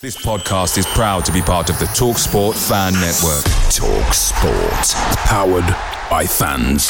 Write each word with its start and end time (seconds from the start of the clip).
This 0.00 0.16
podcast 0.16 0.78
is 0.78 0.86
proud 0.86 1.24
to 1.24 1.32
be 1.32 1.42
part 1.42 1.70
of 1.70 1.78
the 1.80 1.86
TalkSport 1.86 2.54
Fan 2.68 2.92
Network. 2.92 3.42
TalkSport, 3.74 4.94
powered 5.26 5.66
by 6.08 6.24
fans. 6.24 6.86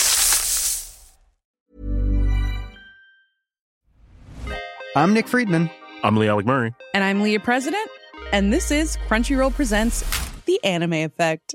I'm 4.95 5.15
Nick 5.15 5.27
Friedman. 5.27 5.71
I'm 6.03 6.19
Lee 6.19 6.29
Alec 6.29 6.45
Murray. 6.45 6.75
And 6.93 7.03
I'm 7.03 7.23
Leah 7.23 7.41
President. 7.41 7.89
And 8.35 8.53
this 8.53 8.71
is 8.71 8.99
Crunchyroll 9.09 9.55
Presents 9.55 10.05
The 10.45 10.63
Anime 10.63 10.93
Effect. 10.93 11.55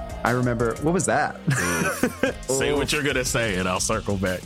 I 0.23 0.31
remember, 0.31 0.75
what 0.81 0.93
was 0.93 1.05
that? 1.05 1.35
Say 2.47 2.73
what 2.73 2.91
you're 2.91 3.03
gonna 3.03 3.25
say, 3.25 3.55
and 3.55 3.67
I'll 3.67 3.79
circle 3.79 4.17
back. 4.17 4.41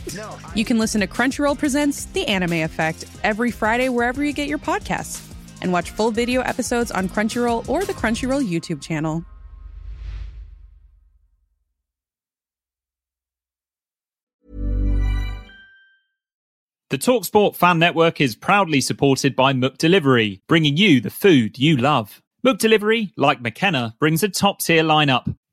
you 0.54 0.64
can 0.64 0.78
listen 0.78 1.00
to 1.02 1.06
Crunchyroll 1.06 1.58
Presents 1.58 2.06
The 2.06 2.26
Anime 2.26 2.64
Effect 2.64 3.04
every 3.22 3.50
Friday 3.50 3.88
wherever 3.88 4.24
you 4.24 4.32
get 4.32 4.48
your 4.48 4.58
podcasts. 4.58 5.22
And 5.62 5.72
watch 5.72 5.90
full 5.90 6.10
video 6.10 6.42
episodes 6.42 6.90
on 6.90 7.08
Crunchyroll 7.08 7.68
or 7.68 7.84
the 7.84 7.94
Crunchyroll 7.94 8.46
YouTube 8.46 8.82
channel. 8.82 9.24
The 16.88 16.98
TalkSport 16.98 17.56
Fan 17.56 17.80
Network 17.80 18.20
is 18.20 18.36
proudly 18.36 18.80
supported 18.80 19.34
by 19.34 19.52
McDelivery, 19.52 20.40
bringing 20.46 20.76
you 20.76 21.00
the 21.00 21.10
food 21.10 21.58
you 21.58 21.76
love. 21.76 22.22
McDelivery, 22.46 23.10
like 23.16 23.40
McKenna, 23.40 23.96
brings 23.98 24.22
a 24.22 24.28
top 24.28 24.60
tier 24.60 24.84
lineup. 24.84 25.34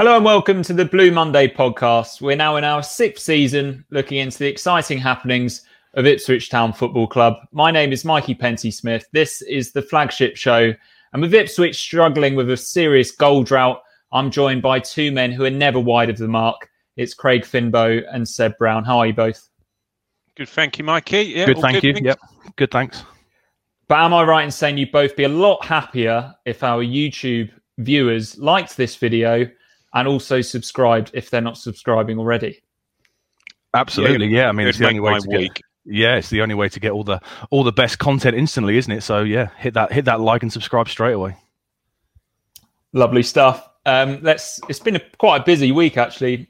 Hello 0.00 0.16
and 0.16 0.24
welcome 0.24 0.62
to 0.62 0.72
the 0.72 0.86
Blue 0.86 1.10
Monday 1.10 1.46
podcast. 1.46 2.22
We're 2.22 2.34
now 2.34 2.56
in 2.56 2.64
our 2.64 2.82
sixth 2.82 3.22
season 3.22 3.84
looking 3.90 4.16
into 4.16 4.38
the 4.38 4.48
exciting 4.48 4.96
happenings 4.96 5.66
of 5.92 6.06
Ipswich 6.06 6.48
Town 6.48 6.72
Football 6.72 7.06
Club. 7.06 7.36
My 7.52 7.70
name 7.70 7.92
is 7.92 8.02
Mikey 8.02 8.34
Penty 8.34 8.70
Smith. 8.70 9.04
This 9.12 9.42
is 9.42 9.72
the 9.72 9.82
flagship 9.82 10.38
show. 10.38 10.72
And 11.12 11.20
with 11.20 11.34
Ipswich 11.34 11.76
struggling 11.76 12.34
with 12.34 12.50
a 12.50 12.56
serious 12.56 13.10
goal 13.10 13.42
drought, 13.42 13.82
I'm 14.10 14.30
joined 14.30 14.62
by 14.62 14.80
two 14.80 15.12
men 15.12 15.32
who 15.32 15.44
are 15.44 15.50
never 15.50 15.78
wide 15.78 16.08
of 16.08 16.16
the 16.16 16.28
mark. 16.28 16.70
It's 16.96 17.12
Craig 17.12 17.42
Finbow 17.42 18.02
and 18.10 18.26
Seb 18.26 18.56
Brown. 18.56 18.84
How 18.84 19.00
are 19.00 19.06
you 19.06 19.12
both? 19.12 19.50
Good, 20.34 20.48
thank 20.48 20.78
you, 20.78 20.84
Mikey. 20.84 21.24
Yeah, 21.24 21.44
Good, 21.44 21.56
all 21.56 21.62
thank 21.62 21.82
you. 21.82 21.92
thanks. 21.92 22.06
Yep, 22.06 22.20
good, 22.56 22.70
thanks. 22.70 23.04
But 23.86 23.98
am 23.98 24.14
I 24.14 24.24
right 24.24 24.44
in 24.44 24.50
saying 24.50 24.78
you'd 24.78 24.92
both 24.92 25.14
be 25.14 25.24
a 25.24 25.28
lot 25.28 25.62
happier 25.62 26.34
if 26.46 26.64
our 26.64 26.82
YouTube 26.82 27.50
viewers 27.76 28.38
liked 28.38 28.78
this 28.78 28.96
video 28.96 29.46
and 29.94 30.08
also 30.08 30.40
subscribed 30.40 31.10
if 31.14 31.30
they're 31.30 31.40
not 31.40 31.58
subscribing 31.58 32.18
already? 32.18 32.62
Absolutely, 33.74 34.28
yeah. 34.28 34.48
I 34.48 34.52
mean, 34.52 34.66
It'd 34.66 34.70
it's 34.70 34.78
the 34.78 34.88
only 34.88 35.00
way 35.00 35.12
my 35.12 35.18
to 35.18 35.28
get. 35.28 35.60
Yeah, 35.84 36.16
it's 36.16 36.30
the 36.30 36.42
only 36.42 36.54
way 36.54 36.68
to 36.68 36.80
get 36.80 36.92
all 36.92 37.04
the 37.04 37.20
all 37.50 37.64
the 37.64 37.72
best 37.72 37.98
content 37.98 38.36
instantly, 38.36 38.76
isn't 38.76 38.92
it? 38.92 39.02
So 39.02 39.22
yeah, 39.22 39.50
hit 39.56 39.74
that 39.74 39.92
hit 39.92 40.04
that 40.06 40.20
like 40.20 40.42
and 40.42 40.52
subscribe 40.52 40.88
straight 40.88 41.14
away. 41.14 41.36
Lovely 42.92 43.22
stuff. 43.22 43.68
Um, 43.86 44.18
let's. 44.22 44.60
It's 44.68 44.80
been 44.80 44.96
a, 44.96 45.00
quite 45.18 45.42
a 45.42 45.44
busy 45.44 45.72
week 45.72 45.96
actually. 45.96 46.48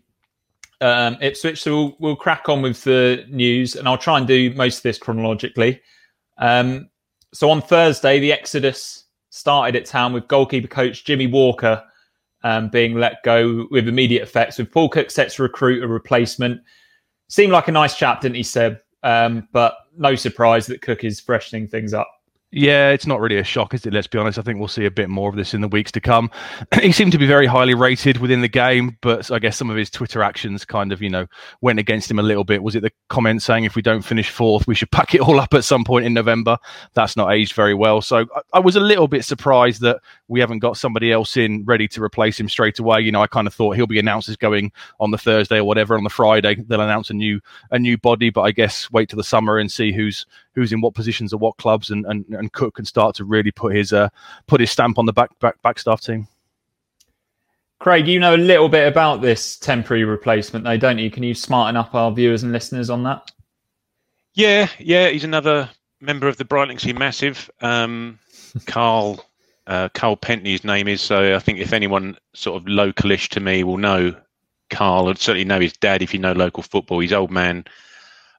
Um, 0.80 1.18
Ipswich, 1.20 1.62
so 1.62 1.76
we'll, 1.76 1.96
we'll 2.00 2.16
crack 2.16 2.48
on 2.48 2.62
with 2.62 2.82
the 2.84 3.24
news, 3.28 3.76
and 3.76 3.86
I'll 3.86 3.98
try 3.98 4.16
and 4.16 4.26
do 4.26 4.52
most 4.54 4.78
of 4.78 4.82
this 4.82 4.98
chronologically. 4.98 5.80
Um, 6.38 6.88
so 7.34 7.50
on 7.50 7.60
Thursday, 7.60 8.18
the 8.18 8.32
exodus 8.32 9.04
started 9.28 9.76
at 9.76 9.84
town 9.84 10.14
with 10.14 10.26
goalkeeper 10.26 10.68
coach 10.68 11.04
Jimmy 11.04 11.26
Walker 11.26 11.84
um, 12.42 12.68
being 12.68 12.94
let 12.94 13.22
go 13.22 13.66
with 13.70 13.88
immediate 13.88 14.22
effects. 14.22 14.58
With 14.58 14.70
Paul 14.70 14.88
Cook 14.88 15.10
set 15.10 15.30
to 15.32 15.42
recruit 15.42 15.82
a 15.82 15.88
replacement, 15.88 16.60
seemed 17.28 17.52
like 17.52 17.68
a 17.68 17.72
nice 17.72 17.96
chap, 17.96 18.20
didn't 18.20 18.36
he, 18.36 18.42
Seb? 18.42 18.78
Um, 19.02 19.48
but 19.52 19.74
no 19.96 20.14
surprise 20.14 20.66
that 20.66 20.82
Cook 20.82 21.04
is 21.04 21.20
freshening 21.20 21.68
things 21.68 21.94
up. 21.94 22.10
Yeah, 22.52 22.90
it's 22.90 23.06
not 23.06 23.20
really 23.20 23.38
a 23.38 23.44
shock, 23.44 23.74
is 23.74 23.86
it? 23.86 23.92
Let's 23.92 24.08
be 24.08 24.18
honest. 24.18 24.36
I 24.36 24.42
think 24.42 24.58
we'll 24.58 24.66
see 24.66 24.84
a 24.84 24.90
bit 24.90 25.08
more 25.08 25.28
of 25.28 25.36
this 25.36 25.54
in 25.54 25.60
the 25.60 25.68
weeks 25.68 25.92
to 25.92 26.00
come. 26.00 26.32
he 26.82 26.90
seemed 26.90 27.12
to 27.12 27.18
be 27.18 27.26
very 27.26 27.46
highly 27.46 27.74
rated 27.74 28.16
within 28.16 28.40
the 28.40 28.48
game, 28.48 28.98
but 29.02 29.30
I 29.30 29.38
guess 29.38 29.56
some 29.56 29.70
of 29.70 29.76
his 29.76 29.88
Twitter 29.88 30.20
actions 30.20 30.64
kind 30.64 30.90
of, 30.90 31.00
you 31.00 31.10
know, 31.10 31.28
went 31.60 31.78
against 31.78 32.10
him 32.10 32.18
a 32.18 32.24
little 32.24 32.42
bit. 32.42 32.64
Was 32.64 32.74
it 32.74 32.82
the 32.82 32.90
comment 33.08 33.40
saying 33.42 33.64
if 33.64 33.76
we 33.76 33.82
don't 33.82 34.02
finish 34.02 34.30
fourth, 34.30 34.66
we 34.66 34.74
should 34.74 34.90
pack 34.90 35.14
it 35.14 35.20
all 35.20 35.38
up 35.38 35.54
at 35.54 35.62
some 35.62 35.84
point 35.84 36.06
in 36.06 36.12
November? 36.12 36.58
That's 36.94 37.16
not 37.16 37.32
aged 37.32 37.52
very 37.52 37.74
well. 37.74 38.02
So 38.02 38.26
I, 38.34 38.40
I 38.54 38.58
was 38.58 38.74
a 38.74 38.80
little 38.80 39.06
bit 39.06 39.24
surprised 39.24 39.80
that 39.82 40.00
we 40.26 40.40
haven't 40.40 40.58
got 40.58 40.76
somebody 40.76 41.12
else 41.12 41.36
in 41.36 41.64
ready 41.64 41.86
to 41.86 42.02
replace 42.02 42.40
him 42.40 42.48
straight 42.48 42.80
away. 42.80 43.00
You 43.00 43.12
know, 43.12 43.22
I 43.22 43.28
kind 43.28 43.46
of 43.46 43.54
thought 43.54 43.76
he'll 43.76 43.86
be 43.86 44.00
announced 44.00 44.28
as 44.28 44.36
going 44.36 44.72
on 44.98 45.12
the 45.12 45.18
Thursday 45.18 45.58
or 45.58 45.64
whatever. 45.64 45.96
On 45.96 46.02
the 46.02 46.10
Friday, 46.10 46.56
they'll 46.56 46.80
announce 46.80 47.10
a 47.10 47.14
new 47.14 47.40
a 47.70 47.78
new 47.78 47.96
body, 47.96 48.30
but 48.30 48.42
I 48.42 48.50
guess 48.50 48.90
wait 48.90 49.08
till 49.08 49.18
the 49.18 49.24
summer 49.24 49.56
and 49.56 49.70
see 49.70 49.92
who's 49.92 50.26
who's 50.60 50.72
in 50.72 50.80
what 50.80 50.94
positions 50.94 51.32
at 51.32 51.40
what 51.40 51.56
clubs, 51.56 51.90
and 51.90 52.04
and, 52.06 52.24
and 52.30 52.52
Cook 52.52 52.76
can 52.76 52.84
start 52.84 53.14
to 53.16 53.24
really 53.24 53.50
put 53.50 53.74
his 53.74 53.92
uh 53.92 54.08
put 54.46 54.60
his 54.60 54.70
stamp 54.70 54.98
on 54.98 55.06
the 55.06 55.12
back 55.12 55.36
back 55.40 55.60
back 55.62 55.78
staff 55.78 56.00
team. 56.00 56.28
Craig, 57.78 58.06
you 58.06 58.20
know 58.20 58.34
a 58.34 58.36
little 58.36 58.68
bit 58.68 58.86
about 58.86 59.22
this 59.22 59.58
temporary 59.58 60.04
replacement, 60.04 60.64
though, 60.64 60.76
don't 60.76 60.98
you? 60.98 61.10
Can 61.10 61.22
you 61.22 61.34
smarten 61.34 61.76
up 61.76 61.94
our 61.94 62.12
viewers 62.12 62.42
and 62.42 62.52
listeners 62.52 62.90
on 62.90 63.04
that? 63.04 63.30
Yeah, 64.34 64.68
yeah, 64.78 65.08
he's 65.08 65.24
another 65.24 65.70
member 66.00 66.28
of 66.28 66.36
the 66.36 66.44
Brightlingsea 66.44 66.96
Massive. 66.98 67.50
Um, 67.62 68.18
Carl 68.66 69.24
uh, 69.66 69.88
Carl 69.94 70.16
Pentney, 70.16 70.52
his 70.52 70.64
name 70.64 70.88
is. 70.88 71.00
So 71.00 71.34
I 71.34 71.38
think 71.38 71.58
if 71.58 71.72
anyone 71.72 72.16
sort 72.34 72.60
of 72.60 72.68
localish 72.68 73.28
to 73.28 73.40
me 73.40 73.64
will 73.64 73.78
know 73.78 74.14
Carl, 74.70 75.08
and 75.08 75.18
certainly 75.18 75.44
know 75.44 75.60
his 75.60 75.72
dad 75.74 76.02
if 76.02 76.12
you 76.12 76.20
know 76.20 76.32
local 76.32 76.62
football. 76.62 77.00
His 77.00 77.12
old 77.12 77.30
man 77.30 77.64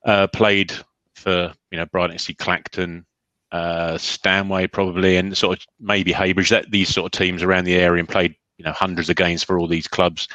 uh, 0.06 0.28
played 0.28 0.74
for 1.22 1.54
you 1.72 1.78
know 1.78 1.86
Brightlingsea, 1.86 2.38
Clacton, 2.38 3.06
uh, 3.52 3.98
Stanway 3.98 4.68
probably, 4.68 5.18
and 5.18 5.36
sort 5.38 5.60
of 5.60 5.66
maybe 5.80 6.12
Heybridge. 6.12 6.50
That 6.50 6.72
these 6.72 6.90
sort 6.90 7.14
of 7.14 7.18
teams 7.18 7.44
around 7.44 7.66
the 7.66 7.76
area 7.76 8.00
and 8.00 8.10
played 8.10 8.36
you 8.58 8.66
know 8.66 8.72
hundreds 8.72 9.10
of 9.10 9.16
games 9.16 9.44
for 9.44 9.60
all 9.60 9.68
these 9.68 9.88
clubs. 9.88 10.28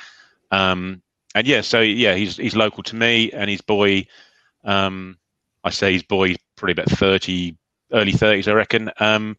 Um, 0.50 1.02
and 1.34 1.46
yeah, 1.46 1.60
so 1.60 1.80
yeah, 1.80 2.14
he's 2.14 2.36
he's 2.36 2.56
local 2.56 2.82
to 2.84 2.96
me, 2.96 3.32
and 3.32 3.50
his 3.50 3.60
boy. 3.60 4.06
Um, 4.64 5.18
I 5.64 5.70
say 5.70 5.92
his 5.92 6.02
boy, 6.02 6.36
probably 6.56 6.72
about 6.72 6.90
thirty, 6.90 7.56
early 7.92 8.12
thirties, 8.12 8.48
I 8.48 8.52
reckon. 8.52 8.90
Um, 9.00 9.36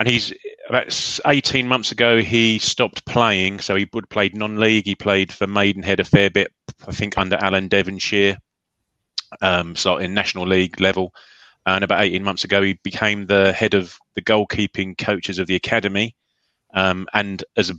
and 0.00 0.08
he's 0.08 0.32
about 0.68 1.20
18 1.26 1.68
months 1.68 1.92
ago 1.92 2.20
he 2.22 2.58
stopped 2.58 3.04
playing 3.04 3.60
so 3.60 3.76
he 3.76 3.86
would 3.92 4.08
played 4.08 4.34
non-league 4.34 4.86
he 4.86 4.94
played 4.94 5.30
for 5.30 5.46
maidenhead 5.46 6.00
a 6.00 6.04
fair 6.04 6.30
bit 6.30 6.50
i 6.88 6.92
think 6.92 7.16
under 7.18 7.36
alan 7.36 7.68
devonshire 7.68 8.38
um, 9.40 9.76
so 9.76 9.96
in 9.96 10.14
national 10.14 10.46
league 10.46 10.80
level 10.80 11.14
and 11.66 11.84
about 11.84 12.02
18 12.02 12.22
months 12.22 12.44
ago 12.44 12.62
he 12.62 12.74
became 12.82 13.26
the 13.26 13.52
head 13.52 13.74
of 13.74 13.98
the 14.14 14.22
goalkeeping 14.22 14.96
coaches 14.98 15.38
of 15.38 15.46
the 15.46 15.56
academy 15.56 16.14
um, 16.74 17.06
and 17.14 17.44
as 17.56 17.70
a 17.70 17.74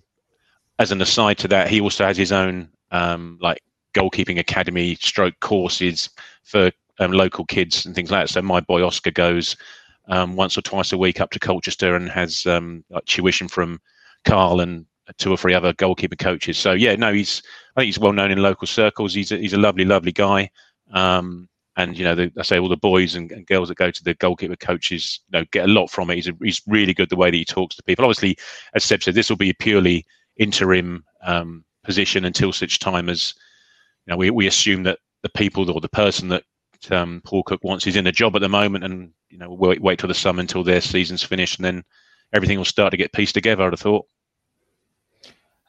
as 0.80 0.92
an 0.92 1.01
aside 1.01 1.38
to 1.38 1.48
that 1.48 1.69
he 1.69 1.81
also 1.81 2.06
has 2.06 2.18
his 2.18 2.31
own 2.31 2.69
um, 2.92 3.38
like 3.42 3.62
goalkeeping 3.94 4.39
academy 4.39 4.95
stroke 4.95 5.39
courses 5.39 6.09
for 6.44 6.71
um, 7.00 7.12
local 7.12 7.45
kids 7.45 7.86
and 7.86 7.95
things 7.95 8.12
like 8.12 8.24
that 8.24 8.33
so 8.33 8.42
my 8.42 8.59
boy 8.59 8.86
oscar 8.86 9.12
goes 9.12 9.56
um, 10.07 10.36
once 10.36 10.57
or 10.57 10.62
twice 10.62 10.92
a 10.92 10.98
week 10.98 11.21
up 11.21 11.31
to 11.31 11.39
Colchester 11.39 11.95
and 11.95 12.09
has 12.09 12.45
um, 12.45 12.83
like 12.89 13.06
tuition 13.06 13.48
from 13.48 13.80
Carl 14.25 14.59
and 14.59 14.86
two 15.18 15.31
or 15.31 15.38
three 15.38 15.53
other 15.53 15.74
goalkeeper 15.74 16.15
coaches. 16.15 16.57
So 16.57 16.74
yeah, 16.74 16.95
no, 16.95 17.13
he's 17.13 17.42
I 17.75 17.81
think 17.81 17.88
he's 17.88 18.00
well 18.00 18.13
known 18.13 18.31
in 18.31 18.42
local 18.42 18.68
circles. 18.68 19.13
He's 19.13 19.31
a, 19.31 19.38
he's 19.38 19.53
a 19.53 19.59
lovely, 19.59 19.86
lovely 19.86 20.12
guy. 20.12 20.50
Um, 20.91 21.47
and 21.77 21.97
you 21.97 22.03
know, 22.03 22.15
the, 22.15 22.31
I 22.38 22.43
say 22.43 22.59
all 22.59 22.69
the 22.69 22.77
boys 22.77 23.15
and, 23.15 23.31
and, 23.31 23.47
girls 23.47 23.69
that 23.69 23.77
go 23.77 23.89
to 23.91 24.03
the 24.03 24.13
goalkeeper 24.15 24.57
coaches, 24.57 25.21
you 25.31 25.39
know, 25.39 25.45
get 25.51 25.65
a 25.65 25.71
lot 25.71 25.89
from 25.89 26.09
it. 26.09 26.15
He's 26.15 26.27
a, 26.27 26.33
he's 26.41 26.61
really 26.67 26.93
good 26.93 27.09
the 27.09 27.15
way 27.15 27.31
that 27.31 27.38
he 27.38 27.45
talks 27.45 27.75
to 27.75 27.83
people. 27.83 28.03
Obviously, 28.03 28.38
as 28.73 28.83
Seb 28.83 29.01
said, 29.01 29.15
this 29.15 29.29
will 29.29 29.38
be 29.38 29.51
a 29.51 29.55
purely 29.55 30.05
interim 30.38 31.03
um, 31.23 31.63
position 31.83 32.25
until 32.25 32.51
such 32.51 32.79
time 32.79 33.09
as 33.09 33.33
you 34.05 34.11
know 34.11 34.17
we, 34.17 34.29
we 34.29 34.47
assume 34.47 34.83
that 34.83 34.99
the 35.23 35.29
people 35.29 35.69
or 35.71 35.79
the 35.79 35.89
person 35.89 36.27
that 36.29 36.43
um, 36.89 37.21
Paul 37.25 37.43
Cook 37.43 37.63
wants 37.63 37.85
is 37.88 37.95
in 37.95 38.07
a 38.07 38.11
job 38.11 38.35
at 38.35 38.41
the 38.41 38.49
moment, 38.49 38.83
and 38.83 39.11
you 39.29 39.38
know 39.38 39.49
we'll 39.49 39.69
wait, 39.69 39.81
wait 39.81 39.99
till 39.99 40.07
the 40.07 40.13
summer 40.13 40.41
until 40.41 40.63
their 40.63 40.81
season's 40.81 41.23
finished, 41.23 41.57
and 41.57 41.65
then 41.65 41.83
everything 42.33 42.57
will 42.57 42.65
start 42.65 42.91
to 42.91 42.97
get 42.97 43.13
pieced 43.13 43.33
together. 43.33 43.63
I'd 43.63 43.73
have 43.73 43.79
thought. 43.79 44.05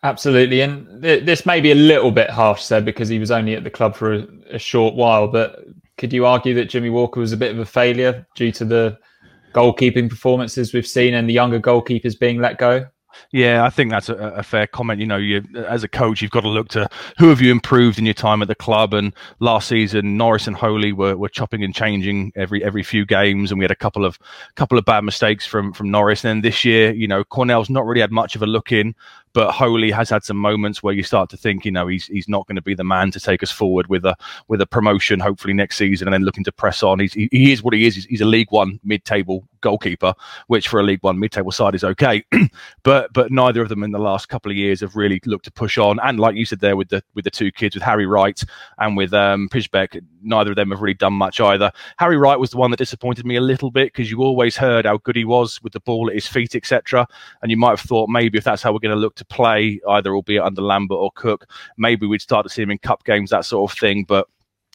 Absolutely, 0.05 0.61
and 0.61 1.03
th- 1.03 1.25
this 1.25 1.47
may 1.47 1.61
be 1.61 1.71
a 1.71 1.77
little 1.77 2.11
bit 2.11 2.29
harsh, 2.29 2.63
said 2.63 2.85
because 2.85 3.09
he 3.09 3.21
was 3.21 3.31
only 3.31 3.55
at 3.55 3.63
the 3.63 3.71
club 3.71 3.95
for 3.95 4.15
a, 4.15 4.27
a, 4.51 4.59
short 4.59 4.95
while. 4.95 5.29
But 5.29 5.65
could 5.97 6.13
you 6.13 6.27
argue 6.27 6.55
that 6.55 6.65
Jimmy 6.65 6.91
Walker 6.91 7.21
was 7.21 7.33
a 7.33 7.37
bit 7.37 7.53
of 7.53 7.59
a 7.61 7.65
failure 7.65 8.27
due 8.35 8.51
to 8.53 8.65
the 8.65 8.99
goalkeeping 9.55 10.11
performances 10.11 10.73
we've 10.73 10.87
seen 10.87 11.15
and 11.15 11.29
the 11.29 11.33
younger 11.33 11.61
goalkeepers 11.61 12.19
being 12.19 12.41
let 12.41 12.59
go? 12.59 12.87
Yeah, 13.31 13.65
I 13.65 13.71
think 13.71 13.91
that's 13.91 14.09
a, 14.09 14.15
a, 14.15 14.43
fair 14.43 14.67
comment. 14.67 15.01
You 15.01 15.07
know, 15.07 15.17
you 15.17 15.43
as 15.67 15.85
a 15.85 15.89
coach, 15.89 16.23
you've 16.23 16.31
got 16.31 16.43
to 16.43 16.49
look 16.49 16.69
to 16.69 16.89
who 17.19 17.29
have 17.29 17.41
you 17.41 17.51
improved 17.51 17.99
in 17.99 18.05
your 18.05 18.15
time 18.15 18.43
at 18.43 18.49
the 18.49 18.55
club. 18.55 18.95
And 18.95 19.15
last 19.39 19.69
season, 19.69 20.17
Norris 20.17 20.47
and 20.47 20.57
Holy 20.57 20.93
were, 20.93 21.17
were 21.17 21.29
chopping 21.29 21.63
and 21.63 21.75
changing 21.75 22.33
every 22.37 22.65
every 22.65 22.83
few 22.83 23.05
games, 23.05 23.51
and 23.51 23.59
we 23.59 23.65
had 23.65 23.71
a 23.71 23.77
couple 23.77 24.05
of 24.05 24.19
couple 24.55 24.79
of 24.79 24.85
bad 24.85 25.05
mistakes 25.05 25.47
from 25.47 25.73
from 25.73 25.91
Norris. 25.91 26.25
And 26.25 26.31
then 26.31 26.41
this 26.43 26.65
year, 26.65 26.93
you 26.93 27.07
know, 27.07 27.25
Cornell's 27.25 27.71
not 27.71 27.87
really 27.87 28.01
had 28.01 28.13
much 28.13 28.35
of 28.35 28.43
a 28.43 28.47
look 28.47 28.73
in 28.73 28.95
but 29.35 29.53
Holy 29.53 29.91
has 29.91 30.11
had 30.11 30.25
some 30.25 30.37
moments 30.37 30.83
where 30.83 30.95
you 30.95 31.03
start 31.03 31.31
to 31.31 31.37
think, 31.37 31.65
you 31.65 31.71
know, 31.71 31.87
he's 31.87 32.07
he's 32.07 32.29
not 32.29 32.47
going 32.47 32.57
to 32.57 32.63
be 32.63 32.75
the 32.75 32.85
man 32.85 33.11
to 33.13 33.21
take 33.21 33.43
us 33.43 33.51
forward 33.51 33.87
with 33.89 34.05
a 34.05 34.15
with 34.49 34.61
a 34.61 34.67
promotion, 34.67 35.21
hopefully 35.21 35.55
next 35.55 35.77
season, 35.77 36.09
and 36.09 36.15
then 36.15 36.23
looking 36.23 36.45
to 36.45 36.53
press 36.53 36.83
on. 36.83 37.01
He's 37.01 37.15
he, 37.15 37.29
he 37.33 37.53
is 37.53 37.63
what 37.63 37.75
he 37.75 37.87
is. 37.87 37.95
He's, 37.95 38.05
he's 38.07 38.21
a 38.21 38.27
League 38.27 38.51
One 38.51 38.79
mid-table 38.85 39.49
goalkeeper, 39.61 40.15
which 40.49 40.69
for 40.69 40.81
a 40.81 40.83
League 40.83 41.03
One 41.03 41.19
mid-table 41.19 41.53
side 41.53 41.75
is 41.75 41.85
okay. 41.85 42.25
but 42.83 43.13
but 43.13 43.31
neither 43.31 43.63
of 43.63 43.69
them 43.69 43.83
in 43.83 43.93
the 43.93 43.99
last 43.99 44.29
couple 44.29 44.51
of 44.51 44.57
years 44.57 44.81
have 44.81 44.97
really 44.97 45.21
looked 45.25 45.47
to 45.47 45.53
push 45.53 45.79
on. 45.79 45.99
And 46.01 46.21
like 46.21 46.37
you 46.37 46.45
said 46.45 46.61
there 46.61 46.77
with 46.77 46.89
the 46.89 47.03
with 47.15 47.25
the 47.25 47.31
two 47.31 47.51
kids, 47.51 47.75
with 47.75 47.83
Harry 47.83 48.07
Wright 48.07 48.43
and 48.79 48.97
with 48.97 49.15
um, 49.15 49.49
Przybek, 49.49 50.03
neither 50.23 50.51
of 50.51 50.57
them 50.57 50.71
have 50.71 50.83
really 50.83 50.95
done 50.95 51.15
much 51.15 51.41
either. 51.41 51.73
Harry 51.99 52.17
Wright 52.17 52.39
was 52.39 52.51
the 52.51 52.59
one 52.59 52.71
that 52.71 52.77
disappointed 52.77 53.27
me 53.27 53.37
a 53.37 53.41
little 53.41 53.71
bit 53.71 53.93
because 53.93 54.11
you 54.11 54.23
always 54.23 54.57
heard 54.57 54.85
how 54.85 54.99
good 54.99 55.17
he 55.17 55.25
was 55.25 55.63
with 55.63 55.73
the 55.73 55.81
ball 55.81 56.09
at 56.09 56.15
his 56.15 56.27
feet, 56.27 56.55
etc. 56.55 57.07
And 57.41 57.51
you 57.51 57.57
might 57.57 57.71
have 57.71 57.81
thought 57.81 58.09
maybe 58.09 58.39
if 58.39 58.45
that's 58.45 58.63
how 58.63 58.73
we're 58.73 58.79
going 58.79 58.95
to 58.95 59.01
look 59.01 59.15
to 59.17 59.22
play, 59.25 59.81
either 59.89 60.15
albeit 60.15 60.43
under 60.43 60.63
Lambert 60.63 60.99
or 60.99 61.11
Cook, 61.15 61.49
maybe 61.77 62.07
we'd 62.07 62.23
start 62.23 62.45
to 62.45 62.51
see 62.51 62.63
him 62.63 62.71
in 62.71 62.79
cup 62.79 63.05
games, 63.05 63.31
that 63.31 63.45
sort 63.45 63.71
of 63.71 63.79
thing. 63.79 64.05
But 64.05 64.29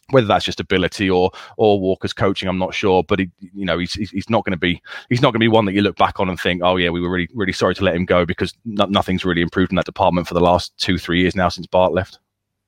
whether 0.09 0.27
that's 0.27 0.45
just 0.45 0.59
ability 0.59 1.09
or 1.09 1.31
or 1.57 1.79
Walker's 1.79 2.13
coaching, 2.13 2.47
I'm 2.47 2.57
not 2.57 2.73
sure. 2.73 3.03
But 3.03 3.19
he, 3.19 3.29
you 3.39 3.65
know, 3.65 3.77
he's 3.77 3.94
he's 3.94 4.29
not 4.29 4.45
going 4.45 4.51
to 4.51 4.57
be 4.57 4.81
he's 5.09 5.21
not 5.21 5.31
going 5.31 5.39
to 5.39 5.44
be 5.44 5.47
one 5.49 5.65
that 5.65 5.73
you 5.73 5.81
look 5.81 5.97
back 5.97 6.19
on 6.19 6.29
and 6.29 6.39
think, 6.39 6.61
oh 6.63 6.77
yeah, 6.77 6.89
we 6.89 7.01
were 7.01 7.09
really 7.09 7.29
really 7.33 7.53
sorry 7.53 7.75
to 7.75 7.83
let 7.83 7.95
him 7.95 8.05
go 8.05 8.25
because 8.25 8.53
no, 8.65 8.85
nothing's 8.85 9.25
really 9.25 9.41
improved 9.41 9.71
in 9.71 9.75
that 9.75 9.85
department 9.85 10.27
for 10.27 10.33
the 10.33 10.39
last 10.39 10.77
two 10.77 10.97
three 10.97 11.21
years 11.21 11.35
now 11.35 11.49
since 11.49 11.67
Bart 11.67 11.94
left. 11.94 12.19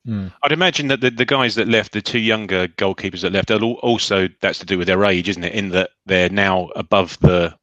Mm. 0.07 0.31
I'd 0.43 0.51
imagine 0.51 0.87
that 0.87 1.01
the, 1.01 1.11
the 1.11 1.25
guys 1.25 1.55
that 1.55 1.67
left, 1.67 1.91
the 1.91 2.01
two 2.01 2.19
younger 2.19 2.67
goalkeepers 2.67 3.21
that 3.21 3.33
left, 3.33 3.51
also 3.51 4.29
that's 4.41 4.59
to 4.59 4.65
do 4.65 4.77
with 4.77 4.87
their 4.87 5.03
age, 5.03 5.27
isn't 5.27 5.43
it? 5.43 5.53
In 5.53 5.69
that 5.69 5.91
they're 6.05 6.29
now 6.29 6.69
above 6.75 7.19
the 7.19 7.55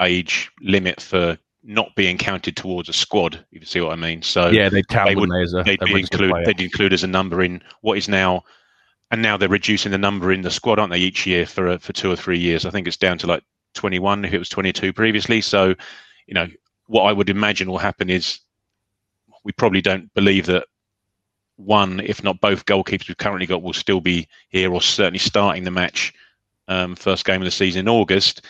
age 0.00 0.50
limit 0.60 1.00
for 1.00 1.38
not 1.64 1.94
being 1.96 2.18
counted 2.18 2.56
towards 2.56 2.88
a 2.88 2.92
squad. 2.92 3.34
If 3.52 3.60
you 3.60 3.66
see 3.66 3.80
what 3.80 3.92
I 3.92 3.96
mean. 3.96 4.22
So 4.22 4.48
yeah, 4.50 4.68
they 4.68 4.82
count 4.82 5.08
they 5.08 5.16
would, 5.16 5.30
they 5.30 5.42
as 5.42 5.54
a, 5.54 5.62
they'd, 5.62 5.80
be 5.80 6.00
include, 6.00 6.34
they'd 6.44 6.60
include 6.60 6.92
as 6.92 7.02
a 7.02 7.08
number 7.08 7.42
in 7.42 7.62
what 7.80 7.98
is 7.98 8.08
now, 8.08 8.44
and 9.10 9.22
now 9.22 9.36
they're 9.36 9.48
reducing 9.48 9.92
the 9.92 9.98
number 9.98 10.32
in 10.32 10.42
the 10.42 10.50
squad, 10.50 10.78
aren't 10.78 10.92
they? 10.92 10.98
Each 10.98 11.26
year 11.26 11.46
for 11.46 11.68
uh, 11.68 11.78
for 11.78 11.92
two 11.92 12.10
or 12.10 12.16
three 12.16 12.38
years. 12.38 12.66
I 12.66 12.70
think 12.70 12.86
it's 12.86 12.96
down 12.96 13.18
to 13.18 13.26
like 13.26 13.42
21 13.74 14.24
if 14.24 14.32
it 14.32 14.38
was 14.38 14.48
22 14.48 14.92
previously. 14.92 15.40
So, 15.40 15.74
you 16.26 16.34
know, 16.34 16.48
what 16.86 17.04
I 17.04 17.12
would 17.12 17.30
imagine 17.30 17.70
will 17.70 17.78
happen 17.78 18.10
is 18.10 18.40
we 19.42 19.52
probably 19.52 19.80
don't 19.80 20.12
believe 20.14 20.46
that 20.46 20.66
one, 21.56 22.00
if 22.00 22.22
not 22.24 22.40
both 22.40 22.66
goalkeepers 22.66 23.08
we've 23.08 23.16
currently 23.16 23.46
got 23.46 23.62
will 23.62 23.72
still 23.72 24.00
be 24.00 24.26
here 24.48 24.72
or 24.72 24.82
certainly 24.82 25.18
starting 25.18 25.64
the 25.64 25.70
match 25.70 26.12
um, 26.68 26.96
first 26.96 27.24
game 27.24 27.40
of 27.40 27.44
the 27.44 27.50
season 27.50 27.80
in 27.80 27.88
August. 27.88 28.44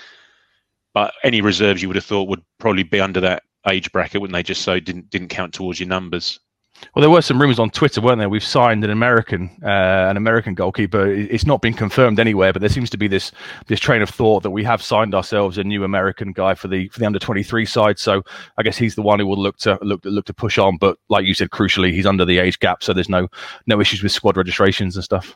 But 0.95 1.13
any 1.23 1.41
reserves 1.41 1.83
you 1.83 1.89
would 1.89 1.97
have 1.97 2.05
thought 2.05 2.29
would 2.29 2.43
probably 2.59 2.85
be 2.85 3.01
under 3.01 3.21
that 3.21 3.43
age 3.69 3.91
bracket, 3.93 4.21
wouldn't 4.21 4.35
they? 4.35 4.43
Just 4.43 4.63
so 4.63 4.81
didn't 4.81 5.11
didn't 5.11 5.29
count 5.29 5.53
towards 5.53 5.81
your 5.81 5.89
numbers. 5.89 6.41
Well, 6.95 7.01
there 7.01 7.11
were 7.11 7.23
some 7.23 7.41
rumours 7.41 7.61
on 7.61 7.71
Twitter, 7.71 8.01
weren't 8.01 8.19
there? 8.19 8.29
We've 8.29 8.45
signed 8.45 8.83
an 8.85 8.91
American, 8.91 9.49
uh, 9.63 10.09
an 10.11 10.17
American 10.17 10.55
goalkeeper. 10.55 11.07
It's 11.07 11.47
not 11.47 11.63
been 11.63 11.73
confirmed 11.73 12.19
anywhere, 12.19 12.53
but 12.53 12.61
there 12.61 12.69
seems 12.69 12.91
to 12.91 12.99
be 12.99 13.09
this 13.09 13.33
this 13.69 13.81
train 13.81 14.03
of 14.03 14.11
thought 14.11 14.43
that 14.43 14.51
we 14.51 14.65
have 14.65 14.83
signed 14.83 15.15
ourselves 15.15 15.57
a 15.57 15.65
new 15.65 15.85
American 15.85 16.33
guy 16.33 16.55
for 16.55 16.69
the 16.69 16.89
for 16.89 16.99
the 16.99 17.07
under 17.07 17.19
twenty 17.19 17.43
three 17.43 17.65
side. 17.65 17.99
So 17.99 18.23
I 18.59 18.63
guess 18.63 18.77
he's 18.77 18.97
the 18.97 19.03
one 19.03 19.21
who 19.21 19.27
will 19.27 19.41
look 19.41 19.57
to 19.59 19.79
look 19.83 20.01
look 20.05 20.27
to 20.27 20.35
push 20.35 20.59
on. 20.59 20.77
But 20.77 20.99
like 21.09 21.25
you 21.25 21.35
said, 21.35 21.51
crucially, 21.51 21.93
he's 21.93 22.07
under 22.07 22.25
the 22.25 22.39
age 22.39 22.59
gap, 22.59 22.83
so 22.83 22.93
there's 22.93 23.09
no 23.09 23.29
no 23.67 23.81
issues 23.81 24.03
with 24.03 24.13
squad 24.13 24.37
registrations 24.37 24.97
and 24.97 25.05
stuff. 25.05 25.35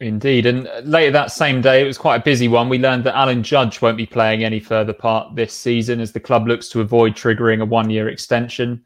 Indeed. 0.00 0.46
And 0.46 0.68
later 0.84 1.10
that 1.10 1.32
same 1.32 1.60
day, 1.60 1.82
it 1.82 1.86
was 1.86 1.98
quite 1.98 2.20
a 2.20 2.24
busy 2.24 2.46
one. 2.46 2.68
We 2.68 2.78
learned 2.78 3.02
that 3.04 3.16
Alan 3.16 3.42
Judge 3.42 3.82
won't 3.82 3.96
be 3.96 4.06
playing 4.06 4.44
any 4.44 4.60
further 4.60 4.92
part 4.92 5.34
this 5.34 5.52
season 5.52 5.98
as 5.98 6.12
the 6.12 6.20
club 6.20 6.46
looks 6.46 6.68
to 6.68 6.80
avoid 6.80 7.14
triggering 7.14 7.60
a 7.60 7.64
one 7.64 7.90
year 7.90 8.08
extension. 8.08 8.82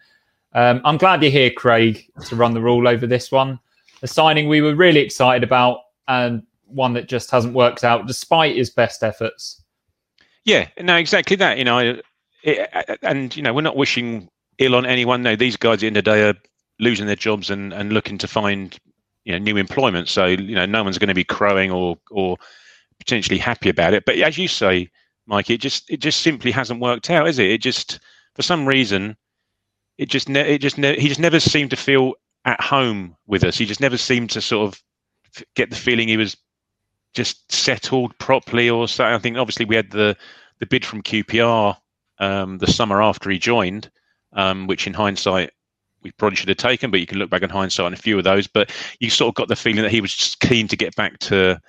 Um, 0.54 0.80
I'm 0.84 0.96
glad 0.96 1.22
you're 1.22 1.30
here, 1.30 1.50
Craig, 1.50 2.10
to 2.28 2.36
run 2.36 2.54
the 2.54 2.62
rule 2.62 2.88
over 2.88 3.06
this 3.06 3.30
one. 3.30 3.58
A 4.02 4.06
signing 4.06 4.48
we 4.48 4.62
were 4.62 4.74
really 4.74 5.00
excited 5.00 5.44
about 5.44 5.80
and 6.08 6.42
one 6.66 6.94
that 6.94 7.08
just 7.08 7.30
hasn't 7.30 7.54
worked 7.54 7.84
out 7.84 8.06
despite 8.06 8.56
his 8.56 8.70
best 8.70 9.02
efforts. 9.02 9.62
Yeah, 10.44 10.68
no, 10.80 10.96
exactly 10.96 11.36
that. 11.36 11.58
You 11.58 11.64
know, 11.64 12.00
it, 12.42 12.98
and, 13.02 13.36
you 13.36 13.42
know, 13.42 13.52
we're 13.52 13.60
not 13.60 13.76
wishing 13.76 14.30
ill 14.58 14.74
on 14.74 14.86
anyone. 14.86 15.22
No, 15.22 15.36
these 15.36 15.56
guys 15.58 15.74
at 15.74 15.80
the 15.80 15.86
end 15.88 15.96
of 15.98 16.04
the 16.04 16.10
day 16.10 16.28
are 16.28 16.34
losing 16.80 17.06
their 17.06 17.16
jobs 17.16 17.50
and, 17.50 17.72
and 17.74 17.92
looking 17.92 18.16
to 18.18 18.26
find 18.26 18.78
you 19.24 19.32
know 19.32 19.38
new 19.38 19.56
employment. 19.56 20.08
So 20.08 20.26
you 20.26 20.54
know 20.54 20.66
no 20.66 20.82
one's 20.84 20.98
going 20.98 21.08
to 21.08 21.14
be 21.14 21.24
crowing 21.24 21.70
or 21.70 21.96
or 22.10 22.36
potentially 22.98 23.38
happy 23.38 23.68
about 23.68 23.94
it. 23.94 24.04
But 24.04 24.18
as 24.18 24.38
you 24.38 24.48
say, 24.48 24.90
Mike, 25.26 25.50
it 25.50 25.60
just 25.60 25.90
it 25.90 25.98
just 25.98 26.20
simply 26.20 26.50
hasn't 26.50 26.80
worked 26.80 27.10
out, 27.10 27.28
is 27.28 27.38
it? 27.38 27.50
It 27.50 27.62
just 27.62 28.00
for 28.34 28.42
some 28.42 28.66
reason 28.66 29.16
it 29.98 30.08
just 30.08 30.28
ne- 30.28 30.54
it 30.54 30.58
just 30.58 30.78
ne- 30.78 30.98
he 30.98 31.08
just 31.08 31.20
never 31.20 31.40
seemed 31.40 31.70
to 31.70 31.76
feel 31.76 32.14
at 32.44 32.60
home 32.60 33.16
with 33.26 33.44
us. 33.44 33.56
He 33.56 33.66
just 33.66 33.80
never 33.80 33.96
seemed 33.96 34.30
to 34.30 34.40
sort 34.40 34.68
of 34.68 34.82
get 35.54 35.70
the 35.70 35.76
feeling 35.76 36.08
he 36.08 36.16
was 36.16 36.36
just 37.14 37.50
settled 37.52 38.16
properly 38.18 38.68
or 38.68 38.88
so. 38.88 39.04
I 39.04 39.18
think 39.18 39.36
obviously 39.36 39.64
we 39.66 39.76
had 39.76 39.90
the 39.90 40.16
the 40.58 40.66
bid 40.66 40.84
from 40.84 41.02
QPR 41.02 41.76
um, 42.18 42.58
the 42.58 42.66
summer 42.66 43.02
after 43.02 43.30
he 43.30 43.38
joined, 43.38 43.90
um, 44.32 44.66
which 44.66 44.86
in 44.86 44.94
hindsight 44.94 45.50
we 46.02 46.10
probably 46.12 46.36
should 46.36 46.48
have 46.48 46.58
taken, 46.58 46.90
but 46.90 47.00
you 47.00 47.06
can 47.06 47.18
look 47.18 47.30
back 47.30 47.42
in 47.42 47.50
hindsight 47.50 47.86
on 47.86 47.92
a 47.92 47.96
few 47.96 48.18
of 48.18 48.24
those. 48.24 48.46
But 48.46 48.70
you 49.00 49.10
sort 49.10 49.28
of 49.28 49.34
got 49.34 49.48
the 49.48 49.56
feeling 49.56 49.82
that 49.82 49.90
he 49.90 50.00
was 50.00 50.14
just 50.14 50.40
keen 50.40 50.68
to 50.68 50.76
get 50.76 50.94
back 50.96 51.18
to 51.20 51.60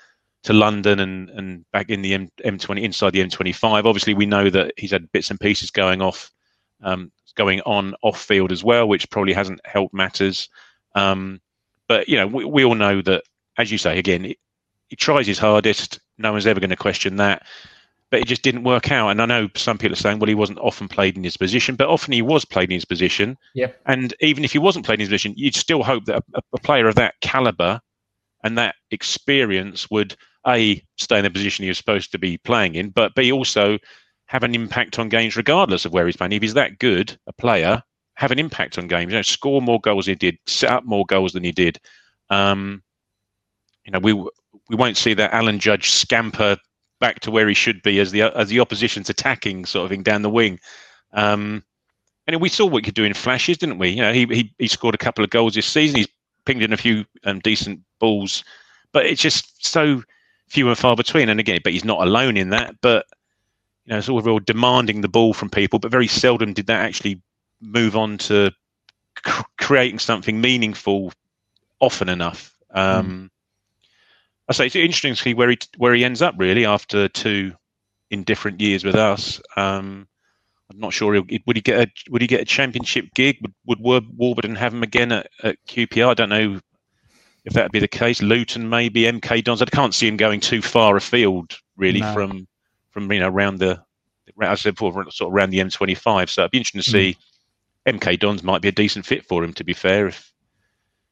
to 0.43 0.53
London 0.53 0.99
and 0.99 1.29
and 1.29 1.65
back 1.71 1.89
in 1.89 2.01
the 2.01 2.13
M, 2.13 2.29
M20 2.45 2.81
inside 2.81 3.13
the 3.13 3.23
M25. 3.23 3.85
Obviously, 3.85 4.13
we 4.13 4.25
know 4.25 4.49
that 4.49 4.73
he's 4.77 4.91
had 4.91 5.11
bits 5.11 5.29
and 5.29 5.39
pieces 5.39 5.71
going 5.71 6.01
off, 6.01 6.31
um, 6.81 7.11
going 7.35 7.61
on 7.61 7.95
off 8.03 8.21
field 8.21 8.51
as 8.51 8.63
well, 8.63 8.87
which 8.87 9.09
probably 9.09 9.33
hasn't 9.33 9.61
helped 9.65 9.93
matters. 9.93 10.49
Um, 10.95 11.41
but 11.87 12.07
you 12.09 12.17
know, 12.17 12.27
we, 12.27 12.45
we 12.45 12.65
all 12.65 12.75
know 12.75 13.01
that, 13.01 13.23
as 13.57 13.71
you 13.71 13.77
say, 13.77 13.99
again, 13.99 14.23
he, 14.23 14.37
he 14.89 14.95
tries 14.95 15.27
his 15.27 15.39
hardest. 15.39 15.99
No 16.17 16.31
one's 16.31 16.45
ever 16.45 16.59
going 16.59 16.69
to 16.69 16.75
question 16.75 17.15
that 17.17 17.43
but 18.13 18.21
it 18.21 18.27
just 18.27 18.43
didn't 18.43 18.63
work 18.63 18.91
out. 18.91 19.09
And 19.09 19.19
I 19.19 19.25
know 19.25 19.49
some 19.55 19.79
people 19.79 19.93
are 19.93 19.99
saying, 19.99 20.19
well, 20.19 20.27
he 20.27 20.35
wasn't 20.35 20.59
often 20.59 20.87
played 20.87 21.17
in 21.17 21.23
his 21.23 21.35
position, 21.35 21.75
but 21.75 21.89
often 21.89 22.13
he 22.13 22.21
was 22.21 22.45
played 22.45 22.69
in 22.69 22.75
his 22.75 22.85
position. 22.85 23.35
Yep. 23.55 23.81
And 23.87 24.13
even 24.19 24.43
if 24.43 24.51
he 24.51 24.59
wasn't 24.59 24.85
played 24.85 24.97
in 24.97 24.99
his 24.99 25.09
position, 25.09 25.33
you'd 25.35 25.55
still 25.55 25.81
hope 25.81 26.05
that 26.05 26.23
a, 26.35 26.41
a 26.53 26.59
player 26.59 26.87
of 26.87 26.93
that 26.93 27.15
caliber 27.21 27.81
and 28.43 28.55
that 28.55 28.75
experience 28.91 29.89
would 29.89 30.15
a 30.45 30.79
stay 30.99 31.17
in 31.17 31.23
the 31.23 31.31
position 31.31 31.63
he 31.63 31.69
was 31.69 31.79
supposed 31.79 32.11
to 32.11 32.19
be 32.19 32.37
playing 32.37 32.75
in, 32.75 32.91
but 32.91 33.15
b 33.15 33.31
also 33.31 33.79
have 34.27 34.43
an 34.43 34.53
impact 34.53 34.99
on 34.99 35.09
games 35.09 35.35
regardless 35.35 35.83
of 35.83 35.91
where 35.91 36.05
he's 36.05 36.15
playing. 36.15 36.33
If 36.33 36.43
he's 36.43 36.53
that 36.53 36.77
good 36.77 37.17
a 37.25 37.33
player, 37.33 37.81
have 38.13 38.29
an 38.29 38.37
impact 38.37 38.77
on 38.77 38.87
games. 38.87 39.11
You 39.11 39.17
know, 39.17 39.23
score 39.23 39.59
more 39.59 39.81
goals 39.81 40.05
than 40.05 40.11
he 40.11 40.17
did, 40.17 40.37
set 40.45 40.69
up 40.69 40.85
more 40.85 41.05
goals 41.07 41.33
than 41.33 41.43
he 41.43 41.51
did. 41.51 41.79
Um, 42.29 42.83
you 43.85 43.91
know, 43.91 43.97
we 43.97 44.13
we 44.13 44.75
won't 44.75 44.97
see 44.97 45.15
that 45.15 45.33
Alan 45.33 45.57
Judge 45.57 45.89
scamper 45.89 46.57
back 47.03 47.19
to 47.19 47.31
where 47.31 47.49
he 47.49 47.53
should 47.53 47.81
be 47.83 47.99
as 47.99 48.11
the 48.11 48.21
as 48.21 48.47
the 48.47 48.61
opposition's 48.61 49.09
attacking 49.09 49.65
sort 49.65 49.83
of 49.83 49.89
thing 49.89 50.03
down 50.03 50.21
the 50.21 50.29
wing. 50.29 50.57
Um, 51.11 51.61
and 52.27 52.39
we 52.39 52.47
saw 52.47 52.65
what 52.65 52.77
he 52.77 52.85
could 52.85 52.93
do 52.93 53.03
in 53.03 53.13
flashes, 53.13 53.57
didn't 53.57 53.77
we? 53.77 53.89
You 53.89 54.01
know, 54.03 54.13
he 54.13 54.25
he, 54.27 54.53
he 54.57 54.69
scored 54.69 54.95
a 54.95 55.05
couple 55.05 55.21
of 55.21 55.29
goals 55.29 55.53
this 55.53 55.65
season. 55.65 55.97
He's 55.97 56.07
pinged 56.45 56.63
in 56.63 56.71
a 56.71 56.77
few 56.77 57.03
um, 57.25 57.39
decent 57.39 57.81
balls, 57.99 58.45
but 58.93 59.05
it's 59.05 59.21
just 59.21 59.65
so 59.65 60.01
few 60.47 60.69
and 60.69 60.77
far 60.77 60.95
between. 60.95 61.27
And 61.27 61.41
again, 61.41 61.59
but 61.61 61.73
he's 61.73 61.83
not 61.83 62.07
alone 62.07 62.37
in 62.37 62.51
that. 62.51 62.79
But 62.79 63.05
you 63.85 63.91
know, 63.91 63.97
it's 63.97 64.07
all 64.07 64.21
real 64.21 64.39
demanding 64.39 65.01
the 65.01 65.09
ball 65.09 65.33
from 65.33 65.49
people, 65.49 65.79
but 65.79 65.91
very 65.91 66.07
seldom 66.07 66.53
did 66.53 66.67
that 66.67 66.85
actually 66.85 67.21
move 67.59 67.97
on 67.97 68.17
to 68.19 68.49
creating 69.59 69.99
something 69.99 70.39
meaningful 70.39 71.11
often 71.81 72.07
enough. 72.07 72.55
Um, 72.71 73.29
I 74.49 74.53
say 74.53 74.65
it's 74.65 74.75
interesting 74.75 75.15
to 75.15 75.21
see 75.21 75.33
where 75.33 75.49
he 75.49 75.57
where 75.77 75.93
he 75.93 76.03
ends 76.03 76.21
up 76.21 76.35
really 76.37 76.65
after 76.65 77.07
two 77.07 77.53
indifferent 78.11 78.59
years 78.59 78.83
with 78.83 78.95
us. 78.95 79.41
Um, 79.55 80.07
I'm 80.71 80.79
not 80.79 80.93
sure 80.93 81.13
he'll, 81.13 81.25
would 81.45 81.55
he 81.55 81.61
get 81.61 81.79
a 81.87 82.11
would 82.11 82.21
he 82.21 82.27
get 82.27 82.41
a 82.41 82.45
championship 82.45 83.05
gig? 83.15 83.37
Would 83.65 83.79
would 83.81 84.05
Warburton 84.17 84.55
have 84.55 84.73
him 84.73 84.83
again 84.83 85.11
at, 85.11 85.27
at 85.43 85.57
QPR? 85.67 86.09
I 86.09 86.13
don't 86.13 86.29
know 86.29 86.59
if 87.45 87.53
that 87.53 87.63
would 87.63 87.71
be 87.71 87.79
the 87.79 87.87
case. 87.87 88.21
Luton 88.21 88.69
maybe 88.69 89.03
MK 89.03 89.43
Dons. 89.43 89.61
I 89.61 89.65
can't 89.65 89.93
see 89.95 90.07
him 90.07 90.17
going 90.17 90.39
too 90.39 90.61
far 90.61 90.95
afield 90.95 91.57
really 91.77 92.01
No. 92.01 92.13
from 92.13 92.47
from 92.91 93.11
you 93.11 93.19
know 93.19 93.29
around 93.29 93.59
the 93.59 93.81
as 94.41 94.49
I 94.49 94.55
said 94.55 94.75
before 94.75 94.91
sort 95.11 95.29
of 95.29 95.33
around 95.33 95.51
the 95.51 95.59
M25. 95.59 96.29
So 96.29 96.41
it'd 96.41 96.51
be 96.51 96.57
interesting 96.57 96.81
to 96.81 96.89
see. 96.89 97.17
MK 97.85 98.17
Dons 98.19 98.43
might 98.43 98.61
be 98.61 98.69
a 98.69 98.73
decent 98.73 99.05
fit 99.05 99.25
for 99.25 99.43
him. 99.43 99.53
To 99.53 99.63
be 99.63 99.73
fair, 99.73 100.07
if 100.07 100.31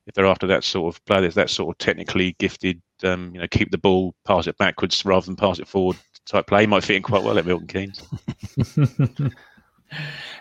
if 0.08 0.14
they're 0.14 0.26
after 0.26 0.48
that 0.48 0.64
sort 0.64 0.96
of 0.96 1.04
player, 1.06 1.30
that 1.30 1.50
sort 1.50 1.74
of 1.74 1.78
technically 1.78 2.36
gifted, 2.40 2.82
um, 3.04 3.32
you 3.34 3.42
know, 3.42 3.48
keep 3.50 3.72
the 3.72 3.78
ball, 3.78 4.16
pass 4.26 4.48
it 4.48 4.58
backwards 4.58 5.04
rather 5.06 5.26
than 5.26 5.36
pass 5.36 5.60
it 5.60 5.68
forward 5.68 5.98
type 6.26 6.48
play, 6.48 6.66
might 6.66 6.84
fit 6.84 6.96
in 6.98 7.02
quite 7.04 7.24
well 7.24 7.38
at 7.38 7.46
Milton 7.46 7.68
Keynes. 7.68 8.02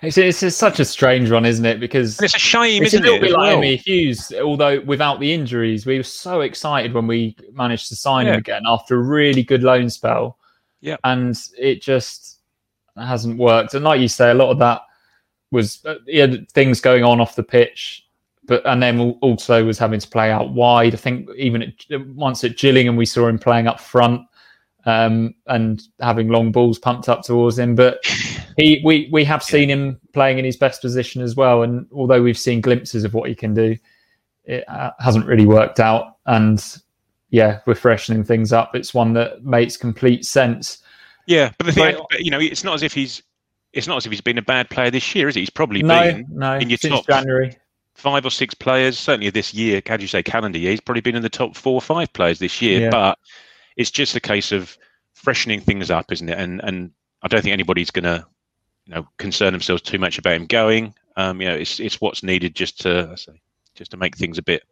It's, 0.03 0.17
it's 0.17 0.41
just 0.41 0.59
such 0.59 0.79
a 0.81 0.85
strange 0.85 1.31
one, 1.31 1.45
isn't 1.45 1.65
it? 1.65 1.81
Because 1.81 2.19
And 2.19 2.25
it's 2.25 2.37
a 2.37 2.39
shame, 2.39 2.85
it's 2.85 2.95
a 2.95 2.99
isn't 2.99 3.03
little 3.03 3.19
it? 3.19 3.21
bit 3.23 3.33
like? 3.33 3.57
Emyr 3.57 3.83
Huws, 3.85 4.33
although 4.41 4.81
without 4.83 5.21
the 5.21 5.33
injuries, 5.33 5.85
we 5.87 5.97
were 5.97 6.05
so 6.05 6.43
excited 6.43 6.95
when 6.95 7.07
we 7.07 7.37
managed 7.53 7.89
to 7.89 7.97
sign 7.97 8.27
him 8.29 8.37
again 8.37 8.63
after 8.67 8.95
a 8.95 9.03
really 9.03 9.43
good 9.43 9.63
loan 9.63 9.91
spell. 9.91 10.39
Yeah. 10.81 10.97
and 11.05 11.39
it 11.59 11.83
just 11.83 12.39
hasn't 12.97 13.39
worked. 13.39 13.75
And 13.75 13.85
like 13.85 14.01
you 14.01 14.09
say, 14.09 14.31
a 14.31 14.35
lot 14.35 14.51
of 14.51 14.59
that 14.61 14.83
was 15.51 15.85
uh, 15.85 15.97
he 16.07 16.17
had 16.19 16.51
things 16.53 16.81
going 16.81 17.05
on 17.05 17.21
off 17.21 17.35
the 17.37 17.43
pitch, 17.43 18.07
but 18.51 18.67
and 18.67 18.83
then 18.83 19.17
also 19.23 19.65
was 19.65 19.79
having 19.79 20.01
to 20.01 20.09
play 20.09 20.33
out 20.33 20.51
wide. 20.51 20.93
I 20.93 20.97
think 20.97 21.31
even 21.37 21.63
at, 21.63 22.07
once 22.09 22.43
at 22.43 22.59
Gillingham, 22.59 22.97
we 22.97 23.07
saw 23.07 23.29
him 23.29 23.39
playing 23.39 23.69
up 23.69 23.79
front 23.79 24.23
um, 24.87 25.37
and 25.47 25.81
having 26.01 26.31
long 26.31 26.51
balls 26.51 26.77
pumped 26.77 27.09
up 27.09 27.23
towards 27.23 27.61
him. 27.61 27.77
But 27.77 28.05
he, 28.57 28.83
we, 28.85 29.09
we 29.13 29.23
have 29.25 29.45
seen 29.45 29.71
him 29.71 30.01
playing 30.13 30.41
in 30.41 30.45
his 30.45 30.57
best 30.57 30.83
position 30.83 31.23
as 31.23 31.37
well. 31.37 31.63
And 31.63 31.87
although 31.93 32.21
we've 32.21 32.37
seen 32.37 32.61
glimpses 32.61 33.05
of 33.05 33.15
what 33.15 33.29
he 33.29 33.37
can 33.37 33.55
do, 33.55 33.77
it 34.47 34.69
uh, 34.69 34.91
hasn't 34.99 35.27
really 35.27 35.47
worked 35.47 35.79
out. 35.79 36.17
And 36.27 36.61
yeah, 37.31 37.61
we're 37.67 37.77
freshening 37.77 38.25
things 38.25 38.53
up. 38.53 38.75
It's 38.75 38.93
one 38.93 39.13
that 39.13 39.45
makes 39.45 39.77
complete 39.77 40.25
sense. 40.25 40.79
Yeah, 41.29 41.53
but 41.57 41.67
the 41.67 41.73
thing, 41.73 41.97
But- 42.11 42.25
you 42.25 42.33
know, 42.33 42.41
it's 42.41 42.65
not 42.65 42.75
as 42.75 42.83
if 42.83 42.93
he's 42.93 43.23
it's 43.73 43.87
not 43.87 43.99
as 43.99 44.07
if 44.07 44.11
he's 44.11 44.21
been 44.21 44.39
a 44.39 44.43
bad 44.43 44.69
player 44.69 44.91
this 44.91 45.15
year, 45.15 45.29
is 45.29 45.37
he? 45.37 45.43
He's 45.43 45.51
probably 45.51 45.81
No, 45.81 46.03
been 46.03 46.27
no, 46.29 46.57
in 46.57 46.69
your 46.69 46.79
since 46.79 46.93
top 46.93 47.07
January. 47.07 47.57
Five 48.01 48.25
or 48.25 48.31
six 48.31 48.55
players, 48.55 48.99
certainly 48.99 49.31
this 49.31 49.53
year. 49.53 49.83
How 49.87 49.97
do 49.97 50.03
you 50.03 50.09
say 50.09 50.23
calendar 50.23 50.59
year? 50.59 50.71
He's 50.71 50.81
probably 50.81 51.03
been 51.03 51.17
in 51.17 51.23
the 51.23 51.29
top 51.29 51.55
four 51.55 51.75
or 51.75 51.83
five 51.83 52.13
players 52.15 52.39
this 52.39 52.63
year. 52.63 52.83
Yeah. 52.83 52.91
But 52.91 53.19
it's 53.77 53.91
just 53.91 54.17
a 54.17 54.21
case 54.21 54.53
of 54.53 54.77
freshening 55.13 55.61
things 55.61 55.91
up, 55.91 56.11
isn't 56.11 56.29
it? 56.29 56.39
And 56.39 56.61
and 56.65 56.91
I 57.23 57.29
don't 57.29 57.43
think 57.43 57.53
anybody's 57.53 57.91
going 57.91 58.05
to, 58.05 58.27
you 58.87 58.95
know, 58.95 59.07
concern 59.19 59.53
themselves 59.53 59.83
too 59.83 59.99
much 59.99 60.19
about 60.19 60.35
him 60.35 60.47
going. 60.47 60.95
Um, 61.17 61.41
you 61.41 61.49
know, 61.49 61.55
it's 61.55 61.79
it's 61.79 62.01
what's 62.01 62.23
needed 62.23 62.55
just 62.55 62.81
to 62.81 63.11
I 63.13 63.15
say, 63.17 63.41
just 63.75 63.91
to 63.91 63.99
make 63.99 64.17
things 64.17 64.39
a 64.39 64.43
bit 64.43 64.63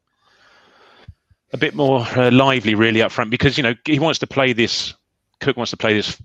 a 1.53 1.59
bit 1.59 1.75
more 1.75 2.01
uh, 2.17 2.31
lively, 2.31 2.75
really, 2.75 3.03
up 3.03 3.13
front. 3.13 3.31
Because 3.31 3.59
you 3.59 3.63
know 3.63 3.75
he 3.85 3.99
wants 3.99 4.19
to 4.21 4.27
play 4.27 4.55
this. 4.55 4.95
Cook 5.41 5.57
wants 5.57 5.71
to 5.71 5.77
play 5.77 5.93
this 5.93 6.21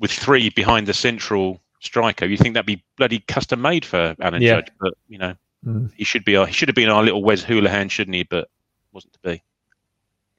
with 0.00 0.10
three 0.10 0.48
behind 0.50 0.86
the 0.86 0.94
central 0.94 1.60
striker. 1.80 2.24
You 2.24 2.38
think 2.38 2.54
that'd 2.54 2.66
be 2.66 2.82
bloody 2.96 3.20
custom 3.28 3.60
made 3.60 3.84
for 3.84 4.16
Alan 4.20 4.40
Yeah. 4.40 4.56
Judge, 4.56 4.68
but 4.80 4.94
you 5.08 5.18
know 5.18 5.34
Mm. 5.66 5.90
he 5.96 6.04
should 6.04 6.24
be 6.24 6.36
our, 6.36 6.46
he 6.46 6.52
should 6.52 6.68
have 6.68 6.76
been 6.76 6.88
our 6.88 7.02
little 7.02 7.24
Wes 7.24 7.42
Hoolahan, 7.42 7.90
shouldn't 7.90 8.14
he? 8.14 8.22
But 8.22 8.48
wasn't 8.92 9.14
to 9.14 9.18
be. 9.20 9.42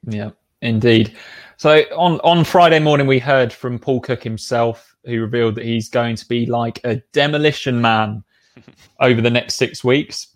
Yeah, 0.07 0.29
indeed. 0.61 1.15
So 1.57 1.81
on 1.95 2.19
on 2.21 2.43
Friday 2.43 2.79
morning, 2.79 3.07
we 3.07 3.19
heard 3.19 3.51
from 3.51 3.77
Paul 3.77 3.99
Cook 3.99 4.23
himself, 4.23 4.95
who 5.05 5.19
revealed 5.21 5.55
that 5.55 5.65
he's 5.65 5.89
going 5.89 6.15
to 6.15 6.27
be 6.27 6.45
like 6.45 6.79
a 6.83 6.97
demolition 7.11 7.81
man 7.81 8.23
over 9.01 9.21
the 9.21 9.29
next 9.29 9.55
six 9.55 9.83
weeks. 9.83 10.27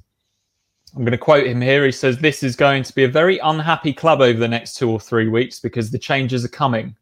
I'm 0.96 1.04
going 1.04 1.12
to 1.12 1.18
quote 1.18 1.48
him 1.48 1.62
here. 1.62 1.86
He 1.86 1.92
says, 1.92 2.18
This 2.18 2.44
is 2.44 2.56
going 2.56 2.84
to 2.84 2.94
be 2.94 3.06
a 3.06 3.10
very 3.10 3.38
unhappy 3.40 3.94
club 3.94 4.20
over 4.20 4.38
the 4.38 4.48
next 4.48 4.76
two 4.76 4.90
or 4.90 5.00
three 5.00 5.30
weeks 5.30 5.60
because 5.60 5.90
the 5.90 6.00
changes 6.00 6.44
are 6.44 6.50
coming. 6.50 6.96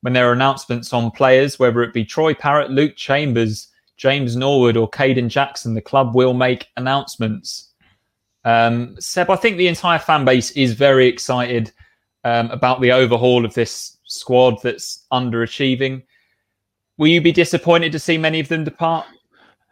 When 0.00 0.12
there 0.12 0.28
are 0.28 0.32
announcements 0.32 0.92
on 0.92 1.10
players, 1.10 1.58
whether 1.58 1.82
it 1.82 1.92
be 1.92 2.04
Troy 2.04 2.34
Parrott, 2.34 2.70
Luke 2.70 2.96
Chambers, 2.96 3.68
James 3.96 4.36
Norwood, 4.36 4.76
or 4.76 4.90
Kayden 4.90 5.28
Jackson, 5.28 5.74
the 5.74 5.80
club 5.80 6.14
will 6.14 6.34
make 6.34 6.68
announcements. 6.76 7.72
Um, 8.44 8.96
Seb, 9.00 9.30
I 9.30 9.36
think 9.36 9.56
the 9.56 9.68
entire 9.68 9.98
fan 9.98 10.24
base 10.24 10.50
is 10.52 10.74
very 10.74 11.06
excited 11.06 11.72
um, 12.24 12.50
about 12.50 12.80
the 12.80 12.92
overhaul 12.92 13.44
of 13.44 13.54
this 13.54 13.98
squad 14.04 14.60
that's 14.62 15.06
underachieving. 15.12 16.02
Will 16.98 17.08
you 17.08 17.20
be 17.20 17.32
disappointed 17.32 17.92
to 17.92 17.98
see 17.98 18.18
many 18.18 18.40
of 18.40 18.48
them 18.48 18.64
depart? 18.64 19.06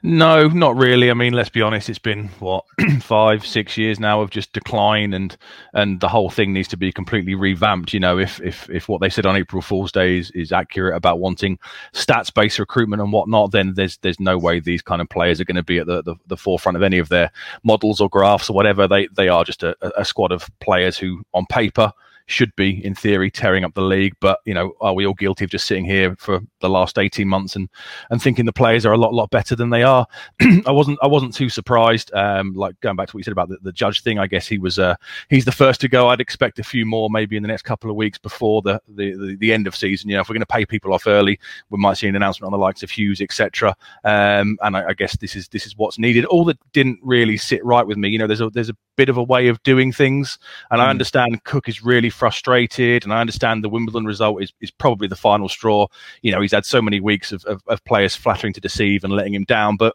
No, 0.04 0.48
not 0.48 0.76
really. 0.76 1.12
I 1.12 1.14
mean, 1.14 1.32
let's 1.32 1.48
be 1.48 1.62
honest. 1.62 1.88
It's 1.88 1.98
been 1.98 2.26
what 2.40 2.64
five, 3.00 3.46
six 3.46 3.76
years 3.78 4.00
now 4.00 4.20
of 4.20 4.30
just 4.30 4.52
decline, 4.52 5.12
and 5.14 5.36
and 5.74 6.00
the 6.00 6.08
whole 6.08 6.28
thing 6.28 6.52
needs 6.52 6.66
to 6.68 6.76
be 6.76 6.90
completely 6.90 7.36
revamped. 7.36 7.94
You 7.94 8.00
know, 8.00 8.18
if 8.18 8.40
if 8.40 8.68
if 8.68 8.88
what 8.88 9.00
they 9.00 9.08
said 9.08 9.26
on 9.26 9.36
April 9.36 9.62
Fool's 9.62 9.92
Day 9.92 10.18
is, 10.18 10.32
is 10.32 10.50
accurate 10.50 10.96
about 10.96 11.20
wanting 11.20 11.56
stats 11.92 12.34
based 12.34 12.58
recruitment 12.58 13.00
and 13.00 13.12
whatnot, 13.12 13.52
then 13.52 13.74
there's 13.74 13.96
there's 13.98 14.18
no 14.18 14.36
way 14.36 14.58
these 14.58 14.82
kind 14.82 15.00
of 15.00 15.08
players 15.08 15.40
are 15.40 15.44
going 15.44 15.54
to 15.54 15.62
be 15.62 15.78
at 15.78 15.86
the, 15.86 16.02
the, 16.02 16.16
the 16.26 16.36
forefront 16.36 16.76
of 16.76 16.82
any 16.82 16.98
of 16.98 17.08
their 17.08 17.30
models 17.62 18.00
or 18.00 18.08
graphs 18.08 18.50
or 18.50 18.54
whatever. 18.54 18.88
They 18.88 19.06
they 19.06 19.28
are 19.28 19.44
just 19.44 19.62
a, 19.62 19.76
a 19.96 20.04
squad 20.04 20.32
of 20.32 20.50
players 20.58 20.98
who, 20.98 21.22
on 21.32 21.46
paper, 21.46 21.92
should 22.26 22.54
be 22.56 22.84
in 22.84 22.94
theory 22.94 23.30
tearing 23.30 23.64
up 23.64 23.74
the 23.74 23.82
league. 23.82 24.14
But 24.20 24.40
you 24.44 24.54
know, 24.54 24.72
are 24.80 24.94
we 24.94 25.06
all 25.06 25.14
guilty 25.14 25.44
of 25.44 25.50
just 25.50 25.66
sitting 25.66 25.84
here 25.84 26.14
for 26.18 26.40
the 26.60 26.68
last 26.68 26.98
eighteen 26.98 27.28
months 27.28 27.56
and 27.56 27.68
and 28.10 28.22
thinking 28.22 28.44
the 28.44 28.52
players 28.52 28.86
are 28.86 28.92
a 28.92 28.98
lot 28.98 29.14
lot 29.14 29.30
better 29.30 29.56
than 29.56 29.70
they 29.70 29.82
are? 29.82 30.06
I 30.66 30.70
wasn't 30.70 30.98
I 31.02 31.06
wasn't 31.06 31.34
too 31.34 31.48
surprised. 31.48 32.12
Um, 32.14 32.54
like 32.54 32.78
going 32.80 32.96
back 32.96 33.08
to 33.08 33.16
what 33.16 33.20
you 33.20 33.24
said 33.24 33.32
about 33.32 33.48
the, 33.48 33.58
the 33.62 33.72
judge 33.72 34.02
thing, 34.02 34.18
I 34.18 34.26
guess 34.26 34.46
he 34.46 34.58
was 34.58 34.78
uh, 34.78 34.96
he's 35.28 35.44
the 35.44 35.52
first 35.52 35.80
to 35.82 35.88
go. 35.88 36.08
I'd 36.08 36.20
expect 36.20 36.58
a 36.58 36.64
few 36.64 36.86
more 36.86 37.10
maybe 37.10 37.36
in 37.36 37.42
the 37.42 37.48
next 37.48 37.62
couple 37.62 37.90
of 37.90 37.96
weeks 37.96 38.18
before 38.18 38.62
the 38.62 38.80
the, 38.88 39.14
the, 39.16 39.36
the 39.36 39.52
end 39.52 39.66
of 39.66 39.76
season. 39.76 40.08
You 40.08 40.16
know, 40.16 40.22
if 40.22 40.28
we're 40.28 40.34
going 40.34 40.40
to 40.40 40.46
pay 40.46 40.66
people 40.66 40.92
off 40.92 41.06
early, 41.06 41.38
we 41.70 41.78
might 41.78 41.94
see 41.94 42.08
an 42.08 42.16
announcement 42.16 42.52
on 42.52 42.58
the 42.58 42.62
likes 42.62 42.82
of 42.82 42.90
Huws, 42.90 43.20
etc. 43.20 43.76
Um, 44.04 44.58
and 44.62 44.76
I, 44.76 44.88
I 44.88 44.92
guess 44.94 45.16
this 45.16 45.36
is 45.36 45.48
this 45.48 45.66
is 45.66 45.76
what's 45.76 45.98
needed. 45.98 46.24
All 46.26 46.44
that 46.46 46.58
didn't 46.72 47.00
really 47.02 47.36
sit 47.36 47.64
right 47.64 47.86
with 47.86 47.96
me. 47.96 48.08
You 48.08 48.18
know, 48.18 48.26
there's 48.26 48.40
a 48.40 48.50
there's 48.50 48.70
a 48.70 48.76
bit 48.96 49.08
of 49.08 49.16
a 49.16 49.22
way 49.22 49.48
of 49.48 49.62
doing 49.62 49.92
things, 49.92 50.38
and 50.70 50.80
I 50.80 50.90
understand 50.90 51.44
Cook 51.44 51.68
is 51.68 51.82
really 51.82 52.10
frustrated, 52.12 53.04
and 53.04 53.12
I 53.12 53.20
understand 53.20 53.64
the 53.64 53.68
Wimbledon 53.68 54.04
result 54.04 54.42
is, 54.42 54.52
is 54.60 54.70
probably 54.70 55.08
the 55.08 55.16
final 55.16 55.48
straw. 55.48 55.86
You 56.22 56.32
know, 56.32 56.40
he's 56.40 56.52
had 56.52 56.64
so 56.64 56.82
many 56.82 57.00
weeks 57.00 57.32
of, 57.32 57.44
of, 57.44 57.62
of 57.66 57.84
players 57.84 58.14
flattering 58.14 58.52
to 58.54 58.60
deceive 58.60 59.04
and 59.04 59.12
letting 59.12 59.34
him 59.34 59.44
down, 59.44 59.76
but 59.76 59.94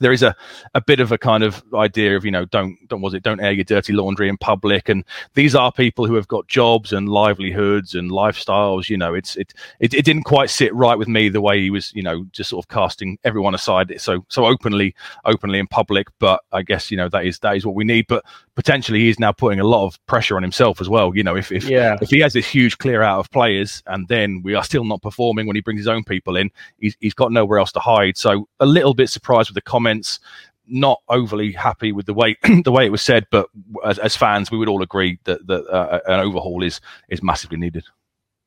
there 0.00 0.12
is 0.12 0.22
a, 0.22 0.34
a 0.74 0.80
bit 0.80 1.00
of 1.00 1.12
a 1.12 1.18
kind 1.18 1.42
of 1.42 1.62
idea 1.74 2.16
of 2.16 2.24
you 2.24 2.30
know 2.30 2.44
don't 2.46 2.76
don't 2.88 3.00
was 3.00 3.14
it 3.14 3.22
don't 3.22 3.40
air 3.40 3.52
your 3.52 3.64
dirty 3.64 3.92
laundry 3.92 4.28
in 4.28 4.36
public? 4.36 4.88
And 4.88 5.04
these 5.34 5.54
are 5.54 5.72
people 5.72 6.06
who 6.06 6.14
have 6.14 6.28
got 6.28 6.46
jobs 6.48 6.92
and 6.92 7.08
livelihoods 7.08 7.94
and 7.94 8.10
lifestyles 8.10 8.88
you 8.88 8.96
know 8.96 9.14
it's 9.14 9.36
it, 9.36 9.52
it 9.80 9.94
it 9.94 10.04
didn't 10.04 10.24
quite 10.24 10.50
sit 10.50 10.74
right 10.74 10.98
with 10.98 11.08
me 11.08 11.28
the 11.28 11.40
way 11.40 11.60
he 11.60 11.70
was 11.70 11.92
you 11.94 12.02
know 12.02 12.24
just 12.32 12.50
sort 12.50 12.64
of 12.64 12.68
casting 12.68 13.18
everyone 13.24 13.54
aside 13.54 13.92
so 14.00 14.24
so 14.28 14.46
openly 14.46 14.94
openly 15.24 15.58
in 15.58 15.66
public. 15.66 16.08
But 16.18 16.42
i 16.52 16.62
guess 16.62 16.90
you 16.90 16.96
know 16.96 17.08
that 17.08 17.24
is 17.24 17.38
that 17.40 17.56
is 17.56 17.66
what 17.66 17.74
we 17.74 17.84
need. 17.84 18.06
But 18.08 18.24
potentially 18.56 19.00
he's 19.00 19.20
now 19.20 19.30
putting 19.30 19.60
a 19.60 19.64
lot 19.64 19.86
of 19.86 20.04
pressure 20.06 20.36
on 20.36 20.42
himself 20.42 20.80
as 20.80 20.88
well 20.88 21.14
you 21.14 21.22
know 21.22 21.36
if 21.36 21.52
if, 21.52 21.64
Yeah. 21.64 21.96
if 22.00 22.08
he 22.08 22.20
has 22.20 22.32
this 22.32 22.46
huge 22.46 22.78
clear 22.78 23.02
out 23.02 23.20
of 23.20 23.30
players 23.30 23.82
and 23.86 24.08
then 24.08 24.42
we 24.42 24.54
are 24.54 24.64
still 24.64 24.84
not 24.84 25.02
performing 25.02 25.46
when 25.46 25.54
he 25.54 25.62
brings 25.62 25.78
his 25.78 25.86
own 25.88 26.02
people 26.02 26.36
in 26.36 26.50
he's, 26.78 26.96
he's 27.00 27.14
got 27.14 27.30
nowhere 27.30 27.58
else 27.58 27.70
to 27.72 27.80
hide 27.80 28.16
so 28.16 28.48
a 28.58 28.66
little 28.66 28.94
bit 28.94 29.08
surprised 29.10 29.50
with 29.50 29.54
the 29.54 29.60
comments 29.60 30.18
not 30.66 31.00
overly 31.08 31.52
happy 31.52 31.92
with 31.92 32.06
the 32.06 32.14
way 32.14 32.36
the 32.64 32.72
way 32.72 32.86
it 32.86 32.90
was 32.90 33.02
said 33.02 33.26
but 33.30 33.48
as, 33.84 33.98
as 34.00 34.16
fans 34.16 34.50
we 34.50 34.58
would 34.58 34.68
all 34.68 34.82
agree 34.82 35.18
that, 35.24 35.46
that 35.46 35.64
uh, 35.68 36.00
an 36.06 36.18
overhaul 36.18 36.62
is 36.64 36.80
is 37.08 37.22
massively 37.22 37.58
needed 37.58 37.84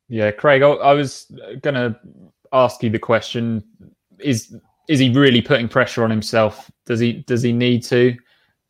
Yeah, 0.10 0.32
Craig, 0.32 0.64
I, 0.64 0.70
I 0.70 0.94
was 0.94 1.32
going 1.62 1.76
to 1.76 1.96
ask 2.52 2.82
you 2.82 2.90
the 2.90 2.98
question: 2.98 3.64
is 4.18 4.56
is 4.88 4.98
he 5.00 5.10
really 5.14 5.40
putting 5.40 5.70
pressure 5.70 6.04
on 6.04 6.10
himself? 6.10 6.72
Does 6.88 7.00
he 7.00 7.24
does 7.28 7.44
he 7.44 7.54
need 7.54 7.84
to? 7.84 8.18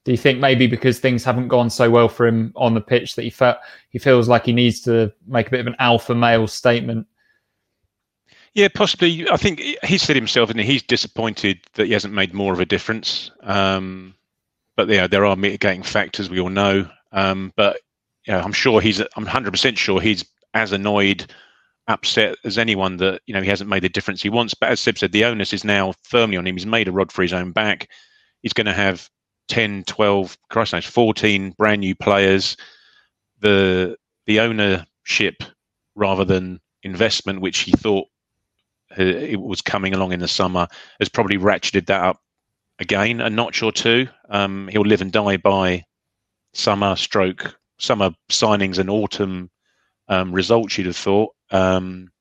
Do 0.10 0.14
you 0.14 0.18
think 0.18 0.40
maybe 0.40 0.66
because 0.66 0.98
things 0.98 1.24
haven't 1.24 1.50
gone 1.50 1.70
so 1.70 1.88
well 1.88 2.10
for 2.10 2.26
him 2.26 2.52
on 2.56 2.74
the 2.74 2.82
pitch 2.82 3.14
that 3.14 3.22
he 3.22 3.30
felt 3.30 3.60
he 3.92 4.00
feels 4.00 4.28
like 4.28 4.44
he 4.44 4.54
needs 4.54 4.82
to 4.82 5.14
make 5.28 5.46
a 5.46 5.52
bit 5.52 5.60
of 5.60 5.68
an 5.68 5.76
alpha 5.78 6.16
male 6.16 6.48
statement? 6.48 7.06
Yeah, 8.56 8.70
possibly. 8.74 9.30
I 9.30 9.38
think 9.38 9.60
he 9.60 10.00
said 10.00 10.16
himself, 10.16 10.50
and 10.50 10.60
he's 10.60 10.82
disappointed 10.82 11.60
that 11.76 11.86
he 11.86 11.94
hasn't 11.94 12.16
made 12.16 12.34
more 12.34 12.54
of 12.54 12.60
a 12.60 12.66
difference. 12.66 13.30
Um, 13.44 14.16
but 14.76 14.88
yeah, 14.88 15.06
there 15.06 15.28
are 15.28 15.36
mitigating 15.36 15.84
factors 15.84 16.28
we 16.28 16.40
all 16.40 16.50
know. 16.50 16.90
Um, 17.12 17.54
but 17.56 17.80
I'm 18.28 18.52
sure 18.52 18.82
he's. 18.82 19.02
I'm 19.02 19.26
100 19.26 19.52
percent 19.52 19.78
sure 19.78 20.02
he's 20.02 20.26
as 20.56 20.72
annoyed, 20.72 21.32
upset 21.88 22.36
as 22.46 22.58
anyone 22.58 22.98
that 22.98 23.22
you 23.28 23.36
know 23.36 23.44
he 23.44 23.50
hasn't 23.50 23.70
made 23.70 23.84
the 23.84 23.90
difference 23.90 24.24
he 24.24 24.30
wants. 24.30 24.56
But 24.56 24.70
as 24.70 24.80
Seb 24.80 24.98
said, 24.98 25.12
the 25.12 25.26
onus 25.26 25.54
is 25.54 25.64
now 25.64 25.94
firmly 26.02 26.38
on 26.38 26.48
him. 26.48 26.56
He's 26.56 26.66
made 26.66 26.88
a 26.88 26.92
rod 26.92 27.12
for 27.12 27.22
his 27.22 27.32
own 27.32 27.52
back. 27.52 27.88
he's 28.42 28.54
going 28.54 28.66
to 28.66 28.74
have 28.74 29.08
10, 29.50 29.84
12, 29.84 30.38
Christ 30.50 30.74
knows, 30.74 30.86
14 30.86 31.52
brand 31.58 31.82
new 31.82 31.96
players. 31.96 32.56
The 33.42 33.98
the 34.26 34.40
ownership 34.40 35.44
rather 35.96 36.24
than 36.24 36.60
investment, 36.84 37.42
which 37.42 37.60
he 37.60 37.72
thought 37.72 38.08
uh, 38.98 39.04
it 39.04 39.42
was 39.42 39.62
coming 39.62 39.94
along 39.94 40.14
in 40.14 40.20
the 40.20 40.28
summer, 40.28 40.68
has 41.00 41.10
probably 41.10 41.38
ratcheted 41.38 41.88
that 41.88 42.04
up 42.04 42.22
again 42.80 43.22
a 43.22 43.30
notch 43.30 43.62
or 43.62 43.72
two. 43.72 44.08
Um, 44.30 44.68
he'll 44.72 44.82
live 44.82 45.02
and 45.02 45.12
die 45.12 45.38
by 45.38 45.84
summer 46.54 46.96
stroke 46.96 47.60
summer 47.80 48.12
signings 48.30 48.78
and 48.78 48.90
autumn 48.90 49.50
um, 50.10 50.32
results. 50.32 50.78
You'd 50.78 50.88
have 50.88 50.98
thought. 50.98 51.34
Um, 51.52 52.12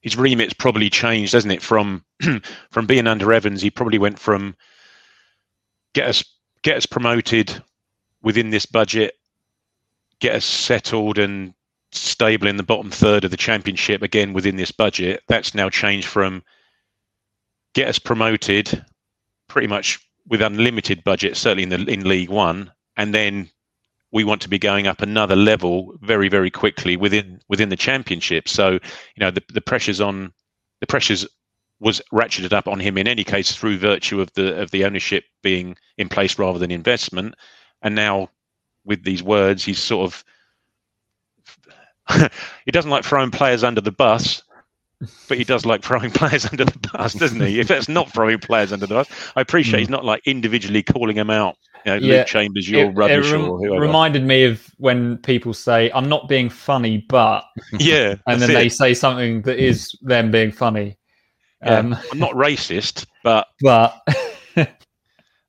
his 0.00 0.16
remit's 0.16 0.54
probably 0.54 0.90
changed, 0.90 1.32
hasn't 1.32 1.52
it? 1.52 1.62
From 1.62 2.04
from 2.70 2.86
being 2.86 3.06
under 3.06 3.32
Evans, 3.32 3.62
he 3.62 3.70
probably 3.70 3.98
went 3.98 4.18
from 4.18 4.54
get 5.94 6.08
us 6.08 6.24
get 6.62 6.76
us 6.76 6.86
promoted 6.86 7.62
within 8.22 8.50
this 8.50 8.66
budget, 8.66 9.14
get 10.20 10.34
us 10.34 10.44
settled 10.44 11.18
and 11.18 11.54
stable 11.92 12.48
in 12.48 12.56
the 12.56 12.62
bottom 12.62 12.90
third 12.90 13.24
of 13.24 13.30
the 13.30 13.36
championship 13.36 14.02
again 14.02 14.32
within 14.32 14.56
this 14.56 14.72
budget. 14.72 15.22
That's 15.28 15.54
now 15.54 15.70
changed 15.70 16.08
from 16.08 16.42
get 17.74 17.88
us 17.88 17.98
promoted 17.98 18.84
pretty 19.48 19.68
much 19.68 20.00
with 20.26 20.42
unlimited 20.42 21.04
budget, 21.04 21.36
certainly 21.36 21.62
in 21.62 21.68
the 21.68 21.92
in 21.92 22.08
League 22.08 22.30
One, 22.30 22.72
and 22.96 23.14
then 23.14 23.50
we 24.14 24.24
want 24.24 24.40
to 24.40 24.48
be 24.48 24.60
going 24.60 24.86
up 24.86 25.02
another 25.02 25.36
level 25.36 25.92
very 26.00 26.28
very 26.28 26.50
quickly 26.50 26.96
within 26.96 27.40
within 27.48 27.68
the 27.68 27.76
championship 27.76 28.48
so 28.48 28.70
you 28.72 29.18
know 29.18 29.30
the, 29.30 29.42
the 29.52 29.60
pressures 29.60 30.00
on 30.00 30.32
the 30.80 30.86
pressures 30.86 31.26
was 31.80 32.00
ratcheted 32.12 32.52
up 32.52 32.68
on 32.68 32.80
him 32.80 32.96
in 32.96 33.08
any 33.08 33.24
case 33.24 33.54
through 33.54 33.78
virtue 33.78 34.20
of 34.20 34.32
the 34.34 34.60
of 34.60 34.70
the 34.70 34.84
ownership 34.84 35.24
being 35.42 35.76
in 35.98 36.08
place 36.08 36.38
rather 36.38 36.58
than 36.58 36.70
investment 36.70 37.34
and 37.82 37.94
now 37.94 38.28
with 38.84 39.04
these 39.04 39.22
words 39.22 39.64
he's 39.64 39.82
sort 39.82 40.12
of 40.12 40.24
he 42.64 42.70
doesn't 42.70 42.90
like 42.90 43.04
throwing 43.04 43.30
players 43.30 43.64
under 43.64 43.80
the 43.80 43.92
bus 43.92 44.42
but 45.28 45.36
he 45.36 45.44
does 45.44 45.66
like 45.66 45.82
throwing 45.82 46.10
players 46.12 46.46
under 46.46 46.64
the 46.64 46.88
bus 46.92 47.14
doesn't 47.14 47.40
he 47.40 47.60
if 47.60 47.68
that's 47.68 47.88
not 47.88 48.12
throwing 48.12 48.38
players 48.38 48.72
under 48.72 48.86
the 48.86 48.94
bus 48.94 49.08
i 49.36 49.40
appreciate 49.40 49.78
mm. 49.78 49.80
he's 49.80 49.88
not 49.90 50.04
like 50.04 50.22
individually 50.26 50.82
calling 50.82 51.16
them 51.16 51.30
out 51.30 51.56
you 51.84 51.92
know, 51.92 51.98
yeah, 51.98 52.16
Luke 52.18 52.26
Chambers, 52.26 52.68
you're 52.68 52.90
it, 52.90 52.94
rubbish, 52.94 53.26
it 53.26 53.32
rem- 53.32 53.50
or 53.50 53.58
whoever. 53.58 53.80
Reminded 53.80 54.24
me 54.24 54.44
of 54.44 54.70
when 54.78 55.18
people 55.18 55.52
say, 55.52 55.90
"I'm 55.94 56.08
not 56.08 56.28
being 56.28 56.48
funny, 56.48 57.04
but," 57.10 57.44
yeah, 57.78 58.14
and 58.26 58.40
then 58.40 58.50
it. 58.50 58.54
they 58.54 58.68
say 58.70 58.94
something 58.94 59.42
that 59.42 59.58
is 59.58 59.94
them 60.00 60.30
being 60.30 60.50
funny. 60.50 60.96
Yeah. 61.64 61.78
Um, 61.78 61.96
I'm 62.12 62.18
not 62.18 62.32
racist, 62.32 63.06
but 63.22 63.48
but. 63.60 64.00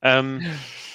um, 0.04 0.42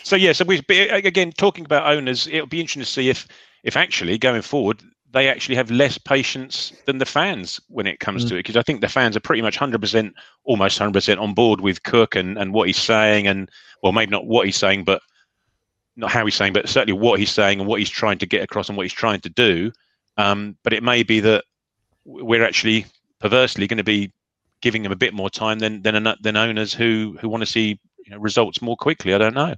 so 0.02 0.16
yeah, 0.16 0.32
so 0.32 0.44
we 0.44 0.62
again 0.68 1.32
talking 1.32 1.64
about 1.64 1.86
owners. 1.86 2.26
It'll 2.26 2.46
be 2.46 2.60
interesting 2.60 2.82
to 2.82 2.86
see 2.86 3.08
if 3.08 3.28
if 3.62 3.76
actually 3.76 4.18
going 4.18 4.42
forward 4.42 4.82
they 5.12 5.28
actually 5.28 5.56
have 5.56 5.72
less 5.72 5.98
patience 5.98 6.72
than 6.86 6.98
the 6.98 7.04
fans 7.04 7.60
when 7.66 7.84
it 7.84 7.98
comes 7.98 8.24
mm. 8.24 8.28
to 8.28 8.34
it 8.36 8.38
because 8.38 8.56
I 8.56 8.62
think 8.62 8.80
the 8.80 8.88
fans 8.88 9.16
are 9.16 9.20
pretty 9.20 9.42
much 9.42 9.58
100% 9.58 10.12
almost 10.44 10.78
100% 10.78 11.20
on 11.20 11.34
board 11.34 11.60
with 11.60 11.82
Cook 11.82 12.14
and, 12.14 12.38
and 12.38 12.54
what 12.54 12.68
he's 12.68 12.76
saying 12.76 13.26
and 13.26 13.50
well 13.82 13.90
maybe 13.90 14.12
not 14.12 14.26
what 14.26 14.46
he's 14.46 14.56
saying 14.56 14.84
but 14.84 15.02
not 15.96 16.10
how 16.10 16.24
he's 16.24 16.34
saying, 16.34 16.52
but 16.52 16.68
certainly 16.68 16.98
what 16.98 17.18
he's 17.18 17.30
saying 17.30 17.60
and 17.60 17.68
what 17.68 17.78
he's 17.78 17.90
trying 17.90 18.18
to 18.18 18.26
get 18.26 18.42
across 18.42 18.68
and 18.68 18.76
what 18.76 18.84
he's 18.84 18.92
trying 18.92 19.20
to 19.20 19.28
do. 19.28 19.70
Um, 20.16 20.56
but 20.64 20.72
it 20.72 20.82
may 20.82 21.02
be 21.02 21.20
that 21.20 21.44
we're 22.04 22.44
actually 22.44 22.86
perversely 23.20 23.66
going 23.66 23.78
to 23.78 23.84
be 23.84 24.12
giving 24.60 24.82
them 24.82 24.92
a 24.92 24.96
bit 24.96 25.14
more 25.14 25.30
time 25.30 25.58
than 25.58 25.82
than 25.82 26.14
than 26.20 26.36
owners 26.36 26.74
who 26.74 27.16
who 27.20 27.28
want 27.28 27.42
to 27.42 27.46
see 27.46 27.78
you 28.04 28.10
know, 28.10 28.18
results 28.18 28.62
more 28.62 28.76
quickly. 28.76 29.14
I 29.14 29.18
don't 29.18 29.34
know. 29.34 29.54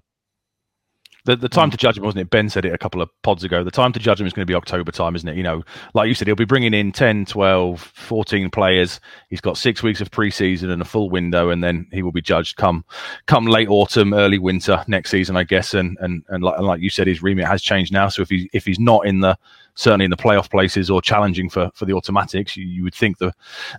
The, 1.24 1.36
the 1.36 1.48
time 1.48 1.68
hmm. 1.68 1.72
to 1.72 1.76
judge 1.76 1.96
him, 1.96 2.04
wasn't 2.04 2.22
it? 2.22 2.30
Ben 2.30 2.48
said 2.48 2.64
it 2.64 2.74
a 2.74 2.78
couple 2.78 3.00
of 3.00 3.08
pods 3.22 3.44
ago. 3.44 3.62
The 3.62 3.70
time 3.70 3.92
to 3.92 4.00
judge 4.00 4.20
him 4.20 4.26
is 4.26 4.32
going 4.32 4.44
to 4.46 4.50
be 4.50 4.56
October 4.56 4.90
time, 4.90 5.14
isn't 5.14 5.28
it? 5.28 5.37
You 5.37 5.42
know, 5.42 5.62
like 5.94 6.08
you 6.08 6.14
said, 6.14 6.26
he'll 6.26 6.35
be 6.35 6.44
bringing 6.44 6.74
in 6.74 6.90
10, 6.90 7.26
12, 7.26 7.80
14 7.80 8.50
players. 8.50 9.00
He's 9.28 9.40
got 9.40 9.56
six 9.56 9.82
weeks 9.82 10.00
of 10.00 10.11
preseason 10.11 10.70
and 10.70 10.82
a 10.82 10.85
full 10.85 11.11
window, 11.11 11.50
and 11.50 11.62
then 11.62 11.87
he 11.92 12.02
will 12.02 12.12
be 12.12 12.22
judged 12.22 12.56
come 12.56 12.85
come 13.26 13.46
late 13.46 13.68
autumn, 13.68 14.14
early 14.14 14.38
winter 14.38 14.85
next 14.88 15.11
season, 15.11 15.37
I 15.37 15.44
guess. 15.44 15.74
And 15.74 15.96
and 16.00 16.24
and 16.28 16.42
like, 16.42 16.58
and 16.58 16.66
like 16.66 16.80
you 16.80 16.90
said, 16.90 17.06
his 17.06 17.22
remit 17.22 17.46
has 17.46 17.62
changed 17.62 17.92
now. 17.92 18.08
So 18.08 18.22
if 18.22 18.28
he 18.28 18.50
if 18.52 18.64
he's 18.64 18.80
not 18.80 19.06
in 19.06 19.20
the 19.20 19.38
certainly 19.74 20.04
in 20.04 20.11
the 20.11 20.16
playoff 20.16 20.50
places 20.50 20.90
or 20.90 21.00
challenging 21.00 21.48
for, 21.48 21.70
for 21.74 21.87
the 21.87 21.94
automatics, 21.94 22.56
you, 22.56 22.66
you 22.66 22.82
would 22.82 22.94
think 22.94 23.18
the 23.18 23.32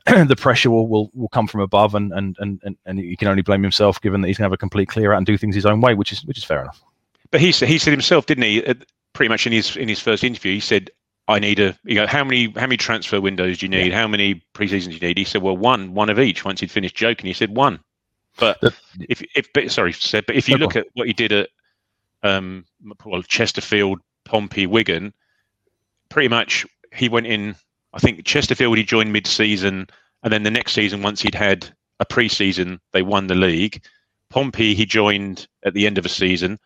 the 0.28 0.36
pressure 0.36 0.72
will, 0.72 0.88
will, 0.88 1.12
will 1.14 1.30
come 1.30 1.48
from 1.48 1.62
above, 1.62 1.96
and, 1.96 2.12
and 2.14 2.38
and 2.40 2.78
and 2.86 3.00
he 3.00 3.16
can 3.16 3.28
only 3.28 3.42
blame 3.42 3.62
himself 3.62 4.00
given 4.02 4.22
that 4.22 4.28
he's 4.28 4.38
going 4.38 4.44
to 4.44 4.50
have 4.50 4.54
a 4.54 4.58
complete 4.58 4.88
clear 4.88 5.14
out 5.14 5.18
and 5.18 5.26
do 5.26 5.38
things 5.38 5.56
his 5.56 5.66
own 5.66 5.82
way, 5.82 5.94
which 5.94 6.12
is 6.12 6.24
which 6.26 6.38
is 6.38 6.44
fair 6.44 6.62
enough. 6.62 6.82
But 7.34 7.42
he 7.42 7.52
said 7.52 7.68
he 7.68 7.80
said 7.80 7.90
himself, 7.90 8.28
didn't 8.28 8.44
he? 8.44 8.62
Pretty 9.14 9.28
much 9.28 9.48
in 9.48 9.54
his 9.54 9.76
in 9.76 9.90
his 9.90 10.00
first 10.00 10.24
interview, 10.24 10.54
he 10.54 10.60
said, 10.60 10.92
"I 11.28 11.40
need 11.40 11.60
a 11.60 11.76
you 11.84 11.96
know 11.96 12.06
how 12.06 12.24
many 12.24 12.52
how 12.52 12.68
many 12.68 12.78
transfer 12.78 13.20
windows 13.20 13.58
do 13.58 13.66
you 13.66 13.72
need? 13.72 13.88
Yeah. 13.88 13.98
How 13.98 14.08
many 14.08 14.44
preseasons 14.54 14.90
do 14.90 14.92
you 14.92 15.00
need?" 15.00 15.18
He 15.18 15.24
said, 15.24 15.42
"Well, 15.42 15.58
one 15.58 15.96
one 15.96 16.12
of 16.12 16.20
each." 16.20 16.46
Once 16.46 16.60
he'd 16.60 16.70
finished 16.70 16.96
joking, 16.96 17.26
he 17.26 17.34
said 17.34 17.56
one. 17.56 17.80
But 18.38 18.60
if 19.10 19.24
if 19.36 19.52
but, 19.52 19.72
sorry 19.72 19.94
said, 19.94 20.28
but 20.28 20.36
if 20.36 20.48
you 20.48 20.58
look 20.58 20.76
at 20.76 20.86
what 20.94 21.08
he 21.08 21.14
did 21.14 21.32
at 21.32 21.50
um 22.22 22.66
well 23.04 23.24
Chesterfield, 23.24 24.00
Pompey, 24.26 24.68
Wigan, 24.68 25.12
pretty 26.10 26.28
much 26.28 26.68
he 26.94 27.10
went 27.10 27.26
in. 27.26 27.56
I 27.94 28.00
think 28.00 28.24
Chesterfield 28.26 28.78
he 28.78 28.84
joined 28.84 29.12
mid-season, 29.12 29.88
and 30.22 30.32
then 30.32 30.44
the 30.44 30.52
next 30.52 30.74
season, 30.74 31.02
once 31.02 31.22
he'd 31.24 31.34
had 31.34 31.68
a 32.00 32.06
pre-season, 32.06 32.80
they 32.92 33.02
won 33.02 33.26
the 33.26 33.34
league. 33.34 33.84
Pompey 34.30 34.76
he 34.76 34.86
joined 34.86 35.48
at 35.64 35.74
the 35.74 35.88
end 35.88 35.98
of 35.98 36.06
a 36.06 36.10
season 36.10 36.60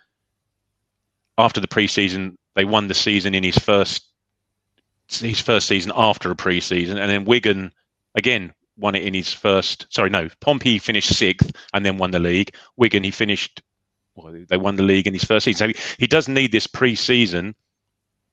after 1.37 1.61
the 1.61 1.67
preseason, 1.67 2.35
they 2.55 2.65
won 2.65 2.87
the 2.87 2.93
season 2.93 3.35
in 3.35 3.43
his 3.43 3.57
first 3.57 4.03
his 5.09 5.39
first 5.39 5.67
season 5.67 5.91
after 5.95 6.29
a 6.31 6.35
preseason, 6.35 6.97
and 6.97 7.09
then 7.09 7.25
Wigan 7.25 7.71
again 8.15 8.53
won 8.77 8.95
it 8.95 9.03
in 9.03 9.13
his 9.13 9.33
first. 9.33 9.87
Sorry, 9.89 10.09
no, 10.09 10.29
Pompey 10.41 10.79
finished 10.79 11.15
sixth 11.15 11.51
and 11.73 11.85
then 11.85 11.97
won 11.97 12.11
the 12.11 12.19
league. 12.19 12.53
Wigan 12.75 13.03
he 13.03 13.11
finished. 13.11 13.61
Well, 14.15 14.35
they 14.49 14.57
won 14.57 14.75
the 14.75 14.83
league 14.83 15.07
in 15.07 15.13
his 15.13 15.23
first 15.23 15.45
season. 15.45 15.73
So 15.73 15.79
he 15.99 16.07
does 16.07 16.27
need 16.27 16.51
this 16.51 16.65
preseason 16.65 17.53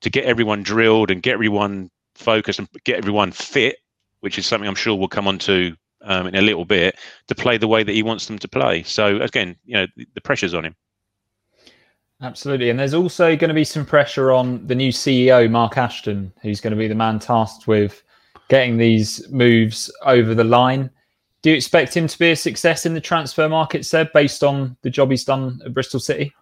to 0.01 0.11
get 0.11 0.25
everyone 0.25 0.63
drilled 0.63 1.11
and 1.11 1.23
get 1.23 1.35
everyone 1.35 1.91
focused 2.15 2.59
and 2.59 2.69
get 2.85 2.97
everyone 2.97 3.33
fit, 3.33 3.77
which 4.21 4.39
is 4.39 4.47
something 4.47 4.69
I'm 4.69 4.75
sure 4.75 4.95
we'll 4.95 5.09
come 5.09 5.29
on 5.29 5.39
to 5.41 5.77
um, 6.03 6.27
in 6.27 6.35
a 6.35 6.43
little 6.43 6.65
bit 6.65 6.97
to 7.29 7.35
play 7.35 7.59
the 7.59 7.69
way 7.69 7.83
that 7.83 7.93
he 7.93 8.03
wants 8.03 8.27
them 8.27 8.39
to 8.39 8.49
play. 8.49 8.83
So 8.83 9.21
again, 9.21 9.57
you 9.65 9.75
know, 9.75 9.87
the, 9.97 10.07
the 10.15 10.21
pressure's 10.21 10.55
on 10.55 10.65
him. 10.65 10.75
Absolutely. 12.23 12.71
And 12.71 12.79
there's 12.79 12.95
also 12.95 13.37
going 13.37 13.49
to 13.49 13.55
be 13.55 13.65
some 13.65 13.85
pressure 13.85 14.33
on 14.33 14.67
the 14.67 14.75
new 14.75 14.91
CEO, 14.91 15.51
Mark 15.51 15.77
Ashton, 15.77 16.33
who's 16.43 16.61
going 16.61 16.71
to 16.73 16.77
be 16.77 16.89
the 16.89 16.95
man 16.95 17.19
tasked 17.19 17.67
with 17.67 18.03
getting 18.49 18.77
these 18.77 19.29
moves 19.31 19.93
over 20.05 20.35
the 20.35 20.45
line. 20.45 20.91
Do 21.43 21.51
you 21.51 21.57
expect 21.57 21.95
him 21.95 22.07
to 22.07 22.19
be 22.19 22.31
a 22.31 22.37
success 22.37 22.87
in 22.87 22.95
the 22.95 23.01
transfer 23.01 23.49
market, 23.49 23.85
Seb, 23.85 24.13
based 24.13 24.43
on 24.43 24.77
the 24.83 24.91
job 24.91 25.11
he's 25.11 25.25
done 25.25 25.61
at 25.65 25.75
Bristol 25.75 26.01
City? 26.01 26.33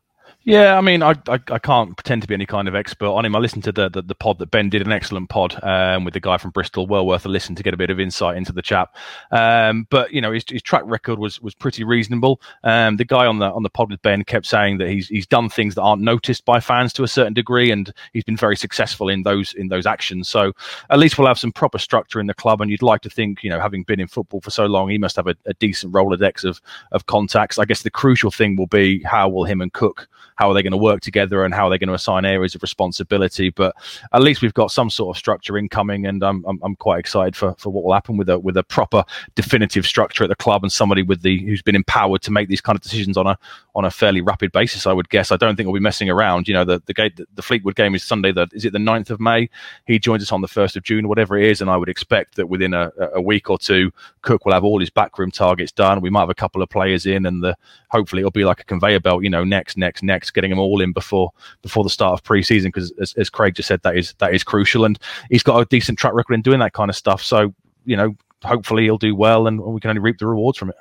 Yeah, 0.45 0.77
I 0.77 0.81
mean, 0.81 1.05
I, 1.05 1.11
I, 1.29 1.39
I 1.51 1.59
can't 1.61 1.97
pretend 1.97 2.23
to 2.23 2.29
be 2.29 2.35
any 2.35 2.47
kind 2.47 2.67
of 2.67 2.75
expert 2.75 3.07
on 3.07 3.25
him. 3.25 3.37
I 3.37 3.39
listened 3.39 3.63
to 3.65 3.73
the 3.73 3.89
the, 3.89 4.03
the 4.03 4.15
pod 4.15 4.39
that 4.41 4.51
Ben 4.51 4.71
did, 4.71 4.83
an 4.83 4.91
excellent 4.91 5.29
pod 5.29 5.57
um, 5.63 6.05
with 6.05 6.15
the 6.15 6.21
guy 6.21 6.37
from 6.37 6.51
Bristol. 6.51 6.89
Well 6.89 7.07
worth 7.07 7.25
a 7.25 7.29
listen 7.29 7.55
to 7.55 7.63
get 7.63 7.75
a 7.75 7.77
bit 7.77 7.91
of 7.91 8.01
insight 8.01 8.37
into 8.37 8.53
the 8.53 8.63
chap. 8.63 8.97
Um, 9.31 9.87
but 9.89 10.13
you 10.13 10.21
know, 10.21 10.33
his, 10.33 10.45
his 10.49 10.61
track 10.61 10.83
record 10.85 11.21
was 11.21 11.41
was 11.41 11.55
pretty 11.55 11.85
reasonable. 11.85 12.41
Um, 12.65 12.97
the 12.97 13.05
guy 13.05 13.25
on 13.27 13.39
the 13.39 13.53
on 13.53 13.63
the 13.63 13.71
pod 13.71 13.91
with 13.91 14.03
Ben 14.03 14.25
kept 14.25 14.47
saying 14.47 14.79
that 14.79 14.89
he's 14.89 15.07
he's 15.07 15.29
done 15.29 15.49
things 15.49 15.77
that 15.77 15.83
aren't 15.83 16.03
noticed 16.03 16.45
by 16.45 16.59
fans 16.59 16.93
to 16.95 17.05
a 17.05 17.09
certain 17.09 17.35
degree, 17.35 17.71
and 17.71 17.93
he's 18.13 18.25
been 18.25 18.37
very 18.37 18.57
successful 18.57 19.09
in 19.09 19.23
those 19.23 19.55
in 19.55 19.69
those 19.69 19.87
actions. 19.87 20.29
So 20.29 20.53
at 20.91 20.99
least 20.99 21.19
we'll 21.19 21.29
have 21.29 21.39
some 21.39 21.53
proper 21.53 21.79
structure 21.79 22.19
in 22.19 22.27
the 22.27 22.35
club. 22.35 22.61
And 22.61 22.69
you'd 22.69 22.83
like 22.83 23.03
to 23.03 23.11
think, 23.11 23.45
you 23.45 23.51
know, 23.51 23.61
having 23.61 23.85
been 23.85 24.01
in 24.01 24.09
football 24.09 24.41
for 24.41 24.51
so 24.51 24.67
long, 24.67 24.89
he 24.89 24.99
must 24.99 25.15
have 25.15 25.29
a, 25.29 25.37
a 25.47 25.55
decent 25.55 25.93
rolodex 25.93 26.43
of 26.43 26.61
of 26.91 27.07
contacts. 27.07 27.61
I 27.61 27.65
guess 27.65 27.83
the 27.83 27.91
crucial 27.91 28.33
thing 28.33 28.57
will 28.57 28.67
be 28.67 29.05
how 29.05 29.29
will 29.29 29.45
him 29.45 29.61
and 29.61 29.73
Cook 29.73 30.09
how 30.43 30.51
are 30.51 30.55
they 30.55 30.63
going 30.63 30.73
to 30.73 30.77
work 30.77 31.01
together 31.01 31.45
and 31.45 31.55
how 31.55 31.69
are 31.69 31.71
they 31.71 31.79
going 31.79 31.89
to 31.89 31.95
assign 31.95 32.25
areas 32.25 32.57
of 32.57 32.63
responsibility. 32.63 33.51
But 33.51 33.77
at 34.13 34.23
least 34.23 34.43
we've 34.43 34.53
got 34.53 34.73
some 34.73 34.91
sort 34.91 35.15
of 35.15 35.19
structure 35.19 35.57
incoming, 35.57 36.05
and 36.05 36.21
I'm 36.25 36.45
I'm, 36.47 36.59
I'm 36.65 36.75
quite 36.75 36.99
excited 36.99 37.37
for, 37.37 37.55
for 37.59 37.71
what 37.71 37.85
will 37.85 37.93
happen 37.93 38.17
with 38.17 38.29
a 38.29 38.41
with 38.41 38.57
a 38.57 38.65
proper 38.65 39.05
definitive 39.37 39.87
structure 39.87 40.25
at 40.25 40.31
the 40.31 40.35
club 40.35 40.65
and 40.65 40.73
somebody 40.73 41.03
with 41.03 41.23
the 41.23 41.39
who's 41.47 41.63
been 41.63 41.77
empowered 41.77 42.23
to 42.23 42.33
make 42.33 42.49
these 42.49 42.61
kind 42.61 42.75
of 42.75 42.83
decisions 42.83 43.17
on 43.17 43.29
a 43.29 43.39
on 43.77 43.85
a 43.85 43.91
fairly 43.91 44.21
rapid 44.21 44.51
basis. 44.51 44.85
I 44.85 44.93
would 44.93 45.09
guess. 45.11 45.31
I 45.31 45.37
don't 45.37 45.55
think 45.55 45.69
we'll 45.69 45.75
be 45.75 45.81
messing 45.81 46.11
around. 46.11 46.49
You 46.49 46.55
know, 46.55 46.65
the 46.65 46.83
the, 46.87 47.27
the 47.37 47.43
Fleetwood 47.43 47.77
game 47.77 47.95
is 47.95 48.03
Sunday. 48.03 48.33
That 48.33 48.49
is 48.53 48.65
it. 48.65 48.73
The 48.73 48.81
9th 48.81 49.11
of 49.11 49.21
May. 49.21 49.49
He 49.87 50.01
joins 50.01 50.25
us 50.25 50.33
on 50.33 50.41
the 50.41 50.49
first 50.49 50.77
of 50.77 50.83
June, 50.83 51.07
whatever 51.07 51.39
it 51.39 51.49
is, 51.49 51.61
and 51.61 51.71
I 51.71 51.77
would 51.77 51.89
expect 51.89 52.35
that 52.35 52.49
within 52.49 52.75
a, 52.75 52.91
a 53.15 53.21
week 53.21 53.49
or 53.49 53.59
two, 53.59 53.93
Cook 54.23 54.45
will 54.45 54.55
have 54.55 54.65
all 54.65 54.81
his 54.81 54.91
backroom 54.91 55.31
targets 55.31 55.71
done. 55.71 56.01
We 56.01 56.11
might 56.11 56.21
have 56.21 56.31
a 56.31 56.35
couple 56.35 56.63
of 56.63 56.69
players 56.69 57.07
in, 57.07 57.27
and 57.27 57.45
the 57.45 57.57
hopefully 57.93 58.21
it'll 58.21 58.33
be 58.33 58.45
like 58.45 58.61
a 58.61 58.65
conveyor 58.65 59.01
belt. 59.01 59.23
You 59.23 59.31
know, 59.31 59.45
next, 59.45 59.77
next, 59.77 60.03
next, 60.03 60.32
getting 60.33 60.51
them 60.51 60.59
all 60.59 60.81
in 60.81 60.93
before 60.93 61.31
before 61.63 61.85
the 61.85 61.91
start 61.91 62.13
of 62.15 62.23
preseason 62.25 62.65
because 62.65 62.93
as, 63.01 63.13
as 63.15 63.31
Craig 63.31 63.55
just 63.55 63.69
said 63.69 63.81
that 63.83 63.97
is 63.97 64.15
that 64.19 64.35
is 64.35 64.43
crucial 64.45 64.85
and 64.85 64.99
he's 65.31 65.43
got 65.43 65.61
a 65.61 65.65
decent 65.67 65.99
track 65.99 66.15
record 66.15 66.35
in 66.35 66.43
doing 66.43 66.61
that 66.61 66.73
kind 66.73 66.91
of 66.91 66.97
stuff 66.97 67.23
so 67.23 67.55
you 67.85 67.97
know 67.97 68.15
hopefully 68.45 68.85
he'll 68.85 68.99
do 68.99 69.15
well 69.15 69.47
and 69.47 69.61
we 69.61 69.81
can 69.81 69.91
only 69.91 70.01
reap 70.01 70.19
the 70.19 70.27
rewards 70.27 70.59
from 70.59 70.69
it 70.71 70.77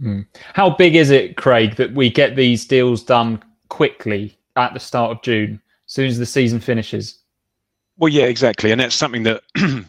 Hmm. 0.00 0.22
How 0.54 0.70
big 0.70 0.96
is 0.96 1.10
it, 1.10 1.36
Craig, 1.36 1.76
that 1.76 1.94
we 1.94 2.10
get 2.10 2.34
these 2.34 2.64
deals 2.66 3.04
done 3.04 3.40
quickly 3.68 4.36
at 4.56 4.74
the 4.74 4.80
start 4.80 5.12
of 5.12 5.22
June, 5.22 5.60
as 5.86 5.92
soon 5.92 6.06
as 6.06 6.18
the 6.18 6.26
season 6.26 6.58
finishes? 6.58 7.20
Well, 7.98 8.08
yeah, 8.12 8.24
exactly, 8.24 8.72
and 8.72 8.80
that's 8.80 8.96
something 8.96 9.22
that 9.24 9.42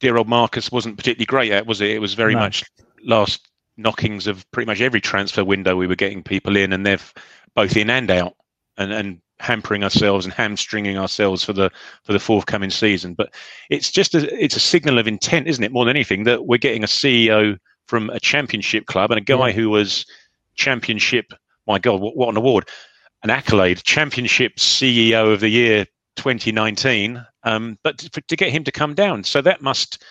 dear 0.00 0.16
old 0.16 0.28
Marcus 0.28 0.72
wasn't 0.72 0.96
particularly 0.96 1.26
great 1.26 1.52
at, 1.52 1.66
was 1.66 1.82
it? 1.82 1.90
It 1.90 1.98
was 1.98 2.14
very 2.14 2.32
No. 2.34 2.40
much 2.40 2.64
last 3.04 3.48
knockings 3.76 4.26
of 4.26 4.50
pretty 4.50 4.66
much 4.66 4.80
every 4.80 5.00
transfer 5.00 5.44
window 5.44 5.76
we 5.76 5.86
were 5.86 5.96
getting 5.96 6.22
people 6.22 6.56
in, 6.56 6.72
and 6.72 6.86
they've 6.86 7.12
both 7.54 7.76
in 7.76 7.90
and 7.90 8.10
out, 8.10 8.36
and 8.76 8.92
and 8.92 9.20
hampering 9.40 9.82
ourselves 9.82 10.26
and 10.26 10.34
hamstringing 10.34 10.98
ourselves 10.98 11.42
for 11.42 11.52
the 11.52 11.70
for 12.04 12.12
the 12.12 12.20
forthcoming 12.20 12.70
season. 12.70 13.14
But 13.14 13.34
it's 13.70 13.90
just 13.90 14.14
a 14.14 14.42
it's 14.42 14.56
a 14.56 14.60
signal 14.60 14.98
of 14.98 15.08
intent, 15.08 15.48
isn't 15.48 15.64
it? 15.64 15.72
More 15.72 15.84
than 15.84 15.96
anything, 15.96 16.24
that 16.24 16.46
we're 16.46 16.58
getting 16.58 16.84
a 16.84 16.88
CEO 16.88 17.58
from 17.86 18.10
a 18.10 18.20
championship 18.20 18.86
club 18.86 19.10
and 19.10 19.18
a 19.18 19.22
guy 19.22 19.52
who 19.52 19.70
was 19.70 20.06
championship. 20.54 21.32
My 21.66 21.78
God, 21.78 22.00
what, 22.00 22.16
what 22.16 22.28
an 22.28 22.36
award! 22.36 22.68
An 23.22 23.30
accolade, 23.30 23.82
championship 23.82 24.56
CEO 24.56 25.32
of 25.32 25.40
the 25.40 25.48
year 25.48 25.86
2019. 26.16 27.24
Um, 27.42 27.78
but 27.82 27.98
to, 27.98 28.20
to 28.20 28.36
get 28.36 28.50
him 28.50 28.64
to 28.64 28.72
come 28.72 28.94
down, 28.94 29.24
so 29.24 29.40
that 29.42 29.62
must 29.62 30.04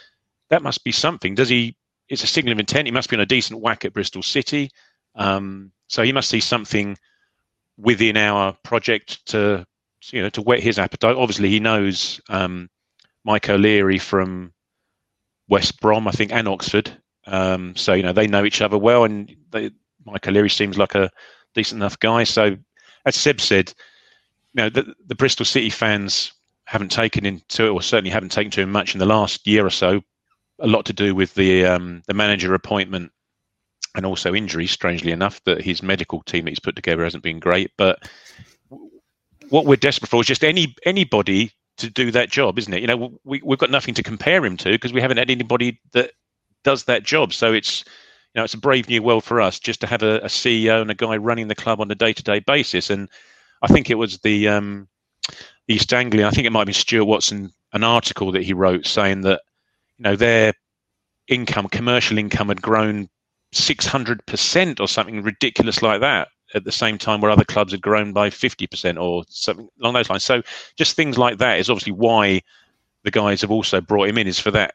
that 0.50 0.64
must 0.64 0.84
be 0.84 0.92
something. 0.92 1.36
Does 1.36 1.50
he? 1.50 1.76
It's 2.10 2.24
a 2.24 2.28
signal 2.28 2.54
of 2.54 2.60
intent. 2.60 2.88
He 2.88 2.92
must 2.92 3.10
be 3.10 3.16
on 3.16 3.22
a 3.22 3.26
decent 3.26 3.62
whack 3.62 3.86
at 3.86 3.94
Bristol 3.94 4.24
City. 4.24 4.72
Um, 5.16 5.72
so 5.88 6.02
he 6.02 6.12
must 6.12 6.30
see 6.30 6.40
something 6.40 6.98
within 7.80 8.18
our 8.18 8.54
project 8.64 9.26
to 9.28 9.66
you 10.12 10.22
know 10.22 10.30
to 10.30 10.42
whet 10.42 10.62
his 10.62 10.80
appetite. 10.80 11.16
Obviously, 11.16 11.50
he 11.50 11.60
knows 11.60 12.22
um, 12.30 12.70
Mike 13.24 13.50
O'Leary 13.50 13.98
from 13.98 14.54
West 15.48 15.80
Brom, 15.82 16.08
I 16.08 16.12
think, 16.12 16.32
and 16.32 16.48
Oxford. 16.48 16.92
Um, 17.26 17.76
so 17.76 17.94
you 17.94 18.04
know 18.04 18.14
they 18.14 18.28
know 18.28 18.46
each 18.46 18.62
other 18.62 18.78
well, 18.78 19.04
and 19.04 19.36
they, 19.52 19.72
Mike 20.06 20.28
O'Leary 20.28 20.50
seems 20.50 20.78
like 20.78 20.96
a 20.96 21.10
decent 21.54 21.80
enough 21.80 22.00
guy. 22.00 22.24
So, 22.24 22.58
as 23.06 23.16
Seb 23.16 23.42
said, 23.42 23.74
you 24.54 24.64
know 24.64 24.70
the, 24.70 24.94
the 25.08 25.16
Bristol 25.16 25.46
City 25.46 25.70
fans 25.70 26.34
haven't 26.66 26.92
taken 26.92 27.26
into 27.26 27.66
it, 27.66 27.70
or 27.70 27.82
certainly 27.82 28.12
haven't 28.12 28.32
taken 28.32 28.52
to 28.52 28.62
him 28.62 28.72
much 28.72 28.94
in 28.94 29.00
the 29.00 29.06
last 29.06 29.48
year 29.48 29.66
or 29.66 29.72
so. 29.72 30.02
A 30.62 30.68
lot 30.68 30.86
to 30.86 30.94
do 30.94 31.16
with 31.16 31.34
the 31.36 31.66
um, 31.66 32.04
the 32.08 32.14
manager 32.14 32.54
appointment 32.54 33.12
and 33.96 34.06
also 34.06 34.34
injuries. 34.34 34.72
Strangely 34.72 35.12
enough, 35.12 35.44
that 35.46 35.62
his 35.62 35.84
medical 35.84 36.22
team 36.24 36.46
that 36.46 36.52
he's 36.52 36.60
put 36.60 36.76
together 36.76 37.04
hasn't 37.04 37.24
been 37.24 37.40
great. 37.40 37.72
But 37.78 38.10
what 39.50 39.66
we're 39.66 39.76
desperate 39.76 40.10
for 40.10 40.22
is 40.22 40.28
just 40.28 40.44
any 40.44 40.76
anybody 40.86 41.52
to 41.78 41.90
do 41.90 42.12
that 42.12 42.30
job, 42.30 42.60
isn't 42.60 42.74
it? 42.74 42.82
You 42.82 42.88
know, 42.88 43.20
we 43.24 43.42
we've 43.44 43.60
got 43.60 43.72
nothing 43.72 43.94
to 43.96 44.04
compare 44.04 44.46
him 44.46 44.58
to 44.58 44.72
because 44.72 44.94
we 44.94 45.02
haven't 45.02 45.18
had 45.18 45.30
anybody 45.30 45.80
that 45.94 46.12
does 46.64 46.84
that 46.86 47.04
job. 47.04 47.34
So 47.34 47.54
it's 47.54 47.84
you 48.34 48.40
know 48.40 48.44
it's 48.44 48.54
a 48.54 48.60
brave 48.60 48.88
new 48.88 49.02
world 49.02 49.24
for 49.24 49.42
us 49.42 49.60
just 49.60 49.82
to 49.82 49.88
have 49.88 50.04
a, 50.04 50.20
a 50.20 50.28
CEO 50.28 50.82
and 50.82 50.92
a 50.92 50.96
guy 50.96 51.18
running 51.18 51.48
the 51.48 51.56
club 51.56 51.82
on 51.82 51.92
a 51.92 51.96
day 51.96 52.14
to 52.14 52.24
day 52.24 52.40
basis. 52.40 52.90
And 52.90 53.10
I 53.62 53.68
think 53.68 53.90
it 53.90 53.96
was 53.96 54.20
the 54.20 54.48
um, 54.48 54.88
East 55.68 55.94
Anglia. 55.94 56.28
I 56.28 56.32
think 56.32 56.46
it 56.46 56.52
might 56.52 56.62
have 56.62 56.68
been 56.68 56.74
Stuart 56.74 57.06
Watson, 57.06 57.52
an 57.74 57.84
article 57.84 58.32
that 58.32 58.44
he 58.44 58.54
wrote 58.54 58.86
saying 58.86 59.22
that 59.22 59.42
you 59.98 60.04
know 60.04 60.16
their 60.16 60.54
income, 61.28 61.68
commercial 61.70 62.18
income, 62.18 62.50
had 62.50 62.62
grown 62.62 63.10
six 63.52 63.86
hundred 63.86 64.26
percent 64.26 64.80
or 64.80 64.88
something 64.88 65.22
ridiculous 65.24 65.82
like 65.82 66.02
that 66.02 66.30
at 66.56 66.64
the 66.64 66.72
same 66.72 66.98
time 66.98 67.22
where 67.22 67.32
other 67.32 67.46
clubs 67.46 67.72
have 67.72 67.82
grown 67.82 68.12
by 68.12 68.30
50% 68.30 69.00
or 69.00 69.24
something 69.30 69.70
along 69.82 69.94
those 69.94 70.10
lines. 70.10 70.24
So 70.24 70.42
just 70.78 70.96
things 70.96 71.18
like 71.18 71.38
that 71.38 71.60
is 71.60 71.70
obviously 71.70 71.94
why 71.94 72.42
the 73.04 73.12
guys 73.12 73.42
have 73.42 73.52
also 73.52 73.82
brought 73.82 74.10
him 74.10 74.18
in 74.18 74.28
is 74.28 74.40
for 74.40 74.52
that 74.52 74.74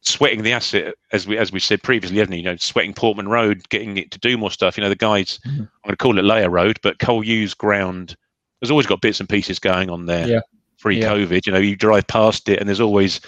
sweating 0.00 0.42
the 0.42 0.52
asset 0.52 0.94
as 1.12 1.26
we 1.26 1.38
as 1.38 1.52
we 1.52 1.60
said 1.60 1.82
previously, 1.82 2.18
haven't 2.18 2.32
you? 2.32 2.38
You 2.38 2.44
know, 2.44 2.56
sweating 2.56 2.94
Portman 2.94 3.28
Road, 3.28 3.68
getting 3.68 3.96
it 3.96 4.10
to 4.10 4.18
do 4.18 4.36
more 4.36 4.50
stuff. 4.50 4.76
You 4.76 4.82
know, 4.82 4.88
the 4.88 4.96
guys 4.96 5.38
mm-hmm. 5.46 5.62
I'm 5.62 5.68
going 5.84 5.92
to 5.92 5.96
call 5.96 6.18
it 6.18 6.24
Layer 6.24 6.50
Road, 6.50 6.78
but 6.82 6.98
Col 6.98 7.24
U's 7.24 7.54
ground 7.54 8.16
has 8.60 8.70
always 8.70 8.86
got 8.86 9.00
bits 9.00 9.20
and 9.20 9.28
pieces 9.28 9.58
going 9.58 9.90
on 9.90 10.06
there. 10.06 10.26
Yeah. 10.26 10.40
Pre 10.80 10.98
Yeah. 10.98 11.12
COVID, 11.12 11.46
you 11.46 11.52
know, 11.52 11.58
you 11.58 11.76
drive 11.76 12.06
past 12.08 12.48
it 12.48 12.58
and 12.58 12.68
there's 12.68 12.80
always 12.80 13.20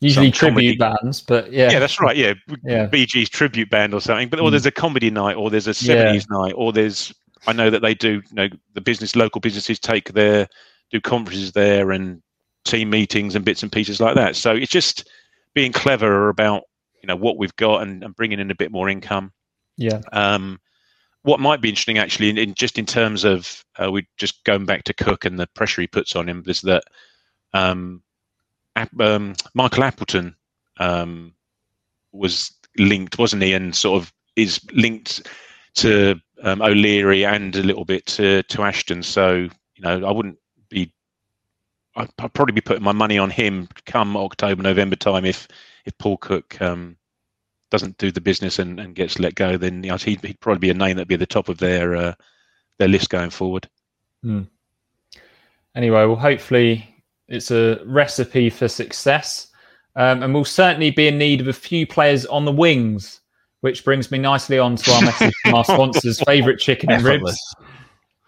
Usually 0.00 0.30
tribute 0.30 0.78
comedy- 0.78 0.98
bands, 1.02 1.22
but 1.22 1.50
yeah. 1.52 1.70
yeah, 1.70 1.78
that's 1.78 2.00
right. 2.00 2.16
Yeah, 2.16 2.34
Yeah. 2.64 2.86
Bee 2.86 3.06
Gees 3.06 3.30
tribute 3.30 3.70
band 3.70 3.94
or 3.94 4.00
something. 4.00 4.28
But 4.28 4.40
or 4.40 4.48
Mm. 4.48 4.50
there's 4.52 4.66
a 4.66 4.70
comedy 4.70 5.10
night, 5.10 5.36
or 5.36 5.48
there's 5.50 5.66
a 5.66 5.70
Yeah. 5.70 5.74
seventies 5.94 6.26
night, 6.28 6.52
or 6.54 6.72
there's 6.72 7.14
I 7.46 7.52
know 7.52 7.70
that 7.70 7.80
they 7.80 7.94
do. 7.94 8.14
You 8.30 8.34
know, 8.34 8.48
the 8.74 8.80
business 8.80 9.14
local 9.16 9.40
businesses 9.40 9.78
take 9.78 10.12
their 10.12 10.48
do 10.90 11.00
conferences 11.00 11.52
there 11.52 11.92
and 11.92 12.22
team 12.64 12.90
meetings 12.90 13.34
and 13.36 13.44
bits 13.44 13.62
and 13.62 13.70
pieces 13.72 14.00
like 14.00 14.16
that. 14.16 14.36
So 14.36 14.54
it's 14.54 14.70
just 14.72 15.08
being 15.54 15.72
clever 15.72 16.28
about 16.28 16.64
you 17.02 17.06
know 17.06 17.16
what 17.16 17.38
we've 17.38 17.54
got 17.56 17.82
and, 17.82 18.02
and 18.04 18.14
bringing 18.16 18.40
in 18.40 18.50
a 18.50 18.54
bit 18.54 18.70
more 18.72 18.88
income. 18.90 19.32
Yeah. 19.78 20.00
Um, 20.12 20.58
what 21.22 21.40
might 21.40 21.60
be 21.60 21.68
interesting 21.70 21.98
actually, 21.98 22.28
in, 22.30 22.38
in 22.38 22.54
just 22.54 22.78
in 22.78 22.86
terms 22.86 23.24
of 23.24 23.64
uh, 23.82 23.90
we 23.90 24.06
just 24.18 24.44
going 24.44 24.64
back 24.66 24.84
to 24.84 24.94
Cook 24.94 25.24
and 25.24 25.38
the 25.38 25.46
pressure 25.54 25.80
he 25.80 25.86
puts 25.86 26.14
on 26.16 26.28
him, 26.28 26.42
is 26.46 26.60
that 26.62 26.84
um, 27.54 28.02
um, 29.00 29.34
Michael 29.54 29.84
Appleton 29.84 30.36
um, 30.78 31.34
was 32.12 32.52
linked, 32.78 33.18
wasn't 33.18 33.42
he, 33.42 33.54
and 33.54 33.74
sort 33.74 34.02
of 34.02 34.12
is 34.36 34.60
linked 34.72 35.28
to 35.76 36.20
um, 36.42 36.62
O'Leary 36.62 37.24
and 37.24 37.54
a 37.56 37.62
little 37.62 37.84
bit 37.84 38.06
to 38.06 38.42
to 38.44 38.62
Ashton. 38.62 39.02
So 39.02 39.34
you 39.34 39.82
know, 39.82 40.06
I 40.06 40.12
wouldn't 40.12 40.38
be. 40.68 40.92
I'd, 41.96 42.14
probably 42.34 42.52
be 42.52 42.60
putting 42.60 42.82
my 42.82 42.92
money 42.92 43.16
on 43.16 43.30
him 43.30 43.68
come 43.86 44.16
October, 44.16 44.62
November 44.62 44.96
time 44.96 45.24
if 45.24 45.48
if 45.86 45.96
Paul 45.98 46.18
Cook 46.18 46.60
um, 46.60 46.96
doesn't 47.70 47.96
do 47.96 48.12
the 48.12 48.20
business 48.20 48.58
and, 48.58 48.78
and 48.78 48.94
gets 48.94 49.18
let 49.18 49.34
go. 49.34 49.56
Then 49.56 49.82
you 49.82 49.90
know, 49.90 49.96
he'd, 49.96 50.22
he'd 50.24 50.40
probably 50.40 50.58
be 50.58 50.70
a 50.70 50.74
name 50.74 50.96
that'd 50.96 51.08
be 51.08 51.14
at 51.14 51.20
the 51.20 51.26
top 51.26 51.48
of 51.48 51.58
their 51.58 51.96
uh, 51.96 52.14
their 52.78 52.88
list 52.88 53.08
going 53.08 53.30
forward. 53.30 53.68
Hmm. 54.22 54.42
Anyway, 55.74 56.04
well, 56.06 56.16
hopefully 56.16 56.95
it's 57.28 57.50
a 57.50 57.80
recipe 57.84 58.50
for 58.50 58.68
success. 58.68 59.48
Um, 59.96 60.22
and 60.22 60.34
we'll 60.34 60.44
certainly 60.44 60.90
be 60.90 61.08
in 61.08 61.16
need 61.18 61.40
of 61.40 61.48
a 61.48 61.52
few 61.52 61.86
players 61.86 62.26
on 62.26 62.44
the 62.44 62.52
wings, 62.52 63.20
which 63.62 63.84
brings 63.84 64.10
me 64.10 64.18
nicely 64.18 64.58
on 64.58 64.76
to 64.76 64.92
our 64.92 65.00
message 65.02 65.34
from 65.42 65.54
our 65.54 65.64
sponsors, 65.72 66.20
Favourite 66.20 66.58
Chicken 66.58 66.92
and 66.92 67.02
Ribs. 67.02 67.38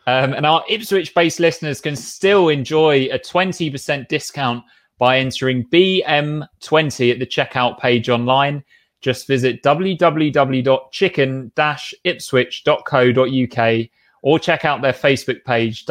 Um, 0.07 0.33
and 0.33 0.47
our 0.47 0.65
Ipswich 0.71 1.15
based 1.15 1.39
listeners 1.39 1.83
can 1.83 1.95
still 1.95 2.49
enjoy 2.49 3.09
a 3.13 3.19
20% 3.19 4.09
discount 4.09 4.65
by 4.97 5.19
entering 5.19 5.67
BM20 5.67 7.13
at 7.13 7.19
the 7.19 7.27
checkout 7.27 7.79
page 7.79 8.09
online. 8.09 8.65
Just 9.03 9.27
visit 9.27 9.63
www.chicken 9.63 11.53
ipswich.co.uk 12.05 13.87
or 14.23 14.39
check 14.39 14.65
out 14.65 14.83
their 14.83 14.93
Facebook 14.93 15.45
page, 15.45 15.85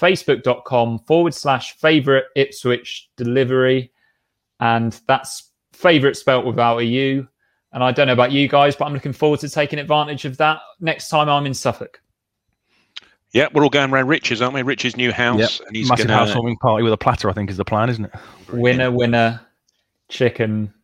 www.facebook.com 0.00 1.00
forward 1.00 1.34
slash 1.34 1.76
favorite 1.76 2.26
Ipswich 2.36 3.08
delivery. 3.16 3.92
And 4.60 4.98
that's 5.06 5.50
favorite 5.72 6.16
spelt 6.16 6.44
without 6.44 6.78
a 6.78 6.84
U. 6.84 7.28
And 7.72 7.84
I 7.84 7.92
don't 7.92 8.06
know 8.08 8.12
about 8.12 8.32
you 8.32 8.48
guys, 8.48 8.74
but 8.74 8.86
I'm 8.86 8.94
looking 8.94 9.12
forward 9.12 9.40
to 9.40 9.48
taking 9.48 9.78
advantage 9.78 10.24
of 10.24 10.36
that 10.38 10.60
next 10.80 11.08
time 11.08 11.28
I'm 11.28 11.46
in 11.46 11.54
Suffolk. 11.54 12.00
Yeah, 13.32 13.46
we're 13.52 13.62
all 13.62 13.70
going 13.70 13.92
around 13.92 14.08
Rich's, 14.08 14.42
aren't 14.42 14.54
we? 14.54 14.62
Rich's 14.62 14.96
new 14.96 15.12
house, 15.12 15.60
Yep. 15.60 15.68
and 15.68 15.76
he's 15.76 15.88
Massive 15.88 16.08
gonna, 16.08 16.18
housewarming 16.18 16.56
party 16.56 16.82
with 16.82 16.92
a 16.92 16.96
platter, 16.96 17.30
I 17.30 17.32
think, 17.32 17.48
is 17.48 17.56
the 17.56 17.64
plan, 17.64 17.88
isn't 17.88 18.06
it? 18.06 18.12
Winner, 18.52 18.90
winner, 18.90 19.40
chicken 20.08 20.74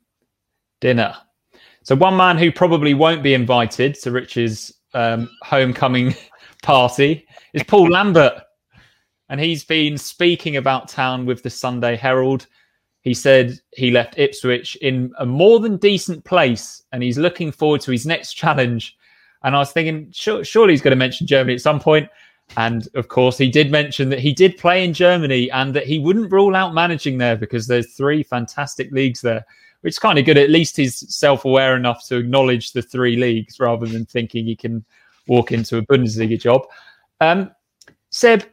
dinner. 0.80 1.16
So 1.82 1.96
one 1.96 2.16
man 2.16 2.38
who 2.38 2.52
probably 2.52 2.94
won't 2.94 3.24
be 3.24 3.34
invited 3.34 3.94
to 3.96 4.12
Rich's 4.12 4.72
um, 4.94 5.28
homecoming 5.42 6.14
party 6.62 7.26
is 7.52 7.64
Paul 7.64 7.88
Lambert, 7.88 8.34
and 9.28 9.40
he's 9.40 9.64
been 9.64 9.98
speaking 9.98 10.56
about 10.56 10.88
town 10.88 11.26
with 11.26 11.42
the 11.42 11.50
Sunday 11.50 11.96
Herald. 11.96 12.46
He 13.00 13.14
said 13.14 13.60
he 13.72 13.90
left 13.90 14.18
Ipswich 14.18 14.76
in 14.76 15.12
a 15.18 15.26
more 15.26 15.60
than 15.60 15.76
decent 15.76 16.24
place, 16.24 16.82
and 16.92 17.02
he's 17.02 17.18
looking 17.18 17.52
forward 17.52 17.80
to 17.82 17.92
his 17.92 18.06
next 18.06 18.34
challenge. 18.34 18.96
And 19.42 19.54
I 19.54 19.58
was 19.58 19.72
thinking, 19.72 20.10
sure, 20.12 20.44
surely 20.44 20.72
he's 20.72 20.82
going 20.82 20.92
to 20.92 20.96
mention 20.96 21.26
Germany 21.26 21.54
at 21.54 21.60
some 21.60 21.78
point. 21.78 22.08
And 22.56 22.88
of 22.94 23.08
course, 23.08 23.36
he 23.38 23.50
did 23.50 23.70
mention 23.70 24.08
that 24.10 24.20
he 24.20 24.32
did 24.32 24.56
play 24.56 24.84
in 24.84 24.92
Germany 24.92 25.50
and 25.50 25.74
that 25.74 25.86
he 25.86 25.98
wouldn't 25.98 26.32
rule 26.32 26.54
out 26.54 26.74
managing 26.74 27.18
there 27.18 27.36
because 27.36 27.66
there's 27.66 27.94
three 27.94 28.22
fantastic 28.22 28.90
leagues 28.92 29.20
there, 29.20 29.44
which 29.80 29.94
is 29.94 29.98
kind 29.98 30.18
of 30.18 30.24
good. 30.24 30.38
At 30.38 30.50
least 30.50 30.76
he's 30.76 31.14
self 31.14 31.44
aware 31.44 31.76
enough 31.76 32.06
to 32.06 32.16
acknowledge 32.16 32.72
the 32.72 32.82
three 32.82 33.16
leagues 33.16 33.58
rather 33.60 33.86
than 33.86 34.06
thinking 34.06 34.46
he 34.46 34.56
can 34.56 34.84
walk 35.26 35.52
into 35.52 35.78
a 35.78 35.82
Bundesliga 35.82 36.40
job. 36.40 36.62
Um, 37.20 37.50
Seb, 38.10 38.44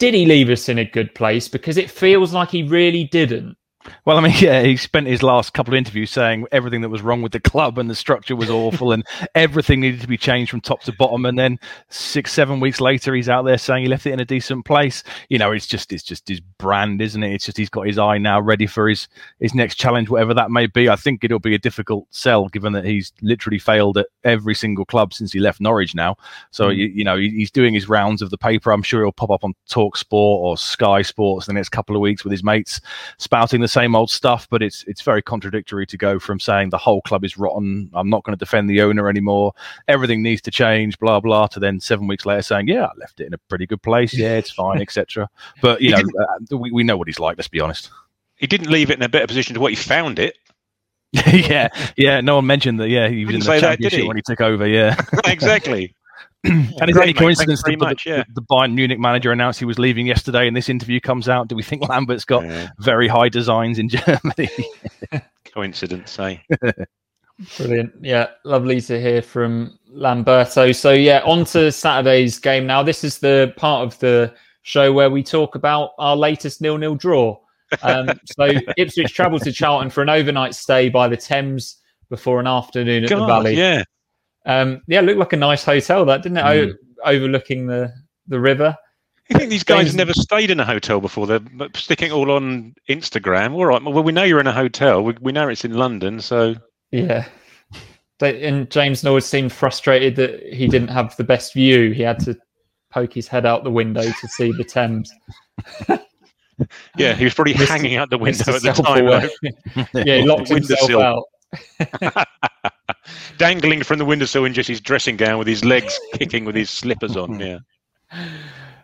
did 0.00 0.14
he 0.14 0.26
leave 0.26 0.48
us 0.48 0.68
in 0.68 0.78
a 0.78 0.84
good 0.84 1.14
place? 1.14 1.46
Because 1.46 1.76
it 1.76 1.90
feels 1.90 2.32
like 2.32 2.50
he 2.50 2.62
really 2.64 3.04
didn't. 3.04 3.56
Well, 4.04 4.18
I 4.18 4.20
mean, 4.20 4.34
yeah, 4.38 4.62
he 4.62 4.76
spent 4.76 5.06
his 5.06 5.22
last 5.22 5.54
couple 5.54 5.72
of 5.74 5.78
interviews 5.78 6.10
saying 6.10 6.46
everything 6.52 6.82
that 6.82 6.88
was 6.90 7.02
wrong 7.02 7.22
with 7.22 7.32
the 7.32 7.40
club 7.40 7.78
and 7.78 7.88
the 7.88 7.94
structure 7.94 8.36
was 8.36 8.50
awful 8.50 8.92
and 8.92 9.06
everything 9.34 9.80
needed 9.80 10.00
to 10.02 10.06
be 10.06 10.18
changed 10.18 10.50
from 10.50 10.60
top 10.60 10.82
to 10.82 10.92
bottom. 10.92 11.24
And 11.24 11.38
then 11.38 11.58
six, 11.88 12.32
seven 12.32 12.60
weeks 12.60 12.80
later, 12.80 13.14
he's 13.14 13.28
out 13.28 13.42
there 13.44 13.56
saying 13.58 13.82
he 13.84 13.88
left 13.88 14.06
it 14.06 14.12
in 14.12 14.20
a 14.20 14.24
decent 14.24 14.64
place. 14.66 15.02
You 15.28 15.38
know, 15.38 15.50
it's 15.52 15.66
just 15.66 15.92
it's 15.92 16.02
just 16.02 16.28
his 16.28 16.40
brand, 16.40 17.00
isn't 17.00 17.22
it? 17.22 17.32
It's 17.32 17.46
just 17.46 17.56
he's 17.56 17.70
got 17.70 17.86
his 17.86 17.98
eye 17.98 18.18
now 18.18 18.40
ready 18.40 18.66
for 18.66 18.88
his 18.88 19.08
his 19.38 19.54
next 19.54 19.76
challenge, 19.76 20.10
whatever 20.10 20.34
that 20.34 20.50
may 20.50 20.66
be. 20.66 20.88
I 20.90 20.96
think 20.96 21.24
it'll 21.24 21.38
be 21.38 21.54
a 21.54 21.58
difficult 21.58 22.06
sell 22.10 22.48
given 22.48 22.72
that 22.74 22.84
he's 22.84 23.12
literally 23.22 23.58
failed 23.58 23.96
at 23.96 24.06
every 24.24 24.54
single 24.54 24.84
club 24.84 25.14
since 25.14 25.32
he 25.32 25.40
left 25.40 25.60
Norwich 25.60 25.94
now. 25.94 26.16
So 26.50 26.68
Mm. 26.68 26.76
you, 26.76 26.86
you 26.88 27.04
know 27.04 27.16
he's 27.16 27.50
doing 27.50 27.72
his 27.72 27.88
rounds 27.88 28.20
of 28.20 28.28
the 28.30 28.38
paper. 28.38 28.72
I'm 28.72 28.82
sure 28.82 29.02
he'll 29.02 29.12
pop 29.12 29.30
up 29.30 29.42
on 29.44 29.54
Talk 29.68 29.96
Sport 29.96 30.40
or 30.44 30.56
Sky 30.58 31.00
Sports 31.02 31.46
the 31.46 31.54
next 31.54 31.70
couple 31.70 31.96
of 31.96 32.02
weeks 32.02 32.24
with 32.24 32.30
his 32.32 32.44
mates 32.44 32.80
spouting 33.18 33.60
the 33.62 33.69
same 33.70 33.94
old 33.94 34.10
stuff, 34.10 34.48
but 34.50 34.62
it's 34.62 34.84
it's 34.86 35.02
very 35.02 35.22
contradictory 35.22 35.86
to 35.86 35.96
go 35.96 36.18
from 36.18 36.40
saying 36.40 36.70
the 36.70 36.78
whole 36.78 37.00
club 37.02 37.24
is 37.24 37.38
rotten, 37.38 37.90
I'm 37.94 38.10
not 38.10 38.24
going 38.24 38.36
to 38.36 38.38
defend 38.38 38.68
the 38.68 38.82
owner 38.82 39.08
anymore, 39.08 39.52
everything 39.88 40.22
needs 40.22 40.42
to 40.42 40.50
change, 40.50 40.98
blah 40.98 41.20
blah, 41.20 41.46
to 41.48 41.60
then 41.60 41.80
seven 41.80 42.06
weeks 42.06 42.26
later 42.26 42.42
saying, 42.42 42.68
yeah, 42.68 42.86
I 42.86 42.90
left 42.98 43.20
it 43.20 43.26
in 43.26 43.34
a 43.34 43.38
pretty 43.38 43.66
good 43.66 43.82
place, 43.82 44.12
yeah, 44.12 44.36
it's 44.36 44.50
fine, 44.50 44.80
etc. 44.80 45.28
But 45.62 45.80
you 45.80 45.90
know, 45.90 45.98
uh, 45.98 46.56
we 46.56 46.70
we 46.70 46.84
know 46.84 46.96
what 46.96 47.08
he's 47.08 47.20
like. 47.20 47.36
Let's 47.36 47.48
be 47.48 47.60
honest. 47.60 47.90
He 48.36 48.46
didn't 48.46 48.70
leave 48.70 48.90
it 48.90 48.94
in 48.94 49.02
a 49.02 49.08
better 49.08 49.26
position 49.26 49.54
to 49.54 49.60
what 49.60 49.72
he 49.72 49.76
found 49.76 50.18
it. 50.18 50.36
yeah, 51.12 51.68
yeah. 51.96 52.20
No 52.20 52.36
one 52.36 52.46
mentioned 52.46 52.80
that. 52.80 52.88
Yeah, 52.88 53.08
he 53.08 53.24
was 53.24 53.34
in 53.34 53.40
the 53.40 53.60
championship 53.60 54.00
he? 54.00 54.06
when 54.06 54.16
he 54.16 54.22
took 54.22 54.40
over. 54.40 54.66
Yeah. 54.66 54.96
exactly. 55.24 55.94
and 56.44 56.54
is 56.62 56.74
Great, 56.78 56.94
there 56.94 57.02
any 57.02 57.12
coincidence 57.12 57.60
that 57.62 57.66
very 57.66 57.76
the, 57.76 57.84
much, 57.84 58.06
yeah. 58.06 58.24
the, 58.28 58.40
the 58.40 58.42
Bayern 58.42 58.72
Munich 58.74 58.98
manager 58.98 59.30
announced 59.30 59.58
he 59.58 59.66
was 59.66 59.78
leaving 59.78 60.06
yesterday, 60.06 60.48
and 60.48 60.56
this 60.56 60.70
interview 60.70 60.98
comes 60.98 61.28
out? 61.28 61.48
Do 61.48 61.54
we 61.54 61.62
think 61.62 61.86
Lambert's 61.88 62.24
got 62.24 62.44
very 62.78 63.08
high 63.08 63.28
designs 63.28 63.78
in 63.78 63.90
Germany? 63.90 64.48
Coincidence, 65.52 66.18
eh? 66.18 66.38
Brilliant. 67.56 67.92
Yeah, 68.00 68.28
lovely 68.44 68.80
to 68.82 69.00
hear 69.00 69.20
from 69.20 69.78
Lamberto. 69.90 70.74
So, 70.74 70.92
yeah, 70.92 71.20
on 71.24 71.44
to 71.46 71.70
Saturday's 71.70 72.38
game 72.38 72.66
now. 72.66 72.82
This 72.82 73.04
is 73.04 73.18
the 73.18 73.52
part 73.56 73.86
of 73.86 73.98
the 73.98 74.32
show 74.62 74.92
where 74.92 75.10
we 75.10 75.22
talk 75.22 75.56
about 75.56 75.90
our 75.98 76.16
latest 76.16 76.62
nil-nil 76.62 76.94
draw. 76.94 77.38
Um, 77.82 78.08
so, 78.24 78.48
Ipswich 78.78 79.12
travelled 79.14 79.42
to 79.42 79.52
Charlton 79.52 79.90
for 79.90 80.02
an 80.02 80.08
overnight 80.08 80.54
stay 80.54 80.88
by 80.88 81.08
the 81.08 81.16
Thames 81.16 81.76
before 82.08 82.40
an 82.40 82.46
afternoon 82.46 83.04
at 83.04 83.10
the 83.10 83.26
Valley. 83.26 83.56
yeah. 83.56 83.84
Um, 84.46 84.82
yeah, 84.86 85.00
it 85.00 85.02
looked 85.04 85.18
like 85.18 85.32
a 85.32 85.36
nice 85.36 85.64
hotel, 85.64 86.04
that 86.06 86.22
didn't 86.22 86.38
it? 86.38 86.42
Mm. 86.44 86.72
O- 86.72 87.10
overlooking 87.10 87.66
the 87.66 87.92
the 88.28 88.40
river. 88.40 88.76
I 89.32 89.38
think 89.38 89.50
these 89.50 89.64
guys 89.64 89.86
James- 89.86 89.94
never 89.96 90.12
stayed 90.12 90.50
in 90.50 90.58
a 90.60 90.64
hotel 90.64 91.00
before. 91.00 91.26
They're 91.26 91.40
sticking 91.74 92.08
it 92.08 92.12
all 92.12 92.30
on 92.32 92.74
Instagram. 92.88 93.52
All 93.54 93.66
right. 93.66 93.82
Well, 93.82 94.02
we 94.02 94.12
know 94.12 94.24
you're 94.24 94.40
in 94.40 94.46
a 94.48 94.52
hotel. 94.52 95.02
We, 95.04 95.14
we 95.20 95.30
know 95.32 95.48
it's 95.48 95.64
in 95.64 95.74
London. 95.74 96.20
So 96.20 96.56
Yeah. 96.90 97.26
They, 98.18 98.42
and 98.42 98.68
James 98.70 99.02
Norwood 99.04 99.22
seemed 99.22 99.52
frustrated 99.52 100.16
that 100.16 100.42
he 100.52 100.66
didn't 100.68 100.88
have 100.88 101.16
the 101.16 101.24
best 101.24 101.54
view. 101.54 101.92
He 101.92 102.02
had 102.02 102.18
to 102.24 102.36
poke 102.90 103.14
his 103.14 103.28
head 103.28 103.46
out 103.46 103.62
the 103.64 103.70
window 103.70 104.02
to 104.02 104.28
see 104.28 104.52
the 104.52 104.64
Thames. 104.64 105.10
yeah, 106.98 107.14
he 107.14 107.24
was 107.24 107.32
probably 107.34 107.54
Mr. 107.54 107.66
hanging 107.68 107.96
out 107.96 108.10
the 108.10 108.18
window 108.18 108.44
Mr. 108.44 108.56
at 108.56 108.62
the 108.62 108.82
time. 108.82 109.06
Self-aware. 109.06 109.30
yeah, 110.06 110.16
he 110.18 110.22
locked 110.26 110.48
himself 110.48 110.90
out. 110.90 112.26
Dangling 113.38 113.82
from 113.82 113.98
the 113.98 114.04
windowsill 114.04 114.44
in 114.44 114.54
just 114.54 114.68
his 114.68 114.80
dressing 114.80 115.16
gown 115.16 115.38
with 115.38 115.48
his 115.48 115.64
legs 115.64 115.98
kicking 116.14 116.44
with 116.44 116.54
his 116.54 116.70
slippers 116.70 117.16
on. 117.16 117.38
Yeah. 117.40 117.58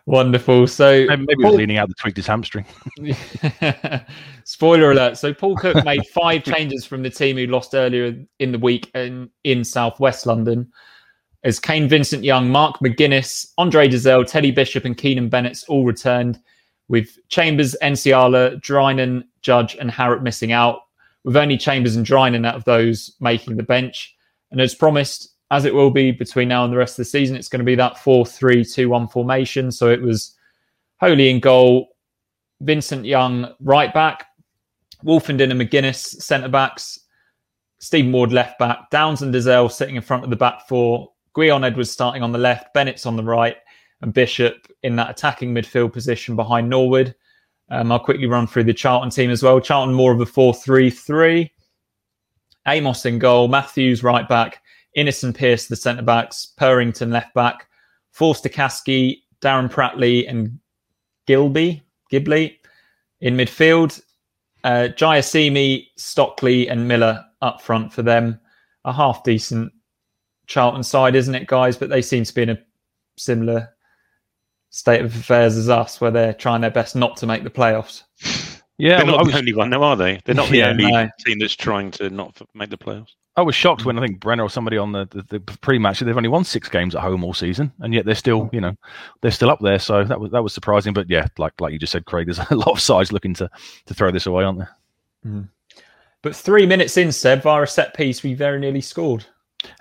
Wonderful. 0.07 0.67
So 0.67 1.05
Maybe, 1.05 1.25
maybe 1.27 1.35
he 1.39 1.45
was 1.45 1.55
leaning 1.55 1.77
out 1.77 1.89
the 1.89 1.95
tweaked 1.95 2.15
his 2.15 2.27
hamstring. 2.27 2.65
Spoiler 4.45 4.91
alert. 4.91 5.17
So 5.17 5.33
Paul 5.33 5.57
Cook 5.57 5.83
made 5.83 6.07
five 6.07 6.45
changes 6.45 6.85
from 6.85 7.03
the 7.03 7.09
team 7.09 7.35
who 7.35 7.45
lost 7.45 7.75
earlier 7.75 8.17
in 8.39 8.53
the 8.53 8.57
week 8.57 8.89
in, 8.95 9.29
in 9.43 9.65
southwest 9.65 10.25
London. 10.25 10.71
As 11.43 11.59
Kane 11.59 11.89
Vincent 11.89 12.23
Young, 12.23 12.49
Mark 12.49 12.79
McGuinness, 12.79 13.51
Andre 13.57 13.89
Dozzell, 13.89 14.25
Teddy 14.25 14.51
Bishop, 14.51 14.85
and 14.85 14.97
Keanan 14.97 15.29
Bennetts 15.29 15.65
all 15.65 15.83
returned, 15.83 16.39
with 16.87 17.17
Chambers, 17.29 17.75
Nsiala, 17.81 18.61
Drinan, 18.61 19.23
Judge, 19.41 19.75
and 19.75 19.91
Harrop 19.91 20.21
missing 20.21 20.51
out, 20.51 20.79
with 21.23 21.35
only 21.35 21.57
Chambers 21.57 21.95
and 21.95 22.05
Drinan 22.05 22.45
out 22.45 22.55
of 22.55 22.63
those 22.63 23.15
making 23.19 23.57
the 23.57 23.63
bench. 23.63 24.15
And 24.51 24.61
as 24.61 24.75
promised, 24.75 25.35
as 25.51 25.65
it 25.65 25.73
will 25.73 25.91
be 25.91 26.11
between 26.11 26.47
now 26.47 26.63
and 26.63 26.73
the 26.73 26.77
rest 26.77 26.93
of 26.93 26.97
the 26.97 27.05
season, 27.05 27.35
it's 27.35 27.49
going 27.49 27.59
to 27.59 27.65
be 27.65 27.75
that 27.75 27.97
4 27.99 28.25
3 28.25 28.63
2 28.63 28.89
1 28.89 29.07
formation. 29.07 29.71
So 29.71 29.89
it 29.89 30.01
was 30.01 30.35
Holy 30.99 31.29
in 31.29 31.39
goal, 31.39 31.89
Vincent 32.61 33.05
Young 33.05 33.53
right 33.59 33.93
back, 33.93 34.25
Wolfenden 35.03 35.51
and 35.51 35.61
McGuinness 35.61 36.21
centre 36.21 36.49
backs, 36.49 36.99
Stephen 37.79 38.11
Ward 38.11 38.31
left 38.31 38.57
back, 38.57 38.89
Downes 38.89 39.21
and 39.21 39.33
Dozzell 39.33 39.71
sitting 39.71 39.95
in 39.95 40.01
front 40.01 40.23
of 40.23 40.29
the 40.29 40.35
back 40.35 40.67
four, 40.67 41.11
Gwion 41.35 41.65
Edwards 41.65 41.91
starting 41.91 42.23
on 42.23 42.31
the 42.31 42.39
left, 42.39 42.73
Bennetts 42.73 43.05
on 43.05 43.15
the 43.15 43.23
right, 43.23 43.57
and 44.01 44.13
Bishop 44.13 44.67
in 44.83 44.95
that 44.95 45.09
attacking 45.09 45.53
midfield 45.53 45.93
position 45.93 46.35
behind 46.35 46.69
Norwood. 46.69 47.13
Um, 47.69 47.91
I'll 47.91 47.99
quickly 47.99 48.25
run 48.25 48.47
through 48.47 48.63
the 48.63 48.73
Charlton 48.73 49.09
team 49.09 49.29
as 49.29 49.43
well. 49.43 49.59
Charlton 49.59 49.93
more 49.93 50.11
of 50.11 50.21
a 50.21 50.25
4 50.25 50.53
3 50.53 50.89
3. 50.89 51.51
Amos 52.67 53.05
in 53.05 53.19
goal, 53.19 53.47
Matthews 53.47 54.03
right 54.03 54.27
back, 54.27 54.61
Inniss 54.97 55.23
and 55.23 55.33
Pearce 55.33 55.67
the 55.67 55.75
centre 55.75 56.03
backs, 56.03 56.53
Purrington 56.59 57.11
left 57.11 57.33
back, 57.33 57.67
Forster-Caskey, 58.11 59.21
Darren 59.41 59.71
Pratley, 59.71 60.27
and 60.27 60.59
Gilbey, 61.27 61.81
Gibley 62.09 62.59
in 63.21 63.35
midfield. 63.35 64.01
Uh, 64.63 64.89
Jaiyesimi, 64.89 65.87
Stockley, 65.97 66.67
and 66.67 66.87
Millar 66.87 67.23
up 67.41 67.61
front 67.61 67.93
for 67.93 68.01
them. 68.01 68.39
A 68.85 68.91
half 68.91 69.23
decent 69.23 69.71
Charlton 70.47 70.83
side, 70.83 71.15
isn't 71.15 71.35
it, 71.35 71.47
guys? 71.47 71.77
But 71.77 71.89
they 71.89 72.01
seem 72.01 72.23
to 72.23 72.33
be 72.33 72.41
in 72.41 72.49
a 72.49 72.59
similar 73.17 73.69
state 74.69 75.01
of 75.01 75.15
affairs 75.15 75.55
as 75.57 75.69
us, 75.69 76.01
where 76.01 76.11
they're 76.11 76.33
trying 76.33 76.61
their 76.61 76.71
best 76.71 76.95
not 76.95 77.17
to 77.17 77.27
make 77.27 77.43
the 77.43 77.49
playoffs. 77.49 78.03
Yeah, 78.77 78.97
They're 78.97 79.05
well, 79.07 79.15
not 79.15 79.21
I 79.21 79.23
the 79.23 79.27
was- 79.27 79.35
only 79.39 79.53
one, 79.53 79.69
though, 79.71 79.83
are 79.83 79.95
they? 79.95 80.21
They're 80.23 80.35
not 80.35 80.49
the 80.49 80.57
Yeah, 80.57 80.69
only 80.69 80.91
no. 80.91 81.09
team 81.25 81.39
that's 81.39 81.55
trying 81.55 81.91
to 81.91 82.09
not 82.09 82.39
make 82.53 82.69
the 82.69 82.77
playoffs. 82.77 83.13
I 83.35 83.41
was 83.41 83.53
shocked 83.55 83.85
when 83.85 83.97
I 83.99 84.01
think 84.01 84.19
Brenner 84.19 84.43
or 84.43 84.49
somebody 84.49 84.77
on 84.77 84.91
the, 84.91 85.05
the, 85.11 85.39
the 85.39 85.39
pre-match 85.39 85.99
they've 85.99 86.17
only 86.17 86.29
won 86.29 86.43
six 86.43 86.69
games 86.69 86.95
at 86.95 87.01
home 87.01 87.23
all 87.23 87.35
season, 87.35 87.71
and 87.79 87.93
yet 87.93 88.05
they're 88.05 88.15
still, 88.15 88.49
you 88.51 88.59
know, 88.59 88.75
they're 89.21 89.29
still 89.31 89.51
up 89.51 89.59
there. 89.61 89.77
So 89.77 90.03
that 90.03 90.19
was 90.19 90.31
that 90.31 90.41
was 90.41 90.53
surprising. 90.53 90.91
But 90.93 91.07
yeah, 91.07 91.27
like 91.37 91.59
like 91.61 91.71
you 91.71 91.77
just 91.77 91.91
said, 91.91 92.05
Craig, 92.05 92.25
there's 92.25 92.39
a 92.49 92.55
lot 92.55 92.69
of 92.71 92.79
sides 92.79 93.11
looking 93.11 93.35
to 93.35 93.47
to 93.85 93.93
throw 93.93 94.09
this 94.09 94.25
away, 94.25 94.43
aren't 94.43 94.57
there? 94.59 94.75
Mm-hmm. 95.25 95.41
But 96.23 96.35
three 96.35 96.65
minutes 96.65 96.97
in, 96.97 97.11
Seb, 97.11 97.43
via 97.43 97.61
a 97.61 97.67
set 97.67 97.93
piece, 97.95 98.23
we 98.23 98.33
very 98.33 98.59
nearly 98.59 98.81
scored. 98.81 99.25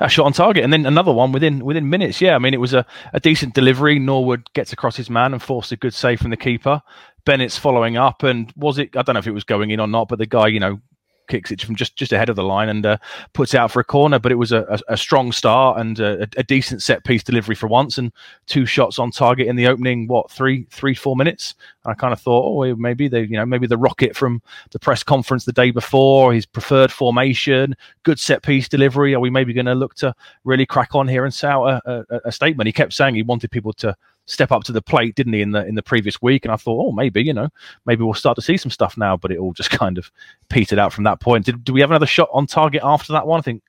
A 0.01 0.09
shot 0.09 0.27
on 0.27 0.33
target, 0.35 0.63
and 0.63 0.71
then 0.73 0.85
another 0.85 1.13
one 1.13 1.33
within 1.33 1.65
within 1.65 1.89
minutes. 1.89 2.21
Yeah, 2.21 2.35
I 2.35 2.39
mean 2.39 2.53
it 2.53 2.61
was 2.61 2.75
a, 2.75 2.85
a 3.15 3.21
decent 3.21 3.55
delivery. 3.55 3.99
Norwood 3.99 4.53
gets 4.53 4.73
across 4.75 4.97
his 4.97 5.09
man 5.09 5.33
and 5.33 5.43
forced 5.43 5.73
a 5.73 5.77
good 5.77 5.95
save 5.95 6.21
from 6.21 6.31
the 6.31 6.37
keeper. 6.37 6.83
Bennetts 7.27 7.59
following 7.59 7.99
up, 7.99 8.23
and 8.23 8.51
was 8.57 8.79
it? 8.79 8.97
I 8.97 9.03
don't 9.03 9.13
know 9.13 9.19
if 9.19 9.27
it 9.27 9.33
was 9.33 9.45
going 9.45 9.71
in 9.71 9.81
or 9.81 9.87
not, 9.87 10.09
but 10.09 10.19
the 10.19 10.27
guy, 10.27 10.47
you 10.47 10.61
know, 10.61 10.81
kicks 11.29 11.51
it 11.51 11.61
from 11.61 11.75
just 11.75 11.97
just 11.97 12.13
ahead 12.13 12.29
of 12.29 12.37
the 12.37 12.43
line 12.45 12.69
and 12.69 12.87
uh, 12.87 12.97
puts 13.33 13.53
out 13.53 13.73
for 13.73 13.81
a 13.81 13.85
corner. 13.85 14.21
But 14.21 14.31
it 14.31 14.37
was 14.37 14.53
a, 14.53 14.63
a, 14.71 14.95
a 14.95 14.97
strong 14.97 15.33
start 15.33 15.81
and 15.81 15.99
a, 15.99 16.29
a 16.37 16.45
decent 16.45 16.83
set 16.83 17.05
piece 17.05 17.25
delivery 17.25 17.57
for 17.57 17.67
once, 17.67 17.99
and 17.99 18.13
two 18.47 18.65
shots 18.65 19.01
on 19.01 19.11
target 19.11 19.49
in 19.49 19.57
the 19.57 19.67
opening. 19.67 20.07
What 20.07 20.31
three 20.31 20.69
three 20.71 20.95
four 20.95 21.17
minutes? 21.17 21.57
And 21.85 21.91
I 21.91 21.95
kind 21.95 22.13
of 22.13 22.21
thought, 22.21 22.45
oh, 22.45 22.77
maybe 22.77 23.09
they, 23.09 23.23
you 23.23 23.37
know, 23.37 23.45
maybe 23.45 23.67
the 23.67 23.77
rocket 23.77 24.17
from 24.17 24.41
the 24.71 24.79
press 24.79 25.03
conference 25.03 25.45
the 25.45 25.53
day 25.53 25.73
before, 25.73 26.33
his 26.33 26.47
preferred 26.47 26.93
formation, 26.93 27.75
good 28.05 28.21
set 28.21 28.45
piece 28.45 28.69
delivery. 28.69 29.15
Are 29.15 29.21
we 29.21 29.31
maybe 29.31 29.53
going 29.53 29.67
to 29.67 29.75
look 29.75 29.97
to 29.97 30.15
really 30.45 30.65
crack 30.65 30.95
on 30.95 31.09
here 31.09 31.25
and 31.25 31.35
say 31.35 31.49
out 31.49 31.83
a 31.85 32.31
statement? 32.31 32.69
He 32.69 32.73
kept 32.73 32.93
saying 32.93 33.17
he 33.17 33.23
wanted 33.25 33.51
people 33.51 33.73
to 33.75 33.97
step 34.27 34.53
up 34.53 34.65
to 34.65 34.73
the 34.73 34.83
plate, 34.83 35.15
didn't 35.15 35.33
he, 35.33 35.41
in 35.41 35.53
the 35.53 35.65
in 35.67 35.75
the 35.75 35.83
previous 35.83 36.21
week? 36.21 36.45
And 36.45 36.53
I 36.53 36.57
thought, 36.57 36.87
oh, 36.87 36.93
maybe 36.93 37.23
you 37.23 37.33
know, 37.33 37.49
maybe 37.87 38.05
we'll 38.05 38.15
start 38.15 38.37
to 38.37 38.43
see 38.43 38.57
some 38.57 38.71
stuff 38.71 38.97
now. 38.97 39.17
But 39.17 39.33
it 39.33 39.39
all 39.39 39.53
just 39.53 39.71
kind 39.79 39.99
of 39.99 40.11
petered 40.49 40.79
out 40.79 40.93
from 40.93 41.05
that 41.05 41.21
point. 41.21 41.47
Did, 41.47 41.65
do 41.65 41.73
we 41.73 41.81
have 41.81 41.91
another 41.91 42.07
shot 42.07 42.29
on 42.33 42.47
target 42.47 42.83
after 42.85 43.13
that 43.13 43.27
one? 43.27 43.39
I 43.39 43.43
think 43.43 43.63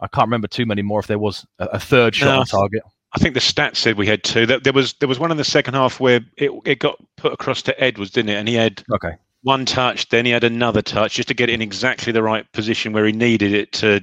I 0.00 0.06
can't 0.06 0.26
remember 0.26 0.48
too 0.48 0.66
many 0.66 0.82
more. 0.82 1.00
If 1.00 1.06
there 1.06 1.18
was 1.18 1.46
a, 1.58 1.66
a 1.66 1.80
third 1.80 2.14
shot 2.14 2.26
No. 2.26 2.40
on 2.40 2.46
target, 2.46 2.82
I 3.12 3.18
think 3.18 3.34
the 3.34 3.40
stats 3.40 3.76
said 3.76 3.96
we 3.96 4.06
had 4.06 4.22
two. 4.22 4.46
There, 4.46 4.60
there 4.60 4.72
was 4.72 4.94
there 4.94 5.08
was 5.08 5.18
one 5.18 5.30
in 5.30 5.36
the 5.36 5.44
second 5.44 5.74
half 5.74 6.00
where 6.00 6.20
it, 6.36 6.50
it 6.64 6.78
got 6.78 6.96
put 7.16 7.32
across 7.32 7.62
to 7.62 7.82
Edwards, 7.82 8.10
didn't 8.10 8.30
it? 8.30 8.36
And 8.36 8.48
he 8.48 8.54
had 8.54 8.84
okay, 8.92 9.16
one 9.42 9.64
touch, 9.64 10.08
then 10.08 10.24
he 10.24 10.30
had 10.30 10.44
another 10.44 10.82
touch 10.82 11.14
just 11.14 11.28
to 11.28 11.34
get 11.34 11.48
it 11.48 11.54
in 11.54 11.62
exactly 11.62 12.12
the 12.12 12.22
right 12.22 12.50
position 12.52 12.92
where 12.92 13.06
he 13.06 13.12
needed 13.12 13.52
it 13.52 13.72
to 13.72 14.00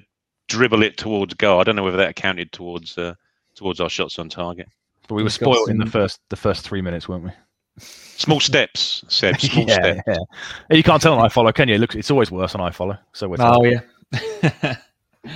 dribble 0.48 0.84
it 0.84 0.98
towards 0.98 1.34
goal. 1.34 1.60
I 1.60 1.64
don't 1.64 1.76
know 1.76 1.84
whether 1.84 1.98
that 1.98 2.16
counted 2.16 2.52
towards 2.52 2.98
uh, 2.98 3.14
towards 3.56 3.80
our 3.80 3.90
shots 3.90 4.20
on 4.20 4.30
target. 4.30 4.68
But 5.08 5.16
we 5.16 5.24
were 5.24 5.26
We've 5.26 5.40
got 5.40 5.56
spoiled 5.56 5.70
in 5.70 5.78
the 5.78 5.86
first 5.86 6.20
the 6.30 6.36
first 6.36 6.64
three 6.64 6.82
minutes, 6.82 7.08
weren't 7.08 7.24
we? 7.24 7.32
Small 7.80 8.40
steps, 8.40 9.04
Seb. 9.08 9.40
Small 9.40 9.66
yeah, 9.68 9.74
steps. 9.76 10.02
yeah. 10.08 10.76
You 10.76 10.84
can't 10.84 11.02
tell 11.02 11.18
on 11.18 11.30
iFollow, 11.30 11.54
can 11.54 11.70
you? 11.70 11.76
It 11.76 11.80
looks, 11.80 11.96
it's 11.96 12.12
always 12.12 12.32
worse 12.32 12.56
on 12.56 12.72
iFollow. 12.72 12.98
So 13.14 13.30
we're 13.30 13.38
Oh 13.40 13.64
yeah. 13.64 14.76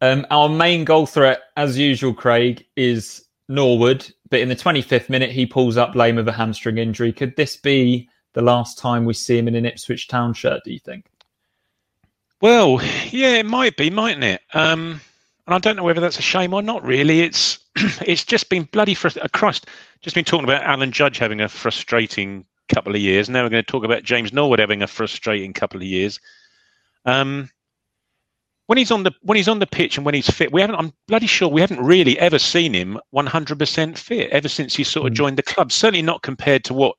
um, 0.00 0.26
our 0.30 0.48
main 0.48 0.84
goal 0.84 1.06
threat, 1.06 1.40
as 1.56 1.76
usual, 1.78 2.14
Craig, 2.14 2.64
is 2.76 3.26
Norwood. 3.48 4.10
But 4.30 4.40
in 4.40 4.48
the 4.48 4.56
25th 4.56 5.08
minute, 5.08 5.30
he 5.30 5.46
pulls 5.46 5.76
up 5.76 5.94
lame 5.94 6.18
of 6.18 6.26
a 6.26 6.32
hamstring 6.32 6.78
injury. 6.78 7.12
Could 7.12 7.36
this 7.36 7.56
be 7.56 8.08
the 8.32 8.42
last 8.42 8.78
time 8.78 9.04
we 9.04 9.14
see 9.14 9.38
him 9.38 9.46
in 9.46 9.54
an 9.54 9.66
Ipswich 9.66 10.08
Town 10.08 10.32
shirt? 10.32 10.62
Do 10.64 10.72
you 10.72 10.80
think? 10.80 11.06
Well, 12.40 12.82
yeah, 13.10 13.36
it 13.36 13.46
might 13.46 13.76
be, 13.76 13.90
mightn't 13.90 14.24
it? 14.24 14.40
Um, 14.52 15.00
and 15.46 15.54
I 15.54 15.58
don't 15.58 15.76
know 15.76 15.84
whether 15.84 16.00
that's 16.00 16.18
a 16.18 16.22
shame 16.22 16.52
or 16.52 16.62
not. 16.62 16.84
Really, 16.84 17.20
it's 17.20 17.58
it's 18.06 18.24
just 18.24 18.48
been 18.48 18.64
bloody 18.64 18.94
frustrating. 18.94 19.30
Christ, 19.32 19.66
just 20.02 20.14
been 20.14 20.24
talking 20.24 20.44
about 20.44 20.62
Alan 20.62 20.92
Judge 20.92 21.18
having 21.18 21.40
a 21.40 21.48
frustrating 21.48 22.44
couple 22.68 22.94
of 22.94 23.00
years. 23.00 23.28
Now 23.28 23.42
we're 23.44 23.50
going 23.50 23.64
to 23.64 23.70
talk 23.70 23.84
about 23.84 24.02
James 24.02 24.32
Norwood 24.32 24.58
having 24.58 24.82
a 24.82 24.86
frustrating 24.86 25.52
couple 25.52 25.78
of 25.80 25.86
years. 25.86 26.18
Um, 27.04 27.50
when 28.66 28.78
he's 28.78 28.90
on 28.90 29.04
the 29.04 29.12
when 29.22 29.36
he's 29.36 29.46
on 29.48 29.60
the 29.60 29.66
pitch 29.66 29.96
and 29.96 30.04
when 30.04 30.14
he's 30.14 30.28
fit, 30.28 30.52
we 30.52 30.60
haven't. 30.60 30.76
I'm 30.76 30.92
bloody 31.06 31.28
sure 31.28 31.48
we 31.48 31.60
haven't 31.60 31.80
really 31.80 32.18
ever 32.18 32.38
seen 32.38 32.74
him 32.74 32.98
100% 33.14 33.96
fit 33.96 34.30
ever 34.30 34.48
since 34.48 34.74
he 34.74 34.82
sort 34.82 35.06
of 35.06 35.12
Mm. 35.12 35.16
joined 35.16 35.38
the 35.38 35.42
club. 35.44 35.70
Certainly 35.70 36.02
not 36.02 36.22
compared 36.22 36.64
to 36.64 36.74
what 36.74 36.96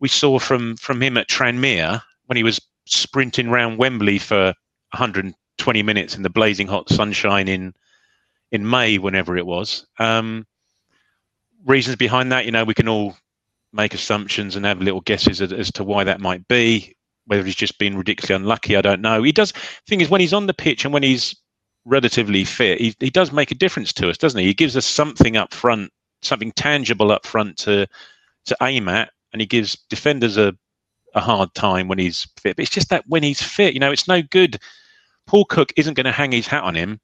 we 0.00 0.08
saw 0.08 0.38
from 0.38 0.76
from 0.76 1.02
him 1.02 1.16
at 1.16 1.28
Tranmere 1.28 2.02
when 2.26 2.36
he 2.36 2.42
was 2.42 2.60
sprinting 2.86 3.48
round 3.48 3.78
Wembley 3.78 4.18
for 4.18 4.52
120 4.90 5.82
minutes 5.82 6.14
in 6.14 6.22
the 6.22 6.28
blazing 6.28 6.66
hot 6.66 6.90
sunshine 6.90 7.48
in 7.48 7.72
in 8.52 8.68
May, 8.68 8.98
whenever 8.98 9.36
it 9.36 9.46
was. 9.46 9.86
Um, 9.98 10.46
reasons 11.64 11.96
behind 11.96 12.30
that, 12.30 12.44
you 12.44 12.52
know, 12.52 12.64
we 12.64 12.74
can 12.74 12.88
all 12.88 13.16
make 13.72 13.94
assumptions 13.94 14.54
and 14.54 14.66
have 14.66 14.80
little 14.80 15.00
guesses 15.00 15.40
as, 15.40 15.52
as 15.52 15.72
to 15.72 15.82
why 15.84 16.04
that 16.04 16.20
might 16.20 16.46
be. 16.46 16.94
Whether 17.26 17.44
he's 17.44 17.54
just 17.54 17.78
been 17.78 17.96
ridiculously 17.96 18.34
unlucky, 18.34 18.76
I 18.76 18.82
don't 18.82 19.00
know. 19.00 19.22
He 19.22 19.32
does. 19.32 19.52
Thing 19.86 20.00
is, 20.00 20.10
when 20.10 20.20
he's 20.20 20.32
on 20.32 20.46
the 20.46 20.54
pitch 20.54 20.84
and 20.84 20.92
when 20.92 21.04
he's 21.04 21.36
relatively 21.84 22.44
fit, 22.44 22.80
he 22.80 22.96
he 22.98 23.10
does 23.10 23.30
make 23.30 23.52
a 23.52 23.56
difference 23.56 23.92
to 23.94 24.10
us, 24.10 24.18
doesn't 24.18 24.40
he? 24.40 24.46
He 24.46 24.54
gives 24.54 24.76
us 24.76 24.84
something 24.84 25.36
up 25.36 25.54
front, 25.54 25.92
something 26.20 26.50
tangible 26.52 27.12
up 27.12 27.24
front 27.24 27.56
to 27.58 27.86
to 28.46 28.56
aim 28.60 28.88
at, 28.88 29.12
and 29.32 29.40
he 29.40 29.46
gives 29.46 29.78
defenders 29.88 30.36
a 30.36 30.52
a 31.14 31.20
hard 31.20 31.54
time 31.54 31.86
when 31.86 31.98
he's 31.98 32.26
fit. 32.40 32.56
But 32.56 32.64
it's 32.64 32.72
just 32.72 32.88
that 32.90 33.04
when 33.06 33.22
he's 33.22 33.40
fit, 33.40 33.72
you 33.72 33.80
know, 33.80 33.92
it's 33.92 34.08
no 34.08 34.20
good. 34.20 34.58
Paul 35.28 35.44
Cook 35.44 35.72
isn't 35.76 35.94
going 35.94 36.06
to 36.06 36.12
hang 36.12 36.32
his 36.32 36.48
hat 36.48 36.64
on 36.64 36.74
him 36.74 37.00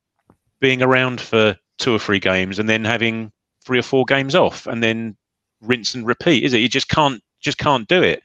being 0.61 0.83
around 0.83 1.21
for 1.21 1.57
two 1.79 1.95
or 1.95 1.99
three 1.99 2.19
games 2.19 2.59
and 2.59 2.69
then 2.69 2.85
having 2.85 3.33
three 3.65 3.79
or 3.79 3.83
four 3.83 4.05
games 4.05 4.35
off 4.35 4.67
and 4.67 4.83
then 4.83 5.17
rinse 5.61 5.95
and 5.95 6.07
repeat, 6.07 6.45
is 6.45 6.55
it? 6.55 6.59
You 6.59 6.69
just 6.69 6.89
can't 6.89 7.23
just 7.41 7.59
can't 7.59 7.87
do 7.89 8.03
it. 8.03 8.23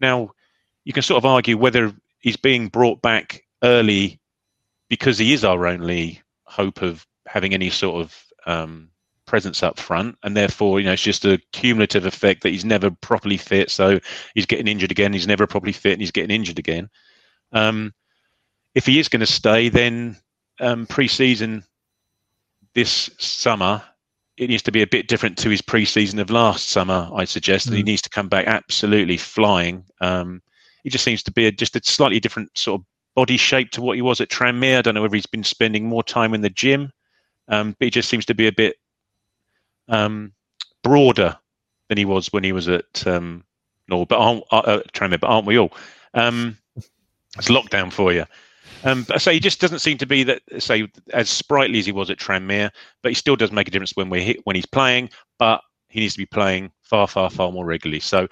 Now, 0.00 0.30
you 0.84 0.92
can 0.92 1.02
sort 1.02 1.18
of 1.18 1.26
argue 1.26 1.58
whether 1.58 1.92
he's 2.20 2.36
being 2.36 2.68
brought 2.68 3.02
back 3.02 3.42
early 3.62 4.20
because 4.88 5.18
he 5.18 5.32
is 5.32 5.44
our 5.44 5.66
only 5.66 6.22
hope 6.44 6.80
of 6.82 7.06
having 7.26 7.52
any 7.52 7.68
sort 7.68 8.00
of 8.00 8.24
um, 8.46 8.88
presence 9.26 9.62
up 9.62 9.78
front, 9.78 10.16
and 10.22 10.36
therefore, 10.36 10.80
you 10.80 10.86
know, 10.86 10.92
it's 10.92 11.02
just 11.02 11.24
a 11.24 11.40
cumulative 11.52 12.06
effect 12.06 12.42
that 12.42 12.50
he's 12.50 12.64
never 12.64 12.90
properly 12.90 13.36
fit, 13.36 13.70
so 13.70 13.98
he's 14.34 14.46
getting 14.46 14.66
injured 14.66 14.90
again. 14.90 15.12
He's 15.12 15.26
never 15.26 15.46
properly 15.46 15.72
fit, 15.72 15.92
and 15.92 16.00
he's 16.00 16.10
getting 16.10 16.34
injured 16.34 16.58
again. 16.58 16.88
Um, 17.52 17.92
if 18.74 18.86
he 18.86 18.98
is 18.98 19.08
going 19.08 19.20
to 19.20 19.26
stay, 19.26 19.68
then 19.68 20.16
um, 20.60 20.86
pre-season 20.86 21.64
this 22.74 23.10
summer 23.18 23.82
it 24.38 24.48
needs 24.48 24.62
to 24.62 24.72
be 24.72 24.82
a 24.82 24.86
bit 24.86 25.08
different 25.08 25.36
to 25.38 25.50
his 25.50 25.60
pre-season 25.60 26.20
of 26.20 26.30
last 26.30 26.68
summer. 26.68 27.10
I 27.12 27.24
suggest 27.24 27.68
that 27.68 27.76
he 27.76 27.82
needs 27.82 28.02
to 28.02 28.08
come 28.08 28.28
back 28.28 28.46
absolutely 28.46 29.16
flying. 29.16 29.84
Um, 30.00 30.42
he 30.84 30.90
just 30.90 31.04
seems 31.04 31.24
to 31.24 31.32
be 31.32 31.46
a, 31.46 31.52
just 31.52 31.74
a 31.74 31.80
slightly 31.82 32.20
different 32.20 32.56
sort 32.56 32.80
of 32.80 32.86
body 33.16 33.36
shape 33.36 33.72
to 33.72 33.82
what 33.82 33.96
he 33.96 34.02
was 34.02 34.20
at 34.20 34.28
Tranmere. 34.28 34.78
I 34.78 34.82
don't 34.82 34.94
know 34.94 35.02
whether 35.02 35.16
he's 35.16 35.26
been 35.26 35.42
spending 35.42 35.86
more 35.86 36.04
time 36.04 36.34
in 36.34 36.40
the 36.40 36.50
gym, 36.50 36.92
um, 37.48 37.74
but 37.78 37.86
he 37.86 37.90
just 37.90 38.08
seems 38.08 38.26
to 38.26 38.34
be 38.34 38.46
a 38.46 38.52
bit 38.52 38.76
um, 39.88 40.32
broader 40.84 41.36
than 41.88 41.98
he 41.98 42.04
was 42.04 42.32
when 42.32 42.44
he 42.44 42.52
was 42.52 42.68
at 42.68 43.06
um, 43.08 43.42
no, 43.88 44.06
but 44.06 44.20
aren't, 44.20 44.44
uh, 44.52 44.58
uh, 44.58 44.82
Tranmere, 44.92 45.18
but 45.18 45.30
aren't 45.30 45.46
we 45.46 45.58
all? 45.58 45.72
Um, 46.14 46.56
it's 46.76 47.48
lockdown 47.48 47.92
for 47.92 48.12
you. 48.12 48.24
Um, 48.84 49.04
but 49.04 49.20
say 49.20 49.34
he 49.34 49.40
just 49.40 49.60
doesn't 49.60 49.80
seem 49.80 49.98
to 49.98 50.06
be 50.06 50.22
that 50.24 50.42
say 50.58 50.88
as 51.12 51.28
sprightly 51.28 51.78
as 51.78 51.86
he 51.86 51.92
was 51.92 52.10
at 52.10 52.18
Tranmere, 52.18 52.70
but 53.02 53.10
he 53.10 53.14
still 53.14 53.36
does 53.36 53.52
make 53.52 53.68
a 53.68 53.70
difference 53.70 53.96
when 53.96 54.08
we're 54.08 54.34
when 54.44 54.56
he's 54.56 54.66
playing. 54.66 55.10
But 55.38 55.62
he 55.88 56.00
needs 56.00 56.14
to 56.14 56.18
be 56.18 56.26
playing 56.26 56.70
far, 56.82 57.08
far, 57.08 57.30
far 57.30 57.50
more 57.50 57.64
regularly. 57.64 58.00
So, 58.00 58.28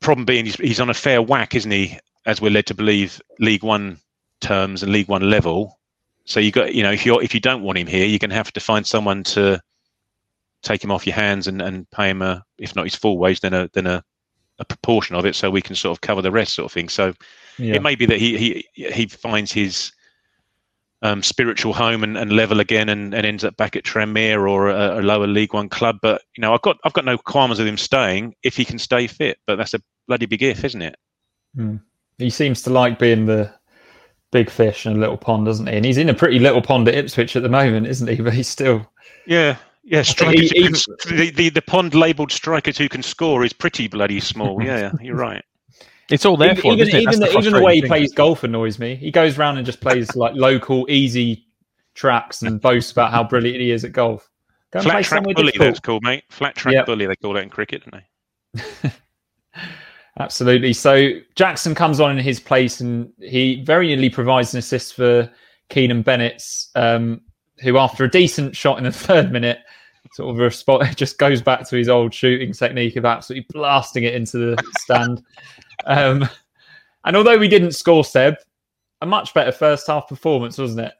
problem 0.00 0.24
being, 0.24 0.44
he's, 0.44 0.56
he's 0.56 0.80
on 0.80 0.90
a 0.90 0.94
fair 0.94 1.22
whack, 1.22 1.54
isn't 1.54 1.70
he? 1.70 1.98
As 2.26 2.40
we're 2.40 2.50
led 2.50 2.66
to 2.66 2.74
believe, 2.74 3.20
League 3.38 3.62
One 3.62 3.98
terms 4.40 4.82
and 4.82 4.92
League 4.92 5.08
One 5.08 5.28
level. 5.28 5.78
So 6.26 6.38
you 6.38 6.52
got, 6.52 6.74
you 6.74 6.82
know, 6.82 6.92
if 6.92 7.04
you're 7.04 7.22
if 7.22 7.34
you 7.34 7.40
don't 7.40 7.62
want 7.62 7.78
him 7.78 7.86
here, 7.86 8.06
you're 8.06 8.18
going 8.18 8.30
to 8.30 8.36
have 8.36 8.52
to 8.52 8.60
find 8.60 8.86
someone 8.86 9.24
to 9.24 9.60
take 10.62 10.84
him 10.84 10.90
off 10.90 11.06
your 11.06 11.16
hands 11.16 11.48
and, 11.48 11.62
and 11.62 11.90
pay 11.90 12.10
him 12.10 12.22
a, 12.22 12.44
if 12.58 12.76
not 12.76 12.84
his 12.84 12.94
full 12.94 13.18
wage, 13.18 13.40
then 13.40 13.54
a 13.54 13.68
then 13.72 13.86
a, 13.86 14.04
a 14.58 14.64
proportion 14.64 15.16
of 15.16 15.24
it, 15.24 15.34
so 15.34 15.50
we 15.50 15.62
can 15.62 15.74
sort 15.74 15.96
of 15.96 16.02
cover 16.02 16.22
the 16.22 16.30
rest, 16.30 16.54
sort 16.54 16.66
of 16.66 16.72
thing. 16.72 16.88
So 16.88 17.14
Yeah. 17.60 17.74
it 17.74 17.82
may 17.82 17.94
be 17.94 18.06
that 18.06 18.18
he 18.18 18.38
he 18.74 18.84
he 18.90 19.06
finds 19.06 19.52
his 19.52 19.92
um, 21.02 21.22
spiritual 21.22 21.72
home 21.72 22.04
and, 22.04 22.16
and 22.16 22.32
level 22.32 22.60
again, 22.60 22.88
and, 22.88 23.14
and 23.14 23.24
ends 23.26 23.44
up 23.44 23.56
back 23.56 23.74
at 23.76 23.84
Tranmere 23.84 24.48
or 24.48 24.68
a, 24.68 25.00
a 25.00 25.02
lower 25.02 25.26
League 25.26 25.54
One 25.54 25.68
club. 25.68 25.98
But 26.02 26.22
you 26.36 26.42
know, 26.42 26.52
I've 26.52 26.62
got 26.62 26.78
I've 26.84 26.92
got 26.92 27.04
no 27.04 27.16
qualms 27.18 27.58
with 27.58 27.68
him 27.68 27.78
staying 27.78 28.34
if 28.42 28.56
he 28.56 28.64
can 28.64 28.78
stay 28.78 29.06
fit. 29.06 29.38
But 29.46 29.56
that's 29.56 29.74
a 29.74 29.80
bloody 30.08 30.26
big 30.26 30.42
if, 30.42 30.64
isn't 30.64 30.82
it? 30.82 30.96
Hmm. 31.54 31.76
He 32.18 32.30
seems 32.30 32.62
to 32.62 32.70
like 32.70 32.98
being 32.98 33.26
the 33.26 33.52
big 34.30 34.50
fish 34.50 34.86
in 34.86 34.92
a 34.92 34.98
little 34.98 35.16
pond, 35.16 35.46
doesn't 35.46 35.66
he? 35.66 35.74
And 35.74 35.84
he's 35.84 35.98
in 35.98 36.08
a 36.08 36.14
pretty 36.14 36.38
little 36.38 36.62
pond 36.62 36.86
at 36.88 36.94
Ipswich 36.94 37.34
at 37.34 37.42
the 37.42 37.48
moment, 37.48 37.86
isn't 37.86 38.08
he? 38.08 38.16
But 38.22 38.34
he's 38.34 38.48
still. 38.48 38.86
Yeah, 39.26 39.56
yeah. 39.84 40.02
Strikers 40.02 40.50
he- 40.50 40.62
who 40.62 40.72
can, 40.72 41.16
the, 41.16 41.30
the 41.30 41.48
the 41.50 41.62
pond 41.62 41.94
labelled 41.94 42.32
strikers 42.32 42.76
who 42.76 42.88
can 42.88 43.02
score 43.02 43.44
is 43.44 43.52
pretty 43.52 43.88
bloody 43.88 44.20
small. 44.20 44.62
Yeah, 44.64 44.92
you're 45.00 45.16
right. 45.16 45.44
It's 46.10 46.24
all 46.24 46.36
there 46.36 46.50
even 46.52 46.62
for 46.62 46.72
him, 46.72 46.80
even, 46.80 46.88
isn't 46.88 46.94
it? 46.98 47.02
Even, 47.02 47.20
the 47.20 47.26
the, 47.26 47.38
even 47.38 47.52
the 47.52 47.62
way 47.62 47.74
he 47.76 47.80
frustrating 47.80 47.82
thing. 47.82 47.88
plays 47.88 48.12
golf 48.12 48.44
annoys 48.44 48.78
me. 48.78 48.94
He 48.96 49.10
goes 49.10 49.38
around 49.38 49.56
and 49.58 49.66
just 49.66 49.80
plays 49.80 50.14
like 50.16 50.34
local, 50.34 50.86
easy 50.90 51.46
tracks 51.94 52.42
and 52.42 52.60
boasts 52.60 52.92
about 52.92 53.10
how 53.10 53.22
brilliant 53.24 53.60
he 53.60 53.70
is 53.70 53.84
at 53.84 53.92
golf. 53.92 54.28
Go 54.72 54.80
Flat 54.80 55.04
track 55.04 55.24
bully, 55.24 55.34
difficult. 55.34 55.58
that's 55.58 55.80
called, 55.80 56.02
mate. 56.04 56.24
Flat 56.30 56.54
track 56.54 56.74
Yep. 56.74 56.86
bully, 56.86 57.06
they 57.06 57.16
call 57.16 57.32
that 57.34 57.42
in 57.42 57.50
cricket, 57.50 57.82
don't 57.84 58.02
they? 58.82 58.90
Absolutely. 60.18 60.72
So 60.72 61.10
Jackson 61.34 61.74
comes 61.74 61.98
on 62.00 62.10
in 62.16 62.22
his 62.22 62.40
place, 62.40 62.80
and 62.80 63.12
he 63.20 63.62
very 63.64 63.88
nearly 63.88 64.10
provides 64.10 64.52
an 64.54 64.58
assist 64.58 64.94
for 64.94 65.30
Keanan 65.70 66.02
Bennetts, 66.04 66.70
um, 66.74 67.20
who, 67.62 67.78
after 67.78 68.04
a 68.04 68.10
decent 68.10 68.54
shot 68.56 68.78
in 68.78 68.84
the 68.84 68.92
third 69.06 69.32
minute, 69.32 69.58
sort 70.12 70.40
of 70.40 70.40
it 70.82 70.96
just 70.96 71.18
goes 71.18 71.42
back 71.42 71.68
to 71.68 71.76
his 71.76 71.88
old 71.88 72.12
shooting 72.12 72.52
technique 72.52 72.96
of 72.96 73.04
absolutely 73.04 73.46
blasting 73.52 74.04
it 74.04 74.14
into 74.14 74.38
the 74.38 74.62
stand. 74.78 75.22
Um, 75.86 76.28
and 77.04 77.16
although 77.16 77.38
we 77.38 77.48
didn't 77.48 77.72
score, 77.72 78.04
Seb, 78.04 78.34
a 79.00 79.06
much 79.06 79.32
better 79.34 79.52
first 79.52 79.86
half 79.86 80.08
performance, 80.08 80.58
wasn't 80.58 80.86
it? 80.86 80.92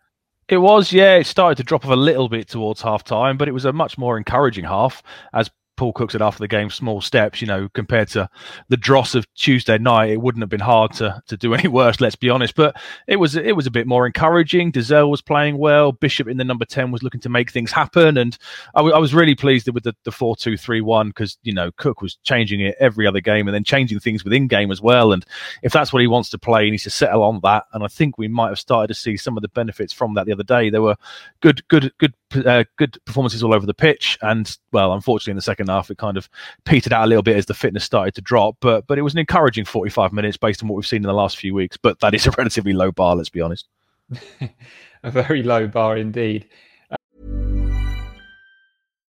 It 0.48 0.58
was, 0.58 0.92
yeah. 0.92 1.16
It 1.16 1.26
started 1.26 1.56
to 1.56 1.62
drop 1.62 1.84
off 1.84 1.92
a 1.92 1.96
little 1.96 2.28
bit 2.28 2.48
towards 2.48 2.80
half 2.80 3.04
time, 3.04 3.36
but 3.36 3.46
it 3.46 3.52
was 3.52 3.66
a 3.66 3.72
much 3.72 3.98
more 3.98 4.16
encouraging 4.16 4.64
half. 4.64 5.02
As 5.32 5.50
Paul 5.80 5.94
Cook 5.94 6.10
said 6.10 6.20
after 6.20 6.40
the 6.40 6.46
game, 6.46 6.68
small 6.68 7.00
steps, 7.00 7.40
you 7.40 7.46
know, 7.46 7.70
compared 7.72 8.08
to 8.08 8.28
the 8.68 8.76
dross 8.76 9.14
of 9.14 9.26
Tuesday 9.32 9.78
night, 9.78 10.10
it 10.10 10.20
wouldn't 10.20 10.42
have 10.42 10.50
been 10.50 10.60
hard 10.60 10.92
to 10.96 11.22
to 11.28 11.38
do 11.38 11.54
any 11.54 11.68
worse, 11.80 12.02
let's 12.02 12.16
be 12.16 12.28
honest. 12.28 12.54
But 12.54 12.76
it 13.06 13.16
was 13.16 13.34
it 13.34 13.56
was 13.56 13.66
a 13.66 13.70
bit 13.70 13.86
more 13.86 14.04
encouraging. 14.04 14.72
Dozzell 14.72 15.08
was 15.10 15.22
playing 15.22 15.56
well. 15.56 15.92
Bishop 15.92 16.28
in 16.28 16.36
the 16.36 16.44
number 16.44 16.66
10 16.66 16.90
was 16.90 17.02
looking 17.02 17.22
to 17.22 17.30
make 17.30 17.50
things 17.50 17.72
happen. 17.72 18.18
And 18.18 18.36
I, 18.74 18.80
w- 18.80 18.94
I 18.94 18.98
was 18.98 19.14
really 19.14 19.34
pleased 19.34 19.70
with 19.72 19.84
the, 19.84 19.96
the 20.04 20.12
4 20.12 20.36
2 20.36 20.58
3 20.58 20.82
1 20.82 21.08
because, 21.08 21.38
you 21.44 21.54
know, 21.54 21.72
Cook 21.72 22.02
was 22.02 22.16
changing 22.24 22.60
it 22.60 22.76
every 22.78 23.06
other 23.06 23.22
game 23.22 23.48
and 23.48 23.54
then 23.54 23.64
changing 23.64 24.00
things 24.00 24.22
within 24.22 24.48
game 24.48 24.70
as 24.70 24.82
well. 24.82 25.14
And 25.14 25.24
if 25.62 25.72
that's 25.72 25.94
what 25.94 26.02
he 26.02 26.08
wants 26.08 26.28
to 26.28 26.38
play, 26.38 26.66
he 26.66 26.72
needs 26.72 26.82
to 26.82 26.90
settle 26.90 27.22
on 27.22 27.40
that. 27.42 27.64
And 27.72 27.82
I 27.82 27.88
think 27.88 28.18
we 28.18 28.28
might 28.28 28.48
have 28.48 28.60
started 28.60 28.88
to 28.88 29.00
see 29.00 29.16
some 29.16 29.38
of 29.38 29.40
the 29.40 29.48
benefits 29.48 29.94
from 29.94 30.12
that 30.12 30.26
the 30.26 30.32
other 30.32 30.44
day. 30.44 30.68
There 30.68 30.82
were 30.82 30.96
good, 31.40 31.66
good, 31.68 31.90
good, 31.96 32.12
uh, 32.34 32.64
good 32.76 32.98
performances 33.04 33.42
all 33.42 33.54
over 33.54 33.66
the 33.66 33.74
pitch. 33.74 34.18
And 34.22 34.56
well, 34.72 34.92
unfortunately, 34.92 35.32
in 35.32 35.36
the 35.36 35.42
second 35.42 35.68
half, 35.68 35.90
it 35.90 35.98
kind 35.98 36.16
of 36.16 36.28
petered 36.64 36.92
out 36.92 37.04
a 37.04 37.06
little 37.06 37.22
bit 37.22 37.36
as 37.36 37.46
the 37.46 37.54
fitness 37.54 37.84
started 37.84 38.14
to 38.14 38.20
drop. 38.20 38.56
But 38.60 38.86
but 38.86 38.98
it 38.98 39.02
was 39.02 39.12
an 39.12 39.18
encouraging 39.18 39.64
45 39.64 40.12
minutes 40.12 40.36
based 40.36 40.62
on 40.62 40.68
what 40.68 40.76
we've 40.76 40.86
seen 40.86 40.98
in 40.98 41.08
the 41.08 41.12
last 41.12 41.36
few 41.36 41.54
weeks. 41.54 41.76
But 41.76 42.00
that 42.00 42.14
is 42.14 42.26
a 42.26 42.30
relatively 42.38 42.72
low 42.72 42.92
bar, 42.92 43.16
let's 43.16 43.28
be 43.28 43.40
honest. 43.40 43.68
A 45.02 45.10
very 45.10 45.42
low 45.42 45.66
bar 45.66 45.96
indeed. 45.96 46.46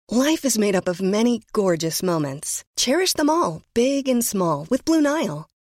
Life 0.09 0.43
is 0.43 0.57
made 0.57 0.75
up 0.75 0.87
of 0.87 1.01
many 1.01 1.41
gorgeous 1.53 2.03
moments. 2.03 2.65
Cherish 2.75 3.13
them 3.13 3.29
all, 3.29 3.61
big 3.73 4.09
and 4.09 4.23
small, 4.23 4.67
with 4.69 4.83
Blue 4.83 5.01
Nile. 5.01 5.50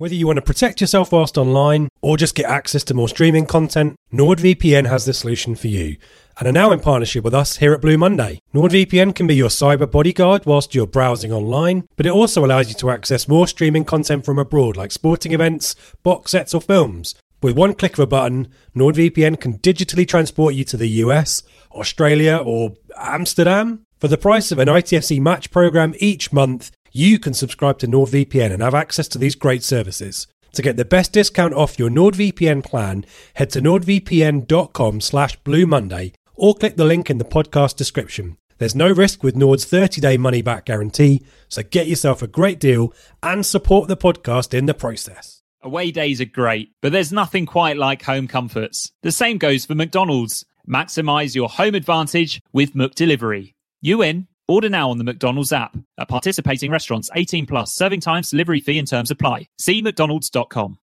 Whether 0.00 0.14
you 0.14 0.26
want 0.26 0.38
to 0.38 0.42
protect 0.42 0.80
yourself 0.80 1.12
whilst 1.12 1.36
online 1.36 1.90
or 2.00 2.16
just 2.16 2.34
get 2.34 2.46
access 2.46 2.82
to 2.84 2.94
more 2.94 3.06
streaming 3.06 3.44
content, 3.44 3.96
NordVPN 4.14 4.88
has 4.88 5.04
the 5.04 5.12
solution 5.12 5.54
for 5.54 5.66
you 5.66 5.98
and 6.38 6.48
are 6.48 6.52
now 6.52 6.72
in 6.72 6.80
partnership 6.80 7.22
with 7.22 7.34
us 7.34 7.58
here 7.58 7.74
at 7.74 7.82
Blue 7.82 7.98
Monday. 7.98 8.38
NordVPN 8.54 9.14
can 9.14 9.26
be 9.26 9.34
your 9.34 9.50
cyber 9.50 9.90
bodyguard 9.90 10.46
whilst 10.46 10.74
you're 10.74 10.86
browsing 10.86 11.34
online, 11.34 11.86
but 11.96 12.06
it 12.06 12.12
also 12.12 12.42
allows 12.42 12.70
you 12.70 12.74
to 12.76 12.88
access 12.88 13.28
more 13.28 13.46
streaming 13.46 13.84
content 13.84 14.24
from 14.24 14.38
abroad 14.38 14.74
like 14.74 14.90
sporting 14.90 15.32
events, 15.32 15.76
box 16.02 16.30
sets, 16.30 16.54
or 16.54 16.62
films. 16.62 17.14
With 17.42 17.58
one 17.58 17.74
click 17.74 17.92
of 17.92 17.98
a 17.98 18.06
button, 18.06 18.48
NordVPN 18.74 19.38
can 19.38 19.58
digitally 19.58 20.08
transport 20.08 20.54
you 20.54 20.64
to 20.64 20.78
the 20.78 20.88
US, 21.04 21.42
Australia, 21.72 22.38
or 22.38 22.72
Amsterdam. 22.96 23.84
For 23.98 24.08
the 24.08 24.16
price 24.16 24.50
of 24.50 24.58
an 24.58 24.68
ITFC 24.68 25.20
match 25.20 25.50
program 25.50 25.94
each 25.98 26.32
month, 26.32 26.70
you 26.92 27.18
can 27.18 27.34
subscribe 27.34 27.78
to 27.78 27.86
NordVPN 27.86 28.52
and 28.52 28.62
have 28.62 28.74
access 28.74 29.08
to 29.08 29.18
these 29.18 29.34
great 29.34 29.62
services. 29.62 30.26
To 30.54 30.62
get 30.62 30.76
the 30.76 30.84
best 30.84 31.12
discount 31.12 31.54
off 31.54 31.78
your 31.78 31.90
NordVPN 31.90 32.64
plan, 32.64 33.04
head 33.34 33.50
to 33.50 33.60
nordvpn.com 33.60 35.00
slash 35.00 35.36
Blue 35.36 35.66
Monday 35.66 36.12
or 36.34 36.54
click 36.54 36.76
the 36.76 36.84
link 36.84 37.10
in 37.10 37.18
the 37.18 37.24
podcast 37.24 37.76
description. 37.76 38.36
There's 38.58 38.74
no 38.74 38.92
risk 38.92 39.22
with 39.22 39.36
Nord's 39.36 39.64
30-day 39.64 40.18
money-back 40.18 40.66
guarantee, 40.66 41.22
so 41.48 41.62
get 41.62 41.86
yourself 41.86 42.20
a 42.20 42.26
great 42.26 42.60
deal 42.60 42.92
and 43.22 43.46
support 43.46 43.88
the 43.88 43.96
podcast 43.96 44.52
in 44.52 44.66
the 44.66 44.74
process. 44.74 45.42
Away 45.62 45.90
days 45.90 46.20
are 46.20 46.26
great, 46.26 46.70
but 46.82 46.92
there's 46.92 47.12
nothing 47.12 47.46
quite 47.46 47.76
like 47.76 48.02
home 48.02 48.26
comforts. 48.28 48.92
The 49.02 49.12
same 49.12 49.38
goes 49.38 49.64
for 49.66 49.74
McDonald's. 49.74 50.44
Maximize 50.68 51.34
your 51.34 51.48
home 51.48 51.74
advantage 51.74 52.42
with 52.52 52.74
McDelivery. 52.74 53.54
You 53.80 54.02
in? 54.02 54.26
Order 54.50 54.68
now 54.68 54.90
on 54.90 54.98
the 54.98 55.04
McDonald's 55.04 55.52
app. 55.52 55.76
At 55.96 56.08
participating 56.08 56.72
restaurants, 56.72 57.08
18 57.14 57.46
plus, 57.46 57.72
serving 57.72 58.00
times, 58.00 58.30
delivery 58.30 58.58
fee 58.58 58.80
and 58.80 58.88
terms 58.88 59.12
apply. 59.12 59.46
See 59.60 59.80
mcdonalds.com. 59.80 60.76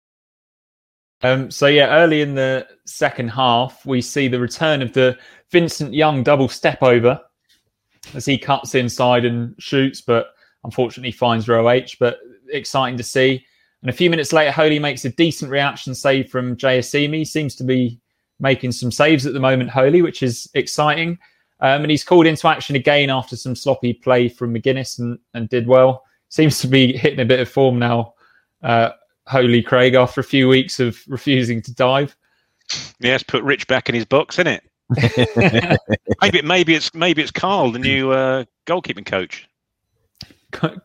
Um, 1.21 1.51
so 1.51 1.67
yeah, 1.67 1.87
early 1.97 2.21
in 2.21 2.35
the 2.35 2.65
second 2.85 3.27
half, 3.27 3.85
we 3.85 4.01
see 4.01 4.29
the 4.29 4.39
return 4.39 4.81
of 4.81 4.93
the 4.93 5.17
Vincent 5.51 5.93
Young 5.93 6.23
double 6.23 6.47
step 6.47 6.81
over 6.81 7.19
as 8.13 8.25
he 8.25 8.37
cuts 8.37 8.73
inside 8.73 9.25
and 9.25 9.53
shoots, 9.59 9.99
but 9.99 10.27
unfortunately 10.63 11.11
finds 11.11 11.49
row 11.49 11.69
H. 11.69 11.99
But 11.99 12.19
exciting 12.49 12.95
to 12.97 13.03
see. 13.03 13.45
And 13.81 13.89
a 13.89 13.93
few 13.93 14.09
minutes 14.09 14.31
later, 14.31 14.53
Holy 14.53 14.79
makes 14.79 15.03
a 15.03 15.09
decent 15.09 15.51
reaction 15.51 15.93
save 15.93 16.29
from 16.29 16.55
Jaiyesimi. 16.55 17.27
Seems 17.27 17.53
to 17.55 17.65
be 17.65 17.99
making 18.39 18.71
some 18.71 18.91
saves 18.91 19.25
at 19.25 19.33
the 19.33 19.41
moment, 19.41 19.71
Holy, 19.71 20.01
which 20.01 20.23
is 20.23 20.49
exciting. 20.53 21.19
Um, 21.59 21.81
and 21.81 21.91
he's 21.91 22.03
called 22.03 22.27
into 22.27 22.47
action 22.47 22.75
again 22.75 23.09
after 23.09 23.35
some 23.35 23.55
sloppy 23.55 23.93
play 23.93 24.29
from 24.29 24.53
McGuinness 24.53 24.99
and, 24.99 25.17
and 25.33 25.49
did 25.49 25.67
well. 25.67 26.03
Seems 26.29 26.59
to 26.59 26.67
be 26.67 26.95
hitting 26.95 27.19
a 27.19 27.25
bit 27.25 27.39
of 27.39 27.49
form 27.49 27.79
now, 27.79 28.13
uh, 28.61 28.91
Holy 29.25 29.61
Craig, 29.61 29.95
after 29.95 30.21
a 30.21 30.25
few 30.25 30.47
weeks 30.47 30.79
of 30.79 30.99
refusing 31.07 31.61
to 31.63 31.73
dive. 31.73 32.15
Yes, 32.99 33.23
put 33.23 33.43
Rich 33.43 33.67
back 33.67 33.89
in 33.89 33.95
his 33.95 34.05
box, 34.05 34.37
isn't 34.39 34.47
it? 34.47 34.63
maybe 36.21 36.41
maybe 36.41 36.73
it's 36.73 36.93
maybe 36.93 37.21
it's 37.21 37.31
Carl, 37.31 37.71
the 37.71 37.79
new 37.79 38.11
uh, 38.11 38.45
goalkeeping 38.65 39.05
coach. 39.05 39.47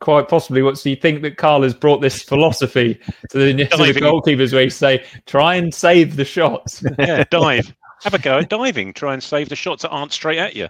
Quite 0.01 0.29
possibly. 0.29 0.63
What 0.63 0.79
so 0.79 0.89
you 0.89 0.97
think 0.97 1.23
that 1.23 1.37
Carl 1.37 1.63
has 1.63 1.73
brought 1.73 2.01
this 2.01 2.23
philosophy 2.23 3.01
to 3.31 3.39
the, 3.39 3.65
to 3.67 3.77
the 3.77 4.01
goalkeepers 4.01 4.53
where 4.53 4.65
you 4.65 4.71
say, 4.71 5.05
try 5.27 5.55
and 5.55 5.73
save 5.73 6.17
the 6.17 6.25
shots. 6.25 6.85
yeah, 6.99 7.25
dive. 7.31 7.73
Have 8.05 8.15
a 8.15 8.19
go 8.19 8.39
at 8.39 8.49
diving. 8.49 8.93
Try 8.93 9.15
and 9.15 9.23
save 9.23 9.49
the 9.49 9.57
shots 9.57 9.83
that 9.83 9.91
aren't 9.91 10.13
straight 10.13 10.39
at 10.39 10.57
you. 10.57 10.69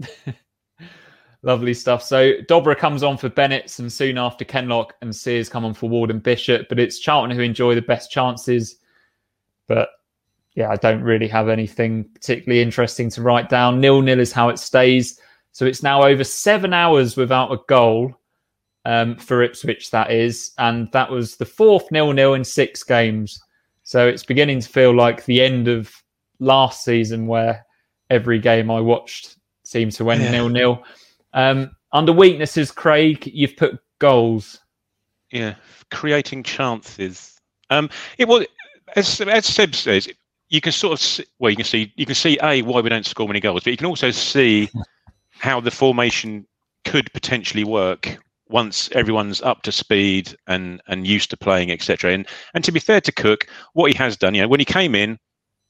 Lovely 1.42 1.74
stuff. 1.74 2.02
So 2.02 2.34
Dobra 2.48 2.76
comes 2.76 3.02
on 3.02 3.16
for 3.16 3.28
Bennett, 3.28 3.78
and 3.78 3.92
soon 3.92 4.18
after 4.18 4.44
Kenlock 4.44 4.94
and 5.00 5.14
Sears 5.14 5.48
come 5.48 5.64
on 5.64 5.74
for 5.74 5.88
Ward 5.88 6.10
and 6.10 6.22
Bishop. 6.22 6.68
But 6.68 6.78
it's 6.78 6.98
Charlton 6.98 7.34
who 7.36 7.42
enjoy 7.42 7.74
the 7.74 7.82
best 7.82 8.10
chances. 8.10 8.76
But 9.68 9.90
yeah, 10.54 10.70
I 10.70 10.76
don't 10.76 11.02
really 11.02 11.28
have 11.28 11.48
anything 11.48 12.04
particularly 12.14 12.62
interesting 12.62 13.10
to 13.10 13.22
write 13.22 13.48
down. 13.48 13.80
Nil 13.80 14.02
nil 14.02 14.20
is 14.20 14.32
how 14.32 14.48
it 14.48 14.58
stays. 14.58 15.20
So 15.52 15.66
it's 15.66 15.82
now 15.82 16.02
over 16.02 16.24
seven 16.24 16.72
hours 16.72 17.16
without 17.16 17.52
a 17.52 17.58
goal 17.68 18.14
um, 18.84 19.16
for 19.16 19.42
Ipswich. 19.42 19.90
That 19.90 20.10
is, 20.10 20.52
and 20.58 20.90
that 20.92 21.10
was 21.10 21.36
the 21.36 21.46
fourth 21.46 21.90
nil 21.90 22.12
nil 22.12 22.34
in 22.34 22.44
six 22.44 22.82
games. 22.82 23.40
So 23.82 24.06
it's 24.06 24.24
beginning 24.24 24.60
to 24.60 24.68
feel 24.68 24.94
like 24.94 25.24
the 25.24 25.42
end 25.42 25.68
of 25.68 25.92
last 26.40 26.84
season 26.84 27.26
where 27.26 27.64
every 28.08 28.38
game 28.38 28.70
I 28.70 28.80
watched 28.80 29.36
seemed 29.64 29.92
to 29.92 30.10
end 30.10 30.22
nil 30.32 30.48
nil. 30.48 30.82
Um, 31.32 31.70
under 31.92 32.12
weaknesses, 32.12 32.72
Craig, 32.72 33.26
you've 33.32 33.56
put 33.56 33.78
goals. 34.00 34.60
Yeah, 35.30 35.54
creating 35.90 36.42
chances. 36.42 37.38
Um, 37.70 37.88
it 38.18 38.26
was 38.26 38.46
as 38.96 39.20
as 39.20 39.46
Seb 39.46 39.74
says. 39.74 40.08
You 40.48 40.60
can 40.60 40.72
sort 40.72 40.94
of 40.94 41.00
see, 41.00 41.24
well, 41.38 41.50
you 41.50 41.56
can 41.56 41.64
see 41.64 41.92
you 41.94 42.04
can 42.04 42.16
see 42.16 42.36
a 42.42 42.62
why 42.62 42.80
we 42.80 42.88
don't 42.88 43.06
score 43.06 43.28
many 43.28 43.38
goals, 43.38 43.62
but 43.62 43.70
you 43.70 43.76
can 43.76 43.86
also 43.86 44.10
see 44.10 44.68
how 45.30 45.60
the 45.60 45.70
formation 45.70 46.44
could 46.84 47.12
potentially 47.12 47.62
work 47.62 48.18
once 48.48 48.90
everyone's 48.92 49.40
up 49.42 49.62
to 49.62 49.70
speed 49.70 50.34
and 50.48 50.82
and 50.88 51.06
used 51.06 51.30
to 51.30 51.36
playing, 51.36 51.70
etc. 51.70 52.12
And 52.12 52.26
and 52.54 52.64
to 52.64 52.72
be 52.72 52.80
fair 52.80 53.00
to 53.00 53.12
Cook, 53.12 53.46
what 53.74 53.92
he 53.92 53.96
has 53.96 54.16
done, 54.16 54.34
you 54.34 54.42
know, 54.42 54.48
when 54.48 54.60
he 54.60 54.66
came 54.66 54.96
in, 54.96 55.18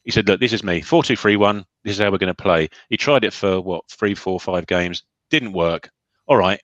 he 0.04 0.10
said, 0.10 0.28
"Look, 0.28 0.40
this 0.40 0.52
is 0.52 0.64
me. 0.64 0.80
Four 0.80 1.02
two 1.02 1.16
three 1.16 1.36
one. 1.36 1.64
This 1.84 1.94
is 1.94 2.02
how 2.02 2.10
we're 2.10 2.18
going 2.18 2.34
to 2.34 2.42
play." 2.42 2.68
He 2.88 2.96
tried 2.96 3.24
it 3.24 3.32
for 3.32 3.60
what 3.60 3.88
three, 3.90 4.14
four, 4.14 4.40
five 4.40 4.66
games. 4.66 5.02
Didn't 5.30 5.52
work. 5.52 5.90
All 6.26 6.36
right, 6.36 6.60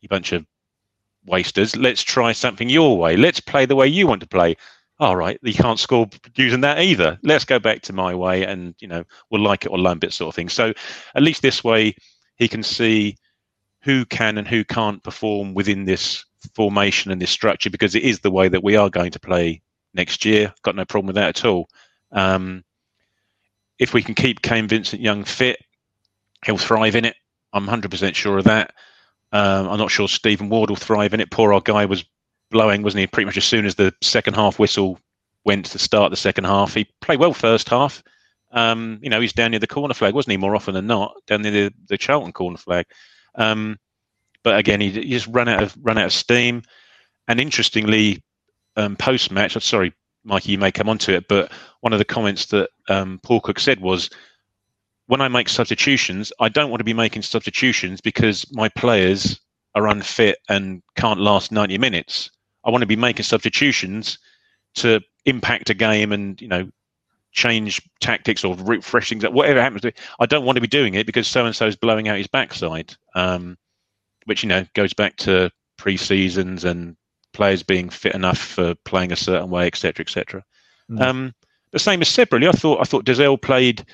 you 0.00 0.08
bunch 0.08 0.32
of 0.32 0.46
wasters. 1.26 1.76
Let's 1.76 2.02
try 2.02 2.32
something 2.32 2.68
your 2.68 2.98
way. 2.98 3.16
Let's 3.16 3.40
play 3.40 3.66
the 3.66 3.76
way 3.76 3.86
you 3.88 4.06
want 4.06 4.20
to 4.22 4.28
play. 4.28 4.56
All 5.00 5.16
right, 5.16 5.38
you 5.42 5.54
can't 5.54 5.78
score 5.78 6.08
using 6.34 6.60
that 6.62 6.80
either. 6.80 7.18
Let's 7.22 7.44
go 7.44 7.58
back 7.58 7.82
to 7.82 7.92
my 7.92 8.14
way, 8.14 8.44
and 8.44 8.74
you 8.80 8.88
know 8.88 9.04
we'll 9.30 9.42
like 9.42 9.64
it 9.64 9.70
or 9.70 9.78
lump 9.78 10.04
it, 10.04 10.12
sort 10.12 10.30
of 10.30 10.34
thing. 10.34 10.48
So 10.48 10.72
at 11.14 11.22
least 11.22 11.42
this 11.42 11.62
way, 11.62 11.94
he 12.36 12.48
can 12.48 12.62
see 12.62 13.16
who 13.82 14.04
can 14.04 14.38
and 14.38 14.48
who 14.48 14.64
can't 14.64 15.02
perform 15.02 15.54
within 15.54 15.84
this 15.84 16.24
formation 16.54 17.10
and 17.10 17.20
this 17.20 17.30
structure 17.30 17.70
because 17.70 17.94
it 17.94 18.02
is 18.02 18.20
the 18.20 18.30
way 18.30 18.48
that 18.48 18.62
we 18.62 18.76
are 18.76 18.90
going 18.90 19.10
to 19.10 19.20
play 19.20 19.62
next 19.94 20.24
year. 20.24 20.52
Got 20.62 20.76
no 20.76 20.84
problem 20.84 21.06
with 21.06 21.16
that 21.16 21.28
at 21.28 21.44
all. 21.44 21.68
Um, 22.12 22.64
if 23.78 23.94
we 23.94 24.02
can 24.02 24.14
keep 24.14 24.42
Kane 24.42 24.68
Vincent 24.68 25.02
Young 25.02 25.24
fit, 25.24 25.58
he'll 26.44 26.58
thrive 26.58 26.96
in 26.96 27.04
it. 27.04 27.16
I'm 27.52 27.66
100% 27.66 28.14
sure 28.14 28.38
of 28.38 28.44
that. 28.44 28.72
Um, 29.32 29.68
I'm 29.68 29.78
not 29.78 29.90
sure 29.90 30.08
Stephen 30.08 30.48
Ward 30.48 30.70
will 30.70 30.76
thrive 30.76 31.14
in 31.14 31.20
it. 31.20 31.30
Poor 31.30 31.52
old 31.52 31.64
guy 31.64 31.84
was 31.84 32.04
blowing, 32.50 32.82
wasn't 32.82 33.00
he? 33.00 33.06
Pretty 33.06 33.26
much 33.26 33.36
as 33.36 33.44
soon 33.44 33.66
as 33.66 33.74
the 33.74 33.94
second 34.02 34.34
half 34.34 34.58
whistle 34.58 34.98
went 35.44 35.66
to 35.66 35.78
start 35.78 36.10
the 36.10 36.16
second 36.16 36.44
half, 36.44 36.74
he 36.74 36.86
played 37.00 37.20
well 37.20 37.34
first 37.34 37.68
half. 37.68 38.02
Um, 38.50 38.98
you 39.02 39.10
know, 39.10 39.20
he's 39.20 39.32
down 39.32 39.50
near 39.50 39.60
the 39.60 39.66
corner 39.66 39.94
flag, 39.94 40.14
wasn't 40.14 40.32
he? 40.32 40.36
More 40.38 40.56
often 40.56 40.74
than 40.74 40.86
not, 40.86 41.14
down 41.26 41.42
near 41.42 41.52
the, 41.52 41.74
the 41.88 41.98
Charlton 41.98 42.32
corner 42.32 42.56
flag. 42.56 42.86
Um, 43.34 43.78
but 44.42 44.58
again, 44.58 44.80
he, 44.80 44.90
he, 44.90 45.10
just 45.10 45.26
ran 45.26 45.48
out 45.48 45.62
of 45.62 45.76
run 45.82 45.98
out 45.98 46.06
of 46.06 46.12
steam. 46.12 46.62
And 47.26 47.40
interestingly, 47.40 48.22
um, 48.76 48.96
post 48.96 49.30
match, 49.30 49.52
sorry, 49.62 49.92
Mikey, 50.28 50.52
you 50.52 50.58
may 50.58 50.70
come 50.70 50.88
onto 50.88 51.12
it, 51.12 51.26
but 51.26 51.50
one 51.80 51.92
of 51.92 51.98
the 51.98 52.04
comments 52.04 52.46
that 52.46 52.70
um, 52.88 53.18
Paul 53.22 53.40
Cook 53.40 53.58
said 53.58 53.80
was, 53.80 54.10
when 55.06 55.22
I 55.22 55.28
make 55.28 55.48
substitutions, 55.48 56.32
I 56.38 56.50
don't 56.50 56.70
want 56.70 56.80
to 56.80 56.84
be 56.84 56.92
making 56.92 57.22
substitutions 57.22 58.00
because 58.00 58.46
my 58.52 58.68
players 58.68 59.40
are 59.74 59.88
unfit 59.88 60.38
and 60.48 60.82
can't 60.96 61.18
last 61.18 61.50
90 61.50 61.78
minutes. 61.78 62.30
I 62.64 62.70
want 62.70 62.82
to 62.82 62.86
be 62.86 62.96
making 62.96 63.24
substitutions 63.24 64.18
to 64.74 65.00
impact 65.24 65.70
a 65.70 65.74
game 65.74 66.12
and 66.12 66.40
you 66.40 66.48
know 66.48 66.70
change 67.32 67.80
tactics 68.00 68.44
or 68.44 68.54
refresh 68.56 69.08
things 69.08 69.24
whatever 69.24 69.62
happens 69.62 69.82
to 69.82 69.88
it. 69.88 69.98
I 70.20 70.26
don't 70.26 70.44
want 70.44 70.56
to 70.56 70.60
be 70.60 70.66
doing 70.66 70.94
it 70.94 71.06
because 71.06 71.26
so 71.26 71.46
and 71.46 71.56
so 71.56 71.66
is 71.66 71.76
blowing 71.76 72.08
out 72.08 72.18
his 72.18 72.26
backside, 72.26 72.94
um, 73.14 73.56
which 74.26 74.42
you 74.42 74.48
know 74.48 74.66
goes 74.74 74.92
back 74.92 75.16
to 75.18 75.50
pre-seasons 75.78 76.64
and 76.64 76.96
players 77.38 77.62
being 77.62 77.88
fit 77.88 78.16
enough 78.16 78.38
for 78.38 78.74
playing 78.84 79.12
a 79.12 79.16
certain 79.16 79.48
way, 79.48 79.68
etc., 79.68 80.02
etc. 80.02 80.44
Mm. 80.90 81.00
Um, 81.00 81.34
the 81.70 81.78
same 81.78 82.02
as 82.02 82.08
Seb, 82.08 82.32
really. 82.32 82.48
I 82.48 82.52
thought 82.52 82.80
I 82.80 82.84
thought 82.84 83.04
Dozzell 83.04 83.40
played 83.40 83.86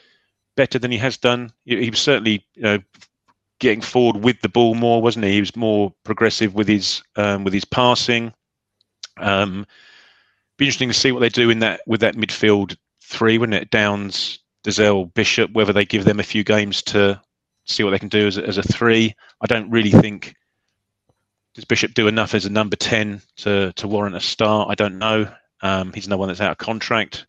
better 0.57 0.79
than 0.79 0.91
he 0.91 0.97
has 0.97 1.19
done. 1.19 1.53
He, 1.67 1.85
he 1.85 1.91
was 1.91 2.01
certainly 2.01 2.43
you 2.55 2.63
know 2.63 2.79
getting 3.61 3.83
forward 3.83 4.25
with 4.25 4.41
the 4.41 4.49
ball 4.49 4.75
more, 4.75 5.03
wasn't 5.03 5.27
he? 5.27 5.33
He 5.33 5.41
was 5.41 5.55
more 5.55 5.93
progressive 6.05 6.55
with 6.55 6.67
his 6.67 7.03
um, 7.17 7.45
with 7.45 7.53
his 7.53 7.67
passing. 7.67 8.33
Um, 9.19 9.67
be 10.57 10.65
interesting 10.65 10.89
to 10.89 10.95
see 10.95 11.13
what 11.13 11.21
they 11.21 11.29
do 11.29 11.51
in 11.51 11.59
that 11.59 11.83
with 11.87 12.01
that 12.01 12.17
midfield 12.17 12.79
three, 13.03 13.37
wouldn't 13.37 13.63
it? 13.63 13.71
Downes, 13.71 14.39
Dozzell, 14.65 15.13
Bishop, 15.13 15.53
whether 15.53 15.75
they 15.75 15.85
give 15.85 16.05
them 16.05 16.19
a 16.19 16.25
few 16.25 16.45
games 16.45 16.83
to 16.85 17.21
see 17.67 17.85
what 17.85 17.91
they 17.91 17.99
can 17.99 18.09
do 18.09 18.27
as 18.27 18.39
as 18.39 18.57
a 18.57 18.63
three. 18.63 19.15
I 19.43 19.47
don't 19.47 19.71
really 19.71 19.91
think 19.91 20.35
does 21.55 21.65
Bishop 21.65 21.95
do 21.95 22.09
enough 22.09 22.35
as 22.35 22.47
a 22.47 22.51
number 22.51 22.77
ten 22.77 23.23
to 23.37 23.73
to 23.73 23.89
warrant 23.89 24.17
a 24.17 24.21
start. 24.21 24.71
I 24.71 24.75
don't 24.75 24.99
know. 24.99 25.29
Um, 25.63 25.93
he's 25.93 26.07
another 26.07 26.21
one 26.21 26.29
that's 26.29 26.41
out 26.41 26.53
of 26.53 26.59
contract. 26.59 27.27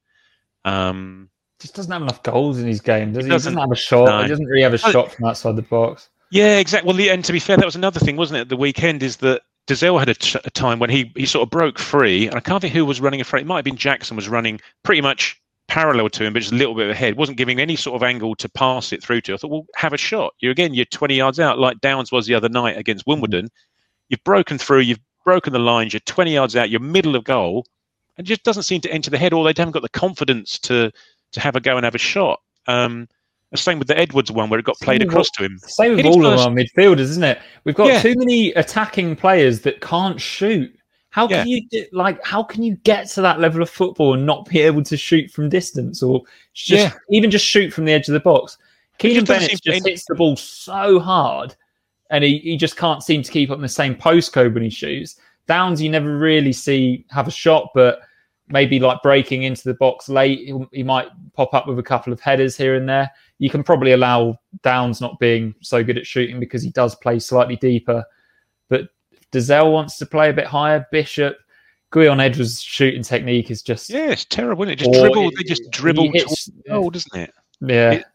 Um, 0.65 1.29
just 1.59 1.75
doesn't 1.75 1.91
have 1.91 2.01
enough 2.01 2.21
goals 2.23 2.59
in 2.59 2.67
his 2.67 2.81
game, 2.81 3.13
does 3.13 3.23
he? 3.23 3.29
He 3.29 3.31
doesn't, 3.31 3.53
he 3.53 3.55
doesn't 3.55 3.69
have 3.69 3.71
a 3.71 3.75
shot. 3.75 4.05
No. 4.05 4.21
He 4.23 4.27
doesn't 4.27 4.45
really 4.45 4.63
have 4.63 4.73
a 4.73 4.77
shot 4.77 5.11
from 5.11 5.25
outside 5.25 5.55
the 5.55 5.61
box. 5.61 6.09
Yeah, 6.31 6.57
exactly. 6.57 6.91
Well, 6.91 7.13
and 7.13 7.23
to 7.23 7.31
be 7.31 7.39
fair, 7.39 7.55
that 7.57 7.65
was 7.65 7.75
another 7.75 7.99
thing, 7.99 8.17
wasn't 8.17 8.41
it? 8.41 8.49
The 8.49 8.57
weekend, 8.57 9.03
is 9.03 9.17
that 9.17 9.43
Dozzell 9.67 9.97
had 9.99 10.09
a, 10.09 10.15
t- 10.15 10.39
a 10.43 10.49
time 10.49 10.79
when 10.79 10.89
he 10.89 11.11
he 11.15 11.25
sort 11.25 11.43
of 11.43 11.49
broke 11.49 11.79
free, 11.79 12.27
and 12.27 12.35
I 12.35 12.39
can't 12.39 12.61
think 12.61 12.73
who 12.73 12.85
was 12.85 12.99
running 12.99 13.19
in 13.19 13.25
front. 13.25 13.45
It 13.45 13.47
might 13.47 13.57
have 13.57 13.65
been 13.65 13.77
Jackson 13.77 14.15
was 14.15 14.27
running 14.27 14.59
pretty 14.83 15.01
much 15.01 15.39
parallel 15.67 16.09
to 16.09 16.23
him, 16.23 16.33
but 16.33 16.39
just 16.39 16.51
a 16.51 16.55
little 16.55 16.75
bit 16.75 16.89
ahead. 16.89 17.17
wasn't 17.17 17.37
giving 17.37 17.59
any 17.59 17.75
sort 17.75 17.95
of 17.95 18.03
angle 18.03 18.35
to 18.35 18.49
pass 18.49 18.93
it 18.93 19.01
through 19.01 19.21
to. 19.21 19.33
I 19.33 19.37
thought, 19.37 19.49
well, 19.49 19.65
have 19.75 19.93
a 19.93 19.97
shot. 19.97 20.33
You 20.39 20.51
again, 20.51 20.73
you're 20.73 20.85
20 20.85 21.15
yards 21.15 21.39
out, 21.39 21.57
like 21.57 21.81
Downes 21.81 22.11
was 22.11 22.27
the 22.27 22.35
other 22.35 22.49
night 22.49 22.77
against 22.77 23.07
Wimbledon. 23.07 23.49
You've 24.09 24.23
broken 24.23 24.57
through. 24.57 24.81
You've 24.81 24.99
broken 25.23 25.53
the 25.53 25.59
lines. 25.59 25.93
You're 25.93 25.99
20 26.01 26.33
yards 26.33 26.55
out. 26.55 26.69
You're 26.69 26.79
middle 26.79 27.15
of 27.15 27.23
goal, 27.23 27.65
and 28.17 28.25
it 28.25 28.29
just 28.29 28.43
doesn't 28.43 28.63
seem 28.63 28.81
to 28.81 28.91
enter 28.91 29.09
the 29.09 29.17
head. 29.17 29.33
Or 29.33 29.43
they 29.43 29.53
haven't 29.57 29.71
got 29.73 29.81
the 29.83 29.89
confidence 29.89 30.59
to 30.59 30.91
to 31.31 31.39
have 31.39 31.55
a 31.55 31.59
go 31.59 31.75
and 31.77 31.83
have 31.83 31.95
a 31.95 31.99
shot. 31.99 32.39
Um, 32.67 33.07
the 33.51 33.57
same 33.57 33.79
with 33.79 33.87
the 33.87 33.97
Edwards 33.97 34.31
one 34.31 34.49
where 34.49 34.59
it 34.59 34.65
got 34.65 34.77
played 34.79 35.01
Same 35.01 35.07
with 35.07 35.13
across 35.13 35.27
all- 35.27 35.33
to 35.37 35.43
him. 35.45 35.59
Same 35.59 35.95
with 35.95 36.05
all 36.05 36.25
of 36.25 36.39
our 36.39 36.49
midfielders, 36.49 36.99
isn't 36.99 37.23
it? 37.23 37.39
We've 37.63 37.75
got 37.75 37.87
Yeah. 37.87 38.01
too 38.01 38.15
many 38.17 38.51
attacking 38.53 39.15
players 39.15 39.61
that 39.61 39.81
can't 39.81 40.19
shoot. 40.19 40.73
How 41.11 41.27
can 41.27 41.47
you 41.47 41.61
like? 41.93 42.19
How 42.25 42.43
can 42.43 42.61
you 42.63 42.75
get 42.83 43.07
to 43.11 43.21
that 43.21 43.39
level 43.39 43.61
of 43.61 43.69
football 43.69 44.13
and 44.15 44.25
not 44.25 44.49
be 44.49 44.59
able 44.59 44.83
to 44.83 44.97
shoot 44.97 45.31
from 45.31 45.47
distance, 45.47 46.03
or 46.03 46.21
just 46.53 46.83
Yeah. 46.83 46.99
even 47.09 47.31
just 47.31 47.45
shoot 47.45 47.71
from 47.71 47.85
the 47.85 47.93
edge 47.93 48.09
of 48.09 48.13
the 48.13 48.19
box? 48.19 48.57
Keelan 48.99 49.13
just 49.15 49.27
Bennett 49.27 49.61
just 49.63 49.87
hits 49.87 50.05
the 50.07 50.15
ball 50.15 50.35
so 50.35 50.99
hard, 50.99 51.55
and 52.11 52.23
he, 52.23 52.39
he 52.39 52.57
just 52.57 52.77
can't 52.77 53.03
seem 53.03 53.21
to 53.23 53.31
keep 53.31 53.49
up 53.51 53.55
in 53.57 53.61
the 53.61 53.67
same 53.69 53.95
postcode 53.95 54.53
when 54.53 54.63
he 54.63 54.69
shoots. 54.69 55.17
Downes, 55.47 55.81
you 55.81 55.89
never 55.89 56.17
really 56.17 56.53
see 56.53 57.05
have 57.11 57.27
a 57.27 57.31
shot, 57.31 57.69
but 57.73 57.99
maybe 58.47 58.79
like 58.79 59.01
breaking 59.01 59.43
into 59.43 59.63
the 59.63 59.73
box 59.75 60.07
late, 60.09 60.51
he 60.71 60.83
might 60.83 61.07
pop 61.33 61.53
up 61.53 61.67
with 61.67 61.79
a 61.79 61.83
couple 61.83 62.13
of 62.13 62.19
headers 62.19 62.55
here 62.55 62.75
and 62.75 62.87
there. 62.87 63.09
You 63.39 63.49
can 63.49 63.63
probably 63.63 63.91
allow 63.93 64.39
Downes 64.63 65.01
not 65.01 65.19
being 65.19 65.53
so 65.61 65.83
good 65.83 65.97
at 65.97 66.05
shooting 66.05 66.39
because 66.39 66.61
he 66.63 66.69
does 66.71 66.95
play 66.95 67.19
slightly 67.19 67.55
deeper. 67.57 68.03
But 68.69 68.89
Dozzell 69.31 69.71
wants 69.71 69.97
to 69.97 70.05
play 70.05 70.29
a 70.29 70.33
bit 70.33 70.45
higher, 70.45 70.85
Bishop, 70.91 71.37
Gwion 71.91 72.21
Edwards' 72.21 72.61
shooting 72.61 73.03
technique 73.03 73.49
is 73.51 73.61
just 73.61 73.89
Yeah, 73.89 74.09
it's 74.11 74.25
terrible, 74.25 74.63
isn't 74.63 74.73
it? 74.73 74.75
Just 74.77 74.89
Or 74.89 75.01
dribble. 75.09 75.29
it- 75.29 75.33
they 75.37 75.43
just 75.43 75.69
dribble 75.71 76.11
hits- 76.11 76.25
towards 76.25 76.45
the 76.45 76.69
goal, 76.69 76.89
doesn't 76.89 77.19
it? 77.19 77.33
yeah. 77.61 77.91
It- 77.93 78.05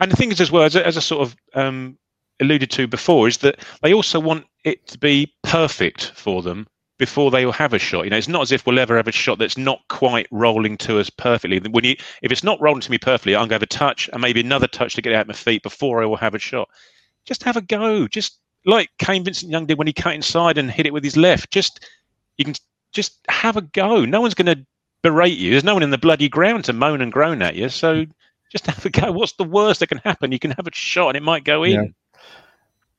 And 0.00 0.10
the 0.12 0.16
thing 0.16 0.30
is, 0.32 0.40
as 0.40 0.50
well, 0.52 0.62
as 0.64 0.76
a, 0.76 0.86
as 0.86 0.96
I 0.96 1.00
sort 1.00 1.22
of 1.22 1.36
um, 1.54 1.98
alluded 2.40 2.70
to 2.70 2.86
before, 2.86 3.28
is 3.28 3.38
that 3.38 3.58
they 3.82 3.92
also 3.92 4.20
want 4.20 4.46
it 4.64 4.86
to 4.88 4.98
be 4.98 5.32
perfect 5.42 6.12
for 6.14 6.42
them 6.42 6.66
before 6.98 7.30
they 7.30 7.44
will 7.44 7.52
have 7.52 7.72
a 7.72 7.78
shot. 7.78 8.04
You 8.04 8.10
know, 8.10 8.16
it's 8.16 8.28
not 8.28 8.42
as 8.42 8.52
if 8.52 8.66
we'll 8.66 8.78
ever 8.78 8.96
have 8.96 9.08
a 9.08 9.12
shot 9.12 9.38
that's 9.38 9.56
not 9.56 9.80
quite 9.88 10.26
rolling 10.30 10.76
to 10.78 10.98
us 10.98 11.10
perfectly. 11.10 11.60
When 11.60 11.84
you, 11.84 11.96
if 12.22 12.32
it's 12.32 12.42
not 12.42 12.60
rolling 12.60 12.80
to 12.80 12.90
me 12.90 12.98
perfectly, 12.98 13.36
I'm 13.36 13.42
going 13.42 13.50
to 13.50 13.54
have 13.54 13.62
a 13.62 13.66
touch 13.66 14.10
and 14.12 14.20
maybe 14.20 14.40
another 14.40 14.66
touch 14.66 14.94
to 14.94 15.02
get 15.02 15.14
out 15.14 15.28
my 15.28 15.34
feet 15.34 15.62
before 15.62 16.02
I 16.02 16.06
will 16.06 16.16
have 16.16 16.34
a 16.34 16.40
shot. 16.40 16.68
Just 17.24 17.44
have 17.44 17.56
a 17.56 17.60
go. 17.60 18.08
Just 18.08 18.38
like 18.66 18.90
Kane 18.98 19.24
Vincent 19.24 19.52
Young 19.52 19.66
did 19.66 19.78
when 19.78 19.86
he 19.86 19.92
cut 19.92 20.14
inside 20.14 20.58
and 20.58 20.70
hit 20.70 20.86
it 20.86 20.92
with 20.92 21.04
his 21.04 21.16
left. 21.16 21.50
Just 21.50 21.86
you 22.36 22.44
can 22.44 22.54
just 22.92 23.18
have 23.28 23.56
a 23.56 23.62
go. 23.62 24.04
No 24.04 24.20
one's 24.20 24.34
going 24.34 24.46
to 24.56 24.66
berate 25.02 25.38
you. 25.38 25.52
There's 25.52 25.64
no 25.64 25.74
one 25.74 25.82
in 25.82 25.90
the 25.90 25.98
bloody 25.98 26.28
ground 26.28 26.64
to 26.64 26.72
moan 26.72 27.00
and 27.00 27.12
groan 27.12 27.42
at 27.42 27.54
you. 27.54 27.68
So 27.68 28.06
just 28.50 28.66
have 28.66 28.84
a 28.84 28.90
go. 28.90 29.12
What's 29.12 29.34
the 29.34 29.44
worst 29.44 29.80
that 29.80 29.88
can 29.88 29.98
happen? 29.98 30.32
You 30.32 30.38
can 30.38 30.50
have 30.52 30.66
a 30.66 30.74
shot 30.74 31.08
and 31.08 31.16
it 31.16 31.22
might 31.22 31.44
go 31.44 31.62
in. 31.62 31.72
yeah, 31.72 31.88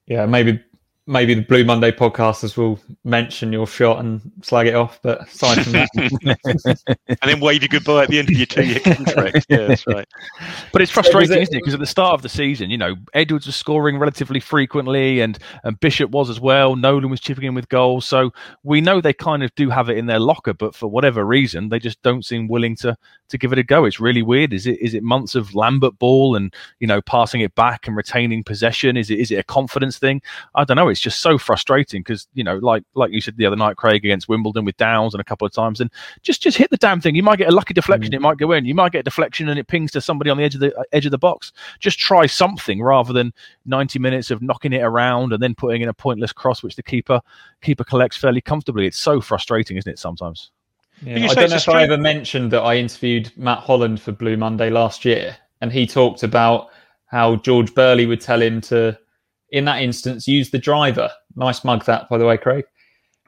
maybe 0.09 0.61
maybe 1.09 1.33
the 1.33 1.41
Blue 1.41 1.63
Monday 1.63 1.91
podcasters 1.91 2.55
will 2.55 2.79
mention 3.03 3.51
your 3.51 3.65
shot 3.65 3.99
and 3.99 4.21
slag 4.43 4.67
it 4.67 4.75
off. 4.75 4.99
But 5.01 5.27
aside 5.27 5.63
from 5.63 5.71
that, 5.73 5.89
and 7.07 7.17
then 7.23 7.39
wave 7.39 7.63
you 7.63 7.67
goodbye 7.67 8.03
at 8.03 8.09
the 8.09 8.19
end 8.19 8.29
of 8.29 8.35
your 8.37 8.45
two-year 8.45 8.79
contract. 8.95 9.47
Yeah, 9.49 9.67
that's 9.67 9.87
right. 9.87 10.07
But 10.71 10.83
it's 10.83 10.93
So 10.93 10.99
was 11.01 11.07
frustrating, 11.09 11.37
it- 11.37 11.41
isn't 11.43 11.55
it? 11.55 11.59
Because 11.59 11.73
at 11.73 11.79
the 11.79 11.87
start 11.87 12.13
of 12.13 12.21
the 12.21 12.29
season, 12.29 12.69
you 12.69 12.77
know, 12.77 12.95
Edwards 13.15 13.47
was 13.47 13.55
scoring 13.55 13.97
relatively 13.97 14.39
frequently, 14.39 15.19
and 15.21 15.39
and 15.63 15.79
Bishop 15.79 16.11
was 16.11 16.29
as 16.29 16.39
well. 16.39 16.75
Nolan 16.75 17.09
was 17.09 17.19
chipping 17.19 17.45
in 17.45 17.55
with 17.55 17.67
goals, 17.69 18.05
so 18.05 18.31
we 18.63 18.79
know 18.79 19.01
they 19.01 19.13
kind 19.13 19.43
of 19.43 19.53
do 19.55 19.69
have 19.69 19.89
it 19.89 19.97
in 19.97 20.05
their 20.05 20.19
locker. 20.19 20.53
But 20.53 20.75
for 20.75 20.87
whatever 20.87 21.25
reason, 21.25 21.69
they 21.69 21.79
just 21.79 22.01
don't 22.03 22.23
seem 22.23 22.47
willing 22.47 22.75
to 22.77 22.95
to 23.29 23.37
give 23.37 23.51
it 23.51 23.59
a 23.59 23.63
go. 23.63 23.85
It's 23.85 23.99
really 23.99 24.21
weird. 24.21 24.53
Is 24.53 24.67
it 24.67 24.79
is 24.79 24.93
it 24.93 25.01
months 25.03 25.33
of 25.33 25.55
Lambert 25.55 25.97
ball 25.97 26.35
and 26.35 26.53
you 26.79 26.85
know 26.87 27.01
passing 27.01 27.41
it 27.41 27.55
back 27.55 27.87
and 27.87 27.97
retaining 27.97 28.43
possession? 28.43 28.95
Is 28.95 29.09
it 29.09 29.17
is 29.19 29.31
it 29.31 29.39
a 29.39 29.43
confidence 29.43 29.97
thing? 29.97 30.21
I 30.53 30.63
don't 30.63 30.77
know. 30.77 30.87
It's 30.87 30.98
just 30.99 31.21
so 31.21 31.37
frustrating 31.37 32.01
because 32.01 32.27
you 32.33 32.43
know, 32.43 32.57
like 32.57 32.83
like 32.93 33.11
you 33.11 33.21
said 33.21 33.37
the 33.37 33.45
other 33.45 33.55
night, 33.55 33.77
Craig 33.77 34.03
against 34.05 34.29
Wimbledon 34.29 34.65
with 34.65 34.77
Downes 34.77 35.13
and 35.13 35.21
a 35.21 35.23
couple 35.23 35.45
of 35.45 35.53
times, 35.53 35.79
and 35.79 35.91
just 36.21 36.41
just 36.41 36.57
hit 36.57 36.69
the 36.69 36.77
damn 36.77 37.01
thing. 37.01 37.15
You 37.15 37.23
might 37.23 37.37
get 37.37 37.49
a 37.49 37.55
lucky 37.55 37.73
deflection, 37.73 38.13
it 38.13 38.21
might 38.21 38.37
go 38.37 38.51
in. 38.51 38.65
You 38.65 38.75
might 38.75 38.91
get 38.91 38.99
a 38.99 39.03
deflection 39.03 39.49
and 39.49 39.59
it 39.59 39.67
pings 39.67 39.91
to 39.91 40.01
somebody 40.01 40.29
on 40.29 40.37
the 40.37 40.43
edge 40.43 40.55
of 40.55 40.61
the 40.61 40.77
uh, 40.77 40.83
edge 40.91 41.05
of 41.05 41.11
the 41.11 41.17
box. 41.17 41.51
Just 41.79 41.99
try 41.99 42.25
something 42.25 42.81
rather 42.81 43.13
than 43.13 43.33
ninety 43.65 43.99
minutes 43.99 44.31
of 44.31 44.41
knocking 44.41 44.73
it 44.73 44.81
around 44.81 45.33
and 45.33 45.41
then 45.41 45.55
putting 45.55 45.81
in 45.81 45.89
a 45.89 45.93
pointless 45.93 46.33
cross, 46.33 46.63
which 46.63 46.75
the 46.75 46.83
keeper 46.83 47.21
keeper 47.61 47.83
collects 47.83 48.17
fairly 48.17 48.41
comfortably. 48.41 48.87
It's 48.87 48.99
so 48.99 49.21
frustrating, 49.21 49.77
isn't 49.77 49.91
it? 49.91 49.99
Sometimes. 49.99 50.51
Yeah, 51.01 51.17
you 51.17 51.29
I 51.29 51.33
don't 51.33 51.49
know 51.49 51.55
a 51.55 51.57
if 51.57 51.69
I 51.69 51.83
ever 51.83 51.97
mentioned 51.97 52.51
that 52.51 52.61
I 52.61 52.75
interviewed 52.75 53.31
Matt 53.37 53.59
Holland 53.59 54.01
for 54.01 54.11
Blue 54.11 54.35
Monday 54.35 54.69
last 54.69 55.05
year, 55.05 55.37
and 55.61 55.71
he 55.71 55.87
talked 55.87 56.23
about 56.23 56.69
how 57.05 57.37
George 57.37 57.73
Burley 57.73 58.05
would 58.05 58.21
tell 58.21 58.41
him 58.41 58.61
to, 58.61 58.97
in 59.51 59.65
that 59.65 59.81
instance, 59.81 60.27
use 60.27 60.49
the 60.49 60.59
driver. 60.59 61.09
Nice 61.35 61.63
mug 61.63 61.85
that, 61.85 62.09
by 62.09 62.17
the 62.17 62.25
way, 62.25 62.37
Craig. 62.37 62.65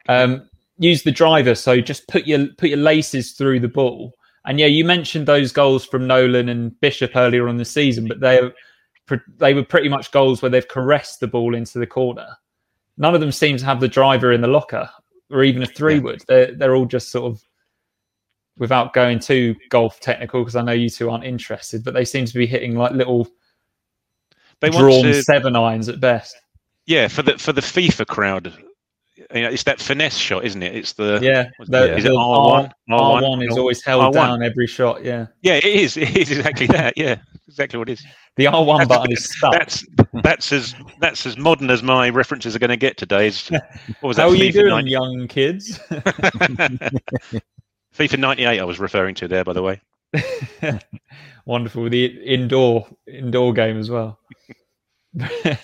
Um, 0.07 0.49
use 0.78 1.03
the 1.03 1.11
driver. 1.11 1.55
So 1.55 1.80
just 1.80 2.07
put 2.07 2.26
your 2.28 2.47
put 2.57 2.69
your 2.69 2.78
laces 2.78 3.34
through 3.34 3.59
the 3.59 3.67
ball. 3.67 4.13
And 4.45 4.59
yeah, 4.59 4.67
you 4.67 4.84
mentioned 4.84 5.28
those 5.28 5.51
goals 5.51 5.86
from 5.86 6.07
Nolan 6.07 6.49
and 6.49 6.80
Bishop 6.82 7.11
earlier 7.15 7.47
on 7.47 7.57
the 7.57 7.65
season, 7.65 8.07
but 8.07 8.19
they 8.19 8.41
they 9.38 9.53
were 9.53 9.63
pretty 9.63 9.89
much 9.89 10.11
goals 10.11 10.41
where 10.41 10.49
they've 10.49 10.67
caressed 10.67 11.19
the 11.19 11.28
ball 11.28 11.55
into 11.55 11.80
the 11.80 11.88
corner. 11.88 12.28
None 12.97 13.13
of 13.13 13.22
them 13.22 13.32
seem 13.32 13.57
to 13.57 13.65
have 13.65 13.80
the 13.80 13.88
driver 13.88 14.32
in 14.32 14.41
the 14.41 14.47
locker, 14.47 14.89
or 15.30 15.43
even 15.43 15.63
a 15.63 15.67
three 15.67 15.99
would. 15.99 16.24
They're 16.28 16.55
they're 16.55 16.76
all 16.76 16.86
just 16.86 17.11
sort 17.11 17.32
of 17.32 17.41
without 18.57 18.93
going 18.93 19.19
too 19.19 19.55
golf 19.69 19.99
technical 19.99 20.41
because 20.41 20.55
I 20.55 20.61
know 20.61 20.72
you 20.72 20.89
two 20.89 21.09
aren't 21.09 21.24
interested, 21.24 21.84
but 21.84 21.93
they 21.93 22.05
seem 22.05 22.26
to 22.26 22.34
be 22.34 22.45
hitting 22.45 22.76
like 22.76 22.91
little 22.91 23.28
They 24.62 24.70
want 24.70 24.80
drawn 24.82 25.03
to- 25.03 25.24
seven 25.24 25.55
irons 25.55 25.89
at 25.89 25.99
best. 25.99 26.36
Yeah, 26.86 27.07
for 27.07 27.22
the 27.24 27.38
for 27.38 27.53
the 27.53 27.62
FIFA 27.62 28.07
crowd, 28.07 28.53
you 29.34 29.41
know, 29.43 29.49
it's 29.49 29.64
that 29.64 29.80
finesse 29.80 30.18
shot, 30.18 30.43
isn't 30.45 30.62
it? 30.64 30.76
It's 30.76 30.93
the 30.93 31.20
Yeah, 31.22 31.49
what's 31.57 31.70
the- 31.70 31.95
it 31.97 32.05
R 32.07 32.47
one? 32.47 32.72
R 32.89 33.22
one 33.22 33.41
is 33.43 33.57
always 33.57 33.84
held 33.84 34.03
R1. 34.03 34.14
down 34.14 34.43
every 34.43 34.68
shot. 34.68 35.03
Yeah, 35.03 35.28
Yeah, 35.41 35.53
it 35.55 35.66
is. 35.66 35.95
It 35.97 36.16
is 36.18 36.32
exactly 36.32 36.68
that. 36.68 36.93
Yeah, 36.97 37.18
exactly 37.47 37.78
what 37.80 37.89
it 37.89 37.93
is. 37.93 38.05
the 38.36 38.47
R 38.47 38.64
one 38.64 38.88
button 38.88 39.12
is 39.18 39.26
stuck. 39.30 39.53
That's 39.53 39.86
that's 40.24 40.51
as 40.51 40.76
that's 40.99 41.26
as 41.26 41.38
modern 41.38 41.70
as 41.70 41.84
my 41.84 42.09
references 42.09 42.55
are 42.55 42.59
going 42.59 42.70
to 42.72 42.78
get 42.78 42.97
today. 42.97 43.28
Is 43.28 43.47
what 43.49 43.62
was 44.01 44.18
that? 44.18 44.24
How 44.24 44.30
are 44.30 44.36
you 44.36 44.51
doing, 44.51 44.70
90 44.70 44.89
young 44.89 45.28
kids? 45.28 45.80
FIFA 47.95 48.20
ninety 48.20 48.45
eight. 48.45 48.59
I 48.59 48.64
was 48.64 48.80
referring 48.80 49.16
to 49.16 49.28
there, 49.28 49.43
by 49.43 49.53
the 49.53 49.62
way. 49.62 49.82
Wonderful. 51.45 51.89
The 51.89 52.05
indoor 52.05 52.87
indoor 53.07 53.53
game 53.53 53.77
as 53.77 53.89
well. 53.89 54.19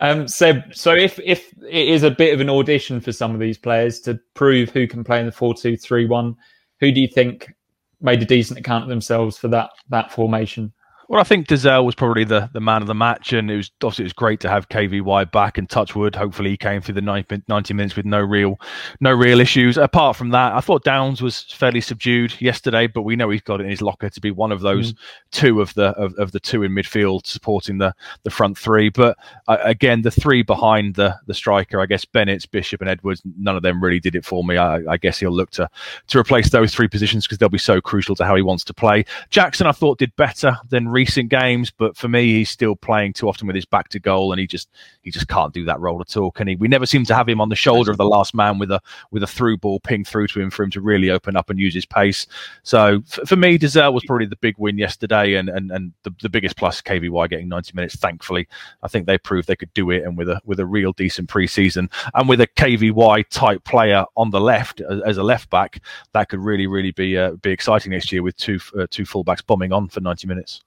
um, 0.00 0.26
Seb, 0.26 0.74
so 0.74 0.92
if 0.92 1.20
if 1.20 1.52
it 1.68 1.88
is 1.88 2.02
a 2.02 2.10
bit 2.10 2.34
of 2.34 2.40
an 2.40 2.50
audition 2.50 3.00
for 3.00 3.12
some 3.12 3.32
of 3.32 3.40
these 3.40 3.58
players 3.58 4.00
to 4.00 4.18
prove 4.34 4.70
who 4.70 4.86
can 4.88 5.04
play 5.04 5.20
in 5.20 5.26
the 5.26 5.32
four 5.32 5.54
two 5.54 5.76
three 5.76 6.06
one, 6.06 6.34
who 6.80 6.90
do 6.90 7.00
you 7.00 7.08
think 7.08 7.52
made 8.00 8.22
a 8.22 8.26
decent 8.26 8.58
account 8.58 8.84
of 8.84 8.88
themselves 8.88 9.38
for 9.38 9.48
that 9.48 9.70
that 9.90 10.10
formation? 10.12 10.72
Well, 11.08 11.22
I 11.22 11.24
think 11.24 11.48
Dozzell 11.48 11.86
was 11.86 11.94
probably 11.94 12.24
the, 12.24 12.50
the 12.52 12.60
man 12.60 12.82
of 12.82 12.86
the 12.86 12.94
match, 12.94 13.32
and 13.32 13.50
it 13.50 13.56
was 13.56 13.70
obviously 13.82 14.02
it 14.02 14.06
was 14.06 14.12
great 14.12 14.40
to 14.40 14.50
have 14.50 14.68
KVY 14.68 15.32
back 15.32 15.56
and 15.56 15.68
Touchwood. 15.68 16.14
Hopefully, 16.14 16.50
he 16.50 16.58
came 16.58 16.82
through 16.82 16.96
the 16.96 17.00
90, 17.00 17.44
90 17.48 17.72
minutes 17.72 17.96
with 17.96 18.04
no 18.04 18.20
real 18.20 18.60
no 19.00 19.12
real 19.12 19.40
issues. 19.40 19.78
Apart 19.78 20.16
from 20.16 20.28
that, 20.30 20.52
I 20.52 20.60
thought 20.60 20.84
Downes 20.84 21.22
was 21.22 21.44
fairly 21.44 21.80
subdued 21.80 22.38
yesterday, 22.42 22.88
but 22.88 23.02
we 23.02 23.16
know 23.16 23.30
he's 23.30 23.40
got 23.40 23.58
it 23.58 23.64
in 23.64 23.70
his 23.70 23.80
locker 23.80 24.10
to 24.10 24.20
be 24.20 24.30
one 24.30 24.52
of 24.52 24.60
those 24.60 24.92
two 25.30 25.62
of 25.62 25.72
the 25.72 25.96
of, 25.96 26.12
of 26.18 26.32
the 26.32 26.40
two 26.40 26.62
in 26.62 26.72
midfield 26.72 27.26
supporting 27.26 27.78
the 27.78 27.94
the 28.24 28.30
front 28.30 28.58
three. 28.58 28.90
But 28.90 29.16
uh, 29.48 29.56
again, 29.62 30.02
the 30.02 30.10
three 30.10 30.42
behind 30.42 30.96
the 30.96 31.16
the 31.24 31.32
striker, 31.32 31.80
I 31.80 31.86
guess 31.86 32.04
Bennett, 32.04 32.50
Bishop, 32.50 32.82
and 32.82 32.90
Edwards, 32.90 33.22
none 33.38 33.56
of 33.56 33.62
them 33.62 33.82
really 33.82 34.00
did 34.00 34.14
it 34.14 34.26
for 34.26 34.44
me. 34.44 34.58
I, 34.58 34.80
I 34.86 34.98
guess 34.98 35.18
he'll 35.20 35.30
look 35.30 35.52
to 35.52 35.70
to 36.08 36.18
replace 36.18 36.50
those 36.50 36.74
three 36.74 36.88
positions 36.88 37.24
because 37.26 37.38
they'll 37.38 37.48
be 37.48 37.56
so 37.56 37.80
crucial 37.80 38.14
to 38.16 38.26
how 38.26 38.36
he 38.36 38.42
wants 38.42 38.62
to 38.64 38.74
play. 38.74 39.06
Jackson, 39.30 39.66
I 39.66 39.72
thought, 39.72 39.98
did 39.98 40.14
better 40.16 40.54
than 40.68 40.97
recent 40.98 41.28
games, 41.28 41.70
but 41.70 41.96
for 41.96 42.08
me, 42.08 42.32
he's 42.32 42.50
still 42.50 42.74
playing 42.74 43.12
too 43.12 43.28
often 43.28 43.46
with 43.46 43.54
his 43.54 43.64
back 43.64 43.88
to 43.88 44.00
goal, 44.00 44.32
and 44.32 44.40
he 44.40 44.48
just 44.48 44.68
he 45.02 45.12
just 45.12 45.28
can't 45.28 45.54
do 45.54 45.64
that 45.64 45.78
role 45.78 46.00
at 46.00 46.16
all. 46.16 46.32
Can 46.32 46.48
he? 46.48 46.56
We 46.56 46.66
never 46.66 46.86
seem 46.86 47.04
to 47.04 47.14
have 47.14 47.28
him 47.28 47.40
on 47.40 47.50
the 47.50 47.56
shoulder 47.56 47.92
of 47.92 47.98
the 47.98 48.04
last 48.04 48.34
man 48.34 48.58
with 48.58 48.72
a 48.72 48.80
with 49.12 49.22
a 49.22 49.26
through 49.26 49.58
ball 49.58 49.78
ping 49.78 50.04
through 50.04 50.26
to 50.28 50.40
him 50.40 50.50
for 50.50 50.64
him 50.64 50.72
to 50.72 50.80
really 50.80 51.10
open 51.10 51.36
up 51.36 51.50
and 51.50 51.58
use 51.60 51.72
his 51.72 51.86
pace. 51.86 52.26
So 52.64 53.00
f- 53.12 53.28
for 53.28 53.36
me, 53.36 53.58
Dozzell 53.58 53.92
was 53.92 54.04
probably 54.06 54.26
the 54.26 54.36
big 54.36 54.56
win 54.58 54.76
yesterday, 54.76 55.34
and 55.34 55.48
and 55.48 55.70
and 55.70 55.92
the, 56.02 56.12
the 56.20 56.28
biggest 56.28 56.56
plus 56.56 56.82
KVY 56.82 57.30
getting 57.30 57.48
90 57.48 57.72
minutes. 57.76 57.94
Thankfully, 57.94 58.48
I 58.82 58.88
think 58.88 59.06
they 59.06 59.18
proved 59.18 59.46
they 59.46 59.54
could 59.54 59.72
do 59.74 59.90
it, 59.90 60.02
and 60.02 60.18
with 60.18 60.28
a 60.28 60.40
with 60.44 60.58
a 60.58 60.66
real 60.66 60.92
decent 60.92 61.28
preseason, 61.28 61.88
and 62.14 62.28
with 62.28 62.40
a 62.40 62.48
KVY 62.48 63.28
type 63.28 63.62
player 63.62 64.04
on 64.16 64.30
the 64.30 64.40
left 64.40 64.80
as, 64.80 65.00
as 65.02 65.16
a 65.16 65.22
left 65.22 65.48
back, 65.48 65.80
that 66.12 66.28
could 66.28 66.40
really 66.40 66.66
really 66.66 66.90
be 66.90 67.16
uh, 67.16 67.34
be 67.42 67.50
exciting 67.50 67.92
next 67.92 68.10
year 68.10 68.24
with 68.24 68.36
two 68.36 68.58
uh, 68.76 68.88
two 68.90 69.04
fullbacks 69.04 69.46
bombing 69.46 69.72
on 69.72 69.88
for 69.88 70.00
90 70.00 70.26
minutes. 70.26 70.64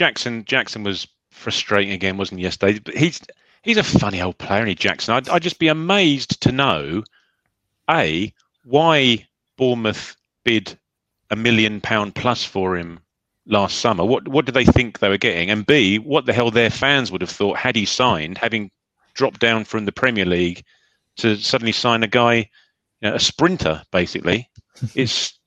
Jackson 0.00 0.46
Jackson 0.46 0.82
was 0.82 1.06
frustrating 1.30 1.92
again, 1.92 2.16
wasn't 2.16 2.38
he, 2.38 2.44
yesterday? 2.44 2.78
But 2.82 2.96
he's 2.96 3.20
he's 3.60 3.76
a 3.76 3.82
funny 3.82 4.22
old 4.22 4.38
player, 4.38 4.60
isn't 4.60 4.68
he, 4.68 4.74
Jackson? 4.74 5.12
I'd, 5.12 5.28
I'd 5.28 5.42
just 5.42 5.58
be 5.58 5.68
amazed 5.68 6.40
to 6.40 6.52
know 6.52 7.04
a 7.90 8.32
why 8.64 9.26
Bournemouth 9.58 10.16
bid 10.42 10.78
a 11.28 11.36
million 11.36 11.82
pound 11.82 12.14
plus 12.14 12.42
for 12.42 12.78
him 12.78 13.00
last 13.44 13.80
summer. 13.80 14.02
What 14.02 14.26
what 14.26 14.46
do 14.46 14.52
they 14.52 14.64
think 14.64 15.00
they 15.00 15.10
were 15.10 15.18
getting? 15.18 15.50
And 15.50 15.66
b 15.66 15.98
what 15.98 16.24
the 16.24 16.32
hell 16.32 16.50
their 16.50 16.70
fans 16.70 17.12
would 17.12 17.20
have 17.20 17.28
thought 17.28 17.58
had 17.58 17.76
he 17.76 17.84
signed, 17.84 18.38
having 18.38 18.70
dropped 19.12 19.40
down 19.40 19.66
from 19.66 19.84
the 19.84 19.92
Premier 19.92 20.24
League 20.24 20.64
to 21.18 21.36
suddenly 21.36 21.72
sign 21.72 22.02
a 22.02 22.08
guy, 22.08 22.48
you 23.02 23.10
know, 23.10 23.16
a 23.16 23.20
sprinter 23.20 23.82
basically. 23.92 24.48
It's 24.94 25.38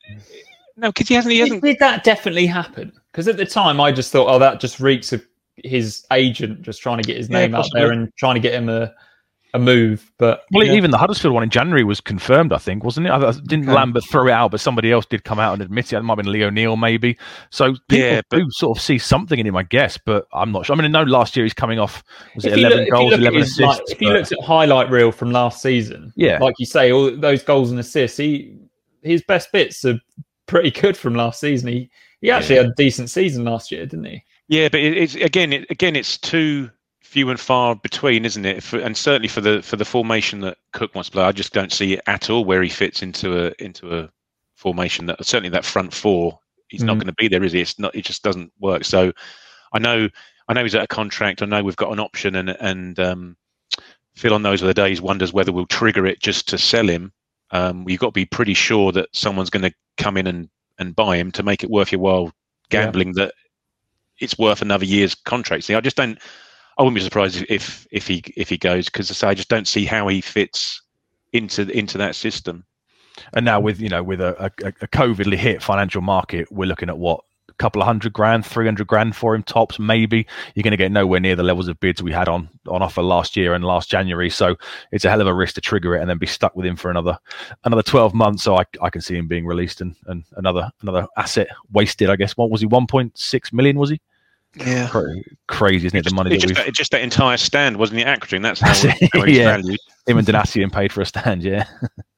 no, 0.77 0.89
because 0.89 1.07
he 1.07 1.15
hasn't. 1.15 1.31
He 1.31 1.39
hasn't. 1.39 1.63
Did, 1.63 1.69
did 1.69 1.79
that 1.79 2.03
definitely 2.03 2.45
happen? 2.45 2.93
Because 3.13 3.27
at 3.29 3.37
the 3.37 3.45
time, 3.45 3.79
I 3.79 3.91
just 3.93 4.11
thought, 4.11 4.27
oh, 4.27 4.39
that 4.39 4.59
just 4.59 4.79
reeks 4.81 5.13
of 5.13 5.23
his 5.63 6.03
agent 6.11 6.63
just 6.63 6.81
trying 6.81 6.97
to 6.97 7.03
get 7.03 7.15
his 7.15 7.29
Yeah, 7.29 7.37
name 7.41 7.55
out 7.55 7.67
there 7.73 7.91
and 7.91 8.09
trying 8.17 8.33
to 8.35 8.41
get 8.41 8.53
him 8.55 8.67
a 8.69 8.91
a 9.55 9.59
move. 9.59 10.11
But 10.17 10.41
Well, 10.51 10.65
yeah. 10.65 10.73
even 10.73 10.89
the 10.89 10.97
Huddersfield 10.97 11.31
one 11.31 11.43
in 11.43 11.51
January 11.51 11.83
was 11.83 12.01
confirmed, 12.01 12.51
I 12.51 12.57
think, 12.57 12.83
wasn't 12.83 13.05
it? 13.05 13.11
I, 13.11 13.17
I- 13.17 13.31
didn't 13.33 13.65
Okay. 13.69 13.73
Lambert 13.75 14.03
throw 14.09 14.25
it 14.27 14.31
out, 14.31 14.49
but 14.49 14.59
somebody 14.59 14.91
else 14.91 15.05
did 15.05 15.25
come 15.25 15.37
out 15.39 15.53
and 15.53 15.61
admit 15.61 15.93
it. 15.93 15.97
It 15.97 16.01
might 16.01 16.17
have 16.17 16.23
been 16.25 16.31
Leo 16.33 16.49
Neal, 16.49 16.75
maybe. 16.75 17.15
So 17.51 17.73
people 17.87 18.03
Yeah, 18.03 18.21
but- 18.31 18.37
do 18.39 18.45
sort 18.49 18.75
of 18.75 18.83
see 18.83 18.97
something 18.97 19.37
in 19.37 19.45
him, 19.45 19.55
I 19.55 19.61
guess, 19.61 19.95
but 20.03 20.25
I'm 20.33 20.51
not 20.51 20.65
sure. 20.65 20.75
I 20.75 20.81
mean, 20.81 20.85
I 20.95 21.03
know 21.03 21.07
last 21.07 21.35
year 21.35 21.45
he's 21.45 21.53
coming 21.53 21.77
off, 21.77 22.03
was 22.33 22.45
it 22.45 22.53
11 22.57 22.79
look- 22.79 22.89
goals, 22.89 23.11
look 23.11 23.13
at 23.13 23.19
11 23.19 23.39
his, 23.41 23.47
assists? 23.51 23.61
like, 23.79 23.91
if 23.91 24.01
you 24.01 24.09
looked 24.09 24.31
at 24.31 24.39
highlight 24.43 24.89
reel 24.89 25.11
from 25.11 25.31
last 25.31 25.61
season, 25.61 26.11
Yeah. 26.15 26.39
like 26.39 26.55
you 26.57 26.65
say, 26.65 26.91
all 26.91 27.15
those 27.15 27.43
goals 27.43 27.69
and 27.69 27.79
assists, 27.79 28.17
he 28.17 28.55
his 29.03 29.21
best 29.21 29.51
bits 29.51 29.85
are 29.85 29.99
pretty 30.45 30.71
good 30.71 30.97
from 30.97 31.15
last 31.15 31.39
season. 31.39 31.69
He 31.69 31.89
he 32.21 32.31
actually 32.31 32.55
had 32.57 32.67
a 32.67 32.73
decent 32.75 33.09
season 33.09 33.43
last 33.43 33.71
year, 33.71 33.85
didn't 33.85 34.05
he? 34.05 34.23
Yeah, 34.47 34.69
but 34.69 34.79
it, 34.79 34.97
it's 34.97 35.15
again, 35.15 35.53
it, 35.53 35.65
again, 35.69 35.95
it's 35.95 36.17
too 36.17 36.69
few 37.01 37.29
and 37.29 37.39
far 37.39 37.75
between, 37.75 38.25
isn't 38.25 38.45
it? 38.45 38.63
For, 38.63 38.79
and 38.79 38.95
certainly 38.95 39.27
for 39.27 39.41
the 39.41 39.61
for 39.61 39.75
the 39.75 39.85
formation 39.85 40.39
that 40.41 40.57
Cook 40.71 40.95
wants 40.95 41.09
to 41.09 41.13
play, 41.13 41.23
I 41.23 41.31
just 41.31 41.53
don't 41.53 41.71
see 41.71 41.93
it 41.93 42.01
at 42.07 42.29
all 42.29 42.45
where 42.45 42.61
he 42.63 42.69
fits 42.69 43.01
into 43.03 43.47
a 43.47 43.53
into 43.59 43.97
a 43.97 44.09
formation 44.55 45.05
that 45.07 45.23
certainly 45.25 45.49
that 45.49 45.65
front 45.65 45.93
four. 45.93 46.39
He's 46.69 46.83
not 46.83 46.95
Mm. 46.95 46.99
going 47.01 47.07
to 47.07 47.13
be 47.13 47.27
there, 47.27 47.43
is 47.43 47.51
he? 47.51 47.61
It's 47.61 47.77
not. 47.77 47.95
It 47.95 48.05
just 48.05 48.23
doesn't 48.23 48.51
work. 48.59 48.83
So, 48.83 49.11
I 49.73 49.79
know, 49.79 50.09
I 50.47 50.53
know 50.53 50.63
he's 50.63 50.73
at 50.75 50.83
a 50.83 50.87
contract. 50.87 51.41
I 51.41 51.45
know 51.45 51.61
we've 51.61 51.75
got 51.75 51.91
an 51.91 51.99
option, 51.99 52.35
and 52.35 52.49
and 52.49 52.99
um, 52.99 53.37
Phil 54.15 54.33
on 54.33 54.41
those 54.43 54.63
other 54.63 54.73
days 54.73 55.01
wonders 55.01 55.33
whether 55.33 55.51
we'll 55.51 55.67
trigger 55.67 56.05
it 56.07 56.19
just 56.19 56.47
to 56.49 56.57
sell 56.57 56.87
him. 56.87 57.11
Um, 57.53 57.87
you've 57.87 57.99
got 57.99 58.07
to 58.07 58.11
be 58.11 58.25
pretty 58.25 58.55
sure 58.55 58.91
that 58.91 59.09
someone's 59.13 59.49
going 59.49 59.63
to 59.63 59.73
come 59.97 60.17
in 60.17 60.27
and 60.27 60.49
and 60.79 60.95
buy 60.95 61.15
him 61.17 61.31
to 61.31 61.43
make 61.43 61.63
it 61.63 61.69
worth 61.69 61.91
your 61.91 62.01
while 62.01 62.33
gambling 62.69 63.13
that 63.13 63.33
it's 64.19 64.37
worth 64.37 64.61
another 64.61 64.85
year's 64.85 65.15
contract. 65.15 65.63
See, 65.63 65.75
I 65.75 65.81
just 65.81 65.95
don't. 65.95 66.19
I 66.77 66.81
wouldn't 66.81 66.95
be 66.95 67.01
surprised 67.01 67.45
if 67.49 67.87
if 67.91 68.07
he 68.07 68.23
if 68.35 68.49
he 68.49 68.57
goes 68.57 68.85
because 68.85 69.23
I 69.23 69.33
just 69.33 69.49
don't 69.49 69.67
see 69.67 69.85
how 69.85 70.07
he 70.07 70.21
fits 70.21 70.81
into 71.31 71.69
into 71.69 71.97
that 71.99 72.15
system. 72.15 72.65
And 73.33 73.45
now 73.45 73.59
with 73.59 73.79
you 73.79 73.89
know 73.89 74.01
with 74.01 74.21
a, 74.21 74.35
a, 74.43 74.67
a 74.67 74.87
COVIDly 74.87 75.37
hit 75.37 75.61
financial 75.61 76.01
market, 76.01 76.51
we're 76.51 76.65
looking 76.65 76.89
at 76.89 76.97
what 76.97 77.23
a 77.53 77.63
couple 77.63 77.81
of 77.81 77.85
hundred 77.85 78.13
grand, 78.13 78.45
three 78.45 78.65
hundred 78.65 78.87
grand 78.87 79.15
for 79.15 79.35
him 79.35 79.43
tops. 79.43 79.79
Maybe 79.79 80.25
you're 80.55 80.63
going 80.63 80.71
to 80.71 80.77
get 80.77 80.91
nowhere 80.91 81.19
near 81.19 81.35
the 81.35 81.43
levels 81.43 81.67
of 81.67 81.79
bids 81.79 82.01
we 82.01 82.11
had 82.11 82.27
on 82.27 82.49
on 82.67 82.81
offer 82.81 83.01
last 83.01 83.35
year 83.37 83.53
and 83.53 83.63
last 83.63 83.89
January. 83.89 84.29
So 84.29 84.55
it's 84.91 85.05
a 85.05 85.09
hell 85.09 85.21
of 85.21 85.27
a 85.27 85.33
risk 85.33 85.55
to 85.55 85.61
trigger 85.61 85.95
it 85.95 86.01
and 86.01 86.09
then 86.09 86.17
be 86.17 86.25
stuck 86.27 86.55
with 86.55 86.65
him 86.65 86.75
for 86.75 86.89
another 86.91 87.17
another 87.63 87.83
twelve 87.83 88.13
months. 88.13 88.43
So 88.43 88.57
I, 88.57 88.63
I 88.81 88.89
can 88.89 89.01
see 89.01 89.15
him 89.15 89.27
being 89.27 89.45
released 89.45 89.81
and, 89.81 89.95
and 90.07 90.23
another 90.37 90.69
another 90.81 91.07
asset 91.17 91.47
wasted. 91.71 92.09
I 92.09 92.15
guess 92.15 92.35
what 92.37 92.49
was 92.49 92.61
he? 92.61 92.67
One 92.67 92.87
point 92.87 93.17
six 93.17 93.53
million 93.53 93.77
was 93.77 93.89
he? 93.89 94.01
Yeah, 94.55 94.87
Cra- 94.87 95.15
crazy, 95.47 95.87
isn't 95.87 95.97
it? 95.97 96.05
The 96.05 96.13
money 96.13 96.35
It's 96.35 96.43
that 96.43 96.47
just 96.49 96.59
we've 96.59 96.65
that, 96.67 96.75
just 96.75 96.91
that 96.91 97.01
entire 97.01 97.37
stand 97.37 97.77
wasn't 97.77 98.01
it 98.01 98.05
Accrington? 98.07 98.43
That's 98.43 98.59
how, 98.61 98.73
how 98.73 99.23
it's 99.23 99.27
yeah, 99.37 99.57
valued. 99.57 99.79
him 100.05 100.17
and 100.19 100.27
Donacien 100.33 100.71
paid 100.71 100.93
for 100.93 101.01
a 101.01 101.05
stand. 101.07 101.43
Yeah. 101.43 101.65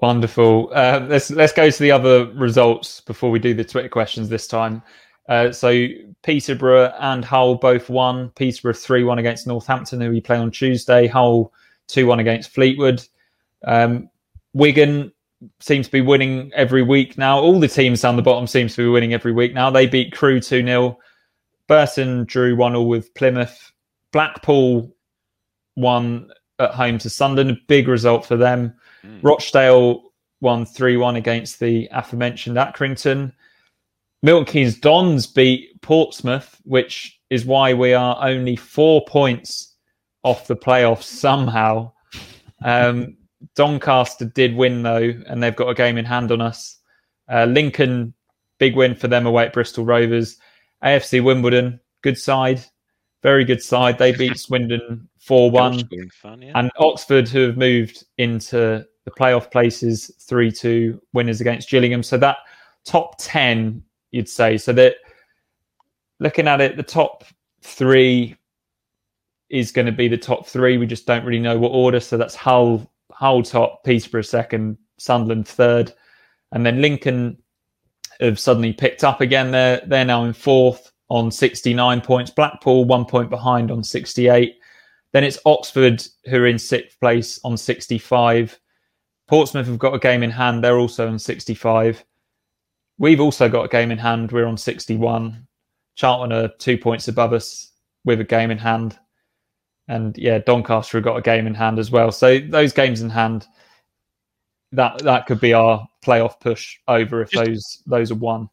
Wonderful. 0.00 0.70
Uh, 0.72 1.04
let's 1.08 1.30
let's 1.30 1.52
go 1.52 1.70
to 1.70 1.82
the 1.82 1.90
other 1.90 2.26
results 2.32 3.00
before 3.00 3.30
we 3.30 3.40
do 3.40 3.52
the 3.52 3.64
Twitter 3.64 3.88
questions 3.88 4.28
this 4.28 4.46
time. 4.46 4.80
Uh, 5.28 5.50
so 5.50 5.86
Peterborough 6.22 6.92
and 7.00 7.24
Hull 7.24 7.56
both 7.56 7.90
won. 7.90 8.30
Peterborough 8.30 8.74
three 8.74 9.02
one 9.02 9.18
against 9.18 9.46
Northampton, 9.46 10.00
who 10.00 10.10
we 10.10 10.20
play 10.20 10.36
on 10.36 10.52
Tuesday. 10.52 11.08
Hull 11.08 11.52
two 11.88 12.06
one 12.06 12.20
against 12.20 12.50
Fleetwood. 12.50 13.02
Um, 13.64 14.08
Wigan 14.52 15.12
seems 15.58 15.86
to 15.86 15.92
be 15.92 16.00
winning 16.00 16.52
every 16.54 16.82
week 16.82 17.18
now. 17.18 17.40
All 17.40 17.58
the 17.58 17.68
teams 17.68 18.00
down 18.00 18.16
the 18.16 18.22
bottom 18.22 18.46
seems 18.46 18.76
to 18.76 18.82
be 18.82 18.88
winning 18.88 19.14
every 19.14 19.32
week 19.32 19.52
now. 19.52 19.68
They 19.68 19.86
beat 19.86 20.12
Crewe 20.12 20.40
two 20.40 20.64
0 20.64 20.96
Burton 21.66 22.24
drew 22.24 22.56
one 22.56 22.76
all 22.76 22.88
with 22.88 23.12
Plymouth. 23.14 23.72
Blackpool 24.12 24.94
won 25.76 26.30
at 26.58 26.70
home 26.70 26.98
to 26.98 27.10
Sunderland. 27.10 27.50
A 27.50 27.60
big 27.66 27.88
result 27.88 28.24
for 28.24 28.36
them. 28.36 28.74
Rochdale 29.22 30.02
won 30.40 30.66
3 30.66 30.96
1 30.96 31.16
against 31.16 31.60
the 31.60 31.88
aforementioned 31.92 32.56
Accrington. 32.56 33.32
Milton 34.22 34.52
Keynes 34.52 34.78
Dons 34.78 35.26
beat 35.26 35.80
Portsmouth, 35.80 36.60
which 36.64 37.20
is 37.30 37.44
why 37.44 37.74
we 37.74 37.94
are 37.94 38.16
only 38.20 38.56
four 38.56 39.04
points 39.06 39.76
off 40.22 40.46
the 40.46 40.56
playoffs 40.56 41.04
somehow. 41.04 41.92
Um, 42.62 43.16
Doncaster 43.54 44.24
did 44.24 44.56
win, 44.56 44.82
though, 44.82 45.12
and 45.26 45.42
they've 45.42 45.54
got 45.54 45.68
a 45.68 45.74
game 45.74 45.96
in 45.96 46.04
hand 46.04 46.32
on 46.32 46.40
us. 46.40 46.78
Uh, 47.32 47.44
Lincoln, 47.44 48.14
big 48.58 48.74
win 48.74 48.96
for 48.96 49.06
them 49.06 49.26
away 49.26 49.46
at 49.46 49.52
Bristol 49.52 49.84
Rovers. 49.84 50.36
AFC 50.82 51.22
Wimbledon, 51.22 51.78
good 52.02 52.18
side, 52.18 52.60
very 53.22 53.44
good 53.44 53.62
side. 53.62 53.98
They 53.98 54.12
beat 54.12 54.38
Swindon 54.38 55.07
4 55.28 55.50
1 55.50 55.88
yeah. 56.40 56.52
and 56.54 56.70
Oxford, 56.78 57.28
who 57.28 57.40
have 57.40 57.58
moved 57.58 58.06
into 58.16 58.82
the 59.04 59.10
playoff 59.10 59.50
places, 59.50 60.10
three 60.20 60.50
two 60.50 61.02
winners 61.12 61.42
against 61.42 61.68
Gillingham. 61.68 62.02
So 62.02 62.16
that 62.16 62.38
top 62.86 63.16
ten, 63.18 63.82
you'd 64.10 64.28
say. 64.28 64.56
So 64.56 64.72
that 64.72 64.96
looking 66.18 66.48
at 66.48 66.62
it, 66.62 66.78
the 66.78 66.82
top 66.82 67.24
three 67.60 68.36
is 69.50 69.70
going 69.70 69.84
to 69.84 69.92
be 69.92 70.08
the 70.08 70.16
top 70.16 70.46
three. 70.46 70.78
We 70.78 70.86
just 70.86 71.06
don't 71.06 71.26
really 71.26 71.40
know 71.40 71.58
what 71.58 71.72
order. 71.72 72.00
So 72.00 72.16
that's 72.16 72.34
Hull, 72.34 72.90
Hull 73.12 73.42
top, 73.42 73.84
Peterborough 73.84 74.22
second, 74.22 74.78
Sunderland 74.96 75.46
third, 75.46 75.92
and 76.52 76.64
then 76.64 76.80
Lincoln 76.80 77.36
have 78.20 78.40
suddenly 78.40 78.72
picked 78.72 79.04
up 79.04 79.20
again. 79.20 79.50
They're 79.50 79.82
they're 79.86 80.06
now 80.06 80.24
in 80.24 80.32
fourth 80.32 80.90
on 81.10 81.30
69 81.30 82.00
points. 82.00 82.30
Blackpool 82.30 82.86
one 82.86 83.04
point 83.04 83.28
behind 83.28 83.70
on 83.70 83.84
68. 83.84 84.54
Then 85.12 85.24
it's 85.24 85.38
Oxford 85.46 86.04
who 86.26 86.36
are 86.36 86.46
in 86.46 86.58
sixth 86.58 86.98
place 87.00 87.40
on 87.44 87.56
65. 87.56 88.58
Portsmouth 89.26 89.66
have 89.66 89.78
got 89.78 89.94
a 89.94 89.98
game 89.98 90.22
in 90.22 90.30
hand. 90.30 90.62
They're 90.62 90.78
also 90.78 91.08
on 91.08 91.18
65. 91.18 92.04
We've 92.98 93.20
also 93.20 93.48
got 93.48 93.64
a 93.64 93.68
game 93.68 93.90
in 93.90 93.98
hand. 93.98 94.32
We're 94.32 94.46
on 94.46 94.56
61. 94.56 95.46
Charlton 95.94 96.32
are 96.32 96.48
two 96.58 96.78
points 96.78 97.08
above 97.08 97.32
us 97.32 97.72
with 98.04 98.20
a 98.20 98.24
game 98.24 98.50
in 98.50 98.58
hand. 98.58 98.98
And 99.88 100.16
yeah, 100.18 100.38
Doncaster 100.38 100.98
have 100.98 101.04
got 101.04 101.16
a 101.16 101.22
game 101.22 101.46
in 101.46 101.54
hand 101.54 101.78
as 101.78 101.90
well. 101.90 102.12
So 102.12 102.38
those 102.38 102.72
games 102.72 103.00
in 103.00 103.10
hand, 103.10 103.46
that 104.72 104.98
that 104.98 105.26
could 105.26 105.40
be 105.40 105.54
our 105.54 105.86
playoff 106.04 106.38
push 106.40 106.78
over 106.88 107.22
if 107.22 107.30
those 107.30 107.82
those 107.86 108.10
are 108.10 108.16
won. 108.16 108.50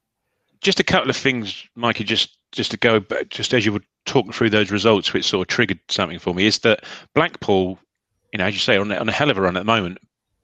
just 0.62 0.80
a 0.80 0.84
couple 0.84 1.10
of 1.10 1.18
things, 1.18 1.66
Mikey. 1.76 2.06
Just 2.06 2.38
just 2.56 2.72
to 2.72 2.78
go 2.78 3.00
back, 3.00 3.30
just 3.30 3.54
as 3.54 3.66
you 3.66 3.74
were 3.74 3.84
talking 4.06 4.32
through 4.32 4.50
those 4.50 4.72
results, 4.72 5.14
which 5.14 5.26
sort 5.26 5.42
of 5.42 5.54
triggered 5.54 5.80
something 5.90 6.20
for 6.20 6.34
me, 6.34 6.46
is 6.46 6.60
that 6.60 6.84
Blackpool, 7.14 7.80
you 8.34 8.38
know, 8.38 8.46
as 8.46 8.54
you 8.54 8.60
say, 8.60 8.78
on, 8.78 8.92
on 8.92 9.10
a 9.10 9.12
hell 9.12 9.30
of 9.30 9.38
a 9.38 9.42
run 9.42 9.58
at 9.58 9.62
the 9.62 9.66
moment. 9.66 10.00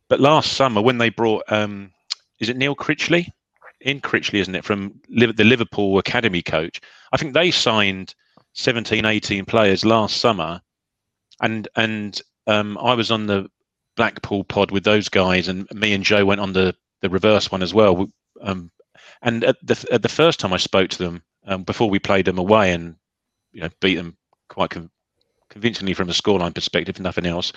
But 0.10 0.20
last 0.20 0.54
summer, 0.54 0.82
when 0.82 0.98
they 0.98 1.10
brought, 1.10 1.44
um, 1.48 1.92
is 2.40 2.50
it 2.50 2.58
Neil 2.58 2.76
Critchley? 2.76 3.32
In 3.80 4.00
Critchley, 4.00 4.40
isn't 4.40 4.54
it, 4.54 4.66
from 4.66 5.00
the 5.10 5.44
Liverpool 5.44 5.98
academy 5.98 6.44
coach? 6.44 6.82
I 7.12 7.18
think 7.18 7.34
they 7.34 7.50
signed 7.50 8.14
17, 8.54 9.06
18 9.06 9.46
players 9.46 9.86
last 9.86 10.18
summer, 10.18 10.62
and 11.42 11.68
and 11.76 12.22
um, 12.46 12.78
I 12.78 12.94
was 12.94 13.10
on 13.10 13.26
the 13.26 13.50
Blackpool 13.96 14.44
pod 14.44 14.70
with 14.70 14.84
those 14.84 15.10
guys, 15.10 15.48
and 15.48 15.68
me 15.72 15.94
and 15.94 16.04
Joe 16.04 16.26
went 16.26 16.42
on 16.42 16.54
the 16.54 16.76
the 17.02 17.10
reverse 17.10 17.52
one 17.52 17.64
as 17.64 17.74
well. 17.74 18.08
Um, 18.42 18.70
and 19.24 19.44
at 19.44 19.56
the 19.66 19.88
at 19.92 20.04
the 20.04 20.10
first 20.10 20.40
time 20.40 20.54
I 20.54 20.58
spoke 20.58 20.90
to 20.92 20.98
them 20.98 21.24
um, 21.46 21.64
before 21.64 21.90
we 21.90 22.00
played 22.00 22.26
them 22.26 22.38
away 22.38 22.74
and 22.74 22.96
you 23.52 23.62
know 23.62 23.70
beat 23.80 23.96
them 23.96 24.18
quite 24.50 24.70
con- 24.70 24.92
convincingly 25.50 25.94
from 25.94 26.10
a 26.10 26.14
scoreline 26.14 26.56
perspective, 26.56 27.00
nothing 27.00 27.26
else. 27.26 27.54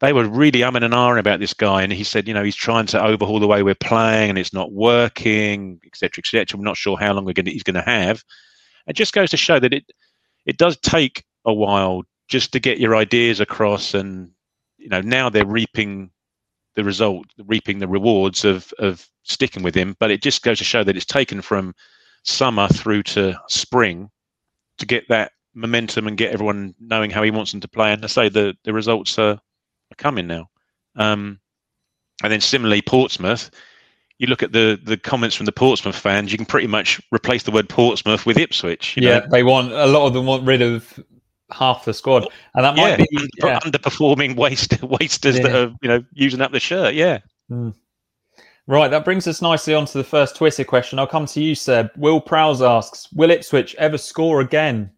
They 0.00 0.12
were 0.12 0.28
really 0.28 0.60
umming 0.60 0.84
and 0.84 0.94
ahhing 0.94 1.18
about 1.18 1.40
this 1.40 1.54
guy, 1.54 1.82
and 1.82 1.92
he 1.92 2.02
said, 2.02 2.26
you 2.26 2.34
know, 2.34 2.42
he's 2.42 2.56
trying 2.56 2.86
to 2.86 3.02
overhaul 3.02 3.38
the 3.38 3.46
way 3.46 3.62
we're 3.62 3.76
playing, 3.76 4.30
and 4.30 4.38
it's 4.38 4.52
not 4.52 4.72
working, 4.72 5.80
etc., 5.86 6.20
etc. 6.20 6.58
We're 6.58 6.64
not 6.64 6.76
sure 6.76 6.98
how 6.98 7.12
long 7.12 7.24
we're 7.24 7.32
to, 7.34 7.50
he's 7.50 7.62
going 7.62 7.74
to 7.74 7.82
have. 7.82 8.24
It 8.86 8.96
just 8.96 9.12
goes 9.12 9.30
to 9.30 9.36
show 9.36 9.60
that 9.60 9.72
it 9.72 9.84
it 10.46 10.58
does 10.58 10.76
take 10.78 11.24
a 11.44 11.52
while 11.52 12.02
just 12.28 12.52
to 12.52 12.60
get 12.60 12.78
your 12.78 12.96
ideas 12.96 13.40
across, 13.40 13.94
and 13.94 14.30
you 14.78 14.88
know 14.88 15.00
now 15.00 15.30
they're 15.30 15.46
reaping 15.46 16.10
the 16.74 16.84
result, 16.84 17.26
reaping 17.46 17.78
the 17.78 17.88
rewards 17.88 18.44
of 18.44 18.72
of 18.78 19.08
sticking 19.22 19.62
with 19.62 19.76
him. 19.76 19.96
But 20.00 20.10
it 20.10 20.22
just 20.22 20.42
goes 20.42 20.58
to 20.58 20.64
show 20.64 20.82
that 20.82 20.96
it's 20.96 21.06
taken 21.06 21.40
from 21.40 21.74
summer 22.24 22.66
through 22.68 23.02
to 23.04 23.38
spring 23.48 24.10
to 24.78 24.86
get 24.86 25.08
that 25.08 25.32
momentum 25.54 26.08
and 26.08 26.16
get 26.16 26.32
everyone 26.32 26.74
knowing 26.80 27.10
how 27.10 27.22
he 27.22 27.30
wants 27.30 27.52
them 27.52 27.60
to 27.60 27.68
play. 27.68 27.92
And 27.92 28.04
I 28.04 28.08
say 28.08 28.28
the 28.28 28.56
the 28.64 28.72
results 28.72 29.18
are, 29.18 29.34
are 29.34 29.96
coming 29.96 30.26
now. 30.26 30.48
Um, 30.96 31.38
And 32.22 32.32
then 32.32 32.40
similarly, 32.40 32.82
Portsmouth. 32.82 33.50
You 34.18 34.28
look 34.28 34.42
at 34.42 34.52
the 34.52 34.80
the 34.82 34.96
comments 34.96 35.36
from 35.36 35.46
the 35.46 35.52
Portsmouth 35.52 35.96
fans. 35.96 36.30
You 36.32 36.38
can 36.38 36.46
pretty 36.46 36.68
much 36.68 37.00
replace 37.12 37.42
the 37.42 37.50
word 37.50 37.68
Portsmouth 37.68 38.26
with 38.26 38.38
Ipswich. 38.38 38.96
you 38.96 39.02
yeah, 39.08 39.18
know? 39.20 39.26
they 39.30 39.42
want 39.42 39.72
a 39.72 39.86
lot 39.86 40.06
of 40.06 40.14
them 40.14 40.26
want 40.26 40.46
rid 40.46 40.62
of 40.62 40.98
half 41.50 41.84
the 41.84 41.92
squad, 41.92 42.26
and 42.54 42.64
that 42.64 42.76
might 42.76 42.90
yeah, 42.90 42.96
be 42.96 43.08
under- 43.16 43.28
yeah. 43.44 43.60
underperforming 43.64 44.36
waste 44.36 44.80
wasters 44.82 45.40
that 45.40 45.54
are 45.54 45.74
you 45.82 45.88
know 45.88 46.04
using 46.12 46.40
up 46.40 46.52
the 46.52 46.60
shirt. 46.60 46.94
Yeah. 46.94 47.18
Right, 48.66 48.90
that 48.90 49.04
brings 49.04 49.26
us 49.26 49.42
nicely 49.42 49.74
on 49.74 49.84
to 49.86 49.98
the 49.98 50.04
first 50.04 50.36
Twitter 50.36 50.64
question. 50.64 50.98
I'll 50.98 51.06
come 51.06 51.26
to 51.26 51.42
you, 51.42 51.54
Seb. 51.54 51.90
Will 51.98 52.20
Prowse 52.20 52.62
asks, 52.62 53.12
Will 53.12 53.30
Ipswich 53.30 53.74
ever 53.74 53.98
score 53.98 54.40
again? 54.40 54.90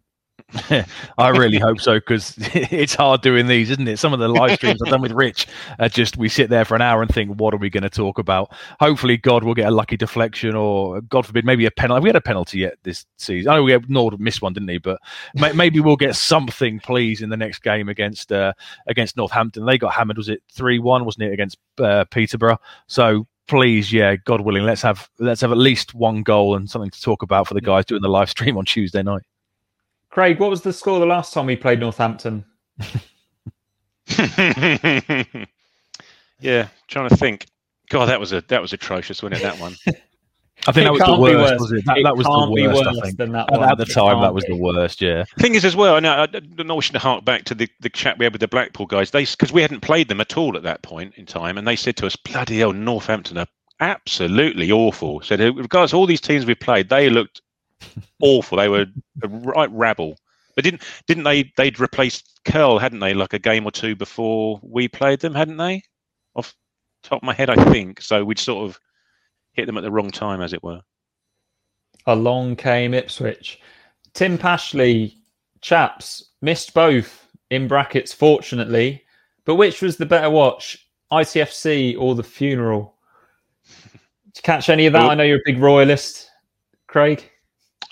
I 1.18 1.28
really 1.30 1.58
hope 1.58 1.80
so 1.80 1.94
because 1.94 2.34
it's 2.38 2.94
hard 2.94 3.20
doing 3.22 3.46
these, 3.46 3.70
isn't 3.70 3.88
it? 3.88 3.98
Some 3.98 4.12
of 4.12 4.20
the 4.20 4.28
live 4.28 4.52
streams 4.52 4.80
I've 4.80 4.90
done 4.90 5.02
with 5.02 5.12
Rich 5.12 5.48
are 5.78 5.88
just 5.88 6.16
we 6.16 6.28
sit 6.28 6.50
there 6.50 6.64
for 6.64 6.76
an 6.76 6.82
hour 6.82 7.02
and 7.02 7.12
think, 7.12 7.40
what 7.40 7.52
are 7.52 7.58
we 7.58 7.68
going 7.68 7.82
to 7.82 7.90
talk 7.90 8.18
about? 8.18 8.52
Hopefully, 8.78 9.16
God 9.16 9.42
will 9.42 9.54
get 9.54 9.66
a 9.66 9.70
lucky 9.72 9.96
deflection 9.96 10.54
or, 10.54 11.00
God 11.02 11.26
forbid, 11.26 11.44
maybe 11.44 11.66
a 11.66 11.70
penalty. 11.70 12.02
We 12.02 12.08
had 12.08 12.16
a 12.16 12.20
penalty 12.20 12.58
yet 12.60 12.74
this 12.84 13.06
season. 13.18 13.50
I 13.50 13.56
know 13.56 13.64
we 13.64 13.72
had 13.72 13.90
Nord 13.90 14.20
missed 14.20 14.40
one, 14.40 14.52
didn't 14.52 14.68
he? 14.68 14.78
But 14.78 15.00
may, 15.34 15.52
maybe 15.52 15.80
we'll 15.80 15.96
get 15.96 16.14
something, 16.14 16.78
please, 16.78 17.22
in 17.22 17.30
the 17.30 17.36
next 17.36 17.62
game 17.62 17.88
against 17.88 18.30
uh, 18.30 18.52
against 18.86 19.16
Northampton. 19.16 19.66
They 19.66 19.78
got 19.78 19.94
hammered. 19.94 20.16
Was 20.16 20.28
it 20.28 20.42
three 20.52 20.78
one? 20.78 21.04
Wasn't 21.04 21.24
it 21.24 21.32
against 21.32 21.58
uh, 21.78 22.04
Peterborough? 22.10 22.60
So. 22.86 23.26
Please, 23.48 23.92
yeah, 23.92 24.16
God 24.16 24.40
willing, 24.40 24.64
let's 24.64 24.82
have 24.82 25.08
let's 25.20 25.40
have 25.40 25.52
at 25.52 25.56
least 25.56 25.94
one 25.94 26.24
goal 26.24 26.56
and 26.56 26.68
something 26.68 26.90
to 26.90 27.00
talk 27.00 27.22
about 27.22 27.46
for 27.46 27.54
the 27.54 27.60
guys 27.60 27.84
doing 27.84 28.02
the 28.02 28.08
live 28.08 28.28
stream 28.28 28.58
on 28.58 28.64
Tuesday 28.64 29.04
night. 29.04 29.22
Craig, 30.16 30.40
what 30.40 30.48
was 30.48 30.62
the 30.62 30.72
score 30.72 30.98
the 30.98 31.04
last 31.04 31.34
time 31.34 31.44
we 31.44 31.56
played 31.56 31.78
Northampton? 31.78 32.42
yeah, 36.40 36.68
trying 36.88 37.10
to 37.10 37.16
think. 37.18 37.44
God, 37.90 38.06
that 38.06 38.18
was 38.18 38.32
a 38.32 38.40
that 38.48 38.62
was 38.62 38.72
atrocious, 38.72 39.22
wasn't 39.22 39.42
it? 39.42 39.44
That 39.44 39.60
one. 39.60 39.74
I 40.66 40.72
think 40.72 40.78
It 40.78 40.84
that 40.84 40.92
was 40.94 41.00
the 41.00 41.04
can't 41.04 41.18
be 41.26 41.34
worst, 41.34 41.52
worse. 41.52 41.60
was 41.60 41.72
it? 41.72 41.84
That, 41.84 41.98
It 41.98 42.04
that 42.04 42.16
was 42.16 42.24
the 42.24 42.30
can't 42.32 42.56
be 42.56 42.66
worst, 42.66 42.82
I 42.82 42.92
worse 42.92 43.00
think. 43.02 43.18
than 43.18 43.32
that 43.32 43.52
At- 43.52 43.60
one. 43.60 43.68
At 43.70 43.76
the 43.76 43.82
It 43.84 43.92
time, 43.92 44.22
that 44.22 44.32
was 44.32 44.46
be. 44.46 44.54
the 44.54 44.62
worst, 44.62 45.02
yeah. 45.02 45.24
Thing 45.38 45.54
is, 45.54 45.66
as 45.66 45.76
well, 45.76 45.96
I 45.96 46.00
know 46.00 46.14
I 46.22 46.24
don't 46.24 46.66
know. 46.66 46.76
We 46.76 46.80
should 46.82 46.96
hark 46.96 47.22
back 47.26 47.44
to 47.44 47.54
the, 47.54 47.68
the 47.80 47.90
chat 47.90 48.16
we 48.16 48.24
had 48.24 48.32
with 48.32 48.40
the 48.40 48.48
Blackpool 48.48 48.86
guys. 48.86 49.10
They 49.10 49.26
because 49.26 49.52
we 49.52 49.60
hadn't 49.60 49.80
played 49.82 50.08
them 50.08 50.22
at 50.22 50.38
all 50.38 50.56
at 50.56 50.62
that 50.62 50.80
point 50.80 51.12
in 51.16 51.26
time, 51.26 51.58
and 51.58 51.68
they 51.68 51.76
said 51.76 51.98
to 51.98 52.06
us, 52.06 52.16
"Bloody 52.16 52.60
hell, 52.60 52.72
Northampton 52.72 53.36
are 53.36 53.46
absolutely 53.80 54.72
awful." 54.72 55.20
Said, 55.20 55.40
regardless 55.40 55.92
of 55.92 55.98
all 55.98 56.06
these 56.06 56.22
teams 56.22 56.46
we 56.46 56.54
played, 56.54 56.88
they 56.88 57.10
looked 57.10 57.42
awful. 58.20 58.58
They 58.58 58.68
were 58.68 58.86
a 59.22 59.28
right 59.28 59.70
rabble. 59.72 60.18
But 60.54 60.64
didn't 60.64 60.82
didn't 61.06 61.24
they? 61.24 61.52
They'd 61.56 61.78
replaced 61.78 62.40
Curle, 62.44 62.78
hadn't 62.78 63.00
they? 63.00 63.14
Like 63.14 63.34
a 63.34 63.38
game 63.38 63.66
or 63.66 63.70
two 63.70 63.94
before 63.94 64.58
we 64.62 64.88
played 64.88 65.20
them, 65.20 65.34
hadn't 65.34 65.58
they? 65.58 65.82
Off 66.34 66.54
the 67.02 67.08
top 67.10 67.22
of 67.22 67.26
my 67.26 67.34
head, 67.34 67.50
I 67.50 67.62
think. 67.70 68.00
So 68.00 68.24
we'd 68.24 68.38
sort 68.38 68.68
of 68.68 68.80
hit 69.52 69.66
them 69.66 69.76
at 69.76 69.82
the 69.82 69.90
wrong 69.90 70.10
time, 70.10 70.40
as 70.40 70.52
it 70.52 70.62
were. 70.62 70.80
Along 72.06 72.56
came 72.56 72.94
Ipswich. 72.94 73.60
Tim 74.14 74.38
Pashley, 74.38 75.16
chaps, 75.60 76.30
missed 76.40 76.72
both 76.72 77.28
in 77.50 77.68
brackets, 77.68 78.12
fortunately. 78.12 79.02
But 79.44 79.56
which 79.56 79.82
was 79.82 79.96
the 79.96 80.06
better 80.06 80.30
watch, 80.30 80.88
ITFC 81.12 81.98
or 81.98 82.14
the 82.14 82.22
funeral? 82.22 82.96
Did 83.82 84.36
you 84.36 84.42
catch 84.42 84.68
any 84.68 84.86
of 84.86 84.92
that? 84.94 85.02
I 85.02 85.14
know 85.14 85.22
you're 85.22 85.38
a 85.38 85.44
big 85.44 85.58
royalist, 85.58 86.30
Craig. 86.86 87.30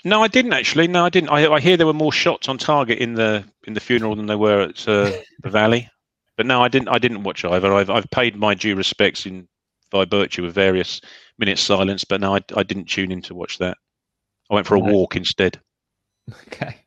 No, 0.05 0.21
I 0.21 0.27
didn't 0.27 0.53
actually. 0.53 0.87
No, 0.87 1.03
I 1.03 1.09
didn't. 1.09 1.29
I, 1.29 1.51
I 1.51 1.59
hear 1.59 1.75
there 1.75 1.87
were 1.87 1.93
more 1.93 2.13
shots 2.13 2.47
on 2.47 2.59
target 2.59 2.99
in 2.99 3.15
the 3.15 3.43
in 3.65 3.73
the 3.73 3.79
funeral 3.79 4.15
than 4.15 4.27
there 4.27 4.37
were 4.37 4.61
at 4.61 4.87
uh, 4.87 5.11
the 5.41 5.49
Valley, 5.49 5.89
but 6.37 6.45
no, 6.45 6.61
I 6.61 6.67
didn't. 6.67 6.89
I 6.89 6.99
didn't 6.99 7.23
watch 7.23 7.43
either. 7.43 7.73
I've 7.73 7.89
I've 7.89 8.09
paid 8.11 8.35
my 8.35 8.53
due 8.53 8.75
respects 8.75 9.25
in 9.25 9.47
by 9.89 10.05
virtue 10.05 10.45
of 10.45 10.53
various 10.53 11.01
minutes 11.39 11.61
silence, 11.61 12.03
but 12.03 12.21
no, 12.21 12.35
I, 12.35 12.41
I 12.55 12.61
didn't 12.61 12.85
tune 12.85 13.11
in 13.11 13.21
to 13.23 13.33
watch 13.33 13.57
that. 13.57 13.77
I 14.51 14.53
went 14.53 14.67
for 14.67 14.75
a 14.75 14.79
walk 14.79 15.15
instead. 15.15 15.59
Okay. 16.47 16.77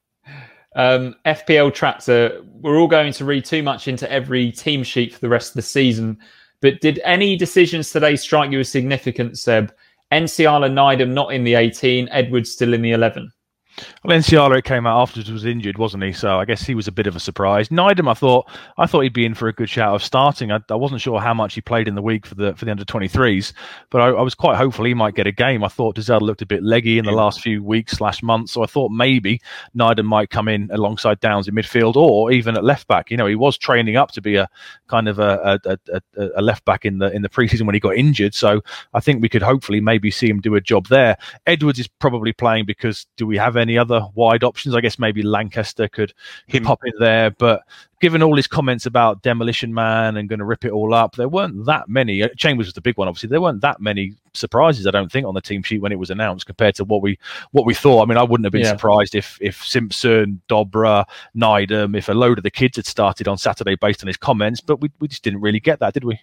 Um, 0.75 1.15
FPL 1.25 1.73
Tractor, 1.73 2.43
we're 2.45 2.81
all 2.81 2.89
going 2.89 3.13
to 3.13 3.25
read 3.25 3.45
too 3.45 3.63
much 3.63 3.87
into 3.87 4.11
every 4.11 4.51
team 4.51 4.83
sheet 4.83 5.15
for 5.15 5.21
the 5.21 5.29
rest 5.29 5.51
of 5.51 5.55
the 5.55 5.63
season. 5.63 6.19
But 6.61 6.81
did 6.81 7.01
any 7.05 7.37
decisions 7.37 7.93
today 7.93 8.17
strike 8.17 8.51
you 8.51 8.59
as 8.59 8.69
significant, 8.69 9.39
Seb? 9.39 9.73
NCR 10.13 10.65
and 10.65 10.77
Nydam 10.77 11.11
not 11.11 11.33
in 11.33 11.45
the 11.45 11.55
18, 11.55 12.09
Edwards 12.11 12.51
still 12.51 12.73
in 12.73 12.83
the 12.83 12.93
11. 12.93 13.31
Well, 14.05 14.19
Nsiala 14.19 14.63
came 14.65 14.87
out 14.87 15.01
afterwards 15.03 15.31
was 15.31 15.45
injured, 15.45 15.79
wasn't 15.79 16.03
he? 16.05 16.13
So 16.13 16.39
I 16.39 16.45
guess 16.45 16.63
he 16.63 16.75
was 16.75 16.89
a 16.89 16.93
bit 16.93 17.07
of 17.07 17.17
a 17.17 17.21
surprise. 17.21 17.69
Nydam, 17.69 18.09
I 18.11 18.15
thought, 18.15 18.49
I 18.77 18.87
thought 18.87 19.01
he'd 19.01 19.13
be 19.13 19.25
in 19.27 19.35
for 19.35 19.49
a 19.49 19.53
good 19.53 19.69
shout 19.69 19.95
of 19.95 20.03
starting. 20.03 20.51
I, 20.53 20.61
I 20.71 20.75
wasn't 20.75 21.01
sure 21.01 21.21
how 21.21 21.35
much 21.35 21.55
he 21.55 21.61
played 21.61 21.89
in 21.89 21.95
the 21.95 22.03
week 22.03 22.27
for 22.27 22.35
the 22.35 22.55
for 22.55 22.65
the 22.65 22.71
under 22.71 22.85
23s, 22.85 23.53
but 23.91 24.01
I, 24.01 24.09
I 24.09 24.23
was 24.23 24.35
quite 24.35 24.57
hopeful 24.57 24.85
he 24.85 24.95
might 24.95 25.15
get 25.15 25.27
a 25.27 25.33
game. 25.33 25.63
I 25.65 25.69
thought 25.69 25.97
Dozzell 25.97 26.21
looked 26.21 26.43
a 26.43 26.47
bit 26.47 26.63
leggy 26.63 26.99
in 26.99 27.05
the 27.05 27.13
last 27.13 27.41
few 27.41 27.63
weeks 27.63 27.93
slash 27.93 28.23
months, 28.23 28.53
so 28.53 28.63
I 28.63 28.67
thought 28.67 28.91
maybe 28.91 29.41
Nydam 29.77 30.05
might 30.07 30.31
come 30.31 30.49
in 30.49 30.71
alongside 30.73 31.21
Downes 31.21 31.49
in 31.49 31.55
midfield 31.55 31.97
or 31.97 32.31
even 32.33 32.57
at 32.57 32.65
left 32.65 32.87
back. 32.89 33.11
You 33.11 33.17
know, 33.17 33.27
he 33.27 33.35
was 33.35 33.59
training 33.59 33.97
up 33.97 34.13
to 34.13 34.21
be 34.23 34.37
a 34.37 34.49
kind 34.89 35.09
of 35.09 35.19
a, 35.19 35.61
a, 35.65 35.71
a, 35.71 35.79
a- 36.17 36.29
a 36.37 36.43
left 36.43 36.65
back 36.65 36.85
in 36.85 36.99
the 36.99 37.11
in 37.13 37.23
the 37.23 37.29
preseason 37.29 37.63
when 37.67 37.75
he 37.75 37.81
got 37.81 37.97
injured. 37.97 38.35
So 38.35 38.63
I 38.95 39.01
think 39.01 39.21
we 39.23 39.29
could 39.29 39.43
hopefully 39.43 39.81
maybe 39.81 40.11
see 40.11 40.29
him 40.29 40.41
do 40.41 40.55
a 40.55 40.61
job 40.61 40.87
there. 40.89 41.17
Edwards 41.47 41.79
is 41.79 41.89
probably 41.89 42.33
playing 42.33 42.65
because 42.67 43.07
do 43.17 43.27
we 43.27 43.37
have 43.37 43.57
any 43.57 43.68
other 43.77 44.01
wide 44.15 44.45
options? 44.45 44.75
I 44.75 44.81
guess 44.81 44.99
maybe 44.99 45.23
Lancaster 45.23 45.89
could, 45.89 46.15
could 46.49 46.65
pop 46.65 46.81
in 46.87 46.93
there, 47.01 47.31
but 47.33 47.63
given 48.01 48.23
all 48.23 48.37
his 48.37 48.47
comments 48.47 48.87
about 48.87 49.23
Demolition 49.23 49.75
Man 49.75 50.17
and 50.17 50.29
going 50.29 50.39
to 50.39 50.45
rip 50.45 50.65
it 50.65 50.71
all 50.71 50.95
up, 50.95 51.17
there 51.17 51.29
weren't 51.29 51.67
that 51.67 51.89
many. 51.89 52.23
uh, 52.23 52.29
Chambers 52.37 52.69
was 52.69 52.75
the 52.75 52.81
big 52.81 52.97
one, 52.97 53.09
obviously. 53.09 53.29
There 53.29 53.41
weren't 53.41 53.61
that 53.63 53.81
many 53.81 54.15
surprises, 54.33 54.87
I 54.87 54.93
don't 54.93 55.11
think, 55.11 55.27
on 55.27 55.35
the 55.35 55.41
team 55.41 55.63
sheet 55.65 55.81
when 55.83 55.91
it 55.91 55.99
was 55.99 56.09
announced 56.11 56.47
compared 56.47 56.77
to 56.77 56.85
what 56.85 57.03
we 57.03 57.19
what 57.51 57.67
we 57.67 57.75
thought. 57.75 58.03
I 58.03 58.07
mean, 58.07 58.17
I 58.17 58.23
wouldn't 58.23 58.45
have 58.47 58.53
been 58.53 58.63
Yeah. 58.63 58.71
surprised 58.71 59.17
if 59.17 59.37
if 59.41 59.63
Simpson, 59.65 60.41
Dobra, 60.49 61.05
Nydam, 61.37 61.97
if 61.97 62.09
a 62.09 62.15
load 62.15 62.39
of 62.39 62.45
the 62.45 62.51
kids 62.53 62.77
had 62.77 62.87
started 62.87 63.27
on 63.27 63.37
Saturday 63.37 63.75
based 63.75 64.03
on 64.03 64.07
his 64.07 64.17
comments, 64.17 64.61
but 64.61 64.81
we, 64.81 64.91
we 65.01 65.09
just 65.09 65.25
didn't 65.25 65.41
really 65.41 65.61
get 65.61 65.81
that, 65.81 65.93
did 65.93 66.05
we? 66.05 66.21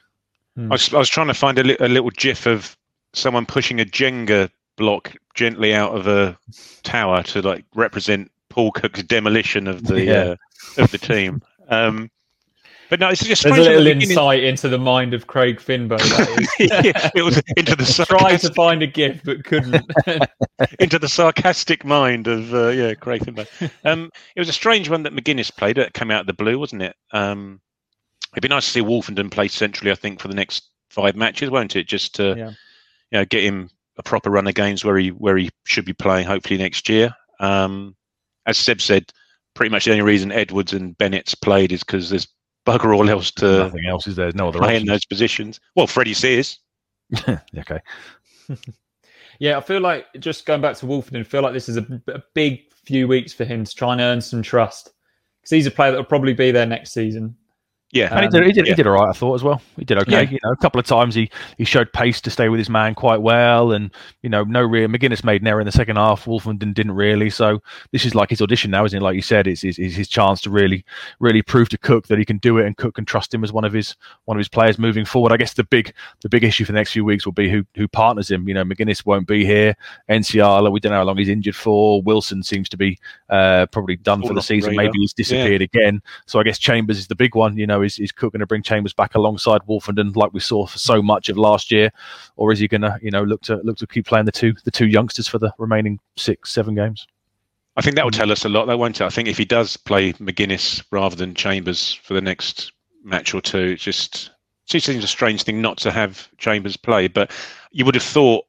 I 0.58 0.68
was 0.68 0.94
I 0.94 0.98
was 0.98 1.10
trying 1.10 1.28
to 1.28 1.34
find 1.34 1.60
a, 1.60 1.64
li- 1.64 1.78
a 1.82 1.90
little 1.90 2.12
GIF 2.12 2.46
of 2.46 2.78
someone 3.12 3.46
pushing 3.46 3.82
a 3.82 3.86
Jenga 3.86 4.50
block 4.78 5.14
gently 5.34 5.74
out 5.74 5.96
of 5.96 6.08
a 6.08 6.38
tower 6.84 7.24
to 7.24 7.42
like 7.42 7.66
represent 7.76 8.32
Paul 8.50 8.72
Cook's 8.72 9.04
demolition 9.04 9.68
of 9.68 9.84
the 9.86 10.04
Yeah. 10.04 10.36
uh, 10.78 10.84
of 10.84 10.92
the 10.92 10.98
team. 10.98 11.42
Um, 11.70 12.10
but 12.90 13.00
no, 13.00 13.10
it's 13.10 13.24
just 13.24 13.42
There's 13.44 13.58
a 13.58 13.62
little 13.62 13.88
insight 13.88 14.44
into 14.44 14.70
the 14.70 14.78
mind 14.78 15.16
of 15.16 15.26
Craig 15.26 15.60
Finbo. 15.60 15.98
That 15.98 16.30
is. 16.60 16.70
Yeah, 16.86 17.10
it 17.16 17.24
was 17.24 17.42
into 17.58 17.76
the 17.76 18.06
Tried 18.08 18.38
to 18.42 18.54
find 18.54 18.84
a 18.84 18.88
gift 18.88 19.26
but 19.26 19.44
couldn't. 19.44 19.84
into 20.80 21.00
the 21.00 21.10
sarcastic 21.10 21.84
mind 21.84 22.28
of 22.28 22.54
uh, 22.54 22.68
yeah, 22.68 22.94
Craig 22.94 23.22
Finbar. 23.26 23.48
Um, 23.84 24.12
it 24.36 24.40
was 24.40 24.50
a 24.50 24.54
strange 24.54 24.88
one 24.90 25.02
that 25.04 25.14
McGuinness 25.16 25.54
played. 25.56 25.78
It 25.80 25.94
came 25.94 26.12
out 26.12 26.22
of 26.22 26.28
the 26.28 26.34
blue, 26.34 26.60
wasn't 26.60 26.84
it? 26.84 26.96
Um, 27.12 27.60
it'd 28.34 28.44
be 28.44 28.48
nice 28.50 28.66
to 28.66 28.72
see 28.72 28.82
Woolfenden 28.82 29.32
play 29.32 29.48
centrally. 29.48 29.92
I 29.92 29.96
think 29.96 30.20
for 30.20 30.28
the 30.28 30.36
next 30.36 30.66
five 30.92 31.16
matches, 31.16 31.50
won't 31.50 31.76
it? 31.76 31.88
Just 31.88 32.14
to 32.16 32.36
Yeah. 32.38 32.50
you 33.12 33.20
know 33.20 33.26
get 33.26 33.44
him 33.44 33.72
a 33.98 34.04
proper 34.04 34.30
run 34.30 34.48
of 34.48 34.56
games 34.56 34.84
where 34.84 34.98
he 34.98 35.10
where 35.10 35.38
he 35.38 35.50
should 35.66 35.86
be 35.86 35.94
playing. 35.94 36.28
Hopefully 36.28 36.58
next 36.58 36.90
year. 36.90 37.14
Um, 37.40 37.96
as 38.46 38.58
Seb 38.58 38.82
said, 38.82 39.12
pretty 39.54 39.70
much 39.70 39.86
the 39.86 39.92
only 39.92 40.04
reason 40.04 40.32
Edwards 40.32 40.74
and 40.74 40.98
Bennetts 40.98 41.36
played 41.36 41.72
is 41.72 41.84
because 41.84 42.10
there's 42.10 42.28
bugger 42.66 42.96
all 42.96 43.10
else 43.10 43.32
to 43.32 43.60
Nothing 43.60 43.86
else 43.88 44.08
is 44.08 44.16
there. 44.16 44.32
No 44.34 44.50
other 44.50 44.60
play 44.60 44.78
in 44.78 44.86
those 44.86 45.06
positions. 45.06 45.60
Well, 45.76 45.88
Freddie 45.88 46.14
Sears. 46.14 46.60
okay. 47.58 47.80
Yeah, 49.40 49.58
I 49.58 49.62
feel 49.62 49.82
like 49.82 50.06
just 50.20 50.46
going 50.46 50.62
back 50.62 50.78
to 50.78 50.86
Woolfenden, 50.86 51.20
I 51.20 51.24
feel 51.24 51.42
like 51.42 51.54
this 51.54 51.70
is 51.70 51.78
a, 51.78 52.02
a 52.08 52.22
big 52.34 52.72
few 52.86 53.08
weeks 53.08 53.34
for 53.34 53.46
him 53.46 53.66
to 53.66 53.76
try 53.76 53.92
and 53.92 54.02
earn 54.02 54.22
some 54.22 54.42
trust 54.42 54.94
because 55.42 55.52
he's 55.52 55.66
a 55.66 55.72
player 55.72 55.92
that 55.92 55.98
will 55.98 56.06
probably 56.06 56.34
be 56.34 56.52
there 56.52 56.66
next 56.66 56.94
season. 56.94 57.36
Yeah, 57.96 58.10
And 58.12 58.26
he 58.26 58.28
did, 58.30 58.46
he 58.46 58.52
did, 58.52 58.66
yeah. 58.66 58.72
he 58.74 58.76
did 58.76 58.88
all 58.88 58.94
right, 58.94 59.08
I 59.08 59.14
thought, 59.14 59.36
as 59.36 59.44
well. 59.44 59.62
He 59.78 59.86
did 59.86 59.98
okay. 60.00 60.24
Yeah. 60.24 60.30
You 60.30 60.40
know, 60.44 60.52
a 60.52 60.58
couple 60.58 60.80
of 60.80 60.86
times 60.86 61.16
he, 61.16 61.32
he 61.58 61.64
showed 61.64 61.94
pace 61.94 62.20
to 62.22 62.30
stay 62.30 62.50
with 62.50 62.58
his 62.58 62.70
man 62.70 62.94
quite 62.94 63.22
well. 63.22 63.72
And, 63.72 63.90
you 64.22 64.30
know, 64.30 64.44
no 64.44 64.62
real. 64.62 64.90
McGuinness 64.90 65.24
made 65.24 65.42
an 65.42 65.48
error 65.48 65.62
in 65.62 65.66
the 65.66 65.72
second 65.72 65.96
half. 65.96 66.26
Woolfenden 66.26 66.74
didn't 66.74 66.92
really. 66.92 67.30
So 67.30 67.62
this 67.94 68.04
is 68.04 68.14
like 68.14 68.30
his 68.30 68.42
audition 68.42 68.70
now, 68.70 68.84
isn't 68.84 68.98
it? 68.98 69.02
Like 69.02 69.16
you 69.16 69.22
said, 69.22 69.48
it's, 69.48 69.64
it's, 69.64 69.80
it's 69.80 69.96
his 69.96 70.10
chance 70.10 70.42
to 70.42 70.50
really, 70.50 70.84
really 71.20 71.42
prove 71.42 71.70
to 71.70 71.78
Cook 71.78 72.08
that 72.08 72.20
he 72.20 72.26
can 72.26 72.38
do 72.40 72.58
it 72.58 72.66
and 72.66 72.76
Cook 72.76 72.96
can 72.96 73.06
trust 73.06 73.34
him 73.34 73.46
as 73.46 73.54
one 73.54 73.64
of 73.64 73.72
his 73.72 73.96
one 74.26 74.36
of 74.36 74.40
his 74.40 74.50
players 74.50 74.78
moving 74.78 75.06
forward. 75.06 75.32
I 75.32 75.38
guess 75.38 75.54
the 75.54 75.64
big 75.64 75.94
the 76.22 76.28
big 76.28 76.44
issue 76.44 76.66
for 76.66 76.74
the 76.74 76.78
next 76.78 76.92
few 76.92 77.06
weeks 77.06 77.26
will 77.26 77.32
be 77.32 77.50
who 77.50 77.66
who 77.76 77.88
partners 77.88 78.30
him. 78.30 78.48
You 78.48 78.56
know, 78.56 78.66
McGuinness 78.66 79.06
won't 79.06 79.28
be 79.28 79.46
here. 79.46 79.76
Nsiala, 80.10 80.70
we 80.70 80.82
don't 80.82 80.92
know 80.92 80.98
how 80.98 81.04
long 81.06 81.18
he's 81.18 81.30
injured 81.30 81.56
for. 81.56 82.02
Wilson 82.02 82.44
seems 82.44 82.68
to 82.70 82.78
be 82.78 83.00
uh, 83.30 83.68
probably 83.68 83.96
done 83.96 84.22
for 84.22 84.34
the 84.34 84.42
season. 84.42 84.72
radar. 84.72 84.86
Maybe 84.86 85.00
he's 85.00 85.14
disappeared 85.14 85.62
again. 85.62 86.02
So 86.26 86.40
I 86.40 86.44
guess 86.44 86.60
Chambers 86.60 86.98
is 86.98 87.08
the 87.08 87.16
big 87.16 87.36
one. 87.36 87.58
You 87.58 87.68
know, 87.68 87.85
is, 87.86 88.00
is 88.00 88.12
Cook 88.12 88.34
going 88.34 88.42
to 88.42 88.46
bring 88.46 88.64
Chambers 88.64 88.94
back 88.94 89.16
alongside 89.16 89.62
Woolfenden 89.68 90.16
like 90.16 90.34
we 90.34 90.40
saw 90.40 90.66
for 90.66 90.78
so 90.78 91.02
much 91.02 91.30
of 91.30 91.38
last 91.38 91.72
year, 91.72 91.92
or 92.36 92.52
is 92.52 92.60
he 92.60 92.68
going 92.68 92.82
to 92.82 92.98
you 93.02 93.12
know 93.12 93.24
look 93.24 93.42
to 93.44 93.58
look 93.64 93.78
to 93.78 93.88
keep 93.88 94.06
playing 94.06 94.26
the 94.26 94.32
two 94.32 94.54
the 94.64 94.72
two 94.72 94.88
youngsters 94.88 95.28
for 95.28 95.40
the 95.40 95.54
remaining 95.58 96.00
six 96.18 96.52
seven 96.52 96.76
games? 96.76 97.08
I 97.78 97.82
think 97.82 97.96
that 97.96 98.06
will 98.06 98.12
mm. 98.12 98.18
tell 98.18 98.32
us 98.32 98.46
a 98.46 98.50
lot, 98.50 98.66
though, 98.66 98.78
won't 98.78 99.02
it? 99.02 99.06
I 99.06 99.10
think 99.10 99.28
if 99.28 99.38
he 99.38 99.46
does 99.46 99.78
play 99.78 100.14
McGuinness 100.14 100.84
rather 100.92 101.16
than 101.16 101.36
Chambers 101.36 101.94
for 101.94 102.14
the 102.14 102.22
next 102.22 102.72
match 103.04 103.34
or 103.34 103.42
two, 103.42 103.74
it's 103.74 103.84
just 103.84 104.32
it 104.74 104.82
seems 104.82 105.04
a 105.04 105.08
strange 105.08 105.44
thing 105.44 105.62
not 105.62 105.78
to 105.78 105.92
have 105.92 106.28
Chambers 106.38 106.76
play, 106.76 107.08
but 107.08 107.32
you 107.72 107.86
would 107.86 107.96
have 107.96 108.04
thought, 108.04 108.46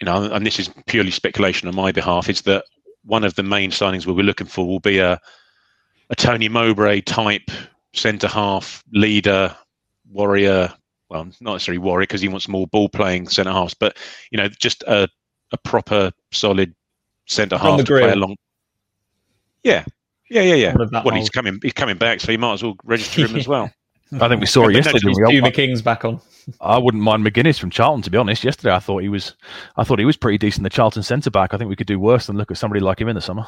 you 0.00 0.04
know, 0.04 0.24
and 0.24 0.44
this 0.44 0.58
is 0.58 0.70
purely 0.86 1.10
speculation 1.10 1.68
on 1.68 1.74
my 1.74 1.92
behalf, 1.92 2.28
is 2.28 2.42
that 2.42 2.64
one 3.04 3.24
of 3.24 3.34
the 3.36 3.42
main 3.42 3.70
signings 3.70 4.06
we'll 4.06 4.16
be 4.16 4.22
looking 4.22 4.46
for 4.46 4.66
will 4.66 4.80
be 4.80 4.98
a 4.98 5.20
a 6.10 6.14
Tony 6.14 6.48
Mowbray 6.48 7.00
type 7.00 7.50
centre 7.96 8.28
half 8.28 8.82
leader, 8.92 9.56
warrior. 10.10 10.72
Well, 11.08 11.24
not 11.40 11.54
necessarily 11.54 11.78
warrior 11.78 12.06
because 12.06 12.20
he 12.20 12.28
wants 12.28 12.48
more 12.48 12.66
ball 12.66 12.88
playing 12.88 13.28
centre 13.28 13.52
halves, 13.52 13.74
but 13.74 13.96
you 14.30 14.38
know, 14.38 14.48
just 14.48 14.82
a 14.84 15.08
a 15.52 15.58
proper 15.58 16.12
solid 16.32 16.74
centre 17.26 17.58
half 17.58 17.78
the 17.78 17.84
to 17.84 18.00
play 18.00 18.12
along. 18.12 18.36
Yeah, 19.62 19.84
yeah, 20.30 20.42
yeah, 20.42 20.54
yeah. 20.54 20.72
One 20.72 20.82
of 20.82 21.04
Well, 21.04 21.14
he's 21.14 21.30
coming. 21.30 21.58
He's 21.62 21.72
coming 21.72 21.96
back, 21.96 22.20
so 22.20 22.32
you 22.32 22.38
might 22.38 22.54
as 22.54 22.62
well 22.62 22.76
register 22.84 23.26
him 23.26 23.36
as 23.36 23.48
well. 23.48 23.70
I 24.20 24.28
think 24.28 24.40
we 24.40 24.46
saw 24.46 24.68
it 24.68 24.74
yesterday. 24.74 25.00
he's 25.02 25.16
didn't 25.16 25.26
we? 25.26 25.34
Hugh 25.34 25.42
McKing's 25.42 25.82
back 25.82 26.04
on. 26.04 26.20
I 26.60 26.78
wouldn't 26.78 27.02
mind 27.02 27.24
McGuinness 27.24 27.58
from 27.58 27.70
Charlton, 27.70 28.02
to 28.02 28.10
be 28.10 28.16
honest. 28.16 28.44
Yesterday, 28.44 28.72
I 28.72 28.78
thought 28.78 29.02
he 29.02 29.08
was, 29.08 29.34
I 29.76 29.82
thought 29.82 29.98
he 29.98 30.04
was 30.04 30.16
pretty 30.16 30.38
decent. 30.38 30.62
The 30.62 30.70
Charlton 30.70 31.02
centre 31.02 31.30
back. 31.30 31.52
I 31.52 31.58
think 31.58 31.68
we 31.68 31.76
could 31.76 31.88
do 31.88 31.98
worse 31.98 32.26
than 32.26 32.36
look 32.36 32.52
at 32.52 32.56
somebody 32.56 32.80
like 32.80 33.00
him 33.00 33.08
in 33.08 33.16
the 33.16 33.20
summer. 33.20 33.46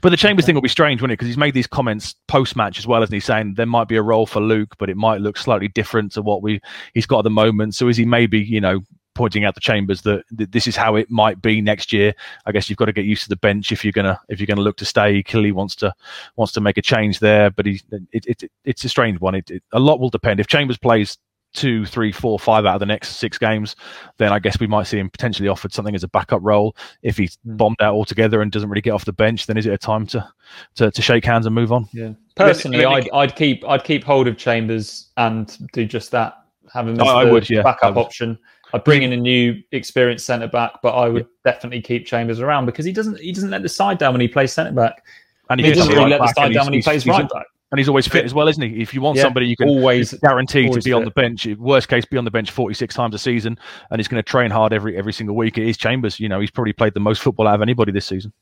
But 0.00 0.10
the 0.10 0.16
Chambers 0.16 0.46
thing 0.46 0.54
will 0.54 0.62
be 0.62 0.68
strange, 0.68 1.00
won't 1.00 1.12
it? 1.12 1.14
Because 1.14 1.28
he's 1.28 1.36
made 1.36 1.54
these 1.54 1.66
comments 1.66 2.14
post 2.26 2.56
match 2.56 2.78
as 2.78 2.86
well, 2.86 3.02
as 3.02 3.10
he's 3.10 3.24
saying 3.24 3.54
there 3.54 3.66
might 3.66 3.88
be 3.88 3.96
a 3.96 4.02
role 4.02 4.26
for 4.26 4.40
Luke, 4.40 4.74
but 4.78 4.90
it 4.90 4.96
might 4.96 5.20
look 5.20 5.36
slightly 5.36 5.68
different 5.68 6.12
to 6.12 6.22
what 6.22 6.42
we 6.42 6.60
he's 6.94 7.06
got 7.06 7.18
at 7.18 7.24
the 7.24 7.30
moment. 7.30 7.74
So 7.74 7.88
is 7.88 7.96
he 7.96 8.04
maybe, 8.04 8.40
you 8.40 8.60
know, 8.60 8.80
pointing 9.14 9.44
out 9.44 9.54
the 9.54 9.60
Chambers 9.60 10.02
that, 10.02 10.22
that 10.30 10.52
this 10.52 10.66
is 10.68 10.76
how 10.76 10.94
it 10.94 11.10
might 11.10 11.42
be 11.42 11.60
next 11.60 11.92
year? 11.92 12.14
I 12.46 12.52
guess 12.52 12.68
you've 12.68 12.76
got 12.76 12.86
to 12.86 12.92
get 12.92 13.04
used 13.04 13.24
to 13.24 13.28
the 13.28 13.36
bench 13.36 13.72
if 13.72 13.84
you're 13.84 13.92
gonna 13.92 14.18
if 14.28 14.40
you're 14.40 14.46
gonna 14.46 14.62
look 14.62 14.76
to 14.78 14.84
stay. 14.84 15.14
He 15.14 15.22
clearly 15.22 15.52
wants 15.52 15.74
to 15.76 15.94
wants 16.36 16.52
to 16.54 16.60
make 16.60 16.78
a 16.78 16.82
change 16.82 17.20
there, 17.20 17.50
but 17.50 17.66
he's 17.66 17.84
it, 18.12 18.26
it, 18.26 18.42
it, 18.42 18.52
it's 18.64 18.84
a 18.84 18.88
strange 18.88 19.20
one. 19.20 19.34
It, 19.34 19.50
it, 19.50 19.62
a 19.72 19.80
lot 19.80 20.00
will 20.00 20.10
depend 20.10 20.40
if 20.40 20.46
Chambers 20.46 20.78
plays 20.78 21.18
two, 21.54 21.86
three, 21.86 22.12
four, 22.12 22.38
five 22.38 22.66
out 22.66 22.74
of 22.74 22.80
the 22.80 22.86
next 22.86 23.16
six 23.16 23.38
games, 23.38 23.74
then 24.18 24.32
I 24.32 24.38
guess 24.38 24.60
we 24.60 24.66
might 24.66 24.86
see 24.86 24.98
him 24.98 25.10
potentially 25.10 25.48
offered 25.48 25.72
something 25.72 25.94
as 25.94 26.04
a 26.04 26.08
backup 26.08 26.40
role. 26.42 26.76
If 27.02 27.16
he's 27.16 27.38
hmm. 27.44 27.56
bombed 27.56 27.80
out 27.80 27.94
altogether 27.94 28.42
and 28.42 28.52
doesn't 28.52 28.68
really 28.68 28.80
get 28.80 28.92
off 28.92 29.04
the 29.04 29.12
bench, 29.12 29.46
then 29.46 29.56
is 29.56 29.66
it 29.66 29.72
a 29.72 29.78
time 29.78 30.06
to 30.08 30.28
to, 30.76 30.90
to 30.90 31.02
shake 31.02 31.24
hands 31.24 31.46
and 31.46 31.54
move 31.54 31.72
on? 31.72 31.88
Yeah. 31.92 32.12
Personally, 32.36 32.84
I'd, 32.84 33.10
I'd 33.12 33.34
keep 33.36 33.64
I'd 33.66 33.84
keep 33.84 34.04
hold 34.04 34.28
of 34.28 34.36
Chambers 34.36 35.08
and 35.16 35.56
do 35.72 35.84
just 35.84 36.10
that. 36.12 36.34
Have 36.72 36.86
him 36.86 37.00
as 37.00 37.08
I- 37.08 37.20
I 37.20 37.24
the 37.24 37.32
would, 37.32 37.48
yeah, 37.48 37.60
I 37.60 37.62
backup 37.62 37.94
would. 37.94 38.02
option. 38.02 38.38
I'd 38.74 38.84
bring 38.84 39.02
in 39.02 39.14
a 39.14 39.16
new 39.16 39.62
experienced 39.72 40.26
centre 40.26 40.46
back, 40.46 40.82
but 40.82 40.90
I 40.90 41.08
would 41.08 41.26
definitely 41.42 41.80
keep 41.80 42.06
Chambers 42.06 42.40
around 42.40 42.66
because 42.66 42.84
he 42.84 42.92
doesn't 42.92 43.18
he 43.18 43.32
doesn't 43.32 43.50
let 43.50 43.62
the 43.62 43.68
side 43.68 43.98
down 43.98 44.12
when 44.12 44.20
he 44.20 44.28
plays 44.28 44.52
centre 44.52 44.72
back. 44.72 45.04
And 45.50 45.58
he 45.58 45.66
can 45.66 45.78
doesn't 45.78 45.94
really 45.94 46.12
right 46.12 46.20
let 46.20 46.20
the 46.20 46.32
side 46.34 46.52
down 46.52 46.66
when 46.66 46.74
he 46.74 46.82
plays 46.82 47.02
he's- 47.02 47.18
right 47.18 47.28
back. 47.28 47.46
And 47.70 47.78
he's 47.78 47.88
always 47.88 48.08
fit 48.08 48.24
as 48.24 48.32
well, 48.32 48.48
isn't 48.48 48.62
he? 48.62 48.80
If 48.80 48.94
you 48.94 49.02
want 49.02 49.18
Yeah, 49.18 49.24
somebody 49.24 49.46
you 49.46 49.54
can 49.56 49.68
always- 49.68 50.14
guarantee 50.14 50.66
always 50.68 50.84
to 50.84 50.88
be 50.88 50.92
on 50.94 51.04
the 51.04 51.10
bench, 51.10 51.46
worst 51.58 51.88
case 51.88 52.06
be 52.06 52.16
on 52.16 52.24
the 52.24 52.30
bench 52.30 52.50
46 52.50 52.94
times 52.94 53.14
a 53.14 53.18
season, 53.18 53.58
and 53.90 53.98
he's 54.00 54.08
going 54.08 54.22
to 54.22 54.26
train 54.26 54.50
hard 54.50 54.72
every 54.72 54.96
every 54.96 55.12
single 55.12 55.36
week. 55.36 55.58
It 55.58 55.68
is 55.68 55.76
Chambers. 55.76 56.18
You 56.18 56.30
know, 56.30 56.40
he's 56.40 56.50
probably 56.50 56.72
played 56.72 56.94
the 56.94 57.00
most 57.00 57.20
football 57.20 57.46
out 57.46 57.56
of 57.56 57.62
anybody 57.62 57.92
this 57.92 58.06
season. 58.06 58.32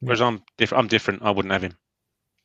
Whereas 0.00 0.20
I'm 0.20 0.42
different. 0.58 0.80
I'm 0.82 0.88
different. 0.88 1.22
I 1.22 1.30
wouldn't 1.30 1.52
have 1.52 1.62
him. 1.62 1.76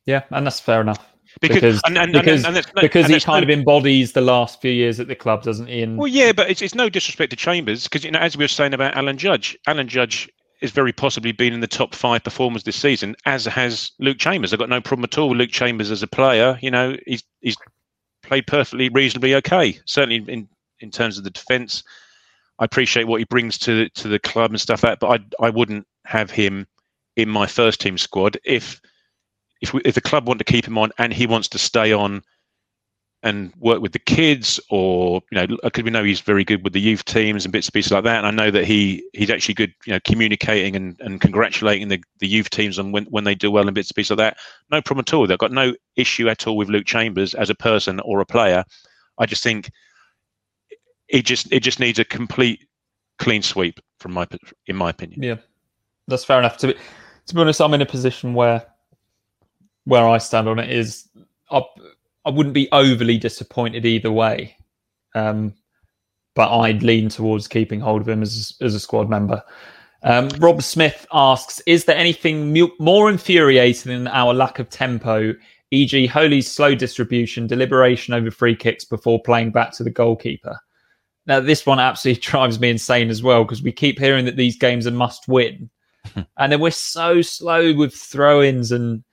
Yeah, 0.06 0.22
and 0.30 0.46
that's 0.46 0.60
fair 0.60 0.82
enough. 0.82 1.00
Because- 1.42 1.56
because 1.56 1.82
and- 1.86 1.98
and- 1.98 2.16
and- 2.16 2.24
because, 2.26 2.46
and 2.46 2.56
no- 2.56 2.82
because 2.82 3.08
he 3.08 3.20
kind 3.20 3.46
no- 3.48 3.52
of 3.54 3.60
embodies 3.60 4.14
the 4.14 4.22
last 4.22 4.62
few 4.62 4.72
years 4.72 5.00
at 5.00 5.08
the 5.08 5.16
club, 5.16 5.44
doesn't 5.44 5.68
he? 5.68 5.82
And 5.84 5.98
Well, 5.98 6.08
yeah, 6.08 6.32
but 6.32 6.50
it's, 6.50 6.62
it's 6.62 6.74
no 6.76 6.90
disrespect 6.90 7.30
to 7.32 7.36
Chambers 7.36 7.84
because 7.84 8.04
you 8.04 8.12
know, 8.12 8.20
as 8.20 8.36
we 8.38 8.44
were 8.44 8.48
saying 8.48 8.74
about 8.74 8.96
Alan 8.96 9.18
Judge, 9.18 9.58
Alan 9.68 9.88
Judge 9.88 10.30
is 10.62 10.72
very 10.72 10.92
possibly 10.92 11.32
been 11.32 11.54
in 11.54 11.62
the 11.62 11.68
top 11.68 11.96
five 11.96 12.24
performers 12.24 12.64
this 12.64 12.76
season, 12.76 13.16
as 13.26 13.46
has 13.46 13.92
Luke 14.00 14.18
Chambers. 14.18 14.52
I've 14.52 14.60
got 14.60 14.70
no 14.70 14.82
problem 14.82 15.06
at 15.06 15.18
all 15.18 15.30
with 15.30 15.38
Luke 15.38 15.52
Chambers 15.52 15.92
as 15.92 16.04
a 16.04 16.08
player. 16.08 16.58
You 16.62 16.72
know, 16.72 16.98
he's 17.06 17.24
he's 17.42 17.58
played 18.24 18.48
perfectly, 18.48 18.90
reasonably 18.90 19.36
okay. 19.36 19.80
Certainly 19.86 20.32
in 20.32 20.48
in 20.80 20.92
terms 20.92 21.18
of 21.18 21.24
the 21.24 21.30
defence, 21.30 21.84
I 22.60 22.66
appreciate 22.66 23.08
what 23.08 23.20
he 23.20 23.26
brings 23.26 23.58
to 23.60 23.90
to 23.90 24.08
the 24.08 24.20
club 24.20 24.52
and 24.52 24.60
stuff 24.60 24.84
like 24.84 25.00
that. 25.00 25.00
But 25.00 25.22
I 25.42 25.48
I 25.48 25.50
wouldn't 25.50 25.88
have 26.06 26.32
him 26.32 26.68
in 27.16 27.30
my 27.30 27.48
first 27.48 27.82
team 27.82 27.98
squad 27.98 28.38
if 28.44 28.82
if 29.62 29.74
we, 29.74 29.82
if 29.84 29.96
the 29.96 30.02
club 30.02 30.28
want 30.28 30.40
to 30.40 30.46
keep 30.46 30.66
him 30.66 30.78
on 30.78 30.92
and 30.98 31.14
he 31.14 31.28
wants 31.28 31.48
to 31.50 31.60
stay 31.60 31.92
on 31.92 32.22
and 33.22 33.54
work 33.58 33.82
with 33.82 33.92
the 33.92 34.00
kids 34.00 34.60
or 34.70 35.22
you 35.30 35.36
know 35.38 35.58
because 35.64 35.84
we 35.84 35.92
know 35.92 36.04
he's 36.04 36.22
very 36.22 36.46
good 36.46 36.64
with 36.64 36.74
the 36.74 36.80
youth 36.80 37.04
teams 37.04 37.44
and 37.44 37.52
bits 37.52 37.68
and 37.68 37.74
pieces 37.74 37.92
like 37.92 38.06
that. 38.06 38.24
And 38.24 38.28
i 38.28 38.32
know 38.32 38.52
that 38.52 38.66
he 38.66 39.04
he's 39.14 39.30
actually 39.30 39.56
good 39.56 39.74
you 39.86 39.94
know 39.94 40.00
communicating 40.06 40.76
and, 40.76 40.96
and 41.02 41.20
congratulating 41.20 41.90
the, 41.90 42.02
the 42.20 42.28
youth 42.28 42.50
teams 42.50 42.80
on 42.80 42.92
when, 42.92 43.06
when 43.06 43.26
they 43.26 43.36
do 43.36 43.52
well 43.52 43.68
and 43.68 43.76
bits 43.76 43.90
and 43.90 43.96
pieces 43.96 44.12
like 44.12 44.18
that. 44.20 44.38
No 44.72 44.82
problem 44.82 45.04
at 45.08 45.14
all. 45.14 45.32
I've 45.32 45.38
got 45.38 45.52
no 45.52 45.74
issue 45.96 46.30
at 46.30 46.48
all 46.48 46.56
with 46.56 46.70
luke 46.70 46.86
chambers 46.86 47.34
as 47.34 47.50
a 47.50 47.56
person 47.56 48.00
or 48.02 48.22
a 48.22 48.26
player. 48.26 48.64
I 49.18 49.26
just 49.26 49.44
think 49.44 49.70
it 51.10 51.26
just 51.26 51.52
it 51.52 51.62
just 51.62 51.80
needs 51.80 52.00
a 52.00 52.06
complete 52.06 52.68
clean 53.18 53.42
sweep 53.42 53.80
from 54.00 54.14
my 54.14 54.28
in 54.68 54.78
my 54.78 54.90
opinion. 54.90 55.22
Yeah, 55.22 55.36
that's 56.08 56.24
fair 56.24 56.40
enough. 56.40 56.58
To 56.58 56.68
be, 56.68 56.74
to 57.26 57.36
be 57.36 57.42
honest, 57.42 57.60
I'm 57.60 57.74
in 57.74 57.82
a 57.82 57.86
position 57.86 58.34
where 58.34 58.66
where 59.84 60.08
I 60.08 60.20
stand 60.20 60.48
on 60.48 60.60
it 60.60 60.70
is 60.70 61.10
I, 61.52 61.62
I 62.30 62.32
wouldn't 62.32 62.54
be 62.54 62.70
overly 62.72 63.18
disappointed 63.18 63.88
either 63.88 64.12
way, 64.12 64.56
um, 65.16 65.56
but 66.36 66.56
I'd 66.56 66.84
lean 66.84 67.10
towards 67.10 67.48
keeping 67.48 67.80
hold 67.80 68.02
of 68.02 68.08
him 68.08 68.22
as 68.22 68.56
as 68.62 68.76
a 68.76 68.80
squad 68.80 69.10
member. 69.10 69.42
Um, 70.04 70.30
Rob 70.38 70.62
Smith 70.62 71.08
asks: 71.12 71.60
Is 71.66 71.86
there 71.86 71.98
anything 71.98 72.54
mu- 72.54 72.70
more 72.78 73.10
infuriating 73.10 73.92
than 73.92 74.08
our 74.10 74.36
lack 74.36 74.60
of 74.60 74.70
tempo? 74.70 75.34
E.g., 75.72 76.06
Holy's 76.06 76.52
slow 76.52 76.76
distribution, 76.76 77.48
deliberation 77.48 78.14
over 78.14 78.30
free 78.30 78.56
kicks 78.56 78.86
before 78.86 79.22
playing 79.24 79.50
back 79.50 79.72
to 79.74 79.84
the 79.84 79.90
goalkeeper. 79.90 80.60
Now, 81.26 81.40
this 81.40 81.66
one 81.66 81.80
absolutely 81.80 82.22
drives 82.30 82.60
me 82.60 82.70
insane 82.70 83.10
as 83.10 83.24
well 83.24 83.44
because 83.44 83.64
we 83.64 83.72
keep 83.72 83.98
hearing 83.98 84.26
that 84.26 84.36
these 84.36 84.56
games 84.56 84.86
are 84.86 84.92
must 84.92 85.28
win. 85.28 85.72
and 86.38 86.52
then 86.52 86.60
we're 86.60 86.70
so 86.70 87.24
slow 87.24 87.74
with 87.74 87.94
throw 87.96 88.44
ins 88.44 88.72
and, 88.72 89.04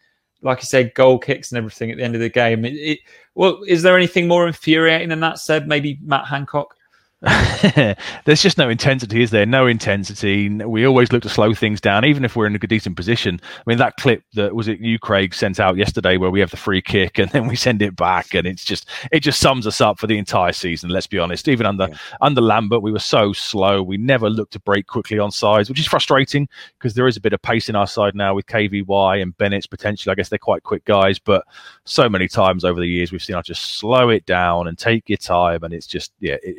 like 0.46 0.58
I 0.58 0.62
said, 0.62 0.94
goal 0.94 1.18
kicks 1.18 1.50
and 1.50 1.58
everything 1.58 1.90
at 1.90 1.98
the 1.98 2.04
end 2.04 2.14
of 2.14 2.20
the 2.20 2.28
game. 2.30 2.64
It, 2.64 2.74
it, 2.74 2.98
well, 3.34 3.62
is 3.66 3.82
there 3.82 3.96
anything 3.96 4.28
more 4.28 4.46
infuriating 4.46 5.08
than 5.10 5.20
that 5.20 5.38
said? 5.38 5.68
Maybe 5.68 5.98
Matt 6.02 6.26
Hancock? 6.26 6.74
There's 8.26 8.42
just 8.42 8.58
no 8.58 8.68
intensity, 8.68 9.22
is 9.22 9.30
there? 9.30 9.46
No 9.46 9.66
intensity. 9.66 10.50
We 10.50 10.86
always 10.86 11.12
look 11.12 11.22
to 11.22 11.30
slow 11.30 11.54
things 11.54 11.80
down, 11.80 12.04
even 12.04 12.26
if 12.26 12.36
we're 12.36 12.46
in 12.46 12.54
a 12.54 12.58
good, 12.58 12.68
decent 12.68 12.94
position. 12.94 13.40
I 13.42 13.62
mean, 13.64 13.78
that 13.78 13.96
clip 13.96 14.22
that 14.34 14.54
was 14.54 14.68
it 14.68 14.80
you, 14.80 14.98
Craig, 14.98 15.32
sent 15.32 15.58
out 15.58 15.78
yesterday, 15.78 16.18
where 16.18 16.30
we 16.30 16.40
have 16.40 16.50
the 16.50 16.58
free 16.58 16.82
kick 16.82 17.18
and 17.18 17.30
then 17.30 17.48
we 17.48 17.56
send 17.56 17.80
it 17.80 17.96
back, 17.96 18.34
and 18.34 18.46
it's 18.46 18.66
just 18.66 18.90
it 19.10 19.20
just 19.20 19.40
sums 19.40 19.66
us 19.66 19.80
up 19.80 19.98
for 19.98 20.06
the 20.06 20.18
entire 20.18 20.52
season. 20.52 20.90
Let's 20.90 21.06
be 21.06 21.18
honest. 21.18 21.48
Even 21.48 21.64
under 21.64 21.88
under 22.20 22.42
Lambert, 22.42 22.82
we 22.82 22.92
were 22.92 22.98
so 22.98 23.32
slow. 23.32 23.82
We 23.82 23.96
never 23.96 24.28
looked 24.28 24.52
to 24.52 24.60
break 24.60 24.86
quickly 24.86 25.18
on 25.18 25.30
sides, 25.30 25.70
which 25.70 25.80
is 25.80 25.86
frustrating 25.86 26.46
because 26.78 26.92
there 26.92 27.08
is 27.08 27.16
a 27.16 27.20
bit 27.22 27.32
of 27.32 27.40
pace 27.40 27.70
in 27.70 27.76
our 27.76 27.86
side 27.86 28.14
now 28.14 28.34
with 28.34 28.44
KVY 28.44 29.22
and 29.22 29.36
Bennetts 29.38 29.66
potentially. 29.66 30.12
I 30.12 30.16
guess 30.16 30.28
they're 30.28 30.38
quite 30.38 30.64
quick 30.64 30.84
guys, 30.84 31.18
but 31.18 31.46
so 31.84 32.10
many 32.10 32.28
times 32.28 32.62
over 32.62 32.78
the 32.78 32.86
years 32.86 33.10
we've 33.10 33.22
seen 33.22 33.36
us 33.36 33.46
just 33.46 33.78
slow 33.78 34.10
it 34.10 34.26
down 34.26 34.68
and 34.68 34.76
take 34.76 35.08
your 35.08 35.16
time, 35.16 35.64
and 35.64 35.72
it's 35.72 35.86
just 35.86 36.12
yeah, 36.20 36.36
it, 36.42 36.56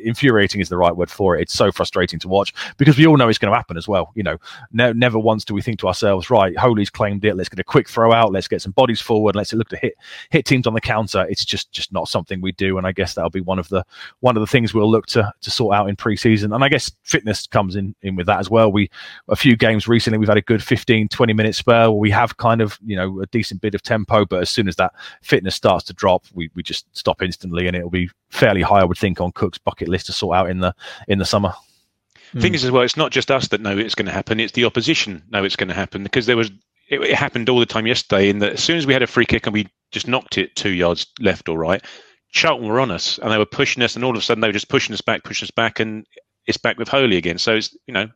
infuriating 0.48 0.60
is 0.60 0.68
the 0.68 0.76
right 0.76 0.96
word 0.96 1.10
for 1.10 1.36
it. 1.36 1.42
It's 1.42 1.54
so 1.54 1.70
frustrating 1.70 2.18
to 2.20 2.28
watch 2.28 2.52
because 2.76 2.96
we 2.96 3.06
all 3.06 3.16
know 3.16 3.28
it's 3.28 3.38
going 3.38 3.52
to 3.52 3.56
happen 3.56 3.76
as 3.76 3.88
well. 3.88 4.12
You 4.14 4.22
know, 4.22 4.38
ne- 4.72 4.92
never 4.92 5.18
once 5.18 5.44
do 5.44 5.54
we 5.54 5.62
think 5.62 5.78
to 5.80 5.88
ourselves, 5.88 6.30
right, 6.30 6.56
Holy's 6.56 6.90
claimed 6.90 7.24
it. 7.24 7.36
Let's 7.36 7.48
get 7.48 7.58
a 7.58 7.64
quick 7.64 7.88
throw 7.88 8.12
out. 8.12 8.32
Let's 8.32 8.48
get 8.48 8.62
some 8.62 8.72
bodies 8.72 9.00
forward. 9.00 9.36
Let's 9.36 9.52
look 9.52 9.68
to 9.68 9.76
hit 9.76 9.94
hit 10.30 10.44
teams 10.44 10.66
on 10.66 10.74
the 10.74 10.80
counter. 10.80 11.26
It's 11.28 11.44
just 11.44 11.70
just 11.72 11.92
not 11.92 12.08
something 12.08 12.40
we 12.40 12.52
do, 12.52 12.78
and 12.78 12.86
I 12.86 12.92
guess 12.92 13.14
that'll 13.14 13.30
be 13.30 13.40
one 13.40 13.58
of 13.58 13.68
the 13.68 13.84
one 14.20 14.36
of 14.36 14.40
the 14.40 14.46
things 14.46 14.74
we'll 14.74 14.90
look 14.90 15.06
to 15.06 15.32
to 15.40 15.50
sort 15.50 15.74
out 15.74 15.88
in 15.88 15.96
pre-season. 15.96 16.52
And 16.52 16.64
I 16.64 16.68
guess 16.68 16.90
fitness 17.02 17.46
comes 17.46 17.76
in 17.76 17.94
in 18.02 18.16
with 18.16 18.26
that 18.26 18.40
as 18.40 18.50
well. 18.50 18.72
We 18.72 18.90
a 19.28 19.36
few 19.36 19.56
games 19.56 19.88
recently 19.88 20.18
we've 20.18 20.28
had 20.28 20.38
a 20.38 20.42
good 20.42 20.62
15 20.62 21.08
20 21.08 21.32
minute 21.32 21.54
spell 21.54 21.92
where 21.92 22.00
we 22.00 22.10
have 22.10 22.36
kind 22.36 22.60
of 22.60 22.78
you 22.84 22.96
know 22.96 23.20
a 23.20 23.26
decent 23.26 23.60
bit 23.60 23.74
of 23.74 23.82
tempo, 23.82 24.24
but 24.24 24.42
as 24.42 24.50
soon 24.50 24.68
as 24.68 24.76
that 24.76 24.92
fitness 25.22 25.54
starts 25.54 25.84
to 25.84 25.92
drop, 25.92 26.24
we 26.34 26.50
we 26.54 26.62
just 26.62 26.86
stop 26.96 27.22
instantly, 27.22 27.66
and 27.66 27.76
it'll 27.76 27.90
be 27.90 28.10
fairly 28.30 28.62
high, 28.62 28.80
I 28.80 28.84
would 28.84 28.98
think, 28.98 29.20
on 29.20 29.32
Cook's 29.32 29.58
bucket 29.58 29.88
list 29.88 30.06
to 30.06 30.12
sort 30.12 30.36
out 30.36 30.37
in 30.46 30.60
the 30.60 30.74
in 31.06 31.18
the 31.18 31.24
summer. 31.24 31.52
thing 32.38 32.54
is 32.54 32.64
as 32.64 32.70
well 32.70 32.82
it's 32.82 32.96
not 32.96 33.10
just 33.10 33.30
us 33.30 33.48
that 33.48 33.60
know 33.60 33.76
it's 33.78 33.94
going 33.94 34.06
to 34.06 34.12
happen 34.12 34.38
it's 34.38 34.52
the 34.52 34.64
opposition 34.64 35.22
know 35.30 35.44
it's 35.44 35.56
going 35.56 35.68
to 35.68 35.74
happen 35.74 36.02
because 36.02 36.26
there 36.26 36.36
was 36.36 36.50
it, 36.90 37.00
it 37.00 37.14
happened 37.14 37.48
all 37.48 37.58
the 37.58 37.66
time 37.66 37.86
yesterday 37.86 38.28
in 38.28 38.38
that 38.38 38.52
as 38.52 38.62
soon 38.62 38.76
as 38.76 38.86
we 38.86 38.92
had 38.92 39.02
a 39.02 39.06
free 39.06 39.24
kick 39.24 39.46
and 39.46 39.54
we 39.54 39.66
just 39.92 40.06
knocked 40.06 40.36
it 40.36 40.54
two 40.54 40.70
yards 40.70 41.06
left 41.20 41.48
or 41.48 41.58
right 41.58 41.82
charlton 42.30 42.68
were 42.68 42.80
on 42.80 42.90
us 42.90 43.18
and 43.18 43.32
they 43.32 43.38
were 43.38 43.46
pushing 43.46 43.82
us 43.82 43.96
and 43.96 44.04
all 44.04 44.10
of 44.10 44.18
a 44.18 44.20
sudden 44.20 44.42
they 44.42 44.48
were 44.48 44.52
just 44.52 44.68
pushing 44.68 44.92
us 44.92 45.00
back 45.00 45.24
pushing 45.24 45.46
us 45.46 45.50
back 45.50 45.80
and 45.80 46.04
it's 46.48 46.56
back 46.56 46.78
with 46.78 46.88
Holy 46.88 47.16
again. 47.16 47.38
So 47.38 47.54
it's 47.54 47.76
you 47.86 47.94
know 47.94 48.08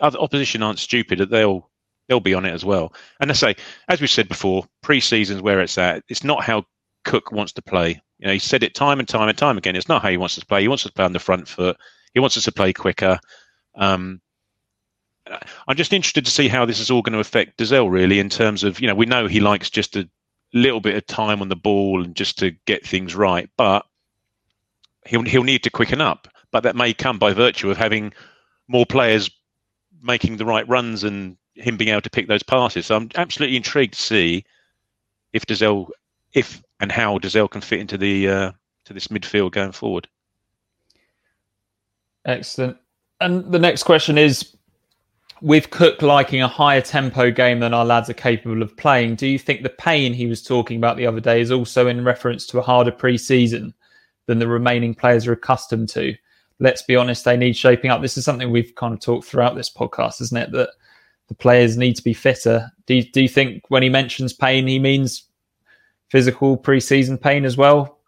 other 0.00 0.18
opposition 0.18 0.62
aren't 0.62 0.78
stupid 0.78 1.18
that 1.18 1.28
they'll 1.30 1.68
they'll 2.08 2.20
be 2.20 2.32
on 2.32 2.46
it 2.46 2.54
as 2.54 2.64
well. 2.64 2.94
And 3.20 3.30
i 3.30 3.34
say 3.34 3.56
as 3.88 4.00
we 4.00 4.06
said 4.06 4.28
before 4.28 4.64
pre-season's 4.82 5.42
where 5.42 5.60
it's 5.60 5.76
at 5.76 6.04
it's 6.08 6.24
not 6.24 6.44
how 6.44 6.64
cook 7.04 7.32
wants 7.32 7.52
to 7.54 7.62
play 7.62 8.00
you 8.18 8.26
know 8.26 8.32
he 8.32 8.38
said 8.38 8.62
it 8.62 8.74
time 8.74 8.98
and 8.98 9.08
time 9.08 9.28
and 9.28 9.38
time 9.38 9.58
again 9.58 9.76
it's 9.76 9.88
not 9.88 10.02
how 10.02 10.08
he 10.08 10.16
wants 10.16 10.36
us 10.36 10.40
to 10.40 10.46
play 10.46 10.60
he 10.60 10.68
wants 10.68 10.84
us 10.84 10.90
to 10.90 10.94
play 10.94 11.04
on 11.04 11.12
the 11.12 11.18
front 11.18 11.46
foot 11.48 11.76
he 12.14 12.20
wants 12.20 12.36
us 12.36 12.44
to 12.44 12.52
play 12.52 12.72
quicker. 12.72 13.18
Um, 13.74 14.20
I'm 15.66 15.76
just 15.76 15.92
interested 15.92 16.24
to 16.24 16.30
see 16.30 16.48
how 16.48 16.64
this 16.64 16.80
is 16.80 16.90
all 16.90 17.02
going 17.02 17.12
to 17.12 17.20
affect 17.20 17.58
Dozzell, 17.58 17.90
really, 17.90 18.18
in 18.18 18.30
terms 18.30 18.64
of, 18.64 18.80
you 18.80 18.86
know, 18.86 18.94
we 18.94 19.06
know 19.06 19.26
he 19.26 19.40
likes 19.40 19.68
just 19.68 19.94
a 19.96 20.08
little 20.54 20.80
bit 20.80 20.96
of 20.96 21.06
time 21.06 21.42
on 21.42 21.48
the 21.48 21.56
ball 21.56 22.02
and 22.02 22.16
just 22.16 22.38
to 22.38 22.52
get 22.64 22.86
things 22.86 23.14
right. 23.14 23.50
But 23.56 23.84
he'll 25.06 25.22
he'll 25.22 25.44
need 25.44 25.62
to 25.64 25.70
quicken 25.70 26.00
up, 26.00 26.28
but 26.50 26.62
that 26.62 26.76
may 26.76 26.94
come 26.94 27.18
by 27.18 27.34
virtue 27.34 27.70
of 27.70 27.76
having 27.76 28.12
more 28.68 28.86
players 28.86 29.30
making 30.02 30.38
the 30.38 30.46
right 30.46 30.66
runs 30.68 31.04
and 31.04 31.36
him 31.54 31.76
being 31.76 31.90
able 31.90 32.00
to 32.00 32.10
pick 32.10 32.26
those 32.26 32.42
passes. 32.42 32.86
So 32.86 32.96
I'm 32.96 33.10
absolutely 33.16 33.56
intrigued 33.56 33.94
to 33.94 34.00
see 34.00 34.44
if 35.32 35.44
Dozzell, 35.44 35.88
if 36.32 36.62
and 36.80 36.92
how 36.92 37.18
Dozzell 37.18 37.50
can 37.50 37.60
fit 37.60 37.80
into 37.80 37.98
the 37.98 38.28
uh, 38.28 38.52
to 38.84 38.92
this 38.92 39.08
midfield 39.08 39.52
going 39.52 39.72
forward. 39.72 40.08
Excellent. 42.24 42.76
And 43.20 43.50
the 43.50 43.58
next 43.58 43.82
question 43.82 44.18
is 44.18 44.54
with 45.40 45.70
Cook 45.70 46.02
liking 46.02 46.42
a 46.42 46.48
higher 46.48 46.80
tempo 46.80 47.30
game 47.30 47.60
than 47.60 47.74
our 47.74 47.84
lads 47.84 48.10
are 48.10 48.14
capable 48.14 48.62
of 48.62 48.76
playing, 48.76 49.14
do 49.14 49.26
you 49.26 49.38
think 49.38 49.62
the 49.62 49.68
pain 49.68 50.12
he 50.12 50.26
was 50.26 50.42
talking 50.42 50.76
about 50.76 50.96
the 50.96 51.06
other 51.06 51.20
day 51.20 51.40
is 51.40 51.50
also 51.50 51.86
in 51.86 52.04
reference 52.04 52.46
to 52.46 52.58
a 52.58 52.62
harder 52.62 52.90
pre-season 52.90 53.72
than 54.26 54.38
the 54.38 54.48
remaining 54.48 54.94
players 54.94 55.26
are 55.26 55.32
accustomed 55.32 55.88
to? 55.90 56.14
Let's 56.58 56.82
be 56.82 56.96
honest, 56.96 57.24
they 57.24 57.36
need 57.36 57.56
shaping 57.56 57.90
up. 57.90 58.02
This 58.02 58.18
is 58.18 58.24
something 58.24 58.50
we've 58.50 58.74
kind 58.74 58.92
of 58.92 59.00
talked 59.00 59.26
throughout 59.26 59.54
this 59.54 59.70
podcast, 59.70 60.20
isn't 60.20 60.36
it? 60.36 60.50
That 60.52 60.70
the 61.28 61.34
players 61.34 61.76
need 61.76 61.94
to 61.94 62.02
be 62.02 62.14
fitter. 62.14 62.70
Do 62.86 62.94
you, 62.94 63.04
do 63.04 63.22
you 63.22 63.28
think 63.28 63.64
when 63.68 63.82
he 63.82 63.88
mentions 63.88 64.32
pain, 64.32 64.66
he 64.66 64.80
means 64.80 65.27
physical 66.10 66.56
pre-season 66.56 67.18
pain 67.18 67.44
as 67.44 67.56
well? 67.56 67.98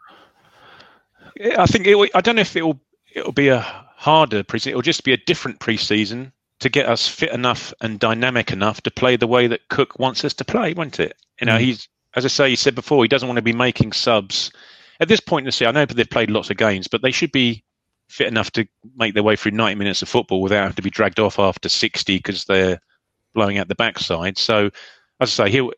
I 1.57 1.67
think 1.67 1.87
it, 1.87 2.11
I 2.15 2.21
don't 2.21 2.37
know 2.37 2.43
if 2.43 2.57
it'll 2.57 2.81
it'll 3.15 3.33
be 3.33 3.49
a 3.49 3.61
harder 3.97 4.43
pre-season. 4.43 4.71
It'll 4.71 4.83
just 4.83 5.05
be 5.05 5.13
a 5.13 5.19
different 5.27 5.61
pre-season 5.61 6.33
to 6.61 6.69
get 6.69 6.87
us 6.87 7.09
fit 7.09 7.33
enough 7.33 7.73
and 7.81 7.99
dynamic 7.99 8.53
enough 8.53 8.83
to 8.83 8.91
play 8.91 9.17
the 9.17 9.27
way 9.27 9.47
that 9.47 9.69
Cook 9.69 9.99
wants 9.99 10.25
us 10.25 10.35
to 10.35 10.45
play, 10.45 10.75
won't 10.75 11.01
it? 11.01 11.17
You 11.41 11.47
know, 11.47 11.57
mm. 11.57 11.61
he's 11.61 11.89
as 12.15 12.25
I 12.25 12.29
say, 12.29 12.51
he 12.51 12.57
said 12.57 12.75
before, 12.75 13.05
he 13.05 13.09
doesn't 13.09 13.29
want 13.29 13.37
to 13.37 13.43
be 13.43 13.53
making 13.53 13.93
subs 13.93 14.51
at 14.99 15.09
this 15.09 15.21
point 15.21 15.45
in 15.45 15.47
the 15.47 15.53
season. 15.53 15.69
I 15.69 15.81
know 15.81 15.87
they've 15.87 16.09
played 16.09 16.31
lots 16.31 16.51
of 16.51 16.57
games, 16.57 16.89
but 16.89 17.03
they 17.03 17.13
should 17.13 17.33
be 17.33 17.63
fit 18.09 18.27
enough 18.27 18.51
to 18.53 18.67
make 18.97 19.15
their 19.15 19.23
way 19.23 19.37
through 19.37 19.53
90 19.53 19.77
minutes 19.77 20.03
of 20.03 20.09
football 20.09 20.43
without 20.43 20.63
having 20.63 20.75
to 20.75 20.83
be 20.83 20.91
dragged 20.91 21.21
off 21.21 21.39
after 21.39 21.69
60 21.69 22.17
because 22.17 22.45
they're 22.45 22.81
blowing 23.35 23.59
out 23.59 23.69
the 23.69 23.77
backside. 23.77 24.37
So, 24.39 24.71
as 25.21 25.39
I 25.39 25.47
say, 25.47 25.51
he'll 25.53 25.71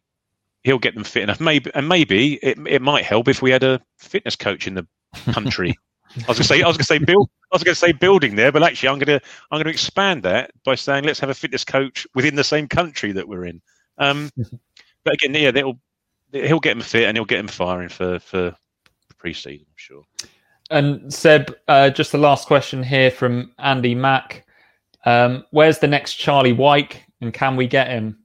he'll 0.64 0.78
get 0.78 0.94
them 0.94 1.04
fit 1.04 1.24
enough. 1.24 1.40
Maybe 1.40 1.70
and 1.74 1.88
maybe 1.88 2.34
it 2.42 2.58
it 2.66 2.82
might 2.82 3.04
help 3.04 3.28
if 3.28 3.42
we 3.42 3.50
had 3.50 3.62
a 3.62 3.80
fitness 3.98 4.36
coach 4.36 4.66
in 4.66 4.74
the 4.74 4.86
country. 5.32 5.74
I 6.16 6.24
was 6.28 6.36
going 6.36 6.36
to 6.36 6.44
say 6.44 6.62
I 6.62 6.68
was 6.68 6.76
to 6.76 6.84
say 6.84 6.98
build 6.98 7.30
I 7.52 7.56
was 7.56 7.62
to 7.62 7.74
say 7.74 7.92
building 7.92 8.36
there, 8.36 8.52
but 8.52 8.62
actually 8.62 8.90
I'm 8.90 8.98
going 8.98 9.18
to 9.18 9.26
I'm 9.50 9.62
to 9.62 9.70
expand 9.70 10.22
that 10.24 10.50
by 10.64 10.74
saying 10.74 11.04
let's 11.04 11.20
have 11.20 11.30
a 11.30 11.34
fitness 11.34 11.64
coach 11.64 12.06
within 12.14 12.34
the 12.34 12.44
same 12.44 12.68
country 12.68 13.12
that 13.12 13.28
we're 13.28 13.46
in. 13.46 13.62
Um, 13.98 14.30
but 15.04 15.14
again, 15.14 15.34
yeah, 15.34 15.50
they'll 15.50 15.78
he'll 16.32 16.60
get 16.60 16.74
them 16.74 16.82
fit 16.82 17.04
and 17.04 17.16
he'll 17.16 17.24
get 17.24 17.38
them 17.38 17.48
firing 17.48 17.88
for 17.88 18.18
for 18.18 18.54
pre-season, 19.18 19.66
I'm 19.68 19.74
sure. 19.76 20.02
And 20.70 21.12
Seb, 21.12 21.54
uh, 21.68 21.90
just 21.90 22.12
the 22.12 22.18
last 22.18 22.46
question 22.46 22.82
here 22.82 23.10
from 23.10 23.52
Andy 23.58 23.94
Mack. 23.94 24.46
Um, 25.04 25.44
where's 25.50 25.78
the 25.78 25.86
next 25.86 26.14
Charlie 26.14 26.52
Wyke, 26.52 27.02
and 27.20 27.32
can 27.32 27.56
we 27.56 27.66
get 27.66 27.88
him? 27.88 28.18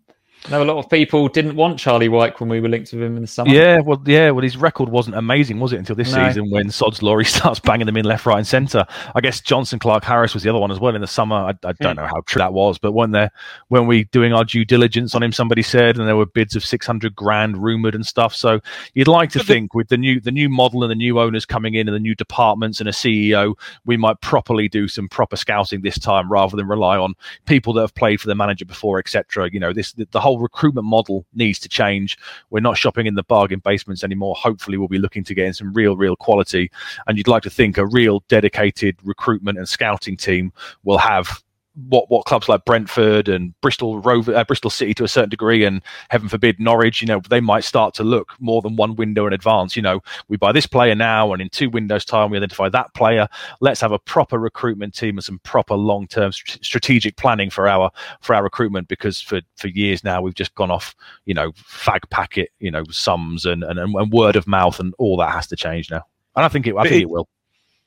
I 0.46 0.52
know 0.52 0.64
a 0.64 0.66
lot 0.66 0.78
of 0.78 0.90
people 0.90 1.28
didn't 1.28 1.56
want 1.56 1.78
Charlie 1.78 2.08
Wyke 2.08 2.40
when 2.40 2.48
we 2.48 2.62
were 2.62 2.70
linked 2.70 2.94
with 2.94 3.02
him 3.02 3.18
in 3.18 3.22
the 3.22 3.28
summer. 3.28 3.52
Yeah, 3.54 3.80
well, 3.80 4.02
yeah, 4.06 4.30
well, 4.32 4.44
his 4.44 4.56
record 4.56 4.88
wasn't 4.88 5.18
amazing, 5.18 5.60
was 5.60 5.74
it, 5.74 5.78
until 5.78 5.96
this 5.96 6.14
No. 6.14 6.28
season 6.28 6.50
when 6.52 6.70
Sod's 6.70 7.02
Laurie 7.02 7.26
starts 7.26 7.60
banging 7.60 7.86
them 7.86 7.98
in 7.98 8.06
left, 8.06 8.26
right, 8.26 8.38
and 8.38 8.48
centre. 8.48 8.86
I 9.14 9.20
guess 9.20 9.42
Jonson 9.42 9.80
Clarke-Harris 9.80 10.34
was 10.34 10.44
the 10.44 10.50
other 10.50 10.60
one 10.60 10.72
as 10.72 10.80
well 10.80 10.96
in 10.96 11.02
the 11.02 11.08
summer. 11.08 11.36
I, 11.36 11.50
I 11.50 11.74
don't 11.74 11.98
hmm. 11.98 12.02
know 12.02 12.08
how 12.08 12.22
true 12.26 12.40
that 12.40 12.54
was, 12.54 12.78
but 12.78 12.94
when 12.94 13.12
there, 13.12 13.32
when 13.68 13.88
we 13.88 14.06
doing 14.06 14.32
our 14.32 14.46
due 14.46 14.64
diligence 14.64 15.16
on 15.16 15.24
him, 15.24 15.34
somebody 15.34 15.62
said, 15.62 15.98
and 15.98 16.08
there 16.08 16.16
were 16.16 16.26
bids 16.26 16.56
of 16.56 16.64
six 16.64 16.86
hundred 16.86 17.16
grand 17.16 17.58
rumored 17.58 17.96
and 17.96 18.06
stuff. 18.06 18.34
So 18.34 18.62
you'd 18.94 19.08
like 19.08 19.32
to 19.32 19.44
think 19.44 19.74
with 19.74 19.90
the 19.90 19.98
new 19.98 20.22
the 20.22 20.32
new 20.32 20.50
model 20.50 20.84
and 20.84 20.92
the 20.92 20.96
new 20.96 21.20
owners 21.20 21.46
coming 21.46 21.74
in 21.74 21.88
and 21.88 21.96
the 21.96 22.00
new 22.00 22.16
departments 22.16 22.80
and 22.80 22.88
a 22.88 22.94
CEO, 22.94 23.56
we 23.86 23.98
might 23.98 24.22
properly 24.22 24.70
do 24.70 24.88
some 24.88 25.10
proper 25.10 25.36
scouting 25.36 25.82
this 25.82 26.00
time 26.00 26.32
rather 26.32 26.56
than 26.56 26.68
rely 26.68 26.98
on 26.98 27.16
people 27.46 27.74
that 27.74 27.82
have 27.82 27.96
played 27.96 28.22
for 28.22 28.28
the 28.28 28.36
manager 28.36 28.66
before, 28.66 29.00
etc. 29.00 29.50
You 29.52 29.60
know, 29.60 29.74
this 29.74 29.94
the, 29.94 30.08
the 30.12 30.22
whole 30.28 30.40
recruitment 30.40 30.86
model 30.86 31.26
needs 31.34 31.58
to 31.60 31.70
change. 31.70 32.18
We're 32.50 32.60
not 32.60 32.78
shopping 32.78 33.08
in 33.08 33.16
the 33.16 33.24
bargain 33.24 33.60
basements 33.60 34.04
anymore. 34.04 34.36
Hopefully, 34.36 34.78
we'll 34.78 34.90
be 34.90 34.98
looking 34.98 35.24
to 35.24 35.34
get 35.34 35.46
in 35.46 35.54
some 35.54 35.72
real, 35.74 35.96
real 35.96 36.18
quality. 36.18 36.70
And 37.08 37.18
you'd 37.18 37.30
like 37.30 37.44
to 37.44 37.50
think 37.50 37.78
a 37.78 37.86
real 37.86 38.26
dedicated 38.28 38.98
recruitment 39.06 39.58
and 39.58 39.70
scouting 39.70 40.18
team 40.18 40.52
will 40.84 40.98
have 40.98 41.42
what 41.90 42.10
what 42.10 42.26
clubs 42.26 42.50
like 42.50 42.66
Brentford 42.66 43.30
and 43.30 43.54
Bristol 43.62 44.00
Rover, 44.00 44.36
uh, 44.36 44.44
Bristol 44.44 44.70
City 44.72 44.94
to 44.96 45.04
a 45.04 45.08
certain 45.08 45.30
degree, 45.30 45.64
and 45.64 45.82
heaven 46.10 46.28
forbid 46.28 46.60
Norwich, 46.60 47.02
you 47.02 47.08
know, 47.08 47.22
they 47.30 47.40
might 47.40 47.64
start 47.64 47.94
to 47.96 48.04
look 48.04 48.34
more 48.40 48.62
than 48.62 48.76
one 48.76 48.96
window 48.96 49.28
in 49.28 49.34
advance. 49.34 49.76
You 49.76 49.84
know, 49.84 50.02
we 50.28 50.38
buy 50.38 50.52
this 50.52 50.66
player 50.66 50.96
now, 50.96 51.34
and 51.34 51.42
in 51.42 51.50
two 51.50 51.70
windows' 51.70 52.04
time, 52.04 52.32
we 52.32 52.38
identify 52.38 52.68
that 52.70 52.94
player. 52.96 53.28
Let's 53.62 53.80
have 53.82 53.92
a 53.92 54.00
proper 54.00 54.40
recruitment 54.40 54.96
team 54.96 55.18
and 55.18 55.24
some 55.24 55.40
proper 55.44 55.76
long 55.76 56.08
term 56.08 56.32
st- 56.32 56.64
strategic 56.66 57.16
planning 57.18 57.50
for 57.50 57.68
our 57.68 57.92
for 58.22 58.34
our 58.34 58.44
recruitment, 58.44 58.88
because 58.88 59.22
for 59.22 59.42
for 59.56 59.68
years 59.68 60.04
now 60.04 60.22
we've 60.22 60.34
just 60.36 60.56
gone 60.56 60.72
off, 60.72 60.96
you 61.26 61.34
know, 61.34 61.52
fag 61.52 62.10
packet, 62.10 62.50
you 62.60 62.72
know, 62.72 62.84
sums 62.90 63.46
and 63.46 63.64
and, 63.64 63.78
and 63.80 64.12
word 64.12 64.36
of 64.36 64.48
mouth, 64.48 64.80
and 64.80 64.94
all 64.98 65.18
that 65.18 65.32
has 65.32 65.48
to 65.48 65.56
change 65.56 65.92
now. 65.92 66.02
And 66.36 66.44
I 66.46 66.48
think 66.48 66.66
it, 66.68 66.76
I 66.76 66.84
think 66.84 66.96
it- 66.96 67.02
it 67.04 67.10
will. 67.10 67.28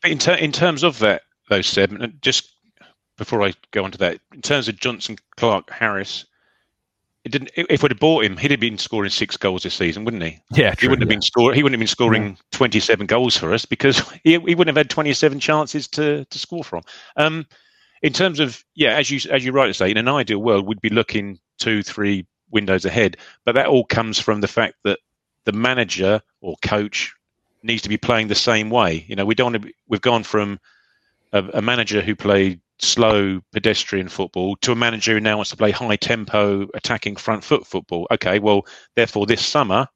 But 0.03 0.13
in, 0.13 0.19
ter- 0.19 0.35
in 0.35 0.51
terms 0.53 0.83
of 0.83 0.99
that, 1.01 1.23
though, 1.49 1.61
Seb, 1.61 2.21
just 2.23 2.55
before 3.21 3.43
I 3.43 3.53
go 3.71 3.85
on 3.85 3.91
to 3.91 3.99
that, 3.99 4.19
in 4.33 4.41
terms 4.41 4.67
of 4.67 4.77
Jonson, 4.77 5.19
Clarke, 5.37 5.69
Harris, 5.69 6.25
it 7.23 7.33
didn't. 7.33 7.51
If 7.55 7.83
we'd 7.83 7.93
have 7.93 8.01
bought 8.01 8.25
him, 8.25 8.39
he'd 8.39 8.51
have 8.51 8.61
been 8.61 8.79
scoring 8.79 9.11
six 9.11 9.37
goals 9.37 9.63
this 9.63 9.75
season, 9.75 10.07
wouldn't 10.07 10.23
he? 10.23 10.39
Yeah, 10.51 10.75
he 10.79 10.89
wouldn't 10.89 11.03
have 11.03 11.09
been 11.11 11.21
score. 11.21 11.53
He 11.53 11.63
wouldn't 11.63 11.75
have 11.75 11.81
been 11.81 11.87
scoring 11.87 12.39
twenty-seven 12.51 13.07
goals 13.07 13.37
for 13.37 13.53
us 13.53 13.67
because 13.67 13.99
he, 14.25 14.39
he 14.39 14.55
wouldn't 14.55 14.69
have 14.69 14.77
had 14.77 14.89
twenty-seven 14.89 15.39
chances 15.39 15.87
to 15.89 16.25
to 16.25 16.39
score 16.39 16.65
from. 16.65 16.81
Um, 17.19 17.47
in 18.01 18.15
terms 18.15 18.41
of 18.41 18.65
yeah, 18.75 18.97
as 18.97 19.11
you 19.11 19.21
as 19.31 19.45
you 19.45 19.53
rightly 19.53 19.75
say, 19.75 19.91
in 19.91 19.99
an 19.99 20.09
ideal 20.09 20.39
world, 20.39 20.67
we'd 20.67 20.81
be 20.81 20.89
looking 20.89 21.39
two, 21.59 21.83
three 21.83 22.25
windows 22.51 22.87
ahead. 22.87 23.19
But 23.45 23.55
that 23.55 23.67
all 23.67 23.85
comes 23.85 24.19
from 24.19 24.41
the 24.41 24.49
fact 24.49 24.77
that 24.85 24.99
the 25.45 25.53
manager 25.53 26.23
or 26.41 26.57
coach 26.63 27.13
needs 27.63 27.83
to 27.83 27.91
be 27.91 27.99
playing 27.99 28.29
the 28.29 28.35
same 28.35 28.71
way. 28.71 29.05
You 29.09 29.17
know, 29.17 29.27
we 29.27 29.35
don't. 29.35 29.61
Be, 29.61 29.75
we've 29.89 30.01
gone 30.01 30.23
from 30.23 30.59
a, 31.35 31.45
a 31.53 31.61
manager 31.61 32.01
who 32.01 32.17
played 32.17 32.63
slow 32.83 33.41
pedestrian 33.53 34.09
football 34.09 34.57
to 34.57 34.73
a 34.73 34.77
manager 34.77 35.15
who 35.15 35.21
now 35.21 35.37
wants 35.37 35.51
to 35.51 35.57
play 35.57 35.71
high 35.71 35.97
tempo 35.97 36.69
attacking 36.75 37.17
front 37.17 37.45
foot 37.45 37.67
football. 37.67 38.07
Okay, 38.11 38.39
well, 38.39 38.67
therefore 38.97 39.27
this 39.27 39.45
summer 39.45 39.87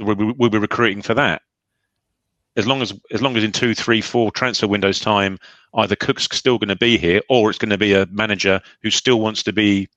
we'll, 0.00 0.14
be- 0.16 0.34
we'll 0.36 0.50
be 0.50 0.58
recruiting 0.58 1.02
for 1.02 1.14
that. 1.14 1.42
As 2.56 2.66
long 2.66 2.80
as 2.80 2.98
as 3.10 3.20
long 3.20 3.36
as 3.36 3.44
in 3.44 3.52
two, 3.52 3.74
three, 3.74 4.00
four 4.00 4.30
transfer 4.30 4.66
windows 4.66 4.98
time, 4.98 5.38
either 5.74 5.94
Cook's 5.94 6.26
still 6.32 6.56
going 6.58 6.70
to 6.70 6.76
be 6.76 6.96
here, 6.96 7.20
or 7.28 7.50
it's 7.50 7.58
going 7.58 7.70
to 7.70 7.76
be 7.76 7.92
a 7.92 8.06
manager 8.06 8.62
who 8.82 8.90
still 8.90 9.20
wants 9.20 9.42
to 9.42 9.52
be, 9.52 9.88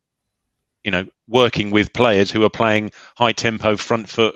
you 0.84 0.92
know, 0.92 1.06
working 1.30 1.72
with 1.72 1.94
players 1.94 2.30
who 2.30 2.44
are 2.44 2.50
playing 2.50 2.92
high 3.16 3.32
tempo 3.32 3.78
front 3.78 4.10
foot 4.10 4.36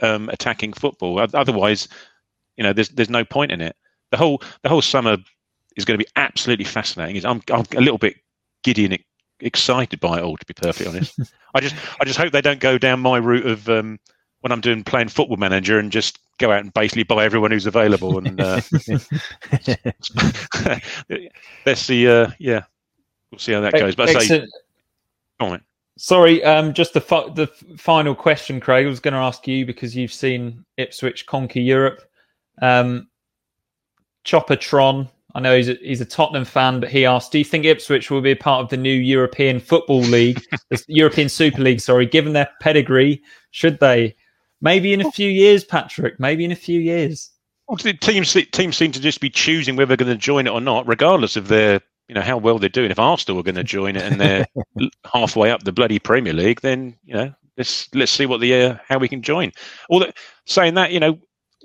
um, 0.00 0.30
attacking 0.30 0.72
football. 0.72 1.18
Otherwise, 1.34 1.88
you 2.56 2.64
know, 2.64 2.72
there's 2.72 2.88
there's 2.88 3.10
no 3.10 3.24
point 3.24 3.52
in 3.52 3.60
it. 3.60 3.76
The 4.12 4.16
whole 4.16 4.42
the 4.62 4.70
whole 4.70 4.82
summer 4.82 5.18
is 5.78 5.84
going 5.84 5.98
to 5.98 6.04
be 6.04 6.10
absolutely 6.16 6.66
fascinating. 6.66 7.24
I'm 7.24 7.40
I'm 7.50 7.64
a 7.76 7.80
little 7.80 7.98
bit 7.98 8.16
giddy 8.62 8.84
and 8.84 8.98
excited 9.40 10.00
by 10.00 10.18
it 10.18 10.24
all, 10.24 10.36
to 10.36 10.46
be 10.46 10.54
perfectly 10.54 10.88
honest. 10.88 11.18
I 11.54 11.60
just 11.60 11.74
I 12.00 12.04
just 12.04 12.18
hope 12.18 12.32
they 12.32 12.42
don't 12.42 12.60
go 12.60 12.76
down 12.76 13.00
my 13.00 13.16
route 13.16 13.46
of 13.46 13.68
um, 13.68 13.98
when 14.40 14.52
I'm 14.52 14.60
doing 14.60 14.84
playing 14.84 15.08
football 15.08 15.38
manager 15.38 15.78
and 15.78 15.90
just 15.90 16.18
go 16.38 16.52
out 16.52 16.60
and 16.60 16.74
basically 16.74 17.04
buy 17.04 17.24
everyone 17.24 17.52
who's 17.52 17.66
available 17.66 18.18
and 18.18 18.40
uh, 18.40 18.60
let's 21.64 21.80
see. 21.80 22.08
Uh, 22.08 22.30
yeah, 22.38 22.64
we'll 23.30 23.38
see 23.38 23.52
how 23.52 23.60
that 23.60 23.72
goes. 23.72 23.94
But 23.94 24.10
I 24.10 24.24
say, 24.24 24.46
on. 25.40 25.62
Sorry, 25.96 26.44
um, 26.44 26.74
just 26.74 26.92
the 26.92 27.00
fi- 27.00 27.30
the 27.30 27.46
final 27.76 28.14
question, 28.14 28.60
Craig. 28.60 28.86
I 28.86 28.88
was 28.88 29.00
going 29.00 29.14
to 29.14 29.20
ask 29.20 29.48
you 29.48 29.64
because 29.64 29.96
you've 29.96 30.12
seen 30.12 30.64
Ipswich 30.76 31.26
conquer 31.26 31.60
Europe. 31.60 32.02
Um, 32.60 33.08
Chopper 34.24 34.56
Tron, 34.56 35.08
I 35.34 35.40
know 35.40 35.56
he's 35.56 35.68
a, 35.68 35.74
he's 35.74 36.00
a 36.00 36.06
Tottenham 36.06 36.44
fan, 36.44 36.80
but 36.80 36.88
he 36.88 37.04
asked, 37.04 37.32
"Do 37.32 37.38
you 37.38 37.44
think 37.44 37.64
Ipswich 37.64 38.10
will 38.10 38.20
be 38.20 38.30
a 38.30 38.36
part 38.36 38.62
of 38.62 38.70
the 38.70 38.76
new 38.76 38.92
European 38.92 39.60
Football 39.60 40.00
League, 40.00 40.42
the 40.70 40.82
European 40.88 41.28
Super 41.28 41.62
League? 41.62 41.80
Sorry, 41.80 42.06
given 42.06 42.32
their 42.32 42.48
pedigree, 42.60 43.22
should 43.50 43.80
they? 43.80 44.16
Maybe 44.60 44.92
in 44.92 45.00
a 45.00 45.12
few 45.12 45.30
years, 45.30 45.64
Patrick. 45.64 46.18
Maybe 46.18 46.44
in 46.44 46.52
a 46.52 46.56
few 46.56 46.80
years." 46.80 47.30
Well, 47.68 47.76
teams 47.76 48.32
teams 48.52 48.76
seem 48.76 48.92
to 48.92 49.00
just 49.00 49.20
be 49.20 49.28
choosing 49.28 49.76
whether 49.76 49.88
they're 49.88 50.04
going 50.04 50.16
to 50.16 50.20
join 50.20 50.46
it 50.46 50.50
or 50.50 50.60
not, 50.60 50.88
regardless 50.88 51.36
of 51.36 51.48
their 51.48 51.80
you 52.08 52.14
know 52.14 52.22
how 52.22 52.38
well 52.38 52.58
they're 52.58 52.70
doing. 52.70 52.90
If 52.90 52.98
Arsenal 52.98 53.40
are 53.40 53.44
going 53.44 53.54
to 53.56 53.64
join 53.64 53.96
it 53.96 54.02
and 54.02 54.18
they're 54.18 54.46
halfway 55.12 55.50
up 55.50 55.64
the 55.64 55.72
bloody 55.72 55.98
Premier 55.98 56.32
League, 56.32 56.62
then 56.62 56.96
you 57.04 57.14
know 57.14 57.34
let's 57.58 57.94
let's 57.94 58.12
see 58.12 58.24
what 58.24 58.40
the 58.40 58.54
uh, 58.54 58.76
how 58.88 58.98
we 58.98 59.08
can 59.08 59.20
join. 59.20 59.52
Although 59.90 60.12
saying 60.46 60.74
that, 60.74 60.92
you 60.92 61.00
know, 61.00 61.18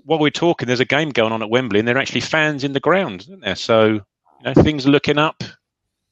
while 0.06 0.20
we're 0.20 0.30
talking, 0.30 0.68
there's 0.68 0.80
a 0.80 0.86
game 0.86 1.10
going 1.10 1.32
on 1.32 1.42
at 1.42 1.50
Wembley, 1.50 1.80
and 1.80 1.88
there 1.88 1.96
are 1.96 2.00
actually 2.00 2.22
fans 2.22 2.64
in 2.64 2.74
the 2.74 2.80
ground, 2.80 3.22
isn't 3.22 3.42
there? 3.42 3.56
So 3.56 3.88
you 3.88 4.02
know 4.44 4.54
things 4.54 4.86
are 4.86 4.90
looking 4.90 5.18
up. 5.18 5.44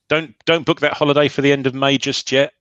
Don't 0.10 0.36
don't 0.46 0.66
book 0.66 0.80
that 0.82 0.94
holiday 0.94 1.28
for 1.28 1.42
the 1.42 1.52
end 1.52 1.68
of 1.68 1.74
May 1.74 1.98
just 1.98 2.32
yet. 2.32 2.54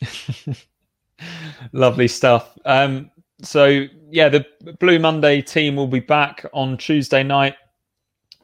Lovely 1.72 2.08
stuff. 2.08 2.56
Um, 2.64 3.10
so 3.42 3.86
yeah, 4.10 4.28
the 4.28 4.46
Blue 4.80 4.98
Monday 4.98 5.42
team 5.42 5.76
will 5.76 5.86
be 5.86 6.00
back 6.00 6.44
on 6.52 6.76
Tuesday 6.76 7.22
night. 7.22 7.54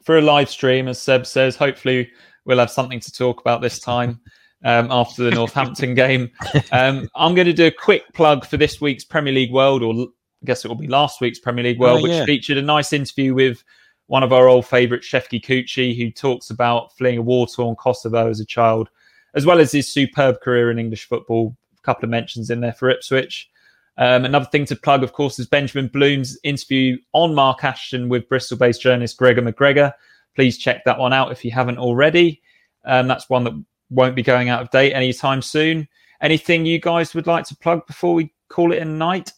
for 0.03 0.17
a 0.17 0.21
live 0.21 0.49
stream, 0.49 0.87
as 0.87 1.01
Seb 1.01 1.25
says. 1.25 1.55
Hopefully, 1.55 2.09
we'll 2.45 2.59
have 2.59 2.71
something 2.71 2.99
to 2.99 3.11
talk 3.11 3.41
about 3.41 3.61
this 3.61 3.79
time 3.79 4.19
um, 4.63 4.87
after 4.91 5.23
the 5.23 5.31
Northampton 5.31 5.95
game. 5.95 6.31
Um, 6.71 7.09
I'm 7.15 7.35
going 7.35 7.47
to 7.47 7.53
do 7.53 7.67
a 7.67 7.71
quick 7.71 8.03
plug 8.13 8.45
for 8.45 8.57
this 8.57 8.79
week's 8.79 9.03
Premier 9.03 9.33
League 9.33 9.51
World, 9.51 9.83
or 9.83 10.07
guess 10.45 10.63
it 10.63 10.67
will 10.69 10.75
be 10.75 10.87
last 10.87 11.19
week's 11.21 11.39
Premier 11.39 11.63
League 11.63 11.79
World, 11.79 12.01
Oh, 12.03 12.07
yeah. 12.07 12.19
which 12.19 12.27
featured 12.27 12.57
a 12.57 12.61
nice 12.61 12.93
interview 12.93 13.33
with 13.33 13.63
one 14.07 14.23
of 14.23 14.31
our 14.31 14.47
old 14.47 14.65
favourites, 14.67 15.07
Shefki 15.07 15.43
Kuqi, 15.43 15.97
who 15.97 16.11
talks 16.11 16.49
about 16.49 16.95
fleeing 16.97 17.17
a 17.17 17.21
war 17.21 17.47
torn 17.47 17.75
Kosovo 17.75 18.29
as 18.29 18.39
a 18.39 18.45
child, 18.45 18.89
as 19.33 19.45
well 19.45 19.59
as 19.59 19.71
his 19.71 19.91
superb 19.91 20.41
career 20.41 20.71
in 20.71 20.79
English 20.79 21.05
football. 21.07 21.55
A 21.77 21.81
couple 21.81 22.05
of 22.05 22.11
mentions 22.11 22.49
in 22.49 22.59
there 22.61 22.73
for 22.73 22.89
Ipswich. 22.89 23.49
Um, 23.97 24.25
another 24.25 24.45
thing 24.45 24.65
to 24.65 24.75
plug, 24.75 25.03
of 25.03 25.13
course, 25.13 25.39
is 25.39 25.47
Benjamin 25.47 25.87
Bloom's 25.87 26.37
interview 26.43 26.97
on 27.13 27.33
Mark 27.33 27.63
Ashton 27.63 28.09
with 28.09 28.27
Bristol 28.27 28.57
based 28.57 28.81
journalist 28.81 29.17
Gregor 29.17 29.41
McGregor. 29.41 29.93
Please 30.35 30.57
check 30.57 30.83
that 30.83 30.99
one 30.99 31.13
out 31.13 31.31
if 31.31 31.45
you 31.45 31.51
haven't 31.51 31.77
already. 31.77 32.41
Um, 32.83 33.07
that's 33.07 33.29
one 33.29 33.45
that 33.45 33.53
won't 33.89 34.15
be 34.15 34.21
going 34.21 34.49
out 34.49 34.61
of 34.61 34.69
date 34.69 34.93
anytime 34.93 35.41
soon. 35.41 35.87
Anything 36.21 36.65
you 36.65 36.79
guys 36.79 37.13
would 37.15 37.25
like 37.27 37.45
to 37.45 37.55
plug 37.55 37.87
before 37.87 38.13
we 38.13 38.33
call 38.49 38.71
it 38.73 38.81
a 38.81 38.85
night? 38.85 39.31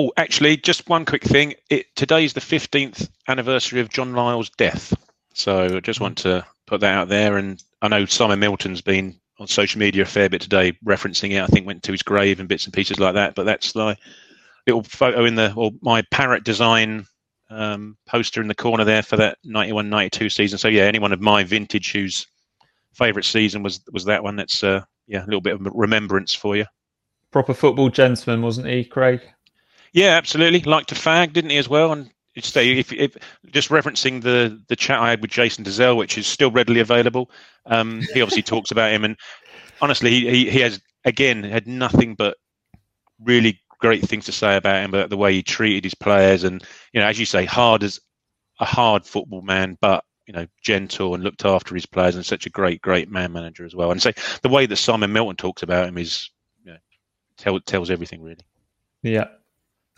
Oh, 0.00 0.12
actually, 0.16 0.56
just 0.56 0.88
one 0.88 1.04
quick 1.04 1.24
thing. 1.24 1.54
It 1.70 1.86
today's 1.96 2.32
the 2.32 2.40
fifteenth 2.40 3.10
anniversary 3.26 3.80
of 3.80 3.88
John 3.88 4.12
Lyall's 4.12 4.48
death, 4.50 4.94
so 5.34 5.76
I 5.78 5.80
just 5.80 5.98
want 5.98 6.18
to 6.18 6.46
put 6.68 6.80
that 6.82 6.94
out 6.94 7.08
there. 7.08 7.36
And 7.36 7.60
I 7.82 7.88
know 7.88 8.04
Simon 8.04 8.38
Milton's 8.38 8.80
been 8.80 9.18
on 9.40 9.48
social 9.48 9.80
media 9.80 10.04
a 10.04 10.06
fair 10.06 10.28
bit 10.28 10.40
today, 10.40 10.70
referencing 10.86 11.32
it. 11.32 11.42
I 11.42 11.48
think 11.48 11.66
went 11.66 11.82
to 11.82 11.90
his 11.90 12.04
grave 12.04 12.38
and 12.38 12.48
bits 12.48 12.64
and 12.64 12.72
pieces 12.72 13.00
like 13.00 13.14
that. 13.14 13.34
But 13.34 13.42
that's 13.42 13.74
like 13.74 13.98
little 14.68 14.84
photo 14.84 15.24
in 15.24 15.34
the 15.34 15.52
or 15.54 15.72
my 15.82 16.02
parrot 16.12 16.44
design 16.44 17.04
um, 17.50 17.96
poster 18.06 18.40
in 18.40 18.46
the 18.46 18.54
corner 18.54 18.84
there 18.84 19.02
for 19.02 19.16
that 19.16 19.38
91-92 19.44 20.30
season. 20.30 20.60
So 20.60 20.68
yeah, 20.68 20.84
anyone 20.84 21.12
of 21.12 21.20
my 21.20 21.42
vintage 21.42 21.90
whose 21.90 22.24
favourite 22.92 23.24
season 23.24 23.64
was 23.64 23.80
was 23.90 24.04
that 24.04 24.22
one. 24.22 24.36
That's 24.36 24.62
uh, 24.62 24.84
yeah, 25.08 25.24
a 25.24 25.26
little 25.26 25.40
bit 25.40 25.54
of 25.54 25.66
remembrance 25.74 26.34
for 26.34 26.54
you. 26.54 26.66
Proper 27.32 27.52
football 27.52 27.90
gentleman, 27.90 28.42
wasn't 28.42 28.68
he, 28.68 28.84
Craig? 28.84 29.22
Yeah, 29.92 30.16
absolutely. 30.16 30.60
Liked 30.60 30.90
to 30.90 30.94
fag, 30.94 31.32
didn't 31.32 31.50
he, 31.50 31.56
as 31.56 31.68
well? 31.68 31.92
And 31.92 32.10
it's 32.34 32.54
if, 32.56 32.92
if 32.92 33.16
just 33.50 33.68
referencing 33.68 34.22
the 34.22 34.62
the 34.68 34.76
chat 34.76 35.00
I 35.00 35.10
had 35.10 35.20
with 35.20 35.30
Jason 35.30 35.64
Dozzell, 35.64 35.96
which 35.96 36.16
is 36.18 36.26
still 36.26 36.50
readily 36.50 36.80
available. 36.80 37.30
Um, 37.66 38.02
he 38.14 38.22
obviously 38.22 38.42
talks 38.54 38.70
about 38.70 38.92
him, 38.92 39.04
and 39.04 39.16
honestly, 39.80 40.10
he, 40.10 40.30
he 40.30 40.50
he 40.50 40.60
has 40.60 40.80
again 41.04 41.42
had 41.42 41.66
nothing 41.66 42.14
but 42.14 42.36
really 43.20 43.60
great 43.80 44.02
things 44.02 44.26
to 44.26 44.32
say 44.32 44.56
about 44.56 44.82
him, 44.84 44.90
about 44.94 45.10
the 45.10 45.16
way 45.16 45.32
he 45.32 45.42
treated 45.42 45.84
his 45.84 45.94
players, 45.94 46.44
and 46.44 46.62
you 46.92 47.00
know, 47.00 47.06
as 47.06 47.18
you 47.18 47.26
say, 47.26 47.44
hard 47.44 47.82
as 47.82 47.98
a 48.60 48.64
hard 48.64 49.04
football 49.04 49.42
man, 49.42 49.76
but 49.80 50.04
you 50.28 50.34
know, 50.34 50.46
gentle 50.62 51.14
and 51.14 51.24
looked 51.24 51.46
after 51.46 51.74
his 51.74 51.86
players, 51.86 52.14
and 52.14 52.24
such 52.24 52.46
a 52.46 52.50
great, 52.50 52.82
great 52.82 53.10
man 53.10 53.32
manager 53.32 53.64
as 53.64 53.74
well. 53.74 53.90
And 53.90 54.00
so 54.00 54.12
the 54.42 54.50
way 54.50 54.66
that 54.66 54.76
Simon 54.76 55.12
Milton 55.12 55.36
talks 55.36 55.62
about 55.62 55.88
him 55.88 55.96
is, 55.96 56.30
you 56.62 56.72
know, 56.72 56.78
tell, 57.38 57.58
tells 57.60 57.90
everything 57.90 58.22
really. 58.22 58.44
Yeah. 59.02 59.28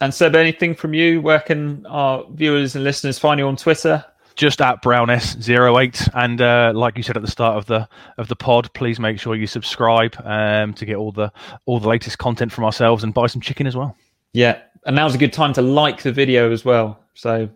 And 0.01 0.15
Seb, 0.15 0.35
anything 0.35 0.75
from 0.75 0.95
you? 0.95 1.21
Where 1.21 1.41
can 1.41 1.85
our 1.87 2.25
viewers 2.31 2.75
and 2.75 2.85
listeners 2.85 3.19
find 3.19 3.39
you 3.39 3.47
on 3.47 3.57
Twitter? 3.57 4.05
just 4.37 4.63
at 4.63 4.83
browns08 4.83 6.09
and 6.15 6.41
uh, 6.41 6.73
like 6.75 6.97
you 6.97 7.03
said 7.03 7.15
at 7.15 7.21
the 7.21 7.31
start 7.31 7.59
of 7.59 7.67
the 7.67 7.87
of 8.17 8.29
the 8.29 8.37
pod 8.37 8.73
please 8.73 8.99
make 8.99 9.21
sure 9.21 9.35
you 9.35 9.47
subscribe 9.47 10.17
um, 10.25 10.73
to 10.73 10.87
get 10.87 10.97
all 10.97 11.13
the 11.13 11.31
all 11.67 11.79
the 11.79 11.89
latest 11.89 12.17
content 12.17 12.51
from 12.51 12.65
ourselves 12.65 13.05
and 13.05 13.13
buy 13.13 13.27
some 13.27 13.43
chicken 13.43 13.67
as 13.67 13.77
well 13.77 13.95
Yeah. 14.33 14.61
And 14.87 14.97
now's 14.97 15.15
a 15.15 15.19
good 15.19 15.33
time 15.33 15.53
to 15.55 15.63
like 15.63 16.03
the 16.03 16.13
video 16.13 16.53
as 16.53 16.65
well. 16.65 16.99
So, 17.15 17.51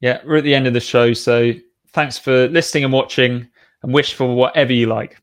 yeah, 0.00 0.20
we're 0.24 0.36
at 0.36 0.44
the 0.44 0.54
end 0.54 0.66
of 0.66 0.74
the 0.74 0.80
show. 0.80 1.12
So, 1.12 1.52
thanks 1.88 2.18
for 2.18 2.48
listening 2.48 2.84
and 2.84 2.92
watching 2.92 3.48
and 3.82 3.92
wish 3.92 4.14
for 4.14 4.32
whatever 4.34 4.72
you 4.72 4.86
like. 4.86 5.20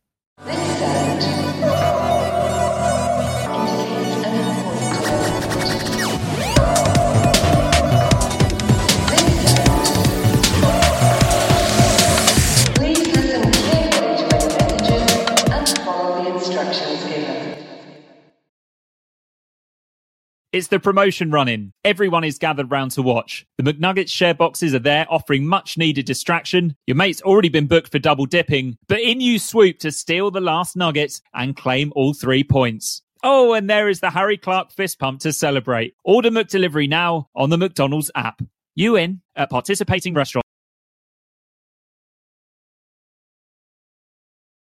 It's 20.51 20.69
the 20.69 20.79
promotion 20.79 21.29
running. 21.29 21.73
Everyone 21.85 22.23
is 22.23 22.39
gathered 22.39 22.71
round 22.71 22.89
to 22.93 23.03
watch. 23.03 23.45
The 23.57 23.71
McNuggets 23.71 24.09
share 24.09 24.33
boxes 24.33 24.73
are 24.73 24.79
there 24.79 25.05
offering 25.07 25.45
much 25.45 25.77
needed 25.77 26.07
distraction. 26.07 26.75
Your 26.87 26.95
mate's 26.95 27.21
already 27.21 27.49
been 27.49 27.67
booked 27.67 27.91
for 27.91 27.99
double 27.99 28.25
dipping, 28.25 28.75
but 28.87 28.99
in 28.99 29.21
you 29.21 29.37
swoop 29.37 29.77
to 29.79 29.91
steal 29.91 30.31
the 30.31 30.41
last 30.41 30.75
nugget 30.75 31.21
and 31.35 31.55
claim 31.55 31.93
all 31.95 32.15
three 32.15 32.43
points. 32.43 33.03
Oh, 33.21 33.53
and 33.53 33.69
there 33.69 33.89
is 33.89 33.99
the 33.99 34.09
Harry 34.09 34.37
Clark 34.37 34.71
fist 34.71 34.97
pump 34.97 35.19
to 35.19 35.33
celebrate. 35.33 35.93
Order 36.03 36.31
McDelivery 36.31 36.89
now 36.89 37.29
on 37.35 37.51
the 37.51 37.57
McDonald's 37.57 38.09
app. 38.15 38.41
You 38.73 38.95
in 38.95 39.21
at 39.35 39.51
participating 39.51 40.15
restaurants. 40.15 40.48